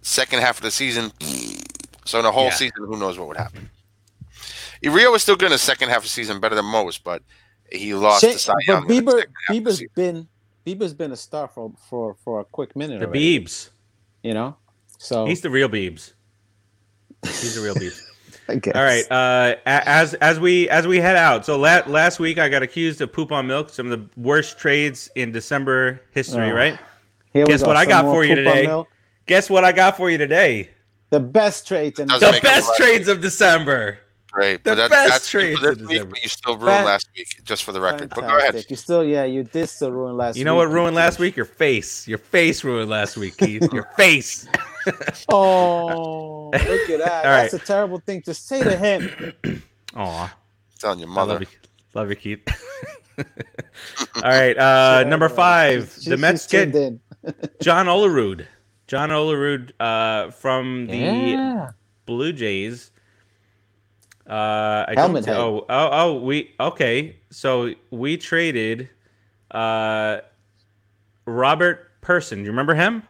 second 0.00 0.40
half 0.40 0.56
of 0.56 0.62
the 0.62 0.70
season. 0.72 1.12
So 2.04 2.18
in 2.18 2.24
a 2.24 2.32
whole 2.32 2.46
Yeah. 2.46 2.54
season, 2.54 2.78
who 2.78 2.98
knows 2.98 3.16
what 3.18 3.28
would 3.28 3.36
happen? 3.36 3.70
Ryu 4.84 5.10
was 5.10 5.22
still 5.22 5.36
good 5.36 5.46
in 5.46 5.52
the 5.52 5.58
second 5.58 5.88
half 5.88 5.98
of 5.98 6.02
the 6.04 6.08
season, 6.08 6.40
better 6.40 6.54
than 6.54 6.64
most, 6.64 7.04
but 7.04 7.22
he 7.70 7.94
lost 7.94 8.22
Shane- 8.22 8.32
to 8.32 8.38
Cy 8.38 8.52
but 8.54 8.66
Young. 8.66 8.82
in 8.82 8.88
the 8.88 8.94
Bieber 8.94 9.10
second 9.18 9.34
half 9.48 9.56
of 9.66 9.78
the 9.78 9.88
been 9.94 10.28
Bieber's 10.66 10.94
been 10.94 11.12
a 11.12 11.16
star 11.16 11.48
for 11.48 11.72
for 11.88 12.14
for 12.24 12.40
a 12.40 12.44
quick 12.44 12.76
minute. 12.76 13.00
the 13.00 13.06
already, 13.06 13.40
Biebs. 13.40 13.70
You 14.22 14.34
know. 14.34 14.56
So 14.98 15.26
He's 15.26 15.40
the 15.40 15.50
real 15.50 15.68
Biebs. 15.68 16.12
He's 17.22 17.54
the 17.56 17.62
real 17.62 17.74
Biebs. 17.74 18.00
I. 18.48 18.70
All 18.74 18.84
right. 18.84 19.10
Uh, 19.10 19.56
as 19.66 20.14
as 20.14 20.38
we 20.38 20.68
as 20.68 20.86
we 20.86 20.98
head 20.98 21.16
out. 21.16 21.46
So 21.46 21.58
la- 21.58 21.82
last 21.86 22.18
week 22.20 22.38
I 22.38 22.48
got 22.48 22.62
accused 22.62 23.00
of 23.00 23.12
poop 23.12 23.32
on 23.32 23.46
milk. 23.46 23.70
Some 23.70 23.90
of 23.90 23.98
the 23.98 24.20
worst 24.20 24.58
trades 24.58 25.10
in 25.14 25.32
December 25.32 26.00
history. 26.10 26.50
Oh. 26.50 26.54
Right. 26.54 26.78
Here 27.32 27.46
Guess 27.46 27.62
what 27.62 27.76
I 27.76 27.86
got 27.86 28.04
for 28.04 28.24
you 28.24 28.34
today? 28.34 28.66
milk. 28.66 28.88
Guess 29.26 29.48
what 29.48 29.64
I 29.64 29.72
got 29.72 29.96
for 29.96 30.10
you 30.10 30.18
today? 30.18 30.70
The 31.10 31.20
best 31.20 31.66
trades 31.66 31.98
in 32.00 32.08
The 32.08 32.38
best 32.42 32.74
trades 32.76 33.08
of 33.08 33.20
December. 33.20 33.98
Great. 34.32 34.64
the 34.64 34.70
But 34.70 34.74
that, 34.76 34.90
best 34.90 35.10
that's 35.10 35.32
good 35.32 35.58
for 35.58 35.74
this 35.74 35.86
week, 35.88 36.08
but 36.08 36.22
you 36.22 36.28
still 36.30 36.56
ruined 36.56 36.76
Fan- 36.76 36.84
last 36.86 37.10
week, 37.14 37.40
just 37.44 37.64
for 37.64 37.72
the 37.72 37.80
record. 37.82 38.08
But 38.10 38.22
go 38.22 38.38
ahead. 38.38 38.64
You 38.68 38.76
still, 38.76 39.04
yeah, 39.04 39.24
you 39.24 39.42
did 39.42 39.68
still 39.68 39.92
ruin 39.92 40.16
last. 40.16 40.34
Week. 40.34 40.38
You 40.38 40.44
know 40.46 40.54
week. 40.56 40.68
what 40.68 40.72
ruined 40.74 40.96
last 40.96 41.18
week? 41.18 41.36
Your 41.36 41.44
face. 41.44 42.08
Your 42.08 42.16
face 42.16 42.64
ruined 42.64 42.88
last 42.88 43.18
week, 43.18 43.36
Keith. 43.36 43.70
Your 43.74 43.84
face. 43.96 44.48
Oh, 45.28 46.46
look 46.52 46.62
at 46.62 46.68
that! 46.98 47.00
All 47.00 47.22
That's 47.22 47.52
right. 47.52 47.62
a 47.62 47.66
terrible 47.66 47.98
thing 47.98 48.22
to 48.22 48.32
say 48.34 48.62
to 48.62 48.74
him. 48.76 49.62
Aw. 49.96 50.34
telling 50.78 50.98
your 51.00 51.10
I 51.10 51.12
mother. 51.12 51.32
love 51.34 51.42
you, 51.42 51.48
love 51.94 52.08
you, 52.10 52.16
Keith. 52.16 52.48
All 54.16 54.22
right, 54.22 54.56
uh, 54.56 55.04
number 55.06 55.28
five. 55.28 55.84
She's- 55.92 56.04
the 56.06 56.16
Mets 56.16 56.44
she's 56.44 56.50
get 56.50 56.74
in. 56.74 57.00
John 57.60 57.86
Olerud. 57.86 58.46
John 58.86 59.10
Olerud 59.10 59.72
uh, 59.78 60.30
from 60.32 60.86
the 60.86 60.96
Yeah. 60.96 61.70
Blue 62.06 62.32
Jays. 62.32 62.90
Uh, 64.28 64.86
I 64.88 64.94
Helmet 64.96 65.24
don't. 65.24 65.34
head. 65.34 65.40
Oh, 65.40 65.66
oh, 65.68 65.88
oh. 65.92 66.14
We 66.20 66.54
okay. 66.60 67.16
So 67.30 67.74
we 67.90 68.16
traded 68.16 68.88
uh, 69.50 70.18
Robert 71.26 72.00
Person. 72.00 72.38
Do 72.38 72.44
you 72.44 72.50
remember 72.50 72.74
him? 72.74 73.02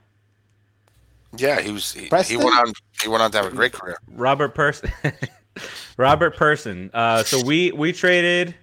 Yeah, 1.36 1.60
he 1.60 1.72
was. 1.72 1.92
He, 1.92 2.08
he 2.24 2.36
went 2.36 2.56
on. 2.56 2.72
He 3.02 3.08
went 3.08 3.22
on 3.22 3.30
to 3.32 3.38
have 3.38 3.52
a 3.52 3.54
great 3.54 3.72
career. 3.72 3.96
Robert 4.08 4.54
Person. 4.54 4.90
Robert 5.96 6.36
Person. 6.36 6.90
Uh, 6.92 7.22
so 7.22 7.42
we 7.44 7.72
we 7.72 7.92
traded. 7.92 8.54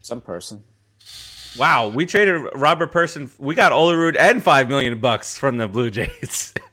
Some 0.00 0.20
person. 0.20 0.64
Wow, 1.58 1.88
we 1.88 2.06
traded 2.06 2.42
Robert 2.54 2.92
Person. 2.92 3.30
We 3.38 3.54
got 3.54 3.72
Olerud 3.72 4.16
and 4.18 4.42
five 4.42 4.68
million 4.68 4.98
bucks 5.00 5.36
from 5.36 5.58
the 5.58 5.68
Blue 5.68 5.90
Jays. 5.90 6.54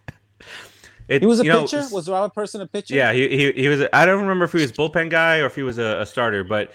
It- 1.08 1.22
He 1.22 1.28
was 1.28 1.40
a 1.40 1.44
you 1.46 1.52
know, 1.52 1.62
pitcher. 1.62 1.84
was 1.92 2.10
Robert 2.10 2.34
Person 2.34 2.62
a 2.62 2.68
pitcher? 2.68 2.96
Yeah, 2.96 3.14
he, 3.14 3.28
he 3.30 3.52
he 3.54 3.68
was. 3.68 3.84
I 3.94 4.06
don't 4.06 4.22
remember 4.22 4.46
if 4.46 4.52
he 4.52 4.62
was 4.62 4.72
bullpen 4.72 5.10
guy 5.10 5.38
or 5.40 5.46
if 5.46 5.56
he 5.56 5.64
was 5.64 5.78
a, 5.78 6.02
a 6.02 6.06
starter, 6.06 6.44
but 6.44 6.72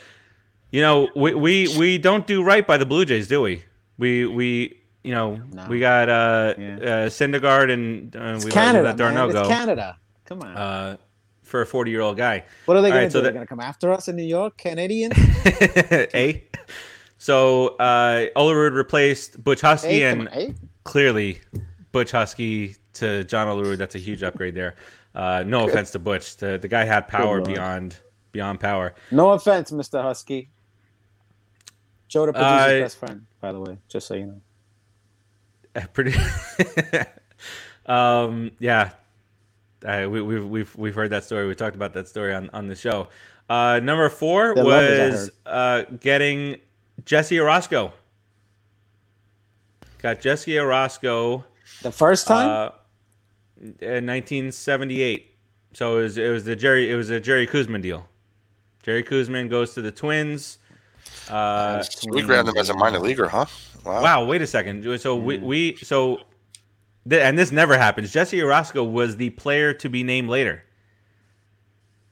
you 0.70 0.80
know, 0.80 1.08
we, 1.16 1.34
we 1.34 1.76
we 1.78 1.98
don't 1.98 2.26
do 2.26 2.42
right 2.42 2.64
by 2.66 2.76
the 2.76 2.86
Blue 2.86 3.04
Jays, 3.04 3.26
do 3.28 3.42
we? 3.42 3.64
We 3.98 4.26
we 4.26 4.80
you 5.02 5.12
know 5.12 5.40
No. 5.52 5.66
we 5.68 5.80
got 5.80 6.08
uh, 6.08 6.54
Yeah. 6.58 6.74
uh 6.76 7.08
Syndergaard 7.08 7.72
and 7.72 8.14
uh, 8.14 8.40
we 8.44 8.50
Canada, 8.50 8.84
let, 8.84 8.90
let. 8.90 8.96
d'Arnaud 8.98 9.24
It's 9.30 9.34
go 9.34 9.48
Canada. 9.48 9.98
Come 10.26 10.42
on. 10.42 10.56
uh, 10.56 10.96
for 11.42 11.62
a 11.62 11.66
forty 11.66 11.90
year 11.90 12.00
old 12.02 12.16
guy. 12.16 12.44
what 12.66 12.76
are 12.76 12.82
they 12.82 12.90
going 12.90 13.00
right, 13.00 13.06
to 13.06 13.10
so 13.10 13.18
do? 13.18 13.22
They're 13.24 13.32
going 13.32 13.44
to 13.44 13.48
come 13.48 13.58
after 13.58 13.90
us 13.92 14.06
in 14.06 14.14
New 14.14 14.22
York, 14.22 14.56
Canadian. 14.58 15.10
A. 15.44 16.44
So 17.22 17.76
uh, 17.76 18.28
Olerud 18.34 18.72
replaced 18.74 19.44
Butch 19.44 19.60
Huskey, 19.60 19.88
hey, 19.88 20.04
and 20.04 20.26
on, 20.30 20.54
clearly 20.84 21.40
Butch 21.92 22.12
Huskey 22.12 22.76
to 22.94 23.24
John 23.24 23.46
Olerud. 23.48 23.78
That's 23.78 23.94
a 23.94 23.98
huge 23.98 24.22
upgrade 24.22 24.54
there. 24.54 24.76
Uh, 25.14 25.42
no 25.46 25.68
offense 25.68 25.90
to 25.92 25.98
Butch, 25.98 26.36
the 26.36 26.58
the 26.58 26.68
guy 26.68 26.84
had 26.84 27.08
power 27.08 27.40
beyond 27.40 27.96
beyond 28.32 28.60
power. 28.60 28.94
No 29.10 29.30
offense, 29.30 29.70
Mr. 29.72 30.02
Huskey. 30.02 30.48
Joe 32.08 32.26
the 32.26 32.32
producer's 32.32 32.80
Uh, 32.80 32.84
best 32.84 32.96
friend, 32.98 33.26
by 33.40 33.52
the 33.52 33.60
way, 33.60 33.78
just 33.88 34.06
so 34.06 34.14
you 34.14 34.26
know. 34.26 34.40
Pretty 35.92 36.12
um 37.86 38.50
yeah 38.58 38.90
uh, 39.86 40.06
we, 40.10 40.20
we've 40.20 40.44
we've 40.46 40.76
we've 40.76 40.94
heard 40.94 41.10
that 41.10 41.24
story 41.24 41.46
we 41.46 41.54
talked 41.54 41.76
about 41.76 41.94
that 41.94 42.08
story 42.08 42.34
on 42.34 42.50
on 42.52 42.66
the 42.66 42.74
show 42.74 43.08
uh 43.48 43.80
number 43.82 44.08
four 44.08 44.54
They're 44.54 44.64
was 44.64 45.30
uh 45.46 45.82
getting 46.00 46.56
jesse 47.04 47.36
orosco 47.36 47.92
got 50.02 50.20
jesse 50.20 50.52
orosco 50.52 51.44
The 51.82 51.92
first 51.92 52.26
time? 52.26 52.48
uh 52.48 52.70
in 53.80 54.06
1978 54.06 55.34
so 55.74 55.98
it 55.98 56.02
was 56.02 56.16
it 56.18 56.30
was 56.30 56.44
the 56.44 56.56
jerry 56.56 56.90
it 56.90 56.94
was 56.94 57.10
a 57.10 57.20
jerry 57.20 57.46
koosman 57.46 57.82
deal 57.82 58.08
jerry 58.82 59.04
koosman 59.04 59.50
goes 59.50 59.74
to 59.74 59.82
the 59.82 59.92
twins 59.92 60.56
uh 61.28 61.84
We 62.08 62.22
grabbed 62.22 62.48
him 62.48 62.56
as 62.56 62.70
a 62.70 62.74
minor 62.74 62.98
leaguer, 62.98 63.28
huh? 63.28 63.44
Wow. 63.84 64.02
Wow, 64.02 64.24
wait 64.24 64.42
a 64.42 64.46
second. 64.46 64.98
So 65.00 65.16
we, 65.16 65.38
we 65.38 65.76
so 65.76 66.20
th- 67.08 67.22
and 67.22 67.38
this 67.38 67.52
never 67.52 67.76
happens. 67.78 68.12
Jesse 68.12 68.38
Orosco 68.38 68.88
was 68.90 69.16
the 69.16 69.30
player 69.30 69.72
to 69.74 69.88
be 69.88 70.02
named 70.02 70.28
later 70.28 70.64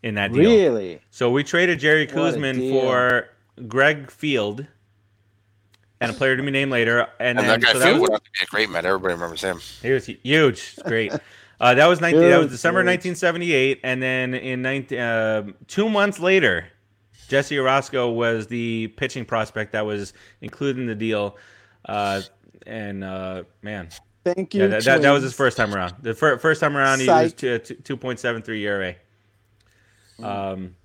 in 0.02 0.14
that 0.14 0.32
deal. 0.32 0.50
really? 0.50 1.00
So 1.10 1.30
we 1.30 1.44
traded 1.44 1.80
Jerry 1.80 2.06
Koosman 2.06 2.70
for 2.70 3.28
Greg 3.66 4.10
Field 4.10 4.66
and 6.00 6.10
a 6.10 6.14
player 6.14 6.36
to 6.36 6.42
be 6.42 6.50
named 6.50 6.70
later. 6.70 7.00
And, 7.18 7.38
And 7.38 7.48
then 7.48 7.60
that 7.60 7.66
guy 7.66 7.72
so 7.72 7.78
that 7.80 7.90
went 7.92 8.02
was, 8.02 8.10
on 8.10 8.16
to 8.20 8.30
be 8.32 8.42
a 8.42 8.46
great 8.46 8.70
man. 8.70 8.86
Everybody 8.86 9.14
remembers 9.14 9.42
him. 9.42 9.60
he 9.82 9.90
was 9.90 10.06
huge. 10.06 10.74
It's 10.76 10.82
Great. 10.82 11.12
Uh, 11.60 11.74
that 11.74 11.86
was 11.86 12.00
19, 12.00 12.20
that 12.20 12.38
was 12.38 12.50
December 12.50 12.78
1978, 12.84 13.80
and 13.82 14.00
then 14.00 14.32
in 14.32 14.62
19, 14.62 14.98
uh, 14.98 15.42
two 15.66 15.88
months 15.88 16.20
later, 16.20 16.68
Jesse 17.26 17.56
Orosco 17.56 18.14
was 18.14 18.46
the 18.46 18.86
pitching 18.96 19.24
prospect 19.24 19.72
that 19.72 19.84
was 19.84 20.12
included 20.40 20.80
in 20.80 20.86
the 20.86 20.94
deal. 20.94 21.36
Uh, 21.84 22.22
and 22.64 23.02
uh, 23.02 23.42
man, 23.62 23.88
Thank 24.24 24.54
you. 24.54 24.62
yeah, 24.62 24.66
that, 24.68 24.84
that, 24.84 25.02
that 25.02 25.10
was 25.10 25.24
his 25.24 25.34
first 25.34 25.56
time 25.56 25.74
around. 25.74 25.94
The 26.00 26.14
fir- 26.14 26.38
first 26.38 26.60
time 26.60 26.76
around, 26.76 27.00
he 27.00 27.08
was 27.08 27.30
Psych. 27.32 27.36
two- 27.36 27.58
two 27.58 27.96
point 27.96 28.20
seven 28.20 28.40
three 28.40 28.64
ERA. 28.64 28.94
Um, 30.22 30.76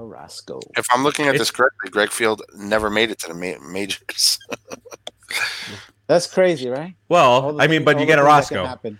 Orosco. 0.00 0.60
If 0.76 0.86
I'm 0.92 1.02
looking 1.02 1.26
at 1.26 1.36
this 1.38 1.50
correctly, 1.50 1.90
Greg 1.90 2.10
Field 2.10 2.42
never 2.56 2.90
made 2.90 3.10
it 3.10 3.18
to 3.20 3.28
the 3.28 3.34
ma- 3.34 3.64
majors. 3.66 4.38
That's 6.06 6.26
crazy, 6.26 6.68
right? 6.68 6.94
Well, 7.08 7.60
I 7.60 7.66
mean, 7.66 7.78
things- 7.80 7.84
but 7.84 7.94
you 8.00 8.06
the 8.06 8.06
get 8.06 8.24
things 8.24 8.48
that 8.48 8.82
can 8.82 8.94
Orosco, 8.94 8.98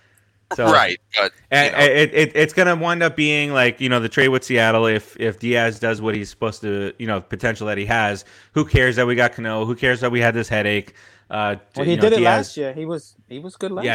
so 0.57 0.73
right, 0.73 0.99
but 1.17 1.33
And 1.53 1.67
you 1.73 1.79
know, 1.79 1.85
it, 1.85 2.15
it, 2.15 2.33
it's 2.35 2.53
going 2.53 2.67
to 2.67 2.75
wind 2.75 3.03
up 3.05 3.15
being 3.15 3.53
like 3.53 3.81
you 3.81 3.89
know 3.89 4.01
the 4.01 4.09
trade 4.09 4.29
with 4.29 4.43
Seattle 4.45 4.87
if 4.87 5.17
if 5.21 5.39
Diaz 5.39 5.79
does 5.79 6.01
what 6.03 6.15
he's 6.17 6.29
supposed 6.29 6.61
to 6.63 6.93
you 6.99 7.07
know 7.07 7.21
potential 7.21 7.67
that 7.69 7.79
he 7.79 7.87
has. 7.87 8.25
Who 8.55 8.65
cares 8.65 8.97
that 8.97 9.07
we 9.07 9.15
got 9.15 9.33
Cano? 9.33 9.65
Who 9.65 9.77
cares 9.77 10.01
that 10.01 10.11
we 10.11 10.21
had 10.21 10.35
this 10.35 10.49
headache? 10.49 10.95
Uh, 11.31 11.55
Well, 11.77 11.87
you 11.87 11.93
he 11.93 11.97
know, 11.97 12.03
did 12.03 12.13
it 12.15 12.17
Diaz- 12.17 12.25
last 12.49 12.57
year. 12.57 12.73
He 12.73 12.85
was 12.85 13.15
he 13.29 13.39
was 13.39 13.55
good 13.57 13.71
last 13.71 13.85
year. 13.85 13.93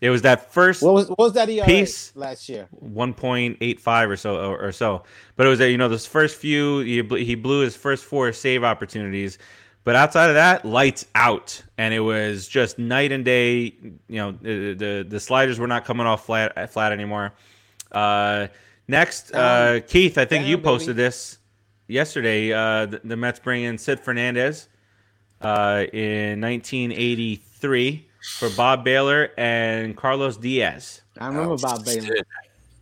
It 0.00 0.08
was 0.10 0.22
that 0.22 0.50
first 0.52 0.82
What 0.82 0.94
was 0.94 1.08
what 1.10 1.18
was 1.18 1.32
that 1.34 1.48
ERA 1.50 1.66
Peace. 1.66 2.12
last 2.14 2.48
year? 2.48 2.66
one 2.70 3.12
point 3.12 3.58
eight 3.60 3.78
five 3.80 4.08
or 4.08 4.16
so 4.16 4.36
or, 4.36 4.58
or 4.58 4.72
so. 4.72 5.02
But 5.36 5.46
it 5.46 5.50
was 5.50 5.58
that 5.58 5.70
you 5.70 5.76
know 5.78 5.88
those 5.88 6.06
first 6.06 6.36
few 6.38 6.78
he, 6.80 7.00
bl- 7.02 7.16
he 7.16 7.34
blew 7.34 7.60
his 7.60 7.76
first 7.76 8.04
four 8.04 8.32
save 8.32 8.64
opportunities. 8.64 9.38
But 9.84 9.96
outside 9.96 10.28
of 10.28 10.34
that, 10.34 10.64
lights 10.66 11.06
out, 11.14 11.62
and 11.78 11.94
it 11.94 12.00
was 12.00 12.46
just 12.48 12.78
night 12.78 13.12
and 13.12 13.24
day. 13.24 13.74
You 14.08 14.16
know, 14.16 14.32
the 14.32 14.74
the, 14.74 15.06
the 15.08 15.20
sliders 15.20 15.58
were 15.58 15.66
not 15.66 15.84
coming 15.86 16.06
off 16.06 16.24
flat 16.26 16.70
flat 16.72 16.92
anymore. 16.92 17.32
Uh, 17.90 18.48
next, 18.88 19.34
uh, 19.34 19.80
Keith, 19.86 20.16
I 20.18 20.24
think 20.26 20.42
Damn, 20.42 20.50
you 20.50 20.56
baby. 20.58 20.64
posted 20.64 20.96
this. 20.96 21.38
yesterday, 21.88 22.52
uh, 22.52 22.86
the, 22.86 23.00
the 23.04 23.16
Mets 23.16 23.38
bring 23.40 23.64
in 23.64 23.78
Sid 23.78 24.00
Fernandez 24.00 24.68
uh, 25.40 25.84
in 25.92 26.40
1983 26.42 28.06
for 28.38 28.50
Bob 28.50 28.84
Bailor 28.84 29.30
and 29.38 29.96
Carlos 29.96 30.36
Diaz. 30.36 31.02
I 31.18 31.28
remember 31.28 31.54
Oh, 31.54 31.56
Bob 31.56 31.84
Bailor. 31.84 32.02
Sid. 32.16 32.24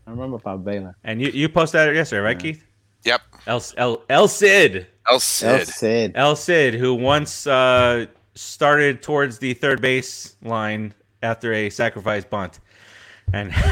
I 0.06 0.10
remember 0.10 0.38
Bob 0.38 0.64
Bailor. 0.64 0.96
And 1.04 1.20
you, 1.20 1.28
you 1.30 1.48
posted 1.48 1.80
that 1.80 1.94
yesterday, 1.94 2.20
right, 2.22 2.36
Yeah. 2.36 2.52
Keith? 2.52 2.64
Yep. 3.04 3.20
El, 3.46 3.62
El, 3.76 4.02
El 4.08 4.28
Cid. 4.28 4.86
El 5.08 5.14
El 5.14 5.20
Cid. 5.20 5.66
Cid. 5.68 6.12
El 6.14 6.34
Cid, 6.36 6.74
who 6.74 6.94
once 6.94 7.46
uh, 7.46 8.06
started 8.34 9.02
towards 9.02 9.38
the 9.38 9.54
third 9.54 9.80
base 9.80 10.36
line 10.42 10.92
after 11.22 11.52
a 11.52 11.70
sacrifice 11.70 12.24
bunt. 12.24 12.58
And 13.32 13.52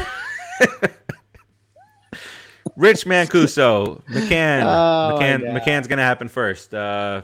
Rich 2.77 3.07
Mancuso, 3.07 4.03
McCann. 4.07 4.63
Oh, 4.67 5.19
McCann 5.19 5.43
yeah. 5.43 5.59
McCann's 5.59 5.87
going 5.89 5.99
to 5.99 6.03
happen 6.05 6.29
first. 6.29 6.75
Uh, 6.75 7.23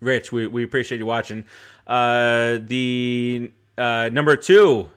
Rich, 0.00 0.32
we, 0.32 0.46
we 0.48 0.64
appreciate 0.64 0.98
you 0.98 1.06
watching. 1.06 1.44
Uh, 1.86 2.58
the 2.66 3.50
uh, 3.76 4.08
number 4.12 4.36
two 4.36 4.88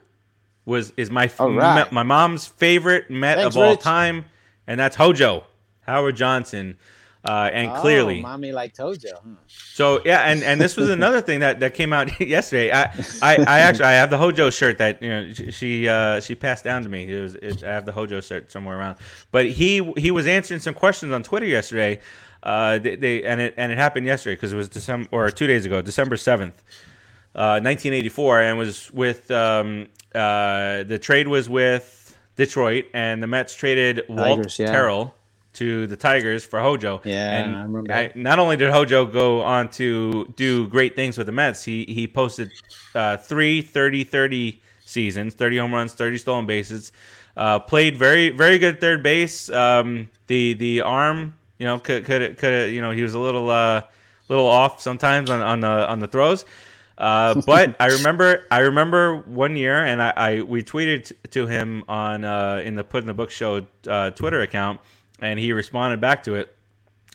was 0.64 0.92
is 0.96 1.10
my 1.10 1.30
right. 1.38 1.90
my 1.92 2.02
mom's 2.02 2.46
favorite 2.46 3.10
Met 3.10 3.38
Thanks, 3.38 3.56
of 3.56 3.62
all 3.62 3.70
Rich. 3.72 3.80
time, 3.80 4.24
and 4.66 4.78
that's 4.80 4.96
Hojo 4.96 5.44
Howard 5.82 6.16
Johnson. 6.16 6.76
Uh, 7.24 7.50
and 7.52 7.70
Oh, 7.72 7.80
clearly, 7.80 8.22
mommy 8.22 8.52
like 8.52 8.74
Tojo. 8.74 9.12
Huh? 9.12 9.18
so 9.48 10.00
yeah, 10.04 10.20
and, 10.30 10.42
and 10.44 10.60
this 10.60 10.76
was 10.76 10.88
another 10.88 11.20
thing 11.20 11.40
that, 11.40 11.58
that 11.60 11.74
came 11.74 11.92
out 11.92 12.18
yesterday. 12.26 12.70
I, 12.70 12.84
I, 13.20 13.36
I 13.46 13.58
actually 13.60 13.86
I 13.86 13.92
have 13.92 14.08
the 14.08 14.16
Hojo 14.16 14.50
shirt 14.50 14.78
that 14.78 15.02
you 15.02 15.08
know 15.08 15.32
she- 15.32 15.50
she 15.50 15.88
uh, 15.88 16.20
she 16.20 16.34
passed 16.36 16.62
down 16.64 16.84
to 16.84 16.88
me. 16.88 17.12
It 17.12 17.20
was 17.20 17.34
it, 17.34 17.64
I 17.64 17.72
have 17.74 17.84
the 17.84 17.92
Hojo 17.92 18.20
shirt 18.20 18.50
somewhere 18.52 18.78
around. 18.78 18.98
But 19.32 19.46
he 19.46 19.92
he 19.96 20.10
was 20.12 20.26
answering 20.28 20.60
some 20.60 20.74
questions 20.74 21.12
on 21.12 21.22
Twitter 21.24 21.44
yesterday. 21.46 22.00
Uh, 22.48 22.78
they, 22.78 22.96
they 22.96 23.22
and 23.24 23.42
it 23.42 23.52
and 23.58 23.70
it 23.70 23.76
happened 23.76 24.06
yesterday 24.06 24.34
because 24.34 24.54
it 24.54 24.56
was 24.56 24.70
December 24.70 25.06
or 25.12 25.30
two 25.30 25.46
days 25.46 25.66
ago, 25.66 25.82
December 25.82 26.16
seventh, 26.16 26.62
uh, 27.34 27.60
nineteen 27.62 27.92
eighty 27.92 28.08
four, 28.08 28.40
and 28.40 28.56
was 28.56 28.90
with 28.90 29.30
um, 29.30 29.86
uh, 30.14 30.82
the 30.84 30.98
trade 30.98 31.28
was 31.28 31.46
with 31.46 32.16
Detroit, 32.36 32.86
and 32.94 33.22
the 33.22 33.26
Mets 33.26 33.54
traded 33.54 34.02
Walt 34.08 34.38
Tigers, 34.38 34.58
yeah. 34.58 34.72
Terrell 34.72 35.14
to 35.54 35.86
the 35.88 35.96
Tigers 35.96 36.42
for 36.42 36.58
Hojo. 36.60 37.02
Yeah, 37.04 37.38
and 37.38 37.54
I 37.54 37.62
remember 37.64 37.92
I, 37.92 38.12
not 38.14 38.38
only 38.38 38.56
did 38.56 38.70
Hojo 38.70 39.04
go 39.04 39.42
on 39.42 39.68
to 39.72 40.32
do 40.36 40.68
great 40.68 40.96
things 40.96 41.18
with 41.18 41.26
the 41.26 41.32
Mets, 41.34 41.62
he 41.62 41.84
he 41.84 42.08
posted 42.08 42.50
uh, 42.94 43.18
three 43.18 43.62
30-30 43.62 44.58
seasons, 44.86 45.34
30 45.34 45.58
home 45.58 45.74
runs, 45.74 45.92
30 45.92 46.16
stolen 46.16 46.46
bases. 46.46 46.92
Uh, 47.36 47.58
played 47.58 47.94
very 47.98 48.30
very 48.30 48.58
good 48.58 48.80
third 48.80 49.02
base. 49.02 49.50
Um, 49.50 50.08
the 50.28 50.54
the 50.54 50.80
arm, 50.80 51.34
you 51.58 51.66
know, 51.66 51.78
could 51.78 52.04
could 52.04 52.38
could 52.38 52.72
you 52.72 52.80
know 52.80 52.90
he 52.90 53.02
was 53.02 53.14
a 53.14 53.18
little 53.18 53.50
uh 53.50 53.82
little 54.28 54.46
off 54.46 54.80
sometimes 54.80 55.30
on, 55.30 55.40
on 55.40 55.60
the 55.60 55.88
on 55.88 56.00
the 56.00 56.08
throws. 56.08 56.44
Uh, 56.96 57.40
but 57.46 57.76
I 57.80 57.86
remember 57.86 58.46
I 58.50 58.60
remember 58.60 59.18
one 59.18 59.56
year, 59.56 59.84
and 59.84 60.02
I, 60.02 60.12
I 60.16 60.42
we 60.42 60.62
tweeted 60.62 61.12
to 61.30 61.46
him 61.46 61.84
on 61.88 62.24
uh, 62.24 62.62
in 62.64 62.74
the 62.74 62.84
Put 62.84 63.02
in 63.02 63.06
the 63.06 63.14
Book 63.14 63.30
Show 63.30 63.66
uh, 63.86 64.10
Twitter 64.10 64.40
account, 64.42 64.80
and 65.20 65.38
he 65.38 65.52
responded 65.52 66.00
back 66.00 66.22
to 66.24 66.34
it. 66.34 66.54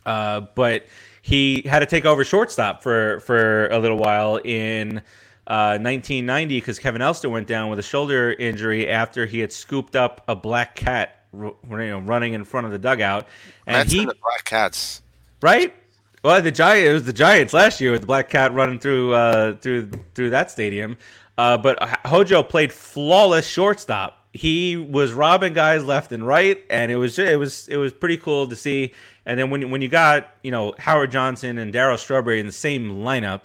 Uh, 0.06 0.42
but 0.54 0.86
he 1.22 1.62
had 1.62 1.78
to 1.78 1.86
take 1.86 2.04
over 2.04 2.24
shortstop 2.24 2.82
for 2.82 3.20
for 3.20 3.68
a 3.68 3.78
little 3.78 3.96
while 3.96 4.36
in 4.36 4.98
uh, 5.46 5.78
1990 5.80 6.56
because 6.58 6.78
Kevin 6.78 7.02
Elster 7.02 7.28
went 7.28 7.46
down 7.46 7.70
with 7.70 7.78
a 7.78 7.82
shoulder 7.82 8.32
injury 8.32 8.88
after 8.88 9.26
he 9.26 9.40
had 9.40 9.52
scooped 9.52 9.96
up 9.96 10.22
a 10.28 10.34
black 10.34 10.74
cat, 10.74 11.23
you 11.42 11.56
know, 11.90 11.98
running 12.00 12.34
in 12.34 12.44
front 12.44 12.66
of 12.66 12.72
the 12.72 12.78
dugout, 12.78 13.26
and 13.66 13.76
Mets 13.78 13.92
he 13.92 14.00
and 14.00 14.10
the 14.10 14.14
Black 14.22 14.44
Cats. 14.44 15.02
right. 15.42 15.74
Well, 16.22 16.40
the 16.40 16.50
giant 16.50 16.86
it 16.88 16.92
was 16.94 17.04
the 17.04 17.12
Giants 17.12 17.52
last 17.52 17.82
year 17.82 17.92
with 17.92 18.00
the 18.00 18.06
black 18.06 18.30
cat 18.30 18.54
running 18.54 18.78
through 18.78 19.12
uh, 19.12 19.56
through 19.56 19.90
through 20.14 20.30
that 20.30 20.50
stadium. 20.50 20.96
Uh, 21.36 21.58
but 21.58 21.78
Hojo 22.06 22.42
played 22.42 22.72
flawless 22.72 23.46
shortstop. 23.46 24.24
He 24.32 24.76
was 24.76 25.12
robbing 25.12 25.52
guys 25.52 25.84
left 25.84 26.12
and 26.12 26.26
right, 26.26 26.64
and 26.70 26.90
it 26.90 26.96
was 26.96 27.18
it 27.18 27.38
was 27.38 27.68
it 27.68 27.76
was 27.76 27.92
pretty 27.92 28.16
cool 28.16 28.48
to 28.48 28.56
see. 28.56 28.94
And 29.26 29.38
then 29.38 29.50
when 29.50 29.70
when 29.70 29.82
you 29.82 29.88
got 29.88 30.30
you 30.42 30.50
know 30.50 30.74
Howard 30.78 31.10
Johnson 31.10 31.58
and 31.58 31.74
Darryl 31.74 31.98
Strawberry 31.98 32.40
in 32.40 32.46
the 32.46 32.52
same 32.52 32.90
lineup, 33.02 33.42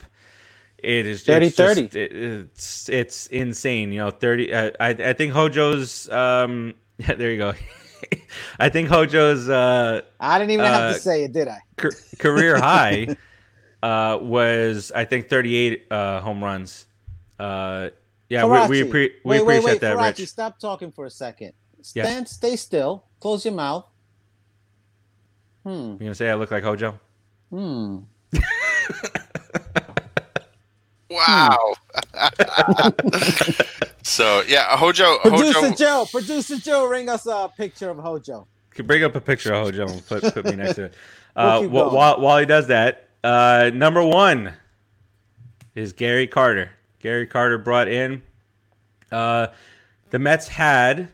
it 0.77 1.05
is 1.05 1.27
it's 1.27 1.57
30-30. 1.57 1.75
just- 1.81 1.95
it- 1.97 2.11
it's 2.13 2.89
it's 2.89 3.27
insane. 3.27 3.91
You 3.91 3.99
know, 4.05 4.11
thirty. 4.11 4.53
Uh, 4.53 4.71
I 4.79 4.89
I 4.91 5.11
think 5.13 5.33
Hojo's. 5.33 6.09
Um, 6.09 6.75
there 6.97 7.29
you 7.31 7.37
go. 7.37 7.53
I 8.59 8.69
think 8.69 8.89
Hojo's. 8.89 9.49
Uh, 9.49 10.01
I 10.19 10.37
didn't 10.39 10.51
even 10.51 10.65
have 10.65 10.81
Uh, 10.91 10.93
to 10.93 10.99
say 10.99 11.23
it, 11.23 11.31
did 11.33 11.47
I? 11.47 11.59
ca- 11.77 11.89
career 12.17 12.57
high 12.61 13.15
uh, 13.83 14.17
was 14.21 14.91
I 14.93 15.05
think 15.05 15.29
38 15.29 15.87
uh, 15.91 16.19
home 16.21 16.43
runs. 16.43 16.85
Uh, 17.39 17.89
yeah, 18.29 18.43
we, 18.45 18.51
we, 18.51 18.57
Karachi. 18.57 18.83
appre- 18.83 18.93
we 18.93 18.99
wait, 18.99 19.11
wait, 19.23 19.39
appreciate 19.41 19.63
wait, 19.63 19.81
that, 19.81 19.95
Karachi, 19.95 20.21
Rich. 20.23 20.29
stop 20.29 20.59
talking 20.59 20.91
for 20.91 21.05
a 21.05 21.09
second. 21.09 21.53
Yes. 21.95 22.07
Stand, 22.07 22.27
stay 22.27 22.55
still. 22.55 23.05
Close 23.19 23.45
your 23.45 23.53
mouth. 23.53 23.85
Hmm. 25.63 25.71
You 25.93 25.97
gonna 25.99 26.15
say 26.15 26.29
I 26.29 26.35
look 26.35 26.51
like 26.51 26.63
Hojo? 26.63 26.99
Hmm. 27.49 27.99
Wow. 31.09 31.73
so 34.03 34.43
yeah, 34.47 34.77
Hojo. 34.77 35.17
Producer 35.19 35.59
Hojo. 35.59 35.75
Joe, 35.75 36.07
producer 36.11 36.57
Joe, 36.57 36.85
ring 36.85 37.09
us 37.09 37.25
a 37.25 37.51
picture 37.55 37.89
of 37.89 37.97
Hojo. 37.97 38.47
Could 38.71 38.87
bring 38.87 39.03
up 39.03 39.15
a 39.15 39.21
picture 39.21 39.53
of 39.53 39.65
Hojo 39.65 39.87
and 39.87 40.05
put, 40.07 40.23
put 40.33 40.45
me 40.45 40.55
next 40.55 40.75
to 40.75 40.85
it. 40.85 40.93
Uh, 41.35 41.61
keep 41.61 41.69
wh- 41.69 41.73
going. 41.73 41.93
while 41.93 42.19
while 42.19 42.39
he 42.39 42.45
does 42.45 42.67
that, 42.67 43.07
uh, 43.23 43.69
number 43.73 44.03
one 44.03 44.51
is 45.75 45.93
Gary 45.93 46.25
Carter. 46.27 46.71
Gary 46.99 47.27
Carter 47.27 47.57
brought 47.59 47.87
in. 47.87 48.23
Uh, 49.11 49.47
the 50.09 50.19
Mets 50.19 50.47
had 50.47 51.07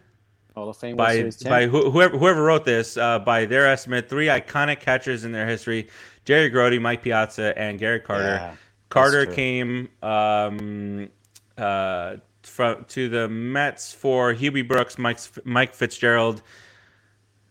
Hall 0.55 0.69
of 0.69 0.77
Fame 0.77 0.95
by 0.95 1.21
by 1.23 1.29
champion. 1.29 1.69
who, 1.69 1.91
whoever 1.91 2.17
whoever 2.17 2.43
wrote 2.43 2.63
this 2.65 2.95
uh, 2.97 3.19
by 3.19 3.45
their 3.45 3.67
estimate 3.67 4.09
three 4.09 4.27
iconic 4.27 4.79
catchers 4.79 5.25
in 5.25 5.33
their 5.33 5.45
history 5.45 5.89
Jerry 6.23 6.49
Grote, 6.49 6.81
Mike 6.81 7.03
Piazza, 7.03 7.57
and 7.57 7.77
Gary 7.77 7.99
Carter. 7.99 8.23
Yeah, 8.23 8.55
Carter 8.89 9.25
came 9.25 9.89
um, 10.03 11.09
uh, 11.57 12.17
from 12.43 12.85
to 12.89 13.09
the 13.09 13.27
Mets 13.27 13.91
for 13.91 14.33
Hubie 14.33 14.67
Brooks, 14.67 14.97
Mike 14.97 15.19
Mike 15.43 15.73
Fitzgerald, 15.73 16.41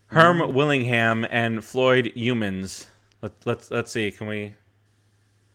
Herm 0.07 0.39
Mm-hmm. 0.39 0.57
Winningham, 0.57 1.27
and 1.29 1.63
Floyd 1.63 2.11
Youmans. 2.15 2.85
Let, 3.21 3.33
let's 3.45 3.69
let's 3.71 3.91
see. 3.91 4.11
Can 4.11 4.27
we? 4.27 4.53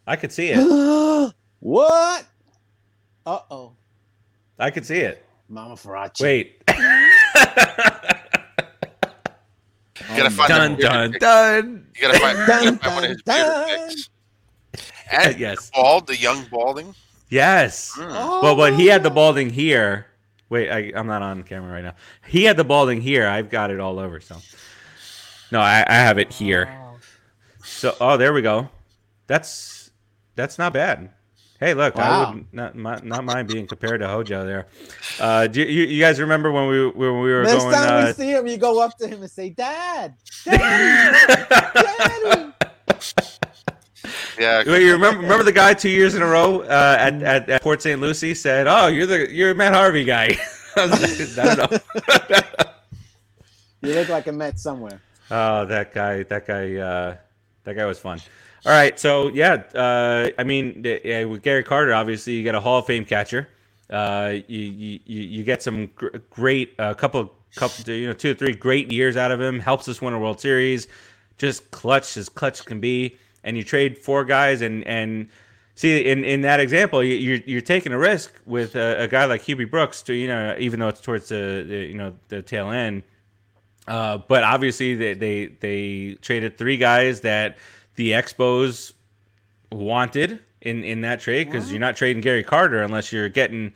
I 0.06 0.16
could 0.16 0.32
see 0.32 0.50
it. 0.52 0.58
what? 1.60 2.24
Uh 3.26 3.38
oh. 3.50 3.72
I 4.58 4.70
could 4.70 4.84
see 4.86 4.98
it. 4.98 5.24
Mama 5.48 5.74
Farachi. 5.74 6.22
Wait. 6.22 6.62
You 10.10 10.16
gotta 10.16 10.30
find 10.30 10.48
dun 10.48 10.76
the 10.76 10.82
dun 10.82 11.12
pic. 11.12 11.20
dun. 11.20 11.86
You 11.94 12.00
gotta 12.02 12.18
find, 12.18 12.38
you 12.38 12.46
gotta 12.46 12.64
Dun, 12.64 12.78
find 12.78 12.94
one 12.94 13.04
of 13.04 13.10
his 13.10 13.22
dun, 13.22 13.36
bearded 13.66 13.78
dun. 13.78 13.88
pics. 13.88 14.10
And 15.10 15.38
Yes. 15.38 15.70
bald, 15.74 16.06
the 16.06 16.16
young 16.16 16.44
balding. 16.50 16.94
Yes. 17.28 17.94
Mm. 17.96 18.08
Oh. 18.10 18.42
Well, 18.42 18.56
but 18.56 18.74
he 18.74 18.86
had 18.86 19.02
the 19.02 19.10
balding 19.10 19.50
here. 19.50 20.06
Wait, 20.48 20.68
I, 20.70 20.92
I'm 20.98 21.06
not 21.06 21.22
on 21.22 21.42
camera 21.44 21.72
right 21.72 21.84
now. 21.84 21.94
He 22.26 22.44
had 22.44 22.56
the 22.56 22.64
balding 22.64 23.00
here. 23.00 23.26
I've 23.26 23.50
got 23.50 23.70
it 23.70 23.78
all 23.78 24.00
over. 24.00 24.20
So, 24.20 24.36
no, 25.52 25.60
I, 25.60 25.84
I 25.86 25.94
have 25.94 26.18
it 26.18 26.32
here. 26.32 26.76
So, 27.62 27.96
oh, 28.00 28.16
there 28.16 28.32
we 28.32 28.42
go. 28.42 28.68
That's 29.28 29.90
that's 30.34 30.58
not 30.58 30.72
bad. 30.72 31.10
Hey, 31.60 31.74
look, 31.74 31.96
I 31.98 32.30
would 32.32 32.46
not 32.52 32.74
mi- 32.74 33.08
not 33.08 33.22
mind 33.22 33.46
being 33.46 33.66
compared 33.66 34.00
to 34.00 34.08
Hojo 34.08 34.44
there. 34.46 34.66
Uh, 35.20 35.46
do 35.46 35.60
you, 35.62 35.84
you 35.84 36.00
guys 36.00 36.18
remember 36.18 36.50
when 36.50 36.66
we 36.68 36.86
when 36.88 37.20
we 37.20 37.30
were 37.32 37.44
Next 37.44 37.62
going? 37.62 37.74
time 37.76 38.02
Uh, 38.02 38.06
we 38.06 38.12
see 38.14 38.30
him, 38.30 38.46
you 38.46 38.56
go 38.56 38.82
up 38.82 38.96
to 38.98 39.06
him 39.06 39.20
and 39.20 39.30
say, 39.30 39.50
"Dad, 39.50 40.14
Dad, 40.46 41.46
Daddy." 41.74 42.52
Yeah. 44.40 44.62
Wait, 44.66 44.82
you 44.82 44.92
remember 44.92 45.20
remember 45.20 45.44
the 45.44 45.52
guy 45.52 45.74
two 45.74 45.90
years 45.90 46.14
in 46.14 46.22
a 46.22 46.26
row 46.26 46.62
uh, 46.62 46.96
at, 46.98 47.22
at 47.22 47.50
at 47.50 47.62
Port 47.62 47.82
St. 47.82 48.00
Lucie 48.00 48.34
said, 48.34 48.66
"Oh, 48.66 48.86
you're 48.86 49.06
the 49.06 49.30
you're 49.30 49.50
a 49.50 49.54
Matt 49.54 49.74
Harvey 49.74 50.02
guy." 50.02 50.38
I 50.76 50.86
like, 50.86 51.38
I 51.38 51.54
don't 51.54 51.70
know. 51.70 51.78
You 53.82 53.94
look 53.94 54.10
like 54.10 54.26
a 54.26 54.32
Met 54.32 54.58
somewhere. 54.58 55.00
Oh, 55.30 55.64
that 55.64 55.94
guy, 55.94 56.22
that 56.24 56.46
guy, 56.46 56.76
uh, 56.76 57.16
that 57.64 57.74
guy 57.74 57.86
was 57.86 57.98
fun. 57.98 58.20
All 58.66 58.72
right, 58.72 58.98
so 59.00 59.28
yeah, 59.28 59.62
uh, 59.74 60.28
I 60.38 60.44
mean, 60.44 60.82
yeah, 60.84 61.24
with 61.24 61.42
Gary 61.42 61.64
Carter, 61.64 61.94
obviously, 61.94 62.34
you 62.34 62.42
get 62.42 62.54
a 62.54 62.60
Hall 62.60 62.80
of 62.80 62.86
Fame 62.86 63.06
catcher. 63.06 63.48
Uh, 63.88 64.34
you, 64.48 64.58
you 64.58 65.00
you 65.06 65.20
you 65.22 65.44
get 65.44 65.62
some 65.62 65.86
gr- 65.96 66.18
great, 66.28 66.74
a 66.78 66.94
couple, 66.94 67.32
couple, 67.54 67.90
you 67.90 68.06
know, 68.06 68.12
two 68.12 68.32
or 68.32 68.34
three 68.34 68.52
great 68.52 68.92
years 68.92 69.16
out 69.16 69.30
of 69.30 69.40
him. 69.40 69.60
Helps 69.60 69.88
us 69.88 70.02
win 70.02 70.12
a 70.12 70.18
World 70.18 70.40
Series. 70.40 70.86
Just 71.38 71.70
clutch 71.70 72.18
as 72.18 72.28
clutch 72.28 72.64
can 72.66 72.80
be. 72.80 73.16
And 73.44 73.56
you 73.56 73.64
trade 73.64 73.98
four 73.98 74.24
guys, 74.24 74.60
and 74.62 74.86
and 74.86 75.28
see 75.76 76.00
in, 76.00 76.24
in 76.24 76.42
that 76.42 76.60
example, 76.60 77.02
you, 77.02 77.14
you're 77.16 77.40
you're 77.46 77.60
taking 77.62 77.92
a 77.92 77.98
risk 77.98 78.32
with 78.46 78.76
a, 78.76 79.02
a 79.04 79.08
guy 79.08 79.24
like 79.26 79.42
Hubie 79.42 79.70
Brooks 79.70 80.02
to 80.02 80.14
you 80.14 80.28
know, 80.28 80.56
even 80.58 80.80
though 80.80 80.88
it's 80.88 81.00
towards 81.00 81.28
the, 81.30 81.64
the 81.68 81.76
you 81.86 81.94
know 81.94 82.14
the 82.28 82.42
tail 82.42 82.70
end 82.70 83.02
Uh, 83.88 84.18
but 84.28 84.44
obviously, 84.44 84.94
they, 84.94 85.14
they 85.14 85.46
they 85.60 86.16
traded 86.22 86.58
three 86.58 86.76
guys 86.76 87.22
that 87.22 87.58
the 87.96 88.12
Expos 88.12 88.92
wanted 89.72 90.40
in 90.62 90.84
in 90.84 91.02
that 91.02 91.20
trade 91.20 91.46
because 91.46 91.70
you're 91.72 91.80
not 91.80 91.96
trading 91.96 92.20
Gary 92.22 92.44
Carter 92.44 92.82
unless 92.82 93.12
you're 93.12 93.28
getting 93.28 93.72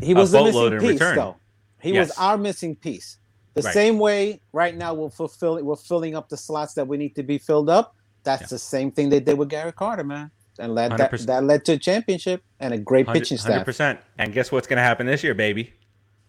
He 0.00 0.14
a 0.14 0.14
was 0.14 0.32
the 0.32 0.38
boatload 0.38 0.72
missing 0.72 0.74
in 0.74 0.80
piece, 0.80 1.00
return. 1.00 1.16
though. 1.16 1.40
He 1.82 1.92
Yes. 1.92 2.08
was 2.08 2.12
our 2.12 2.38
missing 2.38 2.76
piece. 2.76 3.18
The 3.54 3.62
Right. 3.62 3.74
same 3.74 3.98
way 3.98 4.40
right 4.52 4.76
now 4.76 4.94
we're 4.94 5.10
fulfilling 5.10 5.64
we're 5.64 5.76
filling 5.76 6.16
up 6.16 6.28
the 6.28 6.36
slots 6.36 6.74
that 6.74 6.88
we 6.88 6.96
need 6.96 7.14
to 7.16 7.22
be 7.22 7.38
filled 7.38 7.70
up. 7.70 7.94
That's 8.24 8.42
Yeah. 8.42 8.46
the 8.50 8.58
same 8.58 8.90
thing 8.90 9.10
they 9.10 9.20
did 9.20 9.38
with 9.38 9.48
Gary 9.50 9.72
Carter, 9.72 10.04
man. 10.04 10.30
And 10.58 10.74
led 10.74 10.92
that, 10.98 11.10
that 11.26 11.42
led 11.44 11.64
to 11.64 11.72
a 11.72 11.78
championship 11.78 12.42
and 12.60 12.72
a 12.72 12.78
great 12.78 13.08
pitching 13.08 13.38
staff. 13.38 13.52
hundred 13.52 13.64
percent. 13.64 13.98
And 14.18 14.32
guess 14.32 14.52
what's 14.52 14.66
going 14.68 14.76
to 14.76 14.82
happen 14.84 15.04
this 15.06 15.24
year, 15.24 15.34
baby? 15.34 15.72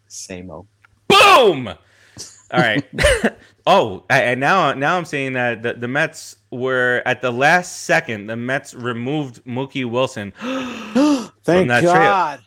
Same 0.07 0.49
old. 0.49 0.67
Boom! 1.07 1.67
All 1.67 2.59
right. 2.59 2.83
oh, 3.67 4.03
and 4.09 4.39
now 4.39 4.73
now 4.73 4.97
I'm 4.97 5.05
saying 5.05 5.33
that 5.33 5.61
the, 5.61 5.73
the 5.73 5.87
Mets 5.87 6.37
were 6.51 7.03
at 7.05 7.21
the 7.21 7.31
last 7.31 7.83
second. 7.83 8.25
The 8.27 8.35
Mets 8.35 8.73
removed 8.73 9.43
Mookie 9.45 9.85
Wilson. 9.89 10.33
Thank. 11.43 11.69
God. 11.69 12.39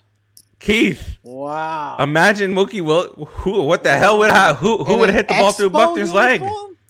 Keith, 0.58 1.18
Wow. 1.22 1.96
imagine 2.00 2.52
Mookie 2.52 2.80
Will. 2.80 3.14
Who? 3.26 3.62
What 3.62 3.84
the 3.84 3.96
hell 3.96 4.18
would 4.18 4.30
ha- 4.30 4.54
who? 4.54 4.82
Who 4.82 4.98
would 4.98 5.08
have 5.10 5.14
hit 5.16 5.28
the 5.28 5.34
ball 5.34 5.52
through 5.52 5.70
Buckner's 5.70 6.12
leg? 6.12 6.42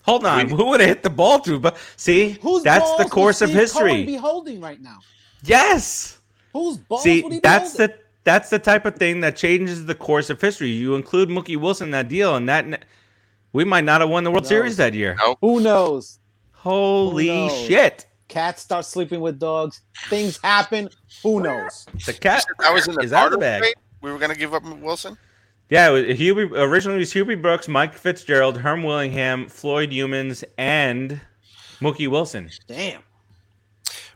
Hold 0.09 0.25
on. 0.25 0.47
We- 0.47 0.53
Who 0.55 0.65
would 0.69 0.79
have 0.79 0.89
hit 0.89 1.03
the 1.03 1.09
ball 1.09 1.39
through? 1.39 1.59
But 1.59 1.77
see, 1.95 2.37
Whose 2.41 2.63
that's 2.63 2.83
balls 2.83 2.97
the 3.03 3.09
course 3.09 3.41
of 3.41 3.49
Steve 3.49 3.71
Cohen 3.71 3.87
history. 3.87 4.05
be 4.05 4.15
holding 4.15 4.59
right 4.61 4.81
now? 4.81 4.99
yes. 5.43 6.19
Whose 6.53 6.77
balls 6.77 7.05
would 7.05 7.11
he 7.13 7.21
See, 7.21 7.29
be 7.29 7.39
that's 7.39 7.77
holding? 7.77 7.87
the 7.95 7.99
that's 8.23 8.49
the 8.49 8.59
type 8.59 8.85
of 8.85 8.95
thing 8.95 9.21
that 9.21 9.35
changes 9.37 9.85
the 9.85 9.95
course 9.95 10.29
of 10.29 10.41
history. 10.41 10.69
You 10.69 10.95
include 10.95 11.29
Mookie 11.29 11.57
Wilson 11.57 11.87
in 11.87 11.91
that 11.91 12.07
deal, 12.09 12.35
and 12.35 12.49
that 12.49 12.65
ne- 12.67 12.77
we 13.53 13.63
might 13.63 13.83
not 13.85 14.01
have 14.01 14.09
won 14.09 14.23
the 14.23 14.31
World 14.31 14.43
No. 14.43 14.49
Series 14.49 14.77
that 14.77 14.93
year. 14.93 15.15
No. 15.19 15.35
Who 15.41 15.59
knows? 15.61 16.19
Holy 16.53 17.27
knows? 17.27 17.57
shit! 17.65 18.05
Cats 18.27 18.61
start 18.61 18.85
sleeping 18.85 19.21
with 19.21 19.39
dogs. 19.39 19.81
Things 20.09 20.37
happen. 20.43 20.89
Who 21.23 21.41
knows? 21.41 21.85
The 22.05 22.13
cat. 22.13 22.45
I 22.63 22.71
was 22.73 22.87
in 22.87 22.95
the 22.95 23.01
Is 23.01 23.11
that 23.11 23.17
the 23.23 23.29
Carter 23.29 23.37
bag? 23.37 23.61
trade. 23.61 23.75
We 24.01 24.11
were 24.11 24.17
going 24.19 24.31
to 24.31 24.37
give 24.37 24.53
up 24.53 24.63
Wilson. 24.63 25.17
Yeah, 25.69 25.89
it 25.89 25.91
was 25.91 26.19
Hubie, 26.19 26.51
originally 26.51 26.97
it 26.97 26.99
was 26.99 27.13
Hubie 27.13 27.39
Brooks, 27.39 27.67
Mike 27.67 27.93
Fitzgerald, 27.93 28.57
Herm 28.57 28.81
Winningham, 28.81 29.49
Floyd 29.51 29.91
Youmans, 29.91 30.43
and 30.57 31.21
Mookie 31.79 32.07
Wilson. 32.07 32.49
Damn. 32.67 33.01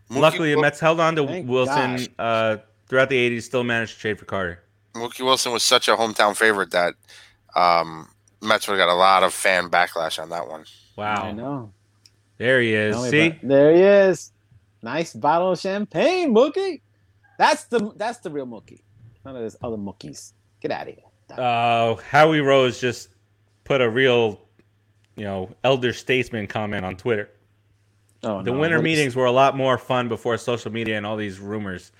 Mookie 0.10 0.20
Luckily, 0.22 0.50
the 0.50 0.56
Wil- 0.56 0.64
Mets 0.64 0.80
held 0.80 1.00
on 1.00 1.16
to 1.16 1.28
Thank 1.28 1.48
Wilson 1.48 2.08
uh, 2.20 2.58
throughout 2.88 3.10
the 3.10 3.30
'80s. 3.30 3.44
Still 3.44 3.64
managed 3.64 3.94
to 3.96 4.00
trade 4.00 4.20
for 4.20 4.26
Carter. 4.26 4.64
Mookie 4.96 5.24
Wilson 5.24 5.52
was 5.52 5.64
such 5.64 5.88
a 5.88 5.96
hometown 5.96 6.36
favorite 6.36 6.72
that 6.72 6.96
um, 7.56 8.08
Mets 8.42 8.68
would 8.68 8.78
have 8.80 8.88
got 8.88 8.94
a 8.94 8.98
lot 8.98 9.24
of 9.24 9.34
fan 9.34 9.70
backlash 9.70 10.22
on 10.22 10.30
that 10.30 10.48
one. 10.48 10.66
Wow. 10.98 11.24
I 11.24 11.32
know. 11.32 11.72
there 12.38 12.62
he 12.62 12.74
is. 12.74 12.96
Tell 12.96 13.06
See, 13.06 13.40
there 13.42 13.74
he 13.74 13.82
is. 13.82 14.32
Nice 14.82 15.14
bottle 15.14 15.52
of 15.54 15.60
champagne, 15.60 16.34
Mookie. 16.34 16.82
That's 17.38 17.64
the 17.66 17.92
that's 17.96 18.20
the 18.20 18.30
real 18.30 18.46
Mookie. 18.46 18.82
None 19.26 19.36
of 19.36 19.44
this 19.44 19.56
other 19.64 19.78
Mookies. 19.78 20.34
Get 20.62 20.72
out 20.72 20.88
of 20.88 20.96
here. 20.96 21.04
Uh, 21.40 21.96
Howie 21.96 22.42
Rose 22.42 22.80
just 22.80 23.10
put 23.64 23.82
a 23.82 23.90
real, 23.90 24.40
you 25.16 25.24
know, 25.24 25.50
elder 25.64 25.94
statesman 25.94 26.48
comment 26.48 26.86
on 26.86 26.96
Twitter. 26.96 27.30
Oh, 28.24 28.42
The 28.42 28.52
no. 28.52 28.60
winter 28.60 28.78
What 28.78 28.86
is- 28.88 28.96
meetings 28.96 29.16
were 29.16 29.26
a 29.26 29.32
lot 29.32 29.56
more 29.58 29.78
fun 29.78 30.08
before 30.08 30.38
social 30.38 30.72
media 30.72 30.98
and 30.98 31.06
all 31.06 31.18
these 31.18 31.40
rumors. 31.40 31.92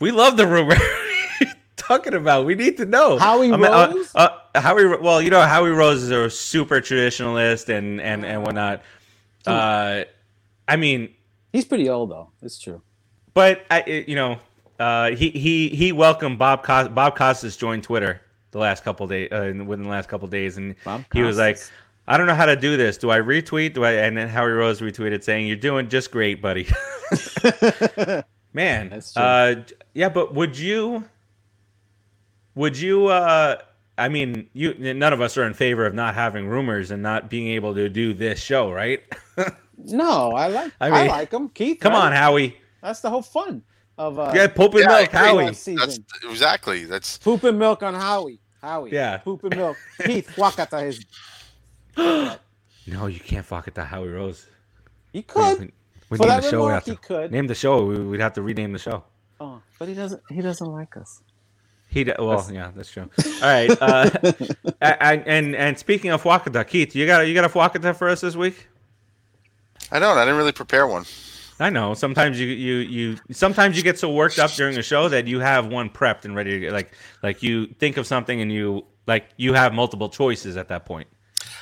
We 0.00 0.10
love 0.12 0.36
the 0.36 0.46
rumor. 0.46 0.76
Talking 1.76 2.14
about, 2.14 2.44
we 2.44 2.54
need 2.54 2.76
to 2.76 2.84
know. 2.86 3.18
Howie 3.18 3.50
I 3.52 3.56
mean, 3.56 3.64
uh, 3.66 3.92
Rose? 3.94 4.12
uh, 4.14 4.28
Howie. 4.54 4.86
Well, 4.98 5.22
you 5.22 5.30
know, 5.30 5.40
Howie 5.40 5.70
Rose 5.70 6.02
is 6.02 6.10
a 6.10 6.28
super 6.28 6.80
traditionalist 6.80 7.68
and 7.70 8.00
and 8.00 8.26
and 8.26 8.42
whatnot. 8.42 8.82
Uh, 9.46 10.04
I 10.66 10.76
mean, 10.76 11.14
He's 11.52 11.64
pretty 11.64 11.88
old 11.88 12.10
though. 12.10 12.30
It's 12.42 12.58
true. 12.58 12.82
but 13.32 13.64
I, 13.70 13.80
it- 13.86 14.08
you 14.08 14.16
know, 14.16 14.38
uh, 14.78 15.10
he 15.10 15.30
he 15.30 15.68
he 15.70 15.92
welcomed 15.92 16.38
Bob 16.38 16.62
Cos- 16.62 16.88
Bob 16.88 17.16
Costas 17.16 17.56
joined 17.56 17.82
Twitter 17.84 18.20
the 18.50 18.58
last 18.58 18.84
couple 18.84 19.06
days 19.06 19.30
uh, 19.32 19.52
within 19.64 19.84
the 19.84 19.90
last 19.90 20.08
couple 20.08 20.28
days, 20.28 20.56
and 20.56 20.74
Bob 20.84 21.04
he 21.12 21.22
was 21.22 21.38
like, 21.38 21.58
"I 22.06 22.16
don't 22.16 22.26
know 22.26 22.34
how 22.34 22.46
to 22.46 22.56
do 22.56 22.76
this. 22.76 22.96
Do 22.96 23.10
I 23.10 23.18
retweet? 23.18 23.74
Do 23.74 23.84
I?" 23.84 23.92
And 23.92 24.16
then 24.16 24.28
Howie 24.28 24.50
Rose 24.50 24.80
retweeted 24.80 25.24
saying, 25.24 25.46
"You're 25.46 25.56
doing 25.56 25.88
just 25.88 26.10
great, 26.10 26.40
buddy." 26.40 26.68
Man, 28.54 28.90
That's 28.90 29.12
true. 29.12 29.22
uh, 29.22 29.62
yeah, 29.94 30.08
but 30.08 30.34
would 30.34 30.56
you? 30.58 31.04
Would 32.54 32.78
you? 32.78 33.08
uh 33.08 33.56
I 33.98 34.08
mean, 34.08 34.48
you 34.52 34.74
none 34.78 35.12
of 35.12 35.20
us 35.20 35.36
are 35.36 35.44
in 35.44 35.54
favor 35.54 35.84
of 35.84 35.92
not 35.92 36.14
having 36.14 36.46
rumors 36.46 36.92
and 36.92 37.02
not 37.02 37.28
being 37.28 37.48
able 37.48 37.74
to 37.74 37.88
do 37.88 38.14
this 38.14 38.40
show, 38.40 38.70
right? 38.70 39.02
no, 39.76 40.30
I 40.32 40.46
like 40.46 40.72
I 40.80 40.88
I, 40.88 41.06
like 41.08 41.32
him. 41.32 41.48
Keith. 41.48 41.80
Come 41.80 41.94
right? 41.94 42.06
on, 42.06 42.12
Howie. 42.12 42.56
That's 42.80 43.00
the 43.00 43.10
whole 43.10 43.22
fun 43.22 43.64
of 43.98 44.18
uh 44.18 44.32
Yeah, 44.34 44.46
Pope 44.48 44.74
and 44.74 44.82
Yeah, 44.82 44.88
Milk, 44.88 45.08
agree. 45.08 45.18
Howie. 45.18 45.54
Season. 45.54 45.76
That's 45.76 46.00
exactly 46.24 46.84
that's 46.84 47.18
Poop 47.18 47.44
and 47.44 47.58
milk 47.58 47.82
on 47.82 47.94
Howie. 47.94 48.38
Howie. 48.62 48.90
Yeah. 48.92 49.18
Poop 49.18 49.44
and 49.44 49.56
milk. 49.56 49.76
Keith, 50.04 50.36
walk 50.38 50.58
out 50.58 50.70
his. 50.80 51.04
No, 52.90 53.06
you 53.06 53.20
can't 53.20 53.44
fuck 53.44 53.68
it 53.68 53.74
to 53.74 53.84
Howie 53.84 54.08
Rose. 54.08 54.46
He 55.12 55.22
could. 55.22 55.58
We, 55.60 55.72
we 56.08 56.16
For 56.16 56.26
name 56.26 56.40
the 56.40 56.50
show. 56.50 56.50
We 56.50 56.56
remark, 56.64 56.72
have 56.74 56.84
he 56.84 56.90
to 56.92 56.96
could. 56.96 57.32
name 57.32 57.46
the 57.46 57.54
show. 57.54 57.84
We, 57.84 57.98
we'd 57.98 58.20
have 58.20 58.32
to 58.34 58.42
rename 58.42 58.72
the 58.72 58.78
show. 58.78 59.04
Oh, 59.40 59.60
but 59.78 59.88
he 59.88 59.94
doesn't. 59.94 60.22
He 60.30 60.40
doesn't 60.40 60.66
like 60.66 60.96
us. 60.96 61.20
He 61.90 62.04
d- 62.04 62.12
well, 62.18 62.38
That's- 62.40 62.50
yeah, 62.50 62.70
that's 62.74 62.90
true. 62.90 63.10
All 63.24 63.40
right, 63.42 63.70
uh, 63.82 64.10
and, 64.80 65.22
and 65.26 65.56
and 65.56 65.78
speaking 65.78 66.10
of 66.10 66.22
Wakata, 66.22 66.66
Keith, 66.66 66.94
you 66.96 67.04
got 67.06 67.26
you 67.26 67.34
got 67.34 67.44
a 67.44 67.48
Wakata 67.50 67.94
for 67.96 68.08
us 68.08 68.20
this 68.22 68.36
week? 68.36 68.68
I 69.92 69.98
don't. 69.98 70.16
I 70.16 70.22
didn't 70.24 70.36
really 70.38 70.52
prepare 70.52 70.86
one. 70.86 71.04
I 71.60 71.70
know. 71.70 71.94
Sometimes 71.94 72.38
you 72.38 72.46
you 72.46 72.76
you 72.76 73.16
sometimes 73.32 73.76
you 73.76 73.82
get 73.82 73.98
so 73.98 74.12
worked 74.12 74.38
up 74.38 74.50
during 74.52 74.78
a 74.78 74.82
show 74.82 75.08
that 75.08 75.26
you 75.26 75.40
have 75.40 75.66
one 75.66 75.90
prepped 75.90 76.24
and 76.24 76.34
ready 76.36 76.50
to 76.52 76.60
get 76.60 76.72
like 76.72 76.92
like 77.22 77.42
you 77.42 77.66
think 77.66 77.96
of 77.96 78.06
something 78.06 78.40
and 78.40 78.52
you 78.52 78.86
like 79.06 79.28
you 79.36 79.54
have 79.54 79.72
multiple 79.72 80.08
choices 80.08 80.56
at 80.56 80.68
that 80.68 80.86
point. 80.86 81.08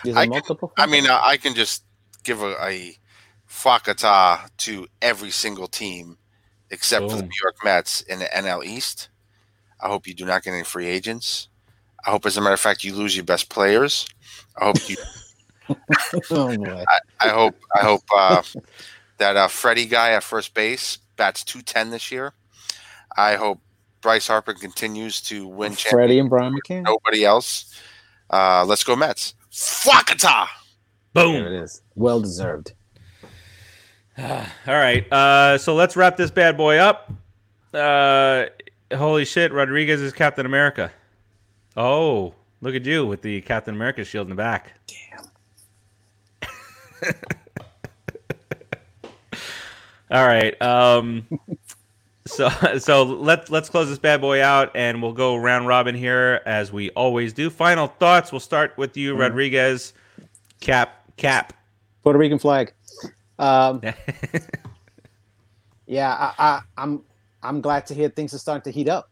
There's 0.04 0.16
I 0.16 0.22
a 0.22 0.24
can- 0.24 0.30
multiple. 0.30 0.72
I 0.76 0.86
mean, 0.86 1.06
I, 1.06 1.20
I 1.24 1.36
can 1.38 1.54
just 1.54 1.84
give 2.24 2.42
a, 2.42 2.56
a 2.62 2.96
fwakata 3.48 4.50
to 4.58 4.86
every 5.00 5.30
single 5.30 5.66
team 5.66 6.18
except 6.70 7.10
for 7.10 7.16
the 7.16 7.22
New 7.22 7.38
York 7.42 7.56
Mets 7.64 8.00
in 8.02 8.18
the 8.18 8.26
NL 8.26 8.64
East. 8.64 9.08
I 9.80 9.88
hope 9.88 10.06
you 10.06 10.14
do 10.14 10.24
not 10.24 10.42
get 10.42 10.52
any 10.52 10.64
free 10.64 10.86
agents. 10.86 11.48
I 12.04 12.10
hope, 12.10 12.26
as 12.26 12.36
a 12.36 12.40
matter 12.40 12.54
of 12.54 12.60
fact, 12.60 12.84
you 12.84 12.94
lose 12.94 13.16
your 13.16 13.24
best 13.24 13.48
players. 13.48 14.06
I 14.60 14.66
hope 14.66 14.88
you. 14.88 14.96
oh 16.30 16.56
boy. 16.56 16.84
I 17.20 17.28
hope. 17.28 17.56
I 17.74 17.80
hope 17.80 18.02
uh, 18.14 18.42
that 19.18 19.36
uh, 19.36 19.48
Freddie 19.48 19.86
guy 19.86 20.10
at 20.12 20.22
first 20.22 20.54
base 20.54 20.98
bats 21.16 21.44
two 21.44 21.62
ten 21.62 21.90
this 21.90 22.10
year. 22.10 22.32
I 23.16 23.36
hope 23.36 23.60
Bryce 24.00 24.28
Harper 24.28 24.54
continues 24.54 25.20
to 25.22 25.46
win 25.46 25.70
championships. 25.70 25.90
Freddie 25.90 26.18
and 26.18 26.30
Brian 26.30 26.54
McCann. 26.54 26.82
Nobody 26.84 27.24
else. 27.24 27.74
Uh, 28.30 28.64
let's 28.64 28.84
go 28.84 28.94
Mets. 28.94 29.34
Fwakata. 29.50 30.46
There 31.14 31.24
Boom. 31.24 31.46
it 31.46 31.52
is. 31.52 31.82
Well 31.94 32.20
deserved. 32.20 32.72
All 34.18 34.44
right. 34.66 35.10
Uh, 35.12 35.58
so 35.58 35.74
let's 35.74 35.96
wrap 35.96 36.16
this 36.16 36.30
bad 36.30 36.56
boy 36.56 36.76
up. 36.78 37.12
Uh, 37.72 38.46
holy 38.94 39.24
shit, 39.24 39.52
Rodriguez 39.52 40.00
is 40.00 40.12
Captain 40.12 40.46
America. 40.46 40.92
Oh, 41.76 42.34
look 42.60 42.74
at 42.74 42.84
you 42.86 43.06
with 43.06 43.22
the 43.22 43.40
Captain 43.42 43.74
America 43.74 44.04
shield 44.04 44.26
in 44.26 44.30
the 44.30 44.36
back. 44.36 44.72
All 50.10 50.26
right. 50.26 50.60
Um, 50.62 51.26
so 52.26 52.48
so 52.78 53.02
let's 53.02 53.50
let's 53.50 53.68
close 53.68 53.88
this 53.88 53.98
bad 53.98 54.20
boy 54.20 54.42
out, 54.42 54.70
and 54.74 55.02
we'll 55.02 55.12
go 55.12 55.36
round 55.36 55.66
robin 55.66 55.94
here 55.94 56.42
as 56.46 56.72
we 56.72 56.90
always 56.90 57.32
do. 57.32 57.50
Final 57.50 57.88
thoughts. 57.88 58.32
We'll 58.32 58.40
start 58.40 58.76
with 58.76 58.96
you, 58.96 59.16
Rodriguez. 59.16 59.94
Cap, 60.60 61.04
cap. 61.16 61.52
Puerto 62.02 62.18
Rican 62.18 62.38
flag. 62.38 62.72
Um, 63.38 63.82
yeah, 65.86 66.12
I, 66.14 66.34
I, 66.38 66.60
I'm 66.76 67.02
I'm 67.42 67.60
glad 67.60 67.86
to 67.86 67.94
hear 67.94 68.08
things 68.08 68.34
are 68.34 68.38
starting 68.38 68.70
to 68.70 68.76
heat 68.76 68.88
up. 68.88 69.10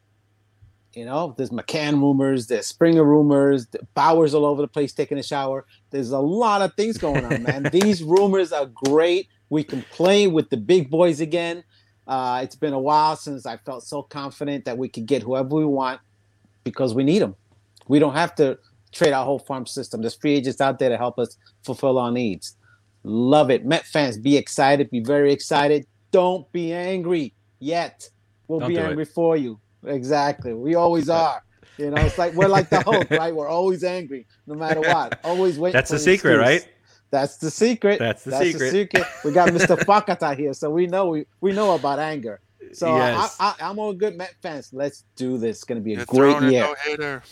You 0.96 1.04
know, 1.04 1.34
there's 1.36 1.50
McCann 1.50 1.94
rumors, 1.94 2.46
there's 2.46 2.66
Springer 2.66 3.04
rumors, 3.04 3.66
Bauer's 3.94 4.34
all 4.34 4.44
over 4.44 4.62
the 4.62 4.68
place 4.68 4.92
taking 4.92 5.18
a 5.18 5.22
shower. 5.22 5.66
There's 5.90 6.10
a 6.10 6.18
lot 6.18 6.62
of 6.62 6.74
things 6.74 6.98
going 6.98 7.24
on, 7.24 7.42
man. 7.42 7.68
These 7.72 8.02
rumors 8.02 8.52
are 8.52 8.66
great. 8.66 9.28
We 9.50 9.64
can 9.64 9.82
play 9.82 10.26
with 10.26 10.50
the 10.50 10.56
big 10.56 10.90
boys 10.90 11.20
again. 11.20 11.64
Uh, 12.06 12.40
it's 12.42 12.56
been 12.56 12.72
a 12.72 12.78
while 12.78 13.16
since 13.16 13.46
I 13.46 13.56
felt 13.58 13.82
so 13.84 14.02
confident 14.02 14.64
that 14.66 14.76
we 14.78 14.88
could 14.88 15.06
get 15.06 15.22
whoever 15.22 15.56
we 15.56 15.64
want 15.64 16.00
because 16.62 16.94
we 16.94 17.02
need 17.02 17.20
them. 17.20 17.34
We 17.88 17.98
don't 17.98 18.14
have 18.14 18.34
to 18.36 18.58
trade 18.92 19.12
our 19.12 19.24
whole 19.24 19.38
farm 19.38 19.66
system. 19.66 20.00
There's 20.00 20.14
free 20.14 20.34
agents 20.34 20.60
out 20.60 20.78
there 20.78 20.88
to 20.88 20.96
help 20.96 21.18
us 21.18 21.36
fulfill 21.62 21.98
our 21.98 22.10
needs. 22.12 22.56
Love 23.02 23.50
it. 23.50 23.64
Met 23.66 23.86
fans, 23.86 24.16
be 24.18 24.36
excited. 24.36 24.90
Be 24.90 25.00
very 25.00 25.32
excited. 25.32 25.86
Don't 26.10 26.50
be 26.52 26.72
angry 26.72 27.34
yet. 27.58 28.08
We'll 28.48 28.60
Don't 28.60 28.68
be 28.68 28.76
do 28.76 28.80
it. 28.80 28.88
angry 28.88 29.04
for 29.04 29.36
you. 29.36 29.58
Exactly. 29.86 30.52
We 30.54 30.74
always 30.74 31.08
are. 31.08 31.42
You 31.78 31.90
know, 31.90 32.00
it's 32.02 32.18
like 32.18 32.34
we're 32.34 32.48
like 32.48 32.70
the 32.70 32.80
Hulk, 32.82 33.10
right? 33.10 33.34
We're 33.34 33.48
always 33.48 33.82
angry, 33.82 34.26
no 34.46 34.54
matter 34.54 34.80
what. 34.80 35.18
Always 35.24 35.58
waiting. 35.58 35.72
That's 35.72 35.90
for 35.90 35.96
the 35.96 36.00
an 36.02 36.04
secret, 36.04 36.40
excuse. 36.40 36.62
right? 36.62 36.68
That's 37.10 37.36
the 37.38 37.50
secret. 37.50 37.98
That's 37.98 38.24
the 38.24 38.38
secret. 38.70 39.06
We 39.24 39.32
got 39.32 39.48
Mr. 39.50 39.76
Fwakata 39.84 40.36
here, 40.36 40.52
so 40.54 40.70
we 40.70 40.86
know 40.86 41.06
we, 41.08 41.26
we 41.40 41.52
know 41.52 41.74
about 41.74 41.98
anger. 41.98 42.40
So 42.72 42.96
Yes. 42.96 43.36
I, 43.40 43.54
I, 43.60 43.70
I'm 43.70 43.78
all 43.78 43.92
good 43.92 44.16
Met 44.16 44.34
fans. 44.40 44.70
Let's 44.72 45.04
do 45.16 45.36
this. 45.38 45.56
It's 45.58 45.64
gonna 45.64 45.80
be 45.80 45.94
a 45.94 45.96
You're 45.98 46.06
great 46.06 46.42
year. 46.50 46.62
no-hitter. 46.62 47.22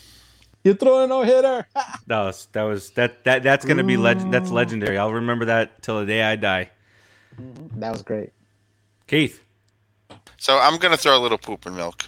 You're 0.63 0.75
throwing 0.75 1.05
a 1.05 1.07
no 1.07 1.23
hitter. 1.23 1.65
That 2.07 2.23
was 2.23 2.47
that 2.51 2.63
was 2.63 2.91
that 2.91 3.23
that 3.23 3.43
that's 3.43 3.65
gonna 3.65 3.83
be 3.83 3.97
legend. 3.97 4.33
That's 4.33 4.51
legendary. 4.51 4.97
I'll 4.97 5.13
remember 5.13 5.45
that 5.45 5.81
till 5.81 5.99
the 6.01 6.05
day 6.05 6.21
I 6.21 6.35
die. 6.35 6.69
Mm-hmm. 7.41 7.79
that 7.79 7.91
was 7.91 8.01
great. 8.03 8.31
Keith. 9.07 9.41
So 10.37 10.57
I'm 10.59 10.77
gonna 10.77 10.97
throw 10.97 11.17
a 11.17 11.21
little 11.21 11.37
poop 11.37 11.65
and 11.65 11.75
milk. 11.75 12.05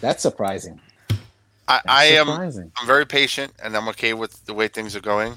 That's 0.00 0.22
surprising. 0.22 0.80
I, 1.66 1.80
I 1.86 2.04
am. 2.06 2.28
I'm 2.30 2.86
very 2.86 3.06
patient 3.06 3.52
and 3.62 3.76
I'm 3.76 3.88
okay 3.88 4.14
with 4.14 4.44
the 4.46 4.54
way 4.54 4.68
things 4.68 4.96
are 4.96 5.00
going. 5.00 5.34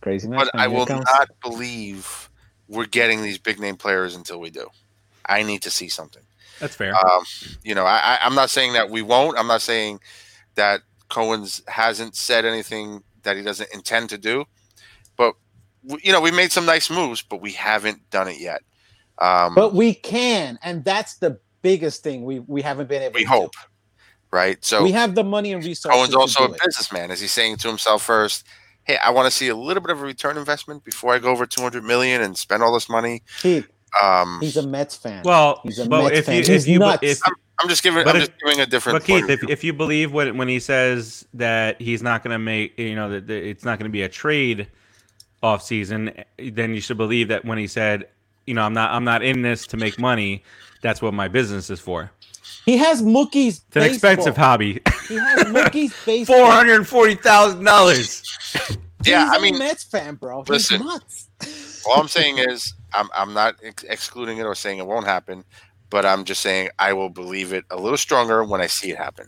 Crazy 0.00 0.28
man. 0.28 0.38
But 0.38 0.50
I 0.54 0.68
will 0.68 0.86
not 0.86 1.28
believe 1.42 2.28
we're 2.68 2.86
getting 2.86 3.22
these 3.22 3.38
big 3.38 3.58
name 3.58 3.76
players 3.76 4.14
until 4.14 4.40
we 4.40 4.50
do. 4.50 4.68
I 5.26 5.42
need 5.42 5.62
to 5.62 5.70
see 5.70 5.88
something. 5.88 6.22
That's 6.58 6.76
fair. 6.76 6.94
Um, 6.94 7.24
you 7.62 7.74
know, 7.74 7.84
I, 7.84 7.98
I, 7.98 8.18
I'm 8.22 8.34
not 8.34 8.50
saying 8.50 8.74
that 8.74 8.90
we 8.90 9.02
won't. 9.02 9.38
I'm 9.38 9.46
not 9.46 9.62
saying 9.62 10.00
that 10.56 10.80
Cohen's 11.08 11.62
hasn't 11.68 12.16
said 12.16 12.44
anything 12.44 13.02
that 13.22 13.36
he 13.36 13.42
doesn't 13.42 13.72
intend 13.72 14.10
to 14.10 14.18
do. 14.18 14.44
But 15.16 15.34
w- 15.86 16.00
you 16.04 16.12
know, 16.12 16.20
we 16.20 16.30
made 16.30 16.52
some 16.52 16.66
nice 16.66 16.90
moves, 16.90 17.22
but 17.22 17.40
we 17.40 17.52
haven't 17.52 18.10
done 18.10 18.28
it 18.28 18.40
yet. 18.40 18.62
Um, 19.18 19.54
But 19.54 19.74
we 19.74 19.94
can, 19.94 20.58
and 20.62 20.84
that's 20.84 21.16
the 21.16 21.38
biggest 21.62 22.02
thing 22.02 22.24
we 22.24 22.40
we 22.40 22.62
haven't 22.62 22.88
been 22.88 23.02
able. 23.02 23.14
we 23.14 23.22
to 23.24 23.28
hope, 23.28 23.52
right? 24.30 24.62
So 24.64 24.82
we 24.82 24.92
have 24.92 25.14
the 25.14 25.24
money 25.24 25.52
and 25.52 25.64
resources. 25.64 25.96
Cohen's 25.96 26.12
to 26.12 26.18
also 26.18 26.44
a 26.44 26.52
it. 26.52 26.60
businessman. 26.64 27.10
Is 27.10 27.20
he 27.20 27.26
saying 27.26 27.56
to 27.58 27.68
himself 27.68 28.02
first, 28.02 28.44
"Hey, 28.84 28.96
I 28.98 29.10
want 29.10 29.26
to 29.26 29.30
see 29.30 29.48
a 29.48 29.56
little 29.56 29.82
bit 29.82 29.90
of 29.90 30.00
a 30.00 30.04
return 30.04 30.36
investment 30.36 30.84
before 30.84 31.14
I 31.14 31.18
go 31.18 31.30
over 31.30 31.46
200 31.46 31.84
million 31.84 32.22
and 32.22 32.36
spend 32.36 32.62
all 32.62 32.72
this 32.72 32.88
money"? 32.88 33.22
Keith, 33.40 33.66
Um, 34.00 34.38
he's 34.40 34.56
a 34.56 34.66
Mets 34.66 34.96
fan. 34.96 35.22
well, 35.24 35.60
he's 35.64 35.78
a 35.78 35.86
but 35.88 36.04
Mets 36.04 36.18
if 36.18 36.26
fan. 36.26 36.34
you 36.36 36.40
He's 36.44 36.64
if 36.64 36.68
you 36.68 36.78
nuts. 36.78 37.02
if 37.02 37.20
I'm 37.62 37.68
just 37.68 37.82
giving. 37.82 38.04
But 38.04 38.16
I'm 38.16 38.22
if- 38.22 38.28
just 38.28 38.40
giving 38.40 38.60
a 38.60 38.66
different. 38.66 39.00
But 39.00 39.04
Keith, 39.06 39.28
if, 39.28 39.48
if 39.50 39.64
you 39.64 39.72
believe 39.74 40.12
when 40.12 40.36
when 40.38 40.48
he 40.48 40.60
says 40.60 41.26
that 41.34 41.80
he's 41.80 42.02
not 42.02 42.22
going 42.24 42.32
to 42.32 42.38
make, 42.38 42.78
you 42.78 42.94
know, 42.94 43.10
that, 43.10 43.26
that 43.26 43.46
it's 43.46 43.64
not 43.64 43.78
going 43.78 43.88
to 43.88 43.92
be 43.92 44.02
a 44.02 44.08
trade 44.08 44.68
off 45.42 45.62
season, 45.62 46.12
then 46.38 46.74
you 46.74 46.80
should 46.80 46.96
believe 46.98 47.28
that 47.28 47.44
when 47.44 47.56
he 47.58 47.66
said, 47.66 48.06
you 48.46 48.54
know, 48.54 48.62
I'm 48.62 48.72
not 48.74 48.90
I'm 48.92 49.04
not 49.04 49.22
in 49.22 49.42
this 49.42 49.66
to 49.68 49.76
make 49.76 49.98
money. 49.98 50.42
That's 50.82 51.02
what 51.02 51.14
my 51.14 51.28
business 51.28 51.70
is 51.70 51.80
for. 51.80 52.10
he 52.64 52.76
has 52.78 53.02
Mookie's. 53.02 53.62
It's 53.68 53.76
an 53.76 53.82
expensive 53.82 54.36
hobby. 54.36 54.80
He 55.08 55.16
has 55.16 55.44
Mookie's 55.44 55.94
baseball. 56.06 56.36
Four 56.38 56.50
hundred 56.50 56.86
forty 56.88 57.14
thousand 57.14 57.64
dollars. 57.64 58.22
yeah, 59.04 59.24
He's 59.24 59.34
I 59.34 59.36
a 59.36 59.40
mean, 59.40 59.58
Mets 59.58 59.84
fan, 59.84 60.14
bro. 60.16 60.44
listen. 60.48 60.78
He's 60.78 60.86
nuts. 60.86 61.28
all 61.86 62.00
I'm 62.00 62.08
saying 62.08 62.38
is 62.38 62.74
I'm 62.94 63.08
I'm 63.14 63.34
not 63.34 63.56
ex- 63.62 63.84
excluding 63.84 64.38
it 64.38 64.44
or 64.44 64.54
saying 64.54 64.78
it 64.78 64.86
won't 64.86 65.06
happen, 65.06 65.44
but 65.90 66.06
I'm 66.06 66.24
just 66.24 66.40
saying 66.40 66.70
I 66.78 66.92
will 66.92 67.10
believe 67.10 67.52
it 67.52 67.64
a 67.70 67.76
little 67.76 67.98
stronger 67.98 68.42
when 68.44 68.60
I 68.60 68.66
see 68.66 68.90
it 68.90 68.96
happen. 68.98 69.26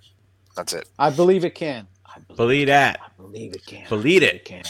That's 0.56 0.72
it. 0.72 0.88
I 0.98 1.10
believe 1.10 1.44
it 1.44 1.54
can. 1.54 1.86
I 2.06 2.18
believe, 2.20 2.36
Believe 2.36 2.66
that. 2.68 3.00
I 3.02 3.08
believe 3.22 3.54
it 3.54 3.64
can. 3.66 3.88
Believe 3.88 4.22
it. 4.22 4.34
It 4.36 4.44
can. 4.44 4.64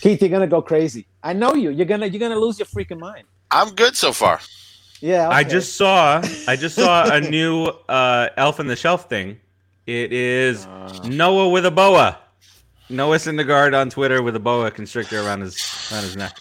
Keith, 0.00 0.20
you're 0.20 0.30
gonna 0.30 0.46
go 0.46 0.62
crazy. 0.62 1.06
I 1.22 1.32
know 1.32 1.54
you. 1.54 1.70
You're 1.70 1.86
gonna 1.86 2.06
you're 2.06 2.20
gonna 2.20 2.38
lose 2.38 2.58
your 2.58 2.66
freaking 2.66 2.98
mind. 3.00 3.26
I'm 3.50 3.74
good 3.74 3.96
so 3.96 4.12
far. 4.12 4.40
Yeah. 5.00 5.28
I 5.28 5.44
just 5.44 5.76
saw 5.76 6.22
I 6.46 6.56
just 6.56 6.74
saw 6.74 7.08
a 7.12 7.20
new 7.36 7.66
uh, 7.88 8.28
Elf 8.36 8.60
on 8.60 8.66
the 8.66 8.76
Shelf 8.76 9.08
thing. 9.08 9.40
It 9.86 10.12
is 10.12 10.66
Uh. 10.66 11.00
Noah 11.08 11.48
with 11.48 11.64
a 11.66 11.70
boa. 11.70 12.18
Noah 12.90 13.16
Syndergaard 13.16 13.78
on 13.78 13.90
Twitter 13.90 14.22
with 14.22 14.34
a 14.36 14.40
boa 14.40 14.70
constrictor 14.70 15.20
around 15.20 15.42
his 15.42 15.56
around 15.92 16.02
his 16.04 16.16
neck. 16.16 16.36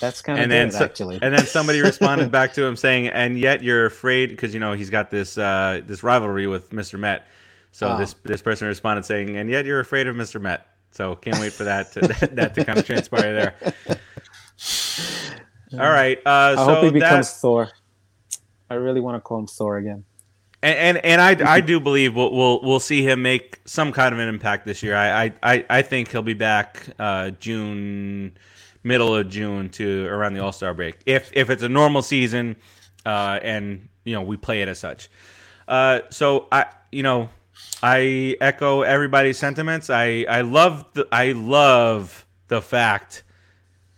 that's 0.00 0.22
kind 0.22 0.38
of 0.38 0.44
and 0.44 0.52
then 0.52 0.68
good, 0.68 0.78
so- 0.78 0.84
actually. 0.84 1.18
and 1.20 1.34
then 1.36 1.44
somebody 1.46 1.80
responded 1.80 2.30
back 2.30 2.52
to 2.54 2.64
him 2.64 2.76
saying, 2.86 3.08
"And 3.08 3.38
yet 3.38 3.62
you're 3.62 3.86
afraid 3.86 4.30
because 4.30 4.54
you 4.54 4.60
know 4.60 4.72
he's 4.72 4.90
got 4.90 5.10
this 5.10 5.36
uh, 5.36 5.80
this 5.86 6.02
rivalry 6.02 6.46
with 6.46 6.70
Mr. 6.70 6.98
Met." 6.98 7.26
So 7.72 7.88
Oh. 7.90 7.98
this 7.98 8.14
this 8.24 8.40
person 8.42 8.66
responded 8.68 9.04
saying, 9.04 9.36
"And 9.36 9.50
yet 9.50 9.66
you're 9.66 9.80
afraid 9.80 10.06
of 10.06 10.16
Mr. 10.16 10.40
Met." 10.40 10.66
So 10.92 11.16
can't 11.16 11.38
wait 11.38 11.52
for 11.52 11.64
that 11.64 11.92
to 11.92 12.00
that 12.32 12.54
to 12.54 12.64
kind 12.64 12.78
of 12.78 12.86
transpire 12.86 13.34
there. 13.34 13.54
All 15.72 15.78
right, 15.90 16.18
uh, 16.24 16.30
I 16.30 16.54
so 16.56 16.64
hope 16.64 16.84
he 16.84 16.90
that- 16.90 16.94
becomes 16.94 17.30
Thor. 17.32 17.70
I 18.70 18.74
really 18.74 19.00
want 19.00 19.16
to 19.16 19.20
call 19.20 19.38
him 19.38 19.46
Thor 19.46 19.78
again. 19.78 20.04
and 20.62 20.96
and, 20.98 21.04
and 21.04 21.20
I, 21.20 21.54
I 21.56 21.60
do 21.72 21.80
believe 21.80 22.14
we'll, 22.14 22.32
we'll 22.34 22.60
we'll 22.62 22.80
see 22.80 23.02
him 23.02 23.22
make 23.22 23.60
some 23.64 23.92
kind 23.92 24.12
of 24.12 24.18
an 24.18 24.28
impact 24.28 24.66
this 24.66 24.82
year. 24.82 24.94
I 24.96 25.24
I, 25.24 25.32
I, 25.42 25.66
I 25.70 25.82
think 25.82 26.10
he'll 26.10 26.22
be 26.22 26.34
back 26.34 26.84
uh, 26.98 27.30
June, 27.30 28.36
middle 28.84 29.14
of 29.14 29.28
June 29.28 29.68
to 29.70 30.06
around 30.06 30.34
the 30.34 30.40
All 30.42 30.52
Star 30.52 30.74
break. 30.74 30.96
If 31.06 31.30
if 31.34 31.48
it's 31.50 31.62
a 31.62 31.68
normal 31.68 32.02
season, 32.02 32.56
uh, 33.06 33.38
and 33.42 33.88
you 34.04 34.14
know 34.14 34.22
we 34.22 34.36
play 34.36 34.62
it 34.62 34.68
as 34.68 34.78
such. 34.78 35.08
Uh, 35.66 36.00
so 36.10 36.46
I 36.52 36.66
you 36.92 37.02
know 37.02 37.28
I 37.82 38.36
echo 38.40 38.82
everybody's 38.82 39.38
sentiments. 39.38 39.88
I 39.90 40.24
I 40.28 40.40
love 40.42 40.84
the 40.94 41.06
I 41.12 41.32
love 41.32 42.26
the 42.48 42.60
fact 42.62 43.22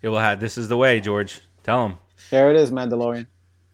it 0.02 0.08
will 0.08 0.18
have 0.18 0.40
this 0.40 0.56
is 0.58 0.68
the 0.68 0.76
way 0.76 1.00
George 1.00 1.40
tell 1.62 1.86
him. 1.86 1.98
There 2.30 2.50
it 2.50 2.56
is, 2.56 2.70
Mandalorian. 2.70 3.26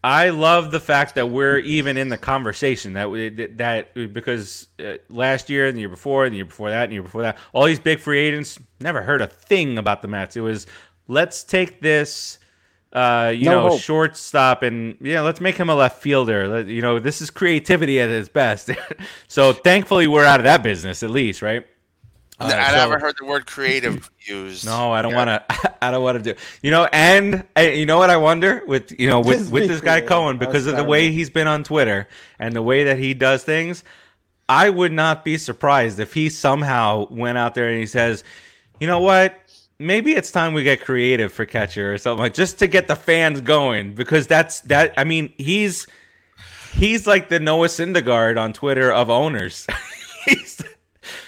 I 0.04 0.28
love 0.28 0.70
the 0.70 0.78
fact 0.78 1.16
that 1.16 1.30
we're 1.30 1.58
even 1.58 1.96
in 1.96 2.08
the 2.10 2.16
conversation 2.16 2.92
that 2.92 3.10
we, 3.10 3.28
that 3.30 3.92
because 4.12 4.68
uh, 4.78 4.98
last 5.08 5.50
year 5.50 5.66
and 5.66 5.76
the 5.76 5.80
year 5.80 5.88
before 5.88 6.24
and 6.24 6.32
the 6.32 6.36
year 6.36 6.44
before 6.44 6.70
that 6.70 6.84
and 6.84 6.90
the 6.92 6.94
year 6.94 7.02
before 7.02 7.22
that, 7.22 7.38
all 7.52 7.64
these 7.64 7.80
big 7.80 7.98
free 7.98 8.20
agents 8.20 8.56
never 8.78 9.02
heard 9.02 9.20
a 9.20 9.26
thing 9.26 9.78
about 9.78 10.02
the 10.02 10.08
Mets. 10.08 10.36
It 10.36 10.42
was 10.42 10.68
let's 11.08 11.42
take 11.42 11.80
this, 11.80 12.38
uh, 12.92 13.32
you 13.34 13.46
No 13.46 13.62
know, 13.62 13.68
hope. 13.70 13.80
shortstop 13.80 14.62
and 14.62 14.96
yeah, 15.00 15.22
let's 15.22 15.40
make 15.40 15.56
him 15.56 15.68
a 15.70 15.74
left 15.74 16.00
fielder. 16.00 16.46
Let, 16.46 16.66
you 16.68 16.82
know, 16.82 17.00
this 17.00 17.20
is 17.20 17.30
creativity 17.30 18.00
at 18.00 18.08
its 18.08 18.28
best. 18.28 18.70
so 19.28 19.52
thankfully, 19.52 20.06
we're 20.06 20.24
out 20.24 20.38
of 20.38 20.44
that 20.44 20.62
business 20.62 21.02
at 21.02 21.10
least, 21.10 21.42
right? 21.42 21.66
Uh, 22.38 22.44
I 22.54 22.70
so- 22.70 22.76
never 22.76 22.98
heard 22.98 23.14
the 23.18 23.24
word 23.26 23.46
creative 23.46 24.10
used. 24.20 24.66
no, 24.66 24.92
I 24.92 25.00
don't 25.02 25.12
Yeah. 25.12 25.24
want 25.24 25.48
to. 25.48 25.74
I 25.84 25.90
don't 25.90 26.02
want 26.02 26.22
to 26.22 26.34
do. 26.34 26.38
You 26.62 26.70
know, 26.70 26.84
and 26.92 27.44
you 27.58 27.86
know 27.86 27.98
what 27.98 28.10
I 28.10 28.16
wonder 28.18 28.62
with 28.66 28.98
you 29.00 29.08
know 29.08 29.20
with 29.20 29.50
with 29.50 29.68
this 29.68 29.80
guy 29.80 30.00
Cohen 30.02 30.36
because 30.38 30.66
of 30.66 30.76
the 30.76 30.84
way 30.84 31.10
he's 31.12 31.30
been 31.30 31.46
on 31.46 31.64
Twitter 31.64 32.08
and 32.38 32.54
the 32.54 32.62
way 32.62 32.84
that 32.84 32.98
he 32.98 33.14
does 33.14 33.42
things. 33.44 33.84
I 34.48 34.70
would 34.70 34.92
not 34.92 35.24
be 35.24 35.38
surprised 35.38 35.98
if 35.98 36.14
he 36.14 36.28
somehow 36.28 37.06
went 37.10 37.36
out 37.38 37.54
there 37.54 37.68
and 37.68 37.78
he 37.80 37.86
says, 37.86 38.22
"You 38.80 38.86
know 38.86 39.00
what? 39.00 39.40
Maybe 39.78 40.12
it's 40.14 40.30
time 40.30 40.54
we 40.54 40.62
get 40.62 40.80
creative 40.82 41.32
for 41.32 41.44
catcher 41.46 41.92
or 41.92 41.98
something 41.98 42.20
like 42.22 42.34
just 42.34 42.58
to 42.60 42.66
get 42.66 42.86
the 42.88 42.96
fans 42.96 43.40
going 43.40 43.94
because 43.94 44.26
that's 44.26 44.60
that. 44.62 44.94
I 44.96 45.04
mean, 45.04 45.32
he's 45.36 45.86
he's 46.74 47.06
like 47.06 47.28
the 47.28 47.40
Noah 47.40 47.68
Syndergaard 47.68 48.38
on 48.40 48.52
Twitter 48.52 48.92
of 48.92 49.10
owners. 49.10 49.66
he's, 50.26 50.62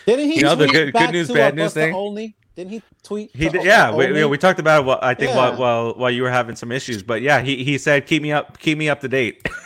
Didn't 0.08 0.30
he? 0.30 0.36
You 0.36 0.42
know, 0.42 0.54
the 0.54 0.66
tweet 0.66 0.92
good- 0.92 0.92
good 0.94 1.12
news, 1.12 1.28
bad 1.30 1.54
news 1.54 1.74
thing? 1.74 1.94
Olney? 1.94 2.34
Didn't 2.56 2.70
he 2.72 2.82
tweet? 3.04 3.30
He 3.34 3.48
did, 3.50 3.62
yeah, 3.62 3.94
we, 3.94 4.06
Olney? 4.06 4.20
we, 4.20 4.24
we 4.24 4.38
talked 4.38 4.58
about 4.58 4.86
it. 4.88 4.98
I 5.02 5.14
think 5.14 5.34
while, 5.36 5.52
Yeah. 5.52 5.58
while 5.58 5.94
while 5.94 6.10
you 6.10 6.22
were 6.22 6.30
having 6.30 6.56
some 6.56 6.72
issues, 6.72 7.02
but 7.02 7.20
yeah, 7.22 7.40
he, 7.40 7.62
he 7.62 7.76
said 7.78 8.06
keep 8.06 8.22
me 8.22 8.32
up, 8.32 8.58
keep 8.58 8.78
me 8.78 8.88
up 8.88 9.00
to 9.02 9.08
date. 9.08 9.46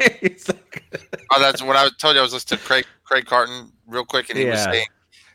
It's 0.00 0.48
like- 0.48 0.84
Oh, 1.32 1.40
that's 1.40 1.60
when 1.60 1.76
I 1.76 1.88
told 1.98 2.14
you 2.14 2.20
I 2.20 2.22
was 2.22 2.32
listening 2.32 2.60
to 2.60 2.64
Craig 2.64 2.86
Craig 3.04 3.26
Carton 3.26 3.72
real 3.88 4.04
quick, 4.04 4.30
and 4.30 4.38
he 4.38 4.44
was 4.44 4.62
saying 4.62 4.86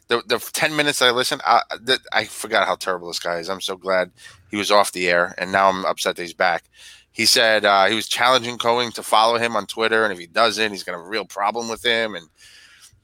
the 0.08 0.24
the 0.26 0.40
ten 0.54 0.74
minutes 0.76 1.00
that 1.00 1.10
I 1.10 1.12
listened, 1.12 1.42
I, 1.46 1.62
that, 1.82 2.00
I 2.14 2.24
forgot 2.26 2.66
how 2.66 2.76
terrible 2.76 3.10
this 3.10 3.20
guy 3.20 3.40
is. 3.40 3.50
I'm 3.50 3.60
so 3.62 3.76
glad 3.76 4.12
he 4.50 4.56
was 4.58 4.72
off 4.72 4.94
the 4.94 5.10
air, 5.10 5.36
and 5.38 5.52
now 5.52 5.68
I'm 5.70 5.84
upset 5.86 6.16
that 6.16 6.22
he's 6.22 6.34
back. 6.34 6.64
He 7.12 7.26
said 7.26 7.64
uh, 7.66 7.86
he 7.88 7.96
was 7.96 8.08
challenging 8.08 8.58
Cohen 8.58 8.92
to 8.94 9.04
follow 9.04 9.38
him 9.38 9.56
on 9.58 9.68
Twitter, 9.68 10.04
and 10.06 10.14
if 10.14 10.18
he 10.18 10.26
doesn't, 10.28 10.72
he's 10.72 10.84
gonna 10.84 10.98
have 10.98 11.06
a 11.06 11.10
real 11.10 11.26
problem 11.26 11.68
with 11.70 11.84
him, 11.84 12.16
and 12.16 12.28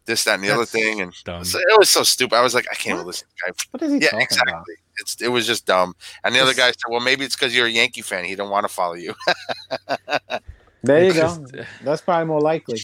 this, 0.10 0.26
that, 0.26 0.36
and 0.36 0.44
the 0.44 0.49
other 0.52 0.65
thing. 0.65 0.99
And 1.02 1.14
dumb. 1.23 1.44
so- 1.45 1.60
it 1.60 1.80
was 1.80 1.90
so 1.90 2.03
stupid. 2.03 2.36
I 2.36 2.41
was 2.41 2.53
like, 2.53 2.68
I 2.69 2.76
can't 2.76 2.98
What? 2.98 3.07
listen. 3.07 3.27
to 3.27 3.34
the 3.48 3.52
guy. 3.53 3.64
What 3.72 3.81
is 3.84 3.91
he 3.94 3.98
Yeah, 3.99 4.07
talking 4.10 4.22
exactly. 4.22 4.52
about? 4.53 4.65
It's 4.98 5.22
it 5.22 5.30
was 5.30 5.48
just 5.48 5.65
dumb. 5.65 5.95
And 6.26 6.36
the 6.36 6.40
other 6.41 6.53
guy 6.53 6.68
said, 6.68 6.90
"Well, 6.90 6.99
maybe 6.99 7.23
it's 7.23 7.34
because 7.36 7.56
you're 7.56 7.68
a 7.68 7.72
Yankee 7.72 8.02
fan. 8.02 8.26
He 8.26 8.36
don't 8.36 8.49
want 8.49 8.65
to 8.65 8.73
follow 8.73 8.95
you." 8.95 9.15
There 10.81 11.03
you 11.03 11.14
go. 11.14 11.45
That's 11.84 12.02
probably 12.02 12.26
more 12.26 12.40
likely. 12.40 12.80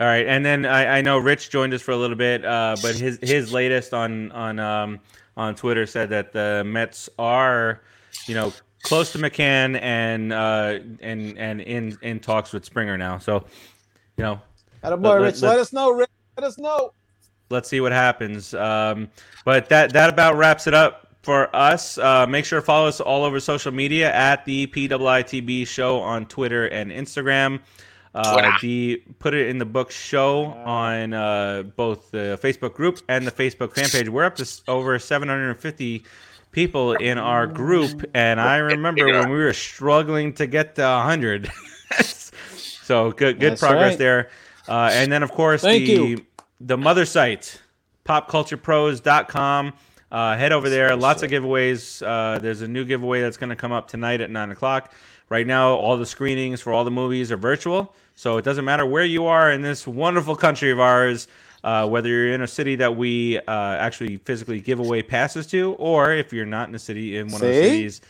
All 0.00 0.06
right, 0.08 0.26
and 0.26 0.44
then 0.44 0.66
I, 0.66 0.98
I 0.98 1.02
know 1.02 1.18
Rich 1.18 1.50
joined 1.50 1.72
us 1.72 1.80
for 1.80 1.92
a 1.92 1.96
little 1.96 2.16
bit, 2.16 2.44
uh, 2.44 2.74
but 2.82 2.96
his 2.96 3.18
his 3.22 3.52
latest 3.52 3.94
on 3.94 4.32
on 4.32 4.58
um, 4.58 4.98
on 5.36 5.54
Twitter 5.54 5.86
said 5.86 6.10
that 6.10 6.32
the 6.32 6.64
Mets 6.66 7.08
are, 7.16 7.80
you 8.26 8.34
know, 8.34 8.52
close 8.82 9.12
to 9.12 9.18
McCann 9.18 9.80
and 9.80 10.32
uh, 10.32 10.80
and 11.00 11.38
and 11.38 11.60
in 11.60 11.96
in 12.02 12.18
talks 12.18 12.52
with 12.52 12.64
Springer 12.64 12.98
now. 12.98 13.18
So, 13.18 13.44
you 14.16 14.24
know, 14.24 14.40
Atta 14.84 14.96
Let- 14.96 15.02
boy, 15.02 15.22
Rich, 15.22 15.42
let- 15.42 15.50
let 15.50 15.58
us 15.60 15.72
know, 15.72 15.90
Rich. 15.90 16.10
Let 16.36 16.46
us 16.46 16.58
know. 16.58 16.92
let's 17.50 17.68
see 17.68 17.80
what 17.80 17.92
happens. 17.92 18.54
Um, 18.54 19.08
but 19.44 19.68
that 19.68 19.92
that 19.92 20.10
about 20.10 20.36
wraps 20.36 20.66
it 20.66 20.74
up 20.74 21.08
for 21.22 21.54
us. 21.54 21.96
Uh, 21.98 22.26
make 22.26 22.44
sure 22.44 22.60
to 22.60 22.64
follow 22.66 22.86
us 22.88 23.00
all 23.00 23.24
over 23.24 23.38
social 23.40 23.72
media 23.72 24.12
at 24.12 24.44
the 24.44 24.66
PWITB 24.68 25.66
show 25.66 26.00
on 26.00 26.26
Twitter 26.26 26.66
and 26.66 26.90
Instagram. 26.90 27.60
Uh, 28.14 28.32
Twitter. 28.32 28.52
the 28.62 29.02
put 29.18 29.34
it 29.34 29.48
in 29.48 29.58
the 29.58 29.64
book 29.64 29.90
show 29.90 30.44
on 30.44 31.12
uh, 31.12 31.62
both 31.76 32.10
the 32.12 32.38
Facebook 32.42 32.74
group 32.74 33.00
and 33.08 33.26
the 33.26 33.32
Facebook 33.32 33.74
fan 33.74 33.88
page. 33.88 34.08
We're 34.08 34.24
up 34.24 34.36
to 34.36 34.46
over 34.68 34.98
750 34.98 36.04
people 36.52 36.92
in 36.94 37.18
our 37.18 37.46
group, 37.48 38.04
and 38.14 38.40
I 38.40 38.58
remember 38.58 39.04
when 39.06 39.30
we 39.30 39.36
were 39.38 39.52
struggling 39.52 40.32
to 40.34 40.46
get 40.46 40.76
to 40.76 40.82
100. 40.82 41.50
so 42.02 43.10
good, 43.10 43.40
good 43.40 43.52
That's 43.52 43.60
progress 43.60 43.90
right. 43.92 43.98
there. 43.98 44.30
Uh, 44.68 44.90
and 44.92 45.10
then 45.12 45.22
of 45.22 45.30
course 45.32 45.62
Thank 45.62 45.86
the 45.86 45.92
you. 45.92 46.26
the 46.60 46.76
mother 46.78 47.04
site, 47.04 47.60
popculturepros.com. 48.06 49.72
Uh, 50.10 50.36
head 50.36 50.52
over 50.52 50.68
there. 50.70 50.94
Lots 50.96 51.22
of 51.22 51.30
giveaways. 51.30 52.02
Uh, 52.06 52.38
there's 52.38 52.62
a 52.62 52.68
new 52.68 52.84
giveaway 52.84 53.20
that's 53.20 53.36
going 53.36 53.50
to 53.50 53.56
come 53.56 53.72
up 53.72 53.88
tonight 53.88 54.20
at 54.20 54.30
nine 54.30 54.50
o'clock. 54.50 54.92
Right 55.28 55.46
now, 55.46 55.74
all 55.74 55.96
the 55.96 56.06
screenings 56.06 56.60
for 56.60 56.72
all 56.72 56.84
the 56.84 56.90
movies 56.90 57.32
are 57.32 57.36
virtual, 57.36 57.94
so 58.14 58.36
it 58.36 58.44
doesn't 58.44 58.64
matter 58.64 58.86
where 58.86 59.04
you 59.04 59.26
are 59.26 59.50
in 59.50 59.62
this 59.62 59.86
wonderful 59.86 60.36
country 60.36 60.70
of 60.70 60.78
ours. 60.78 61.26
Uh, 61.64 61.88
whether 61.88 62.10
you're 62.10 62.32
in 62.34 62.42
a 62.42 62.46
city 62.46 62.76
that 62.76 62.94
we 62.94 63.38
uh, 63.38 63.42
actually 63.48 64.18
physically 64.18 64.60
give 64.60 64.78
away 64.80 65.02
passes 65.02 65.46
to, 65.46 65.72
or 65.78 66.12
if 66.12 66.30
you're 66.30 66.44
not 66.44 66.68
in 66.68 66.74
a 66.74 66.78
city 66.78 67.16
in 67.16 67.26
one 67.28 67.36
of 67.40 67.48
the 67.48 67.54
cities, 67.54 68.00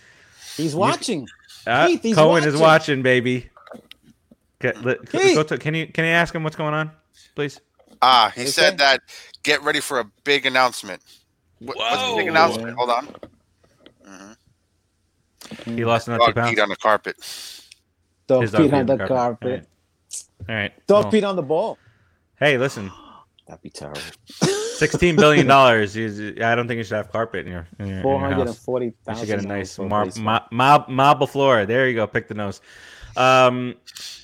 He's 0.57 0.75
watching. 0.75 1.29
uh, 1.65 1.87
Keith, 1.87 2.03
he's 2.03 2.17
Cohen 2.17 2.43
is 2.43 2.55
watching. 2.55 2.61
watching, 2.61 3.03
baby. 3.03 3.49
Get, 4.61 4.83
let, 4.85 5.09
Keith. 5.11 5.35
go 5.35 5.43
to, 5.43 5.59
can 5.59 5.75
you 5.75 5.87
can 5.89 6.05
you 6.05 6.11
ask 6.11 6.35
him 6.35 6.43
what's 6.43 6.57
going 6.57 6.75
on, 6.75 6.91
please? 7.35 7.61
Ah, 8.01 8.33
he 8.35 8.43
Okay. 8.43 8.51
said 8.51 8.79
that. 8.79 9.01
Get 9.43 9.63
ready 9.63 9.81
for 9.81 10.01
a 10.01 10.05
big 10.25 10.47
announcement. 10.47 11.03
What, 11.59 11.77
what's 11.77 12.11
the 12.11 12.17
big 12.17 12.29
announcement? 12.29 12.77
Hold 12.77 12.91
on. 12.91 13.09
Mhm. 14.09 14.37
He 15.77 15.85
lost 15.85 16.09
another 16.09 16.21
two 16.27 16.33
Dog 16.33 16.35
pounds. 16.35 16.59
peed 16.59 16.63
on 16.63 16.69
the 16.71 16.77
carpet. 16.77 17.17
Dog 18.27 18.43
His 18.43 18.53
dog 18.53 18.61
peed 18.63 18.71
peed 18.71 18.81
on 18.81 18.87
the 18.99 19.07
carpet. 19.07 19.67
All 20.49 20.55
right. 20.55 20.87
Dog 20.87 21.05
Well, 21.05 21.13
peed 21.13 21.29
on 21.29 21.37
the 21.37 21.43
ball. 21.43 21.79
Hey, 22.39 22.57
listen, 22.59 22.91
That'd 23.47 23.61
be 23.63 23.69
terrible. 23.71 24.01
sixteen 24.31 25.17
billion 25.17 25.47
dollars. 25.57 25.97
I 25.97 26.55
don't 26.55 26.67
think 26.67 26.79
you 26.79 26.85
should 26.85 26.97
have 26.97 27.13
carpet 27.13 27.47
in 27.47 27.53
your, 27.53 27.69
in 27.79 27.87
your, 27.87 27.97
in 27.99 28.03
Four 28.03 28.13
your 28.13 28.21
hundred 28.21 28.39
and 28.41 28.49
house. 28.49 28.59
forty 28.65 28.87
You 29.09 29.17
should 29.17 29.27
get 29.27 29.45
a 29.45 29.47
nice 29.47 29.79
mar- 29.79 30.09
ma- 30.17 30.47
ma- 30.51 30.85
marble 30.89 31.27
floor. 31.27 31.67
There 31.67 31.87
you 31.89 31.95
go. 31.95 32.07
Pick 32.07 32.29
the 32.29 32.35
nose. 32.35 32.63
Um, 33.17 33.75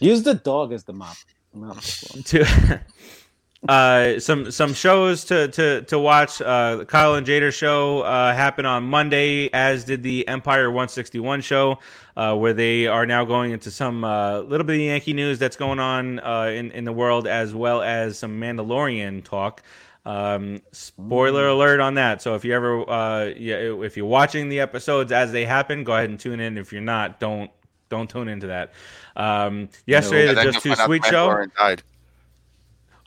Use 0.00 0.22
the 0.22 0.34
dog 0.34 0.72
as 0.72 0.84
the 0.84 0.92
mop. 0.92 1.16
Mop 1.54 1.80
to 2.24 2.80
uh, 3.68 4.18
some 4.18 4.50
some 4.50 4.72
shows 4.72 5.24
to 5.26 5.48
to 5.48 5.82
to 5.82 5.98
watch. 5.98 6.40
Uh, 6.40 6.76
the 6.76 6.86
Kyle 6.86 7.14
and 7.14 7.26
Jader 7.26 7.52
show 7.52 8.00
uh, 8.00 8.34
happened 8.34 8.66
on 8.66 8.84
Monday, 8.84 9.50
as 9.52 9.84
did 9.84 10.02
the 10.02 10.26
Empire 10.26 10.70
161 10.70 11.42
show, 11.42 11.78
uh, 12.16 12.34
where 12.34 12.54
they 12.54 12.86
are 12.86 13.04
now 13.04 13.24
going 13.24 13.52
into 13.52 13.70
some 13.70 14.02
uh, 14.02 14.40
little 14.40 14.66
bit 14.66 14.76
of 14.76 14.82
Yankee 14.82 15.12
news 15.12 15.38
that's 15.38 15.56
going 15.56 15.78
on 15.78 16.18
uh, 16.20 16.44
in 16.44 16.70
in 16.72 16.84
the 16.84 16.92
world, 16.92 17.26
as 17.26 17.54
well 17.54 17.82
as 17.82 18.18
some 18.18 18.40
Mandalorian 18.40 19.22
talk. 19.22 19.62
Um, 20.06 20.62
spoiler 20.72 21.48
alert 21.48 21.80
on 21.80 21.94
that. 21.94 22.22
So 22.22 22.34
if 22.34 22.42
you 22.42 22.54
ever, 22.54 22.88
uh, 22.88 23.26
yeah, 23.36 23.56
if 23.84 23.98
you're 23.98 24.06
watching 24.06 24.48
the 24.48 24.60
episodes 24.60 25.12
as 25.12 25.30
they 25.30 25.44
happen, 25.44 25.84
go 25.84 25.92
ahead 25.92 26.08
and 26.08 26.18
tune 26.18 26.40
in. 26.40 26.56
If 26.56 26.72
you're 26.72 26.80
not, 26.80 27.20
don't 27.20 27.50
don't 27.90 28.08
tune 28.08 28.28
into 28.28 28.46
that. 28.46 28.72
Um, 29.16 29.68
yesterday, 29.86 30.28
And 30.28 30.38
the 30.38 30.42
Just 30.44 30.62
Too 30.62 30.74
Sweet 30.74 31.04
show. 31.04 31.30
Oh, 31.30 31.46
Died. 31.56 31.82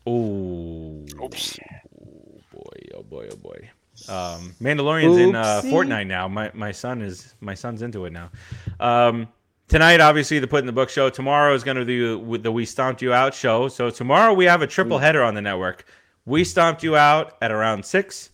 Ooh. 0.08 1.06
Boy, 2.52 2.80
oh 2.96 3.04
boy, 3.04 3.30
oh 3.32 3.36
boy. 3.38 3.70
Um, 4.10 4.54
Mandalorian's 4.62 5.18
in 5.18 5.36
uh, 5.36 5.62
Oopsie. 5.62 5.72
Fortnite 5.72 6.08
now. 6.08 6.28
My 6.28 6.52
my 6.54 6.72
son 6.72 7.02
is 7.02 7.36
my 7.40 7.54
son's 7.54 7.82
into 7.82 8.06
it 8.06 8.12
now. 8.12 8.32
Um, 8.80 9.28
tonight, 9.68 10.02
obviously, 10.02 10.40
the 10.40 10.48
Put 10.48 10.60
in 10.60 10.66
the 10.66 10.74
Book 10.74 10.90
show. 10.90 11.10
Tomorrow 11.10 11.54
is 11.54 11.64
going 11.64 11.78
to 11.78 11.86
be 11.86 12.38
the 12.38 12.52
We 12.52 12.66
Stomped 12.66 13.02
You 13.02 13.14
Out 13.14 13.34
show. 13.34 13.68
So 13.70 13.90
tomorrow 13.90 14.34
we 14.34 14.46
have 14.46 14.62
a 14.62 14.68
triple 14.68 14.98
header 14.98 15.24
on 15.24 15.36
the 15.36 15.42
network. 15.42 15.86
We 16.26 16.44
Stomped 16.44 16.84
You 16.84 16.96
Out 16.96 17.38
at 17.42 17.52
around 17.52 17.86
six. 17.86 18.32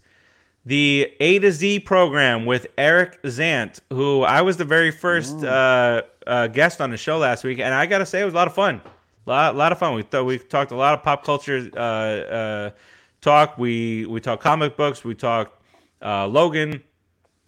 The 0.65 1.13
A 1.19 1.39
to 1.39 1.51
Z 1.51 1.79
program 1.81 2.45
with 2.45 2.67
Eric 2.77 3.21
Zant, 3.23 3.79
who 3.91 4.23
I 4.23 4.41
was 4.41 4.57
the 4.57 4.65
very 4.65 4.91
first 4.91 5.43
uh, 5.43 6.03
uh, 6.27 6.47
guest 6.47 6.81
on 6.81 6.91
the 6.91 6.97
show 6.97 7.17
last 7.17 7.43
week, 7.43 7.59
and 7.59 7.73
I 7.73 7.85
gotta 7.85 8.05
say 8.05 8.21
it 8.21 8.25
was 8.25 8.33
a 8.33 8.37
lot 8.37 8.47
of 8.47 8.53
fun. 8.53 8.81
A 9.25 9.29
lot, 9.29 9.55
lot 9.55 9.71
of 9.71 9.79
fun. 9.79 9.95
We 9.95 10.03
thought 10.03 10.25
we 10.25 10.37
talked 10.37 10.71
a 10.71 10.75
lot 10.75 10.93
of 10.93 11.03
pop 11.03 11.23
culture 11.23 11.69
uh, 11.75 11.79
uh, 11.79 12.69
talk. 13.21 13.57
We 13.57 14.05
we 14.05 14.19
talked 14.19 14.43
comic 14.43 14.75
books. 14.75 15.03
We 15.03 15.15
talked 15.15 15.61
uh, 16.03 16.27
Logan. 16.27 16.83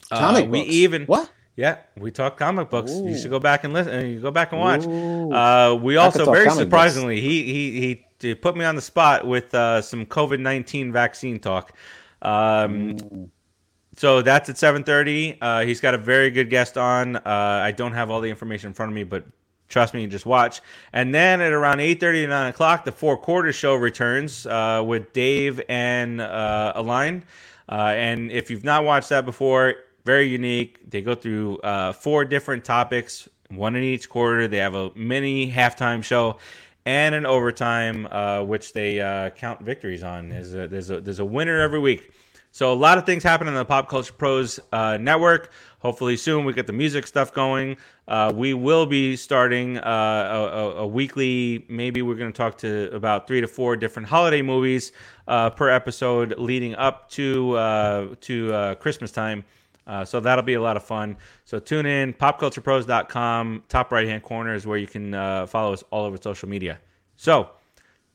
Uh, 0.10 0.20
Comic 0.20 0.50
we 0.50 0.62
books. 0.62 0.74
even 0.74 1.06
what? 1.06 1.32
yeah 1.56 1.78
we 1.98 2.12
talked 2.12 2.38
comic 2.38 2.70
books. 2.70 2.92
You 2.92 3.18
should 3.18 3.30
go 3.30 3.40
back 3.40 3.64
and 3.64 3.74
listen. 3.74 4.10
You 4.10 4.20
go 4.20 4.32
back 4.32 4.52
and 4.52 4.60
watch. 4.62 4.82
Uh, 4.86 5.76
we 5.76 5.98
I 5.98 6.04
also 6.04 6.26
very 6.26 6.46
books. 6.46 6.58
surprisingly 6.58 7.22
he 7.22 7.44
he 7.44 8.06
he 8.20 8.36
put 8.36 8.56
me 8.58 8.66
on 8.66 8.76
the 8.76 8.82
spot 8.82 9.26
with 9.28 9.54
uh, 9.54 9.82
some 9.82 10.06
COVID 10.06 10.40
nineteen 10.40 10.92
vaccine 10.92 11.40
talk. 11.40 11.74
Um, 12.22 13.32
so 13.96 14.22
that's 14.22 14.50
at 14.50 14.56
7:30. 14.58 15.38
Uh, 15.42 15.62
he's 15.62 15.82
got 15.82 15.94
a 15.94 15.98
very 15.98 16.32
good 16.32 16.50
guest 16.50 16.78
on. 16.78 17.18
Uh, 17.18 17.22
I 17.26 17.72
don't 17.72 17.94
have 17.94 18.10
all 18.10 18.22
the 18.22 18.30
information 18.30 18.68
in 18.68 18.74
front 18.74 18.92
of 18.92 18.96
me, 18.96 19.04
but 19.04 19.26
trust 19.68 19.94
me, 19.94 20.06
just 20.08 20.26
watch. 20.26 20.62
And 20.94 21.14
then 21.14 21.42
at 21.42 21.52
around 21.52 21.80
8:30 21.80 22.24
to 22.24 22.28
9 22.28 22.48
o'clock, 22.48 22.86
the 22.86 22.92
four 22.92 23.18
quarter 23.18 23.52
show 23.52 23.76
returns 23.76 24.46
uh, 24.46 24.84
with 24.86 25.12
Dave 25.14 25.62
and 25.68 26.22
uh, 26.22 26.74
Align. 26.76 27.24
Uh, 27.70 27.94
and 27.96 28.32
if 28.32 28.50
you've 28.50 28.64
not 28.64 28.84
watched 28.84 29.10
that 29.10 29.26
before, 29.26 29.76
very 30.06 30.28
unique. 30.28 30.90
They 30.90 31.02
go 31.02 31.16
through 31.16 31.60
uh, 31.60 31.94
four 31.94 32.26
different 32.26 32.66
topics, 32.66 33.30
one 33.50 33.76
in 33.76 33.84
each 33.84 34.10
quarter. 34.10 34.48
They 34.48 34.58
have 34.58 34.76
a 34.76 34.92
mini 34.96 35.52
halftime 35.52 36.04
show 36.04 36.38
and 36.86 37.14
an 37.16 37.26
overtime, 37.26 38.08
uh, 38.12 38.44
which 38.44 38.74
they 38.74 39.00
uh, 39.00 39.30
count 39.32 39.62
victories 39.62 40.04
on. 40.04 40.30
There's 40.30 40.54
a, 40.54 40.68
there's 40.68 40.90
a 40.90 41.02
there's 41.02 41.20
a 41.20 41.26
winner 41.26 41.60
every 41.60 41.80
week. 41.80 42.12
So 42.54 42.74
a 42.74 42.76
lot 42.76 42.98
of 42.98 43.06
things 43.06 43.24
happen 43.24 43.48
on 43.48 43.54
the 43.54 43.64
Pop 43.64 43.88
Culture 43.88 44.12
Pros 44.12 44.60
uh, 44.74 44.98
network. 45.00 45.52
Hopefully 45.80 46.18
soon 46.18 46.44
we 46.44 46.52
get 46.52 46.68
the 46.68 46.74
music 46.74 47.08
stuff 47.08 47.34
going. 47.34 47.78
Uh, 48.10 48.34
we 48.36 48.54
will 48.54 48.86
be 48.86 49.16
starting 49.16 49.78
uh, 49.78 50.50
a, 50.54 50.82
a, 50.82 50.88
weekly. 50.88 51.66
Maybe 51.70 52.02
we're 52.02 52.16
going 52.16 52.32
to 52.32 52.38
talk 52.38 52.58
to 52.58 52.94
about 52.94 53.26
three 53.26 53.40
to 53.40 53.48
four 53.48 53.78
different 53.78 54.10
holiday 54.10 54.42
movies 54.42 54.92
uh, 55.30 55.50
per 55.50 55.70
episode 55.70 56.38
leading 56.38 56.76
up 56.76 57.10
to 57.12 58.16
to 58.20 58.76
Christmas 58.80 59.12
time. 59.12 59.46
Uh, 59.88 60.06
so 60.06 60.20
that'll 60.20 60.44
be 60.44 60.54
a 60.54 60.62
lot 60.62 60.78
of 60.78 60.84
fun. 60.84 61.18
So 61.46 61.60
tune 61.60 61.86
in, 61.86 62.14
popculturepros.com. 62.14 63.64
Top 63.68 63.92
right 63.92 64.08
hand 64.08 64.24
corner 64.24 64.54
is 64.54 64.66
where 64.66 64.78
you 64.78 64.88
can 64.88 65.14
uh, 65.14 65.48
follow 65.48 65.74
us 65.74 65.84
all 65.92 66.06
over 66.06 66.18
social 66.18 66.48
media. 66.48 66.80
So 67.18 67.50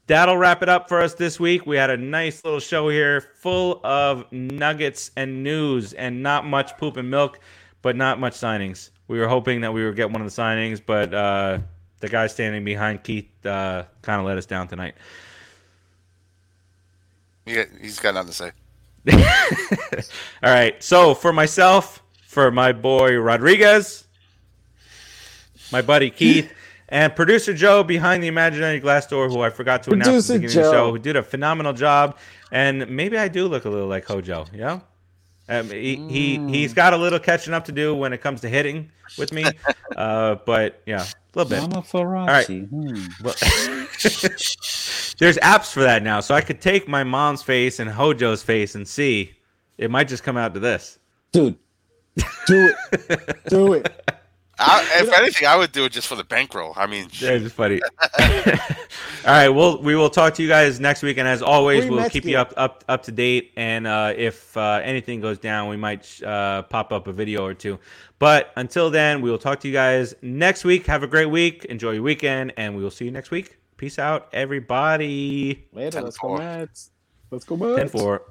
that'll 0.06 0.36
wrap 0.36 0.62
it 0.62 0.68
up 0.68 0.88
for 0.88 1.01
us 1.01 1.14
this 1.14 1.40
week. 1.40 1.66
We 1.66 1.76
had 1.76 1.90
a 1.90 1.97
nice 1.97 2.44
little 2.44 2.60
show 2.60 2.88
here 2.88 3.32
full 3.36 3.80
of 3.84 4.30
nuggets 4.32 5.10
and 5.16 5.43
news 5.43 5.93
and 5.93 6.22
not 6.22 6.47
much 6.47 6.76
poop 6.78 6.97
and 6.97 7.10
milk, 7.10 7.40
but 7.82 7.97
not 7.97 8.20
much 8.20 8.34
signings. 8.34 8.90
We 9.09 9.18
were 9.18 9.28
hoping 9.28 9.60
that 9.60 9.72
we 9.72 9.84
would 9.84 9.97
get 9.97 10.10
one 10.10 10.22
of 10.22 10.34
the 10.34 10.43
signings, 10.43 10.80
but 10.84 11.12
uh, 11.12 11.59
the 12.01 12.09
guy 12.09 12.26
standing 12.26 12.64
behind 12.64 13.02
Keith 13.02 13.28
uh, 13.44 13.84
kind 14.02 14.20
of 14.20 14.26
let 14.26 14.38
us 14.38 14.47
down 14.47 14.68
tonight. 14.68 14.94
He, 17.44 17.62
he's 17.80 18.01
got 18.01 18.14
nothing 18.14 18.30
to 18.30 18.34
say. 18.34 18.52
All 20.43 20.53
right. 20.53 20.83
So 20.83 21.15
for 21.15 21.33
myself, 21.33 22.03
for 22.23 22.51
my 22.51 22.73
boy 22.73 23.16
Rodriguez, 23.16 24.05
my 25.73 25.83
buddy 25.83 26.11
Keith, 26.11 26.53
and 26.89 27.15
producer 27.15 27.53
Joe 27.55 27.83
behind 27.83 28.23
the 28.23 28.28
imaginary 28.28 28.81
glass 28.81 29.07
door, 29.07 29.28
who 29.28 29.41
I 29.41 29.51
forgot 29.51 29.83
to 29.85 29.93
announce 29.93 30.31
at 30.31 30.35
the 30.35 30.39
Producer 30.39 30.39
beginning 30.41 30.59
of 30.59 30.65
the 30.65 30.73
show, 30.73 30.91
who 30.91 30.99
did 30.99 31.16
a 31.16 31.23
phenomenal 31.23 31.73
job. 31.73 32.19
And 32.53 32.89
maybe 32.89 33.19
I 33.19 33.28
do 33.28 33.49
look 33.49 33.65
a 33.65 33.69
little 33.69 33.89
like 33.89 34.05
Hojo, 34.05 34.47
Yeah. 34.53 34.81
Um, 35.49 35.70
he, 35.70 35.97
he 36.09 36.49
he's 36.49 36.74
got 36.74 36.93
a 36.93 36.97
little 36.97 37.20
catching 37.20 37.55
up 37.55 37.66
to 37.66 37.73
do 37.73 37.95
when 37.95 38.12
it 38.12 38.20
comes 38.20 38.41
to 38.41 38.49
hitting 38.49 38.91
with 39.16 39.33
me, 39.33 39.45
uh, 39.97 40.37
but 40.45 40.83
yeah, 40.87 41.07
a 41.36 41.44
little 41.44 41.68
bit. 41.68 41.74
Mama 41.74 41.82
Farachi. 41.86 42.68
Hmm. 42.68 43.06
Well, 43.22 43.34
there's 45.18 45.36
apps 45.38 45.72
for 45.72 45.82
that 45.82 46.02
now, 46.02 46.20
so 46.20 46.34
I 46.34 46.40
could 46.40 46.60
take 46.60 46.88
my 46.88 47.04
mom's 47.04 47.42
face 47.42 47.78
and 47.78 47.90
Hojo's 47.90 48.42
face 48.42 48.74
and 48.74 48.86
see. 48.86 49.32
It 49.78 49.90
might 49.90 50.08
just 50.08 50.22
come 50.22 50.36
out 50.36 50.54
to 50.54 50.60
this. 50.60 50.98
Dude, 51.32 51.56
do 52.46 52.72
it. 52.88 53.44
do 53.48 53.74
it. 53.74 54.12
I, 54.59 54.87
if 55.03 55.12
anything, 55.12 55.47
I 55.47 55.57
would 55.57 55.73
do 55.73 55.85
it 55.85 55.93
just 55.93 56.09
for 56.09 56.15
the 56.16 56.24
bankroll. 56.24 56.73
I 56.77 56.87
mean, 56.87 57.05
That's 57.20 57.43
just 57.43 57.55
funny. 57.55 57.81
All 58.19 59.33
right, 59.33 59.49
well, 59.49 59.83
we 59.83 59.97
will 59.97 60.11
talk 60.11 60.35
to 60.35 60.43
you 60.43 60.49
guys 60.49 60.81
next 60.81 61.03
week, 61.03 61.19
and 61.19 61.27
as 61.27 61.43
always, 61.43 61.85
Free 61.85 61.91
we'll 61.91 62.09
keep 62.09 62.24
you 62.24 62.33
game. 62.33 62.41
up 62.41 62.55
up 62.57 62.85
up 62.89 63.03
to 63.05 63.12
date. 63.12 63.53
And 63.57 63.87
uh, 63.87 64.15
if 64.16 64.57
uh, 64.57 64.81
anything 64.83 65.20
goes 65.20 65.39
down, 65.39 65.69
we 65.69 65.77
might 65.77 66.23
uh, 66.23 66.62
pop 66.62 66.93
up 66.93 67.07
a 67.07 67.12
video 67.12 67.45
or 67.45 67.55
two. 67.55 67.78
But 68.19 68.53
until 68.57 68.91
then, 68.91 69.20
we 69.20 69.31
will 69.31 69.39
talk 69.39 69.61
to 69.61 69.69
you 69.69 69.74
guys 69.74 70.15
next 70.23 70.65
week. 70.65 70.87
Have 70.87 71.03
a 71.03 71.07
great 71.07 71.27
week. 71.27 71.65
Enjoy 71.66 71.91
your 71.91 72.03
weekend, 72.03 72.53
and 72.57 72.77
we 72.77 72.83
will 72.83 72.91
see 72.91 73.05
you 73.05 73.11
next 73.11 73.31
week. 73.31 73.59
Peace 73.77 73.99
out, 73.99 74.28
everybody. 74.33 75.66
Later, 75.73 75.91
Ten 75.91 76.05
let's 76.05 76.19
go. 76.19 76.39
Mets. 76.39 76.91
Let's 77.31 77.45
go 77.45 77.57
Mets. 77.57 77.78
Ten 77.78 77.89
four. 77.89 78.23